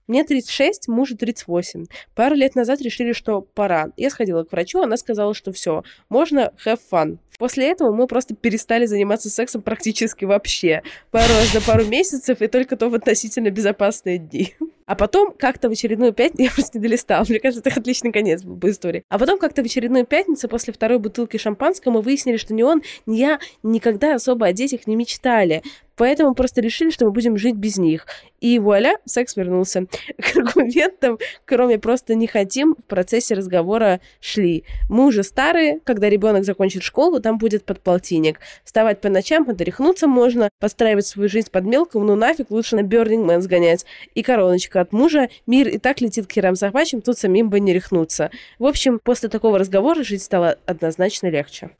Мне 0.06 0.22
36, 0.22 0.88
мужу 0.88 1.16
38. 1.16 1.86
Пару 2.14 2.34
лет 2.34 2.54
назад 2.54 2.82
решили, 2.82 3.12
что 3.12 3.40
пора. 3.40 3.88
Я 3.96 4.10
сходила 4.10 4.44
к 4.44 4.52
врачу, 4.52 4.82
она 4.82 4.98
сказала, 4.98 5.32
что 5.32 5.50
все, 5.50 5.82
можно 6.10 6.52
have 6.64 6.80
fun. 6.90 7.18
После 7.38 7.68
этого 7.70 7.92
мы 7.92 8.06
просто 8.06 8.34
перестали 8.34 8.86
заниматься 8.86 9.28
сексом 9.28 9.62
практически 9.62 10.24
вообще. 10.24 10.82
Пару 11.10 11.32
раз 11.32 11.52
за 11.52 11.60
пару 11.60 11.84
месяцев 11.84 12.40
и 12.42 12.46
только 12.46 12.76
то 12.76 12.88
в 12.88 12.94
относительно 12.94 13.50
безопасные 13.50 14.18
дни. 14.18 14.54
А 14.86 14.94
потом 14.94 15.32
как-то 15.32 15.68
в 15.68 15.72
очередную 15.72 16.12
пятницу... 16.12 16.42
Я 16.44 16.50
просто 16.50 16.78
не 16.78 16.82
долистала. 16.82 17.24
Мне 17.28 17.40
кажется, 17.40 17.66
это 17.66 17.80
отличный 17.80 18.12
конец 18.12 18.42
был 18.42 18.56
бы 18.56 18.70
истории. 18.70 19.02
А 19.08 19.18
потом 19.18 19.38
как-то 19.38 19.62
в 19.62 19.64
очередную 19.64 20.04
пятницу 20.04 20.48
после 20.48 20.72
второй 20.72 20.98
бутылки 20.98 21.38
шампанского 21.38 21.92
мы 21.92 22.02
выяснили, 22.02 22.36
что 22.36 22.52
ни 22.54 22.62
он, 22.62 22.82
ни 23.06 23.16
я 23.16 23.40
никогда 23.62 24.14
особо 24.14 24.46
о 24.46 24.52
детях 24.52 24.86
не 24.86 24.94
мечтали. 24.94 25.62
Поэтому 25.96 26.34
просто 26.34 26.60
решили, 26.60 26.90
что 26.90 27.04
мы 27.06 27.10
будем 27.10 27.36
жить 27.36 27.56
без 27.56 27.76
них. 27.76 28.06
И 28.40 28.58
вуаля, 28.58 28.98
секс 29.04 29.36
вернулся. 29.36 29.86
К 30.18 30.36
аргументам, 30.36 31.18
кроме 31.44 31.78
просто 31.78 32.14
не 32.14 32.26
хотим, 32.26 32.76
в 32.78 32.84
процессе 32.84 33.34
разговора 33.34 34.00
шли. 34.20 34.64
Мы 34.88 35.06
уже 35.06 35.22
старые, 35.22 35.80
когда 35.84 36.08
ребенок 36.08 36.44
закончит 36.44 36.82
школу, 36.82 37.20
там 37.20 37.38
будет 37.38 37.64
подполтинник. 37.64 38.40
Вставать 38.64 39.00
по 39.00 39.08
ночам, 39.08 39.48
отряхнуться 39.48 40.06
можно, 40.06 40.50
подстраивать 40.60 41.06
свою 41.06 41.28
жизнь 41.28 41.48
под 41.50 41.64
мелкого, 41.64 42.04
ну 42.04 42.16
нафиг, 42.16 42.50
лучше 42.50 42.76
на 42.76 42.80
Burning 42.80 43.24
Man 43.24 43.40
сгонять. 43.40 43.86
И 44.14 44.22
короночка 44.22 44.80
от 44.80 44.92
мужа, 44.92 45.28
мир 45.46 45.68
и 45.68 45.78
так 45.78 46.00
летит 46.00 46.26
к 46.26 46.32
херам 46.32 46.56
собачьим, 46.56 47.00
тут 47.00 47.18
самим 47.18 47.48
бы 47.48 47.60
не 47.60 47.72
рехнуться. 47.72 48.30
В 48.58 48.66
общем, 48.66 49.00
после 49.02 49.28
такого 49.28 49.58
разговора 49.58 50.02
жить 50.02 50.22
стало 50.22 50.58
однозначно 50.66 51.28
легче. 51.28 51.70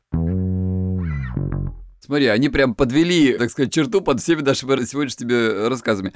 Смотри, 2.04 2.26
они 2.26 2.50
прям 2.50 2.74
подвели, 2.74 3.32
так 3.38 3.50
сказать, 3.50 3.72
черту 3.72 4.02
под 4.02 4.20
всеми 4.20 4.42
нашими 4.42 4.84
сегодняшними 4.84 5.68
рассказами. 5.68 6.12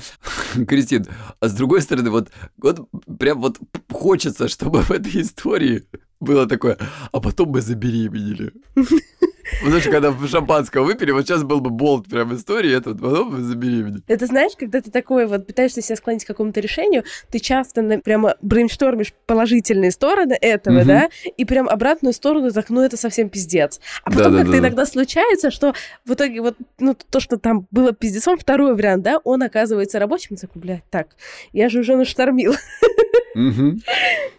Кристин, 0.67 1.07
а 1.41 1.49
с 1.49 1.55
другой 1.55 1.81
стороны, 1.81 2.11
вот, 2.11 2.29
вот 2.59 2.91
прям 3.19 3.41
вот 3.41 3.59
хочется, 3.91 4.49
чтобы 4.49 4.83
в 4.83 4.91
этой 4.91 5.23
истории 5.23 5.85
было 6.21 6.47
такое, 6.47 6.77
а 7.11 7.21
потом 7.21 7.49
мы 7.49 7.63
забеременели. 7.63 8.53
Потому 9.61 9.81
что 9.81 9.91
когда 9.91 10.15
шампанского 10.27 10.85
выпили, 10.85 11.11
вот 11.11 11.27
сейчас 11.27 11.43
был 11.43 11.61
бы 11.61 11.71
болт 11.71 12.07
прям 12.09 12.35
истории, 12.35 12.77
это 12.77 12.91
вот 12.91 13.01
потом 13.01 13.35
мы 13.35 13.41
забеременели. 13.41 14.03
Это 14.07 14.27
знаешь, 14.27 14.53
когда 14.57 14.81
ты 14.81 14.91
такой 14.91 15.27
вот 15.27 15.47
пытаешься 15.47 15.83
себя 15.83 15.97
склонить 15.97 16.25
к 16.25 16.29
какому-то 16.29 16.61
решению, 16.61 17.05
ты 17.31 17.39
часто 17.39 17.83
на, 17.83 17.99
прямо 17.99 18.37
брейнштормишь 18.43 19.13
положительные 19.27 19.91
стороны 19.91 20.37
этого, 20.41 20.79
угу. 20.81 20.87
да, 20.87 21.09
и 21.37 21.45
прям 21.45 21.69
обратную 21.69 22.13
сторону, 22.13 22.51
так, 22.51 22.71
ну 22.71 22.83
это 22.83 22.97
совсем 22.97 23.29
пиздец. 23.29 23.81
А 24.05 24.11
потом 24.11 24.33
да, 24.33 24.39
как-то 24.39 24.53
да, 24.53 24.59
иногда 24.59 24.87
случается, 24.87 25.51
что 25.51 25.75
в 26.05 26.13
итоге 26.13 26.41
вот, 26.41 26.57
ну, 26.79 26.95
то, 26.95 27.21
что 27.21 27.39
там 27.39 27.67
было 27.71 27.93
пиздецом, 27.93 28.39
второй 28.39 28.75
вариант, 28.75 29.03
да, 29.03 29.19
он 29.25 29.43
оказывается 29.43 29.99
рабочим, 29.99 30.37
и 30.37 30.39
такой, 30.39 30.61
блядь, 30.61 30.85
так, 30.91 31.09
я 31.53 31.69
же 31.69 31.81
уже 31.81 31.97
наштормил. 31.97 32.55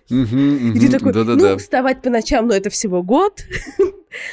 И 0.10 0.80
ты 0.80 0.92
такой, 0.92 1.14
ну, 1.14 1.58
вставать 1.58 2.02
по 2.02 2.10
ночам, 2.10 2.48
ну, 2.48 2.54
это 2.54 2.70
всего 2.70 3.04
год. 3.04 3.44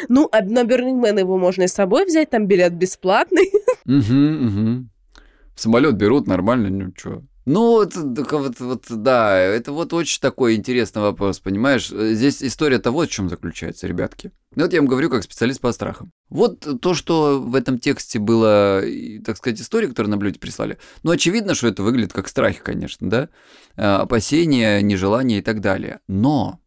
Ну, 0.08 0.28
а 0.32 0.42
на 0.42 0.64
Man 0.64 1.18
его 1.18 1.38
можно 1.38 1.64
и 1.64 1.68
с 1.68 1.74
собой 1.74 2.06
взять, 2.06 2.30
там 2.30 2.46
билет 2.46 2.74
бесплатный. 2.74 3.50
В 3.84 5.60
самолет 5.60 5.94
берут 5.94 6.26
нормально, 6.26 6.68
ну, 6.68 6.92
что. 6.94 7.22
Ну, 7.46 7.74
вот, 7.74 7.94
вот, 7.94 8.58
вот, 8.58 8.84
да, 8.90 9.38
это 9.38 9.70
вот 9.70 9.92
очень 9.92 10.20
такой 10.20 10.56
интересный 10.56 11.00
вопрос, 11.00 11.38
понимаешь? 11.38 11.86
Здесь 11.88 12.42
история 12.42 12.80
того, 12.80 13.02
в 13.02 13.08
чем 13.08 13.28
заключается, 13.28 13.86
ребятки. 13.86 14.32
Ну, 14.56 14.64
вот 14.64 14.72
я 14.72 14.80
вам 14.80 14.88
говорю 14.88 15.10
как 15.10 15.22
специалист 15.22 15.60
по 15.60 15.70
страхам. 15.70 16.10
Вот 16.28 16.66
то, 16.80 16.94
что 16.94 17.40
в 17.40 17.54
этом 17.54 17.78
тексте 17.78 18.18
было, 18.18 18.82
так 19.24 19.36
сказать, 19.36 19.60
история, 19.60 19.86
которую 19.86 20.10
нам 20.10 20.22
люди 20.22 20.40
прислали. 20.40 20.78
Ну, 21.04 21.12
очевидно, 21.12 21.54
что 21.54 21.68
это 21.68 21.84
выглядит 21.84 22.12
как 22.12 22.26
страхи, 22.26 22.58
конечно, 22.60 23.08
да? 23.08 23.28
А, 23.76 24.00
опасения, 24.00 24.82
нежелания 24.82 25.38
и 25.38 25.42
так 25.42 25.60
далее. 25.60 26.00
Но 26.08 26.58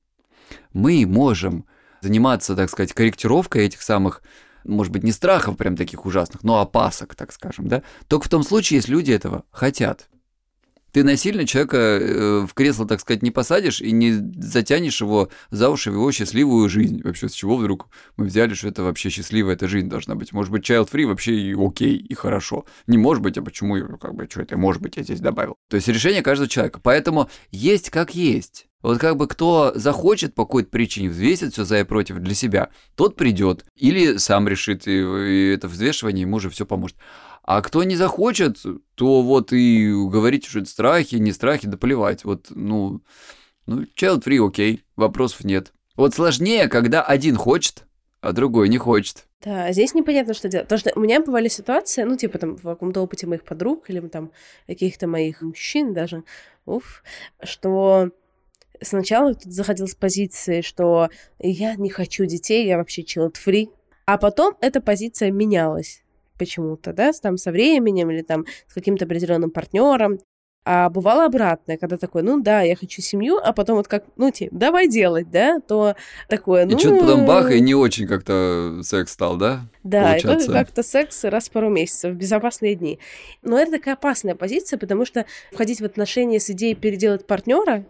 мы 0.71 1.05
можем 1.05 1.65
заниматься, 2.01 2.55
так 2.55 2.69
сказать, 2.69 2.93
корректировкой 2.93 3.65
этих 3.65 3.81
самых 3.81 4.21
может 4.65 4.91
быть, 4.91 5.03
не 5.03 5.13
страхов 5.13 5.57
прям 5.57 5.77
таких 5.77 6.05
ужасных, 6.05 6.43
но 6.43 6.59
опасок, 6.59 7.15
так 7.15 7.31
скажем, 7.31 7.67
да, 7.67 7.81
только 8.07 8.25
в 8.25 8.29
том 8.29 8.43
случае, 8.43 8.77
если 8.77 8.91
люди 8.91 9.11
этого 9.11 9.45
хотят. 9.51 10.09
Ты 10.91 11.03
насильно 11.03 11.45
человека 11.45 11.77
э, 11.77 12.47
в 12.47 12.53
кресло, 12.53 12.87
так 12.87 12.99
сказать, 12.99 13.21
не 13.21 13.29
посадишь 13.29 13.79
и 13.79 13.91
не 13.91 14.13
затянешь 14.13 15.01
его 15.01 15.29
за 15.51 15.69
уши 15.69 15.91
в 15.91 15.95
его 15.95 16.11
счастливую 16.11 16.67
жизнь. 16.67 17.01
Вообще, 17.03 17.29
с 17.29 17.33
чего 17.33 17.57
вдруг 17.57 17.89
мы 18.17 18.25
взяли, 18.25 18.55
что 18.55 18.67
это 18.67 18.81
вообще 18.81 19.09
счастливая 19.09 19.53
эта 19.53 19.67
жизнь 19.67 19.87
должна 19.87 20.15
быть? 20.15 20.33
Может 20.33 20.51
быть, 20.51 20.67
child-free 20.67 21.05
вообще 21.05 21.35
и 21.35 21.53
окей, 21.53 21.95
и 21.95 22.13
хорошо. 22.15 22.65
Не 22.87 22.97
может 22.97 23.21
быть, 23.21 23.37
а 23.37 23.43
почему, 23.43 23.97
как 23.97 24.15
бы, 24.15 24.27
что 24.29 24.41
это 24.41 24.57
может 24.57 24.81
быть, 24.81 24.97
я 24.97 25.03
здесь 25.03 25.19
добавил. 25.19 25.55
То 25.69 25.75
есть 25.75 25.87
решение 25.87 26.23
каждого 26.23 26.49
человека. 26.49 26.79
Поэтому 26.81 27.29
есть 27.51 27.91
как 27.91 28.15
есть. 28.15 28.68
Вот 28.81 28.97
как 28.97 29.17
бы 29.17 29.27
кто 29.27 29.73
захочет 29.75 30.35
по 30.35 30.45
какой-то 30.45 30.69
причине 30.69 31.09
взвесить 31.09 31.53
все 31.53 31.65
за 31.65 31.81
и 31.81 31.83
против 31.83 32.19
для 32.19 32.33
себя, 32.33 32.69
тот 32.95 33.15
придет 33.15 33.65
или 33.75 34.17
сам 34.17 34.47
решит, 34.47 34.87
и, 34.87 34.99
и 34.99 35.53
это 35.53 35.67
взвешивание 35.67 36.21
ему 36.21 36.39
же 36.39 36.49
все 36.49 36.65
поможет. 36.65 36.97
А 37.43 37.61
кто 37.61 37.83
не 37.83 37.95
захочет, 37.95 38.57
то 38.95 39.21
вот 39.21 39.51
и 39.53 39.91
говорить, 39.91 40.45
что 40.45 40.59
это 40.59 40.69
страхи, 40.69 41.15
не 41.15 41.31
страхи, 41.31 41.67
да 41.67 41.77
плевать. 41.77 42.23
Вот, 42.23 42.47
ну, 42.51 43.01
ну, 43.65 43.83
child 43.99 44.23
free, 44.23 44.45
окей, 44.47 44.83
вопросов 44.95 45.43
нет. 45.43 45.73
Вот 45.95 46.13
сложнее, 46.13 46.67
когда 46.67 47.01
один 47.01 47.35
хочет, 47.35 47.85
а 48.21 48.33
другой 48.33 48.69
не 48.69 48.77
хочет. 48.77 49.25
Да, 49.43 49.65
а 49.65 49.71
здесь 49.71 49.93
непонятно, 49.93 50.33
что 50.33 50.49
делать. 50.49 50.67
Потому 50.67 50.79
что 50.79 50.91
у 50.95 50.99
меня 50.99 51.21
бывали 51.21 51.47
ситуации, 51.47 52.03
ну, 52.03 52.17
типа, 52.17 52.37
там, 52.37 52.55
в 52.57 52.63
каком-то 52.63 53.01
опыте 53.01 53.25
моих 53.25 53.43
подруг 53.43 53.89
или 53.89 53.99
там 54.07 54.31
каких-то 54.67 55.07
моих 55.07 55.41
мужчин 55.41 55.93
даже, 55.93 56.23
уф, 56.65 57.03
что 57.43 58.11
сначала 58.81 59.33
тут 59.33 59.51
заходил 59.51 59.87
с 59.87 59.95
позиции, 59.95 60.61
что 60.61 61.09
я 61.39 61.75
не 61.75 61.89
хочу 61.89 62.25
детей, 62.25 62.67
я 62.67 62.77
вообще 62.77 63.01
child 63.03 63.35
free, 63.45 63.69
а 64.05 64.17
потом 64.17 64.55
эта 64.61 64.81
позиция 64.81 65.31
менялась 65.31 66.03
почему-то, 66.37 66.93
да, 66.93 67.11
там 67.21 67.37
со 67.37 67.51
временем 67.51 68.09
или 68.09 68.21
там 68.21 68.45
с 68.67 68.73
каким-то 68.73 69.05
определенным 69.05 69.51
партнером. 69.51 70.19
А 70.65 70.89
бывало 70.89 71.25
обратное, 71.25 71.77
когда 71.77 71.97
такой, 71.97 72.21
ну 72.21 72.41
да, 72.41 72.61
я 72.61 72.75
хочу 72.75 73.01
семью, 73.01 73.39
а 73.41 73.53
потом 73.53 73.77
вот 73.77 73.87
как, 73.87 74.03
ну 74.17 74.29
типа, 74.29 74.55
давай 74.55 74.87
делать, 74.87 75.31
да, 75.31 75.59
то 75.61 75.95
такое, 76.27 76.65
ну... 76.65 76.75
И 76.75 76.79
что-то 76.79 76.99
потом 76.99 77.25
бах, 77.25 77.49
и 77.51 77.61
не 77.61 77.73
очень 77.73 78.05
как-то 78.07 78.81
секс 78.83 79.13
стал, 79.13 79.37
да? 79.37 79.61
Да, 79.83 80.17
и 80.17 80.21
как-то 80.21 80.83
секс 80.83 81.23
раз 81.23 81.49
в 81.49 81.51
пару 81.53 81.69
месяцев, 81.69 82.13
в 82.13 82.17
безопасные 82.17 82.75
дни. 82.75 82.99
Но 83.41 83.57
это 83.57 83.71
такая 83.71 83.95
опасная 83.95 84.35
позиция, 84.35 84.77
потому 84.77 85.05
что 85.05 85.25
входить 85.51 85.81
в 85.81 85.85
отношения 85.85 86.39
с 86.39 86.49
идеей 86.49 86.75
переделать 86.75 87.25
партнера 87.25 87.85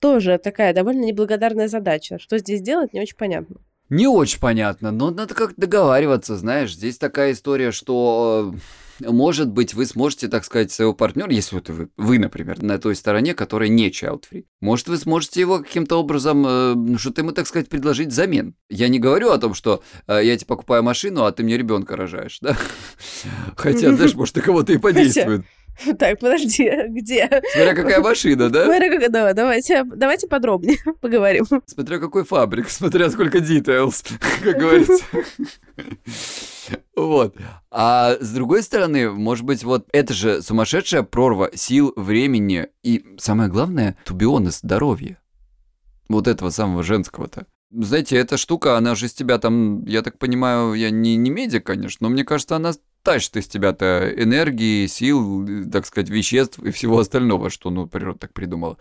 тоже 0.00 0.38
такая 0.38 0.72
довольно 0.74 1.04
неблагодарная 1.04 1.68
задача. 1.68 2.18
Что 2.18 2.38
здесь 2.38 2.60
делать, 2.60 2.92
не 2.92 3.00
очень 3.00 3.16
понятно. 3.16 3.56
Не 3.90 4.06
очень 4.06 4.40
понятно, 4.40 4.90
но 4.90 5.10
надо 5.10 5.34
как 5.34 5.54
договариваться, 5.56 6.36
знаешь. 6.36 6.74
Здесь 6.74 6.98
такая 6.98 7.32
история, 7.32 7.72
что 7.72 8.52
э, 9.00 9.10
может 9.10 9.48
быть, 9.48 9.72
вы 9.72 9.86
сможете, 9.86 10.28
так 10.28 10.44
сказать, 10.44 10.70
своего 10.70 10.92
партнера, 10.92 11.30
если 11.30 11.54
вот 11.54 11.70
вы, 11.70 11.88
вы, 11.96 12.18
например, 12.18 12.62
на 12.62 12.78
той 12.78 12.94
стороне, 12.94 13.32
которая 13.32 13.70
не 13.70 13.88
child 13.88 14.24
free, 14.30 14.44
может, 14.60 14.88
вы 14.88 14.98
сможете 14.98 15.40
его 15.40 15.60
каким-то 15.60 15.96
образом, 15.96 16.44
э, 16.46 16.98
что-то 16.98 17.22
ему, 17.22 17.32
так 17.32 17.46
сказать, 17.46 17.70
предложить 17.70 18.08
взамен. 18.08 18.54
Я 18.68 18.88
не 18.88 18.98
говорю 18.98 19.30
о 19.30 19.38
том, 19.38 19.54
что 19.54 19.82
э, 20.06 20.20
я 20.22 20.36
тебе 20.36 20.46
покупаю 20.46 20.82
машину, 20.82 21.24
а 21.24 21.32
ты 21.32 21.42
мне 21.42 21.56
ребенка 21.56 21.96
рожаешь, 21.96 22.38
да? 22.40 22.56
Хотя, 23.56 23.94
знаешь, 23.94 24.14
может, 24.14 24.36
и 24.36 24.42
кого-то 24.42 24.72
и 24.72 24.78
подействует. 24.78 25.46
Так, 25.98 26.18
подожди, 26.18 26.70
где? 26.88 27.28
Смотря 27.52 27.74
какая 27.74 28.00
машина, 28.00 28.50
да? 28.50 28.64
Смотря 28.64 28.98
как... 28.98 29.12
Давай, 29.12 29.34
давайте, 29.34 29.84
давайте 29.84 30.28
подробнее 30.28 30.78
поговорим. 31.00 31.46
Смотря 31.66 31.98
какой 31.98 32.24
фабрик, 32.24 32.68
смотря 32.68 33.10
сколько 33.10 33.38
details, 33.38 34.04
как 34.42 34.58
говорится. 34.58 35.04
Вот. 36.94 37.36
А 37.70 38.16
с 38.20 38.30
другой 38.32 38.62
стороны, 38.62 39.10
может 39.10 39.44
быть, 39.44 39.64
вот 39.64 39.88
это 39.92 40.12
же 40.12 40.42
сумасшедшая 40.42 41.02
прорва 41.02 41.50
сил, 41.54 41.92
времени 41.96 42.68
и, 42.82 43.04
самое 43.18 43.48
главное, 43.48 43.96
тубионы 44.04 44.50
здоровья. 44.50 45.18
Вот 46.08 46.26
этого 46.26 46.50
самого 46.50 46.82
женского-то. 46.82 47.46
Знаете, 47.70 48.16
эта 48.16 48.38
штука, 48.38 48.78
она 48.78 48.94
же 48.94 49.06
из 49.06 49.12
тебя 49.12 49.38
там, 49.38 49.84
я 49.84 50.00
так 50.00 50.18
понимаю, 50.18 50.72
я 50.72 50.90
не, 50.90 51.16
не 51.16 51.28
медик, 51.28 51.66
конечно, 51.66 52.08
но 52.08 52.12
мне 52.12 52.24
кажется, 52.24 52.56
она 52.56 52.72
тащит 53.02 53.36
из 53.36 53.46
тебя-то 53.46 54.10
энергии, 54.16 54.86
сил, 54.86 55.46
так 55.70 55.84
сказать, 55.84 56.08
веществ 56.08 56.58
и 56.60 56.70
всего 56.70 56.98
остального, 56.98 57.50
что, 57.50 57.68
ну, 57.68 57.86
природа 57.86 58.20
так 58.20 58.32
придумала. 58.32 58.78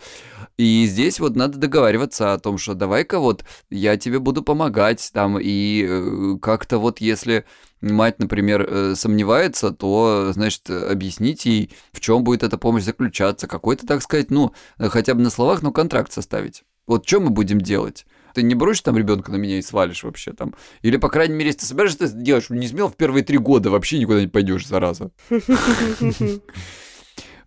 И 0.57 0.85
здесь 0.85 1.19
вот 1.19 1.35
надо 1.35 1.57
договариваться 1.57 2.31
о 2.31 2.39
том, 2.39 2.57
что 2.57 2.75
давай-ка 2.75 3.19
вот 3.19 3.43
я 3.69 3.97
тебе 3.97 4.19
буду 4.19 4.41
помогать 4.41 5.09
там, 5.13 5.37
и 5.37 5.85
э, 5.85 6.37
как-то 6.41 6.77
вот 6.77 6.99
если 6.99 7.45
мать, 7.81 8.19
например, 8.19 8.65
э, 8.67 8.95
сомневается, 8.95 9.71
то, 9.71 10.31
значит, 10.31 10.69
объяснить 10.69 11.45
ей, 11.45 11.75
в 11.91 11.99
чем 11.99 12.23
будет 12.23 12.43
эта 12.43 12.57
помощь 12.57 12.83
заключаться, 12.83 13.47
какой-то, 13.47 13.85
так 13.85 14.01
сказать, 14.01 14.31
ну, 14.31 14.53
хотя 14.77 15.13
бы 15.13 15.21
на 15.21 15.29
словах, 15.29 15.61
но 15.61 15.71
контракт 15.73 16.13
составить. 16.13 16.63
Вот 16.85 17.05
что 17.05 17.19
мы 17.19 17.31
будем 17.31 17.59
делать? 17.59 18.05
Ты 18.37 18.43
не 18.43 18.53
бросишь 18.53 18.81
там 18.81 18.95
ребенка 18.95 19.31
на 19.31 19.37
меня 19.37 19.57
и 19.57 19.63
свалишь 19.63 20.03
вообще 20.03 20.31
там. 20.31 20.53
Или, 20.83 20.97
по 20.97 21.09
крайней 21.09 21.33
мере, 21.33 21.47
если 21.47 21.61
ты 21.61 21.65
собираешься 21.65 22.05
это 22.05 22.13
делать, 22.13 22.47
не 22.51 22.67
смел 22.67 22.87
в 22.87 22.95
первые 22.95 23.23
три 23.23 23.39
года 23.39 23.71
вообще 23.71 23.97
никуда 23.97 24.21
не 24.21 24.27
пойдешь, 24.27 24.67
зараза. 24.67 25.09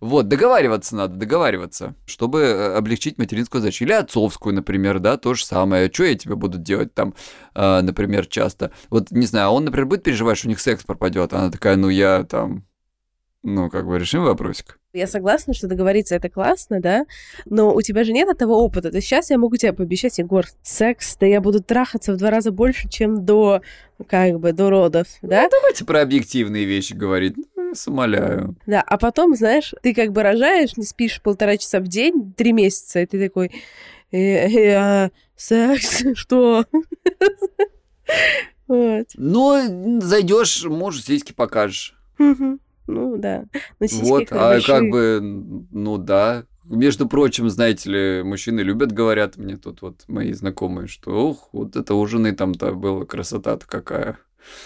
Вот, 0.01 0.27
договариваться 0.27 0.95
надо, 0.95 1.15
договариваться, 1.15 1.93
чтобы 2.07 2.39
э, 2.39 2.75
облегчить 2.75 3.19
материнскую 3.19 3.61
задачу. 3.61 3.85
Или 3.85 3.93
отцовскую, 3.93 4.55
например, 4.55 4.97
да, 4.97 5.15
то 5.15 5.35
же 5.35 5.45
самое. 5.45 5.91
Что 5.93 6.05
я 6.05 6.15
тебе 6.15 6.35
буду 6.35 6.57
делать 6.57 6.95
там, 6.95 7.13
э, 7.53 7.81
например, 7.81 8.25
часто? 8.25 8.71
Вот, 8.89 9.11
не 9.11 9.27
знаю, 9.27 9.51
он, 9.51 9.63
например, 9.65 9.85
будет 9.85 10.01
переживать, 10.01 10.39
что 10.39 10.47
у 10.47 10.49
них 10.49 10.59
секс 10.59 10.83
пропадет. 10.83 11.33
Она 11.33 11.51
такая, 11.51 11.75
ну 11.75 11.87
я 11.87 12.23
там, 12.23 12.65
ну, 13.43 13.69
как 13.69 13.85
бы 13.85 13.99
решим 13.99 14.23
вопросик. 14.23 14.80
Я 14.93 15.07
согласна, 15.07 15.53
что 15.53 15.67
договориться 15.67 16.15
это 16.15 16.29
классно, 16.29 16.81
да, 16.81 17.05
но 17.45 17.73
у 17.73 17.81
тебя 17.81 18.03
же 18.03 18.11
нет 18.11 18.27
этого 18.27 18.53
опыта. 18.53 18.91
То 18.91 18.97
есть 18.97 19.07
сейчас 19.07 19.29
я 19.29 19.37
могу 19.37 19.55
тебе 19.55 19.71
пообещать, 19.71 20.17
Егор, 20.17 20.45
секс, 20.63 21.15
да 21.17 21.25
я 21.25 21.39
буду 21.39 21.63
трахаться 21.63 22.11
в 22.11 22.17
два 22.17 22.29
раза 22.29 22.51
больше, 22.51 22.89
чем 22.89 23.25
до, 23.25 23.61
как 24.07 24.37
бы, 24.39 24.51
до 24.51 24.69
родов, 24.69 25.07
да? 25.21 25.43
Ну, 25.43 25.49
давайте 25.49 25.85
про 25.85 26.01
объективные 26.01 26.65
вещи 26.65 26.91
говорить. 26.91 27.35
вас 27.55 27.87
умоляю. 27.87 28.57
Да, 28.65 28.81
а 28.81 28.97
потом, 28.97 29.33
знаешь, 29.33 29.73
ты 29.81 29.93
как 29.93 30.11
бы 30.11 30.23
рожаешь, 30.23 30.75
не 30.75 30.83
спишь 30.83 31.21
полтора 31.21 31.55
часа 31.55 31.79
в 31.79 31.87
день, 31.87 32.33
три 32.35 32.51
месяца, 32.51 32.99
и 32.99 33.05
ты 33.05 33.17
такой, 33.23 33.49
э, 34.11 34.17
э, 34.17 34.73
а, 34.75 35.11
секс, 35.37 36.03
что? 36.15 36.65
Вот. 38.67 39.07
Ну, 39.15 39.99
зайдешь, 40.01 40.63
может, 40.63 41.05
сиськи 41.05 41.33
покажешь. 41.33 41.93
Ну 42.91 43.17
да. 43.17 43.45
Но 43.79 43.87
Вот, 43.89 44.31
а 44.31 44.49
большие. 44.49 44.79
как 44.79 44.89
бы, 44.89 45.19
ну 45.71 45.97
да. 45.97 46.45
Между 46.65 47.07
прочим, 47.07 47.49
знаете 47.49 47.89
ли, 47.89 48.23
мужчины 48.23 48.61
любят, 48.61 48.91
говорят 48.91 49.37
мне 49.37 49.57
тут 49.57 49.81
вот 49.81 50.03
мои 50.07 50.31
знакомые, 50.31 50.87
что 50.87 51.29
ух, 51.29 51.49
вот 51.51 51.75
это 51.75 51.95
у 51.95 52.05
жены 52.05 52.33
там-то 52.33 52.73
была 52.73 53.05
красота-то 53.05 53.65
какая. 53.65 54.19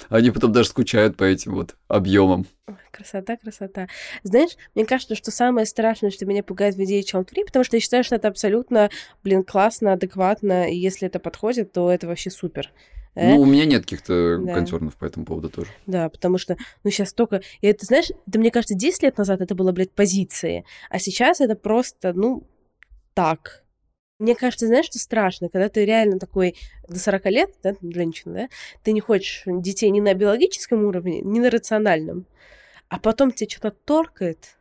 Они 0.09 0.31
потом 0.31 0.51
даже 0.51 0.69
скучают 0.69 1.17
по 1.17 1.23
этим 1.23 1.53
вот 1.55 1.75
объемам. 1.87 2.45
Красота, 2.91 3.37
красота. 3.37 3.87
Знаешь, 4.23 4.51
мне 4.73 4.85
кажется, 4.85 5.15
что 5.15 5.31
самое 5.31 5.65
страшное, 5.65 6.11
что 6.11 6.25
меня 6.25 6.43
пугает 6.43 6.75
в 6.75 6.83
идее 6.83 7.01
child 7.01 7.29
free, 7.29 7.45
потому 7.45 7.65
что 7.65 7.75
я 7.75 7.81
считаю, 7.81 8.03
что 8.03 8.15
это 8.15 8.27
абсолютно, 8.27 8.89
блин, 9.23 9.43
классно, 9.43 9.93
адекватно, 9.93 10.69
и 10.71 10.75
если 10.75 11.07
это 11.07 11.19
подходит, 11.19 11.73
то 11.73 11.91
это 11.91 12.07
вообще 12.07 12.29
супер. 12.29 12.71
Э? 13.15 13.29
Ну, 13.29 13.41
у 13.41 13.45
меня 13.45 13.65
нет 13.65 13.83
каких-то 13.83 14.37
Да. 14.39 14.53
консернов 14.53 14.95
по 14.95 15.05
этому 15.05 15.25
поводу 15.25 15.49
тоже. 15.49 15.71
Да, 15.87 16.09
потому 16.09 16.37
что, 16.37 16.57
ну, 16.83 16.91
сейчас 16.91 17.13
только... 17.13 17.41
И 17.61 17.67
это, 17.67 17.85
знаешь, 17.85 18.11
это, 18.27 18.39
мне 18.39 18.51
кажется, 18.51 18.75
10 18.75 19.03
лет 19.03 19.17
назад 19.17 19.41
это 19.41 19.55
было, 19.55 19.71
блядь, 19.71 19.91
позиции, 19.91 20.65
а 20.89 20.99
сейчас 20.99 21.41
это 21.41 21.55
просто, 21.55 22.13
ну, 22.13 22.43
так. 23.13 23.63
Мне 24.19 24.35
кажется, 24.35 24.67
знаешь, 24.67 24.85
что 24.85 24.99
страшно, 24.99 25.49
когда 25.49 25.67
ты 25.67 25.83
реально 25.85 26.19
такой 26.19 26.55
до 26.87 26.99
40 26.99 27.25
лет, 27.27 27.49
да, 27.63 27.75
женщина, 27.81 28.33
да, 28.33 28.49
ты 28.83 28.91
не 28.91 29.01
хочешь 29.01 29.43
детей 29.45 29.89
ни 29.89 29.99
на 29.99 30.13
биологическом 30.13 30.85
уровне, 30.85 31.21
ни 31.21 31.39
на 31.39 31.49
рациональном, 31.49 32.25
а 32.87 32.99
потом 32.99 33.31
тебе 33.31 33.49
что-то 33.49 33.71
торкает, 33.71 34.57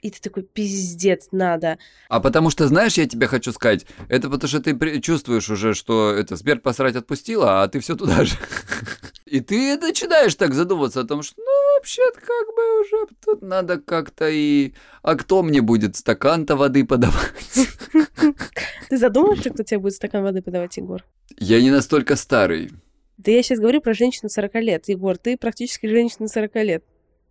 и 0.00 0.10
ты 0.10 0.20
такой, 0.20 0.44
пиздец, 0.44 1.28
надо. 1.32 1.78
А 2.08 2.20
потому 2.20 2.50
что, 2.50 2.68
знаешь, 2.68 2.94
я 2.94 3.06
тебе 3.06 3.26
хочу 3.26 3.52
сказать, 3.52 3.86
это 4.08 4.30
потому 4.30 4.48
что 4.48 4.60
ты 4.60 5.00
чувствуешь 5.00 5.50
уже, 5.50 5.74
что 5.74 6.12
это 6.12 6.36
смерть 6.36 6.62
посрать 6.62 6.96
отпустила, 6.96 7.62
а 7.62 7.68
ты 7.68 7.80
все 7.80 7.96
туда 7.96 8.24
же. 8.24 8.36
И 9.26 9.40
ты 9.40 9.76
начинаешь 9.76 10.34
так 10.36 10.54
задумываться 10.54 11.00
о 11.00 11.04
том, 11.04 11.22
что, 11.22 11.34
ну, 11.38 11.76
вообще-то, 11.76 12.20
как 12.20 12.54
бы 12.54 12.80
уже 12.80 13.14
тут 13.24 13.42
надо 13.42 13.78
как-то 13.78 14.28
и... 14.28 14.72
А 15.02 15.16
кто 15.16 15.42
мне 15.42 15.60
будет 15.60 15.96
стакан-то 15.96 16.56
воды 16.56 16.84
подавать? 16.84 17.68
Ты 18.88 18.96
задумываешься, 18.96 19.50
кто 19.50 19.62
тебе 19.62 19.80
будет 19.80 19.94
стакан 19.94 20.22
воды 20.22 20.40
подавать, 20.40 20.76
Егор? 20.78 21.04
Я 21.36 21.60
не 21.60 21.70
настолько 21.70 22.16
старый. 22.16 22.70
Да 23.18 23.30
я 23.30 23.42
сейчас 23.42 23.58
говорю 23.58 23.80
про 23.80 23.94
женщину 23.94 24.28
40 24.28 24.54
лет. 24.56 24.88
Егор, 24.88 25.18
ты 25.18 25.36
практически 25.36 25.86
женщина 25.86 26.28
40 26.28 26.54
лет. 26.56 26.84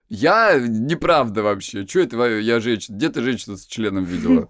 Я 0.09 0.57
неправда 0.59 1.43
вообще. 1.43 1.85
Че 1.85 2.03
это? 2.03 2.37
Я 2.37 2.59
женщина. 2.59 2.95
Где 2.95 3.09
ты 3.09 3.21
женщину 3.21 3.57
с 3.57 3.65
членом 3.65 4.05
видела? 4.05 4.49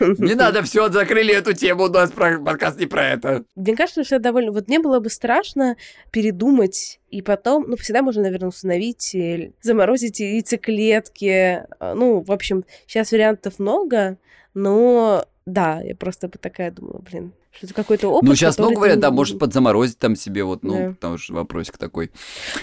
Не 0.00 0.34
надо 0.34 0.62
все, 0.62 0.88
закрыли 0.90 1.34
эту 1.34 1.52
тему, 1.52 1.84
у 1.84 1.88
нас 1.88 2.10
подкаст 2.10 2.78
не 2.80 2.86
про 2.86 3.10
это. 3.10 3.44
Мне 3.54 3.76
кажется, 3.76 4.02
что 4.02 4.18
довольно... 4.18 4.50
Вот 4.52 4.66
мне 4.68 4.80
было 4.80 4.98
бы 4.98 5.10
страшно 5.10 5.76
передумать, 6.10 7.00
и 7.10 7.22
потом... 7.22 7.66
Ну, 7.68 7.76
всегда 7.76 8.02
можно, 8.02 8.22
наверное, 8.22 8.48
установить, 8.48 9.14
или 9.14 9.52
заморозить 9.62 10.20
яйцеклетки. 10.20 11.62
А, 11.78 11.94
Ну, 11.94 12.20
в 12.20 12.32
общем, 12.32 12.64
сейчас 12.86 13.12
вариантов 13.12 13.58
много, 13.58 14.18
но... 14.54 15.24
Да, 15.44 15.80
я 15.80 15.94
просто 15.94 16.26
бы 16.26 16.38
такая 16.38 16.72
думала, 16.72 16.98
блин, 16.98 17.32
что 17.56 17.66
это 17.66 17.74
какой-то 17.74 18.08
опыт, 18.08 18.28
Ну, 18.28 18.34
сейчас, 18.34 18.58
ну, 18.58 18.64
который 18.64 18.74
говорят, 18.76 18.96
ты 18.96 19.00
да, 19.02 19.08
не- 19.10 19.14
может 19.14 19.38
подзаморозить 19.38 19.98
там 19.98 20.14
себе, 20.16 20.44
вот, 20.44 20.62
ну, 20.62 20.74
Да. 20.76 20.94
там 21.00 21.18
же 21.18 21.32
вопросик 21.32 21.78
такой. 21.78 22.10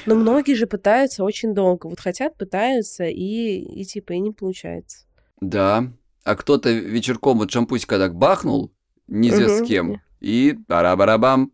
Но 0.05 0.15
многие 0.15 0.53
же 0.53 0.67
пытаются 0.67 1.23
очень 1.23 1.53
долго. 1.53 1.87
Вот 1.87 1.99
хотят, 1.99 2.37
пытаются, 2.37 3.05
и, 3.05 3.57
и 3.59 3.85
типа, 3.85 4.13
и 4.13 4.19
не 4.19 4.31
получается. 4.31 5.05
Да. 5.41 5.87
А 6.23 6.35
кто-то 6.35 6.71
вечерком 6.71 7.39
вот 7.39 7.51
шампусика 7.51 7.97
так 7.97 8.15
бахнул, 8.15 8.71
неизвестно 9.07 9.57
с 9.57 9.59
Мгм. 9.61 9.67
кем, 9.67 10.01
и 10.21 10.55
бара-барабам, 10.67 11.51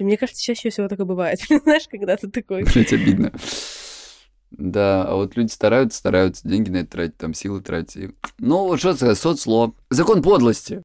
Мне 0.00 0.16
кажется, 0.16 0.40
чаще 0.40 0.70
всего 0.70 0.86
такое 0.88 1.06
бывает. 1.06 1.40
Знаешь, 1.64 1.88
когда 1.90 2.16
ты 2.16 2.28
такой... 2.30 2.62
блять, 2.72 2.92
обидно. 2.92 3.32
Да, 4.50 5.04
а 5.04 5.14
вот 5.16 5.36
люди 5.36 5.50
стараются, 5.50 5.98
стараются 5.98 6.46
деньги 6.48 6.70
на 6.70 6.78
это 6.78 6.90
тратить, 6.90 7.16
там 7.18 7.34
силы 7.34 7.60
тратить. 7.60 8.12
Ну, 8.38 8.66
вот 8.68 8.78
что 8.78 8.94
сказать, 8.94 9.18
соцло. 9.18 9.74
Закон 9.90 10.22
подлости. 10.22 10.82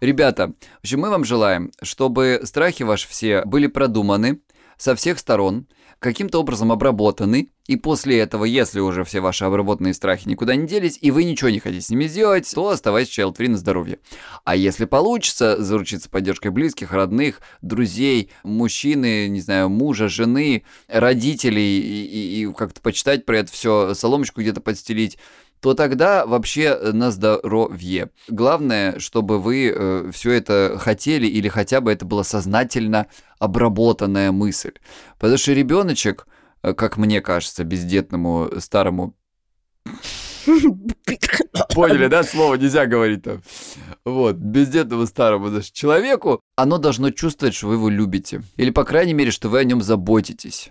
Ребята, 0.00 0.52
в 0.78 0.80
общем, 0.80 1.00
мы 1.00 1.10
вам 1.10 1.24
желаем, 1.24 1.72
чтобы 1.82 2.40
страхи 2.44 2.82
ваши 2.82 3.06
все 3.08 3.42
были 3.44 3.66
продуманы 3.66 4.40
со 4.78 4.94
всех 4.94 5.18
сторон, 5.18 5.66
каким-то 5.98 6.38
образом 6.40 6.72
обработаны, 6.72 7.50
и 7.66 7.76
после 7.76 8.18
этого, 8.18 8.46
если 8.46 8.80
уже 8.80 9.04
все 9.04 9.20
ваши 9.20 9.44
обработанные 9.44 9.92
страхи 9.92 10.26
никуда 10.26 10.56
не 10.56 10.66
делись, 10.66 10.98
и 11.02 11.10
вы 11.10 11.24
ничего 11.24 11.50
не 11.50 11.58
хотите 11.60 11.82
с 11.84 11.90
ними 11.90 12.06
сделать, 12.06 12.50
то 12.52 12.70
оставайтесь 12.70 13.16
child 13.16 13.36
free 13.36 13.50
на 13.50 13.58
здоровье. 13.58 13.98
А 14.44 14.56
если 14.56 14.86
получится 14.86 15.62
заручиться 15.62 16.08
поддержкой 16.08 16.48
близких, 16.48 16.92
родных, 16.92 17.42
друзей, 17.60 18.30
мужчины, 18.42 19.28
не 19.28 19.42
знаю, 19.42 19.68
мужа, 19.68 20.08
жены, 20.08 20.64
родителей, 20.88 21.78
и, 21.80 22.04
и- 22.06 22.42
и 22.48 22.52
как-то 22.54 22.80
почитать 22.80 23.26
про 23.26 23.38
это 23.40 23.52
все, 23.52 23.92
соломочку 23.92 24.40
где-то 24.40 24.62
подстелить, 24.62 25.18
то 25.60 25.74
тогда 25.74 26.26
вообще 26.26 26.76
на 26.92 27.10
здоровье. 27.10 28.10
Главное, 28.28 28.98
чтобы 28.98 29.38
вы 29.38 30.10
все 30.12 30.32
это 30.32 30.76
хотели 30.78 31.26
или 31.26 31.48
хотя 31.48 31.80
бы 31.80 31.92
это 31.92 32.04
была 32.04 32.24
сознательно 32.24 33.06
обработанная 33.38 34.32
мысль. 34.32 34.72
Потому 35.18 35.38
что 35.38 35.52
ребеночек, 35.52 36.26
э, 36.62 36.74
как 36.74 36.96
мне 36.96 37.20
кажется, 37.20 37.64
бездетному 37.64 38.50
старому 38.58 39.16
Поняли, 41.74 42.06
да, 42.06 42.22
слово 42.22 42.54
нельзя 42.54 42.86
говорить 42.86 43.22
там. 43.22 43.42
Вот, 44.04 44.36
бездетному 44.36 45.06
старому 45.06 45.50
даже 45.50 45.70
человеку, 45.72 46.40
оно 46.56 46.78
должно 46.78 47.10
чувствовать, 47.10 47.54
что 47.54 47.68
вы 47.68 47.74
его 47.74 47.88
любите. 47.88 48.42
Или, 48.56 48.70
по 48.70 48.84
крайней 48.84 49.14
мере, 49.14 49.30
что 49.30 49.48
вы 49.48 49.58
о 49.58 49.64
нем 49.64 49.82
заботитесь. 49.82 50.70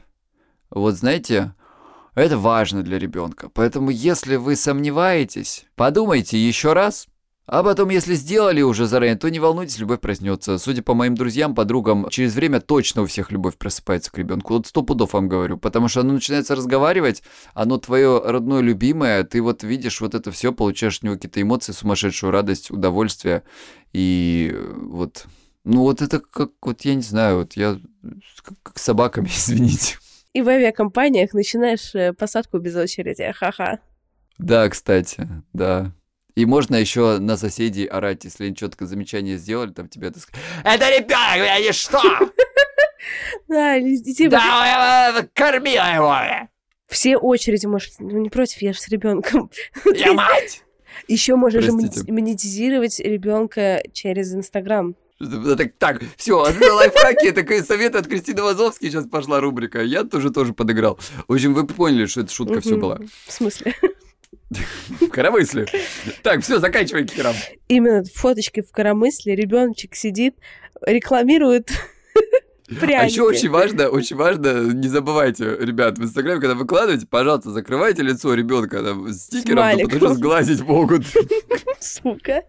Вот 0.70 0.95
знаете, 0.95 1.53
это 2.15 2.38
важно 2.38 2.84
для 2.84 2.99
ребенка. 2.99 3.49
Поэтому, 3.49 3.90
если 3.90 4.36
вы 4.36 4.56
сомневаетесь, 4.56 5.65
подумайте 5.76 6.38
еще 6.38 6.73
раз. 6.73 7.07
А 7.52 7.64
потом, 7.64 7.90
если 7.90 8.14
сделали 8.14 8.61
уже 8.61 8.86
заранее, 8.86 9.15
то 9.15 9.27
не 9.27 9.40
волнуйтесь, 9.40 9.80
любовь 9.80 9.99
проснется. 9.99 10.60
Судя 10.60 10.84
по 10.84 10.94
моим 10.94 11.15
друзьям, 11.15 11.56
подругам, 11.56 12.07
через 12.11 12.36
время 12.36 12.61
точно 12.61 13.02
у 13.02 13.06
всех 13.07 13.31
любовь 13.31 13.57
просыпается 13.57 14.11
к 14.11 14.18
ребенку. 14.19 14.53
Вот 14.53 14.68
сто 14.68 14.84
пудов 14.84 15.14
вам 15.14 15.27
говорю. 15.27 15.57
Потому 15.57 15.88
что 15.88 16.02
оно 16.02 16.14
начинается 16.14 16.56
разговаривать, 16.56 17.23
оно 17.56 17.80
твое 17.80 18.22
родное, 18.23 18.61
любимое, 18.61 19.23
ты 19.23 19.41
вот 19.41 19.64
видишь 19.64 19.99
вот 19.99 20.14
это 20.14 20.31
все, 20.31 20.53
получаешь 20.53 20.98
от 20.98 21.03
него 21.03 21.15
какие-то 21.15 21.41
эмоции, 21.41 21.72
сумасшедшую 21.72 22.31
радость, 22.31 22.69
удовольствие. 22.69 23.41
И 23.94 24.56
вот, 24.76 25.26
ну 25.64 25.81
вот 25.81 26.03
это 26.03 26.19
как, 26.19 26.52
вот 26.61 26.81
я 26.81 26.94
не 26.94 27.02
знаю, 27.02 27.40
вот 27.40 27.53
я 27.53 27.80
как, 28.44 28.61
как 28.61 28.77
с 28.77 28.84
собаками, 28.84 29.27
извините. 29.36 29.98
И 30.34 30.42
в 30.42 30.50
авиакомпаниях 30.50 31.34
начинаешь 31.34 31.94
э, 31.96 32.14
посадку 32.14 32.60
без 32.60 32.76
очереди. 32.76 33.32
Ха-ха. 33.36 33.80
Да, 34.38 34.70
кстати, 34.70 35.28
да. 35.54 35.92
И 36.36 36.46
можно 36.46 36.76
еще 36.76 37.18
на 37.20 37.36
соседей 37.36 37.86
орать, 37.86 38.24
если 38.24 38.46
они 38.46 38.56
что-то 38.56 38.86
замечание 38.86 39.38
сделали, 39.38 39.72
там 39.72 39.90
тебе 39.90 40.08
это 40.08 40.20
сказать. 40.20 40.46
Это 40.64 40.90
ребенок, 40.90 41.36
я 41.46 41.60
не 41.60 41.72
что? 41.74 42.02
Да, 43.48 43.76
или 43.76 43.98
типа, 43.98 44.32
Да, 44.32 45.28
кормила 45.34 45.94
его, 45.94 46.50
все 46.90 47.18
очереди, 47.18 47.68
может, 47.68 47.94
ну 48.00 48.18
не 48.18 48.30
против, 48.30 48.62
я 48.62 48.74
же 48.74 48.80
с 48.80 48.90
ребенком. 48.90 49.52
я 49.94 50.14
мать. 50.14 50.64
Еще 51.08 51.36
можешь 51.36 51.68
монетизировать 51.68 53.00
ребенка 53.00 53.82
через 53.94 54.34
Инстаграм. 54.34 54.96
Так, 55.20 55.74
так, 55.78 56.02
все, 56.16 56.38
лайфхаки, 56.38 57.32
такой 57.32 57.62
совет 57.62 57.96
от 57.96 58.08
Кристины 58.08 58.41
Вазовски, 58.41 58.86
сейчас 58.86 59.06
пошла 59.06 59.41
рубрика. 59.41 59.82
Я 59.84 60.06
тоже 60.06 60.30
тоже 60.30 60.54
подыграл. 60.54 60.98
В 61.28 61.34
общем, 61.34 61.54
вы 61.54 61.68
поняли, 61.68 62.06
что 62.06 62.22
это 62.22 62.32
шутка 62.34 62.62
все 62.62 62.78
была. 62.78 63.00
В 63.28 63.32
смысле? 63.32 63.76
В 64.50 65.10
коромысле. 65.10 65.68
Так, 66.24 66.41
все, 66.41 66.60
заканчивай 66.60 67.06
херам. 67.06 67.36
Именно 67.68 68.04
фоточки 68.16 68.62
в 68.62 68.72
коромысле, 68.72 69.36
ребеночек 69.36 69.94
сидит, 69.96 70.36
рекламирует 70.86 71.70
А 72.72 72.76
пряники. 72.76 73.12
еще 73.12 73.24
очень 73.24 73.50
важно, 73.50 73.90
очень 73.90 74.16
важно, 74.16 74.72
не 74.72 74.88
забывайте, 74.88 75.58
ребят, 75.60 75.98
в 75.98 76.04
Инстаграме, 76.04 76.40
когда 76.40 76.56
выкладываете, 76.56 77.08
пожалуйста, 77.08 77.52
закрывайте 77.52 78.04
лицо 78.04 78.34
ребенка 78.34 78.82
там, 78.84 79.12
стикером, 79.12 79.56
да, 79.58 79.72
потому 79.72 79.90
что 79.90 79.98
Смайликом. 79.98 80.16
сглазить 80.18 80.62
могут. 80.62 81.04
Сука. 81.80 82.44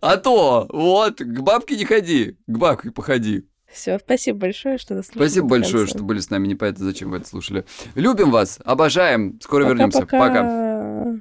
А 0.00 0.16
то, 0.16 0.66
вот, 0.70 1.18
к 1.18 1.40
бабке 1.40 1.76
не 1.76 1.84
ходи, 1.84 2.36
к 2.46 2.58
бабке 2.58 2.90
походи. 2.90 3.46
Все, 3.70 3.98
спасибо 3.98 4.38
большое, 4.38 4.78
что 4.78 4.94
дослушали. 4.94 5.28
Спасибо 5.28 5.48
до 5.48 5.50
большое, 5.50 5.86
что 5.86 6.02
были 6.02 6.20
с 6.20 6.30
нами. 6.30 6.46
Непонятно, 6.46 6.84
зачем 6.84 7.10
вы 7.10 7.18
это 7.18 7.28
слушали. 7.28 7.64
Любим 7.94 8.30
вас, 8.30 8.58
обожаем. 8.64 9.38
Скоро 9.42 9.66
вернемся. 9.66 10.06
Пока. 10.06 11.16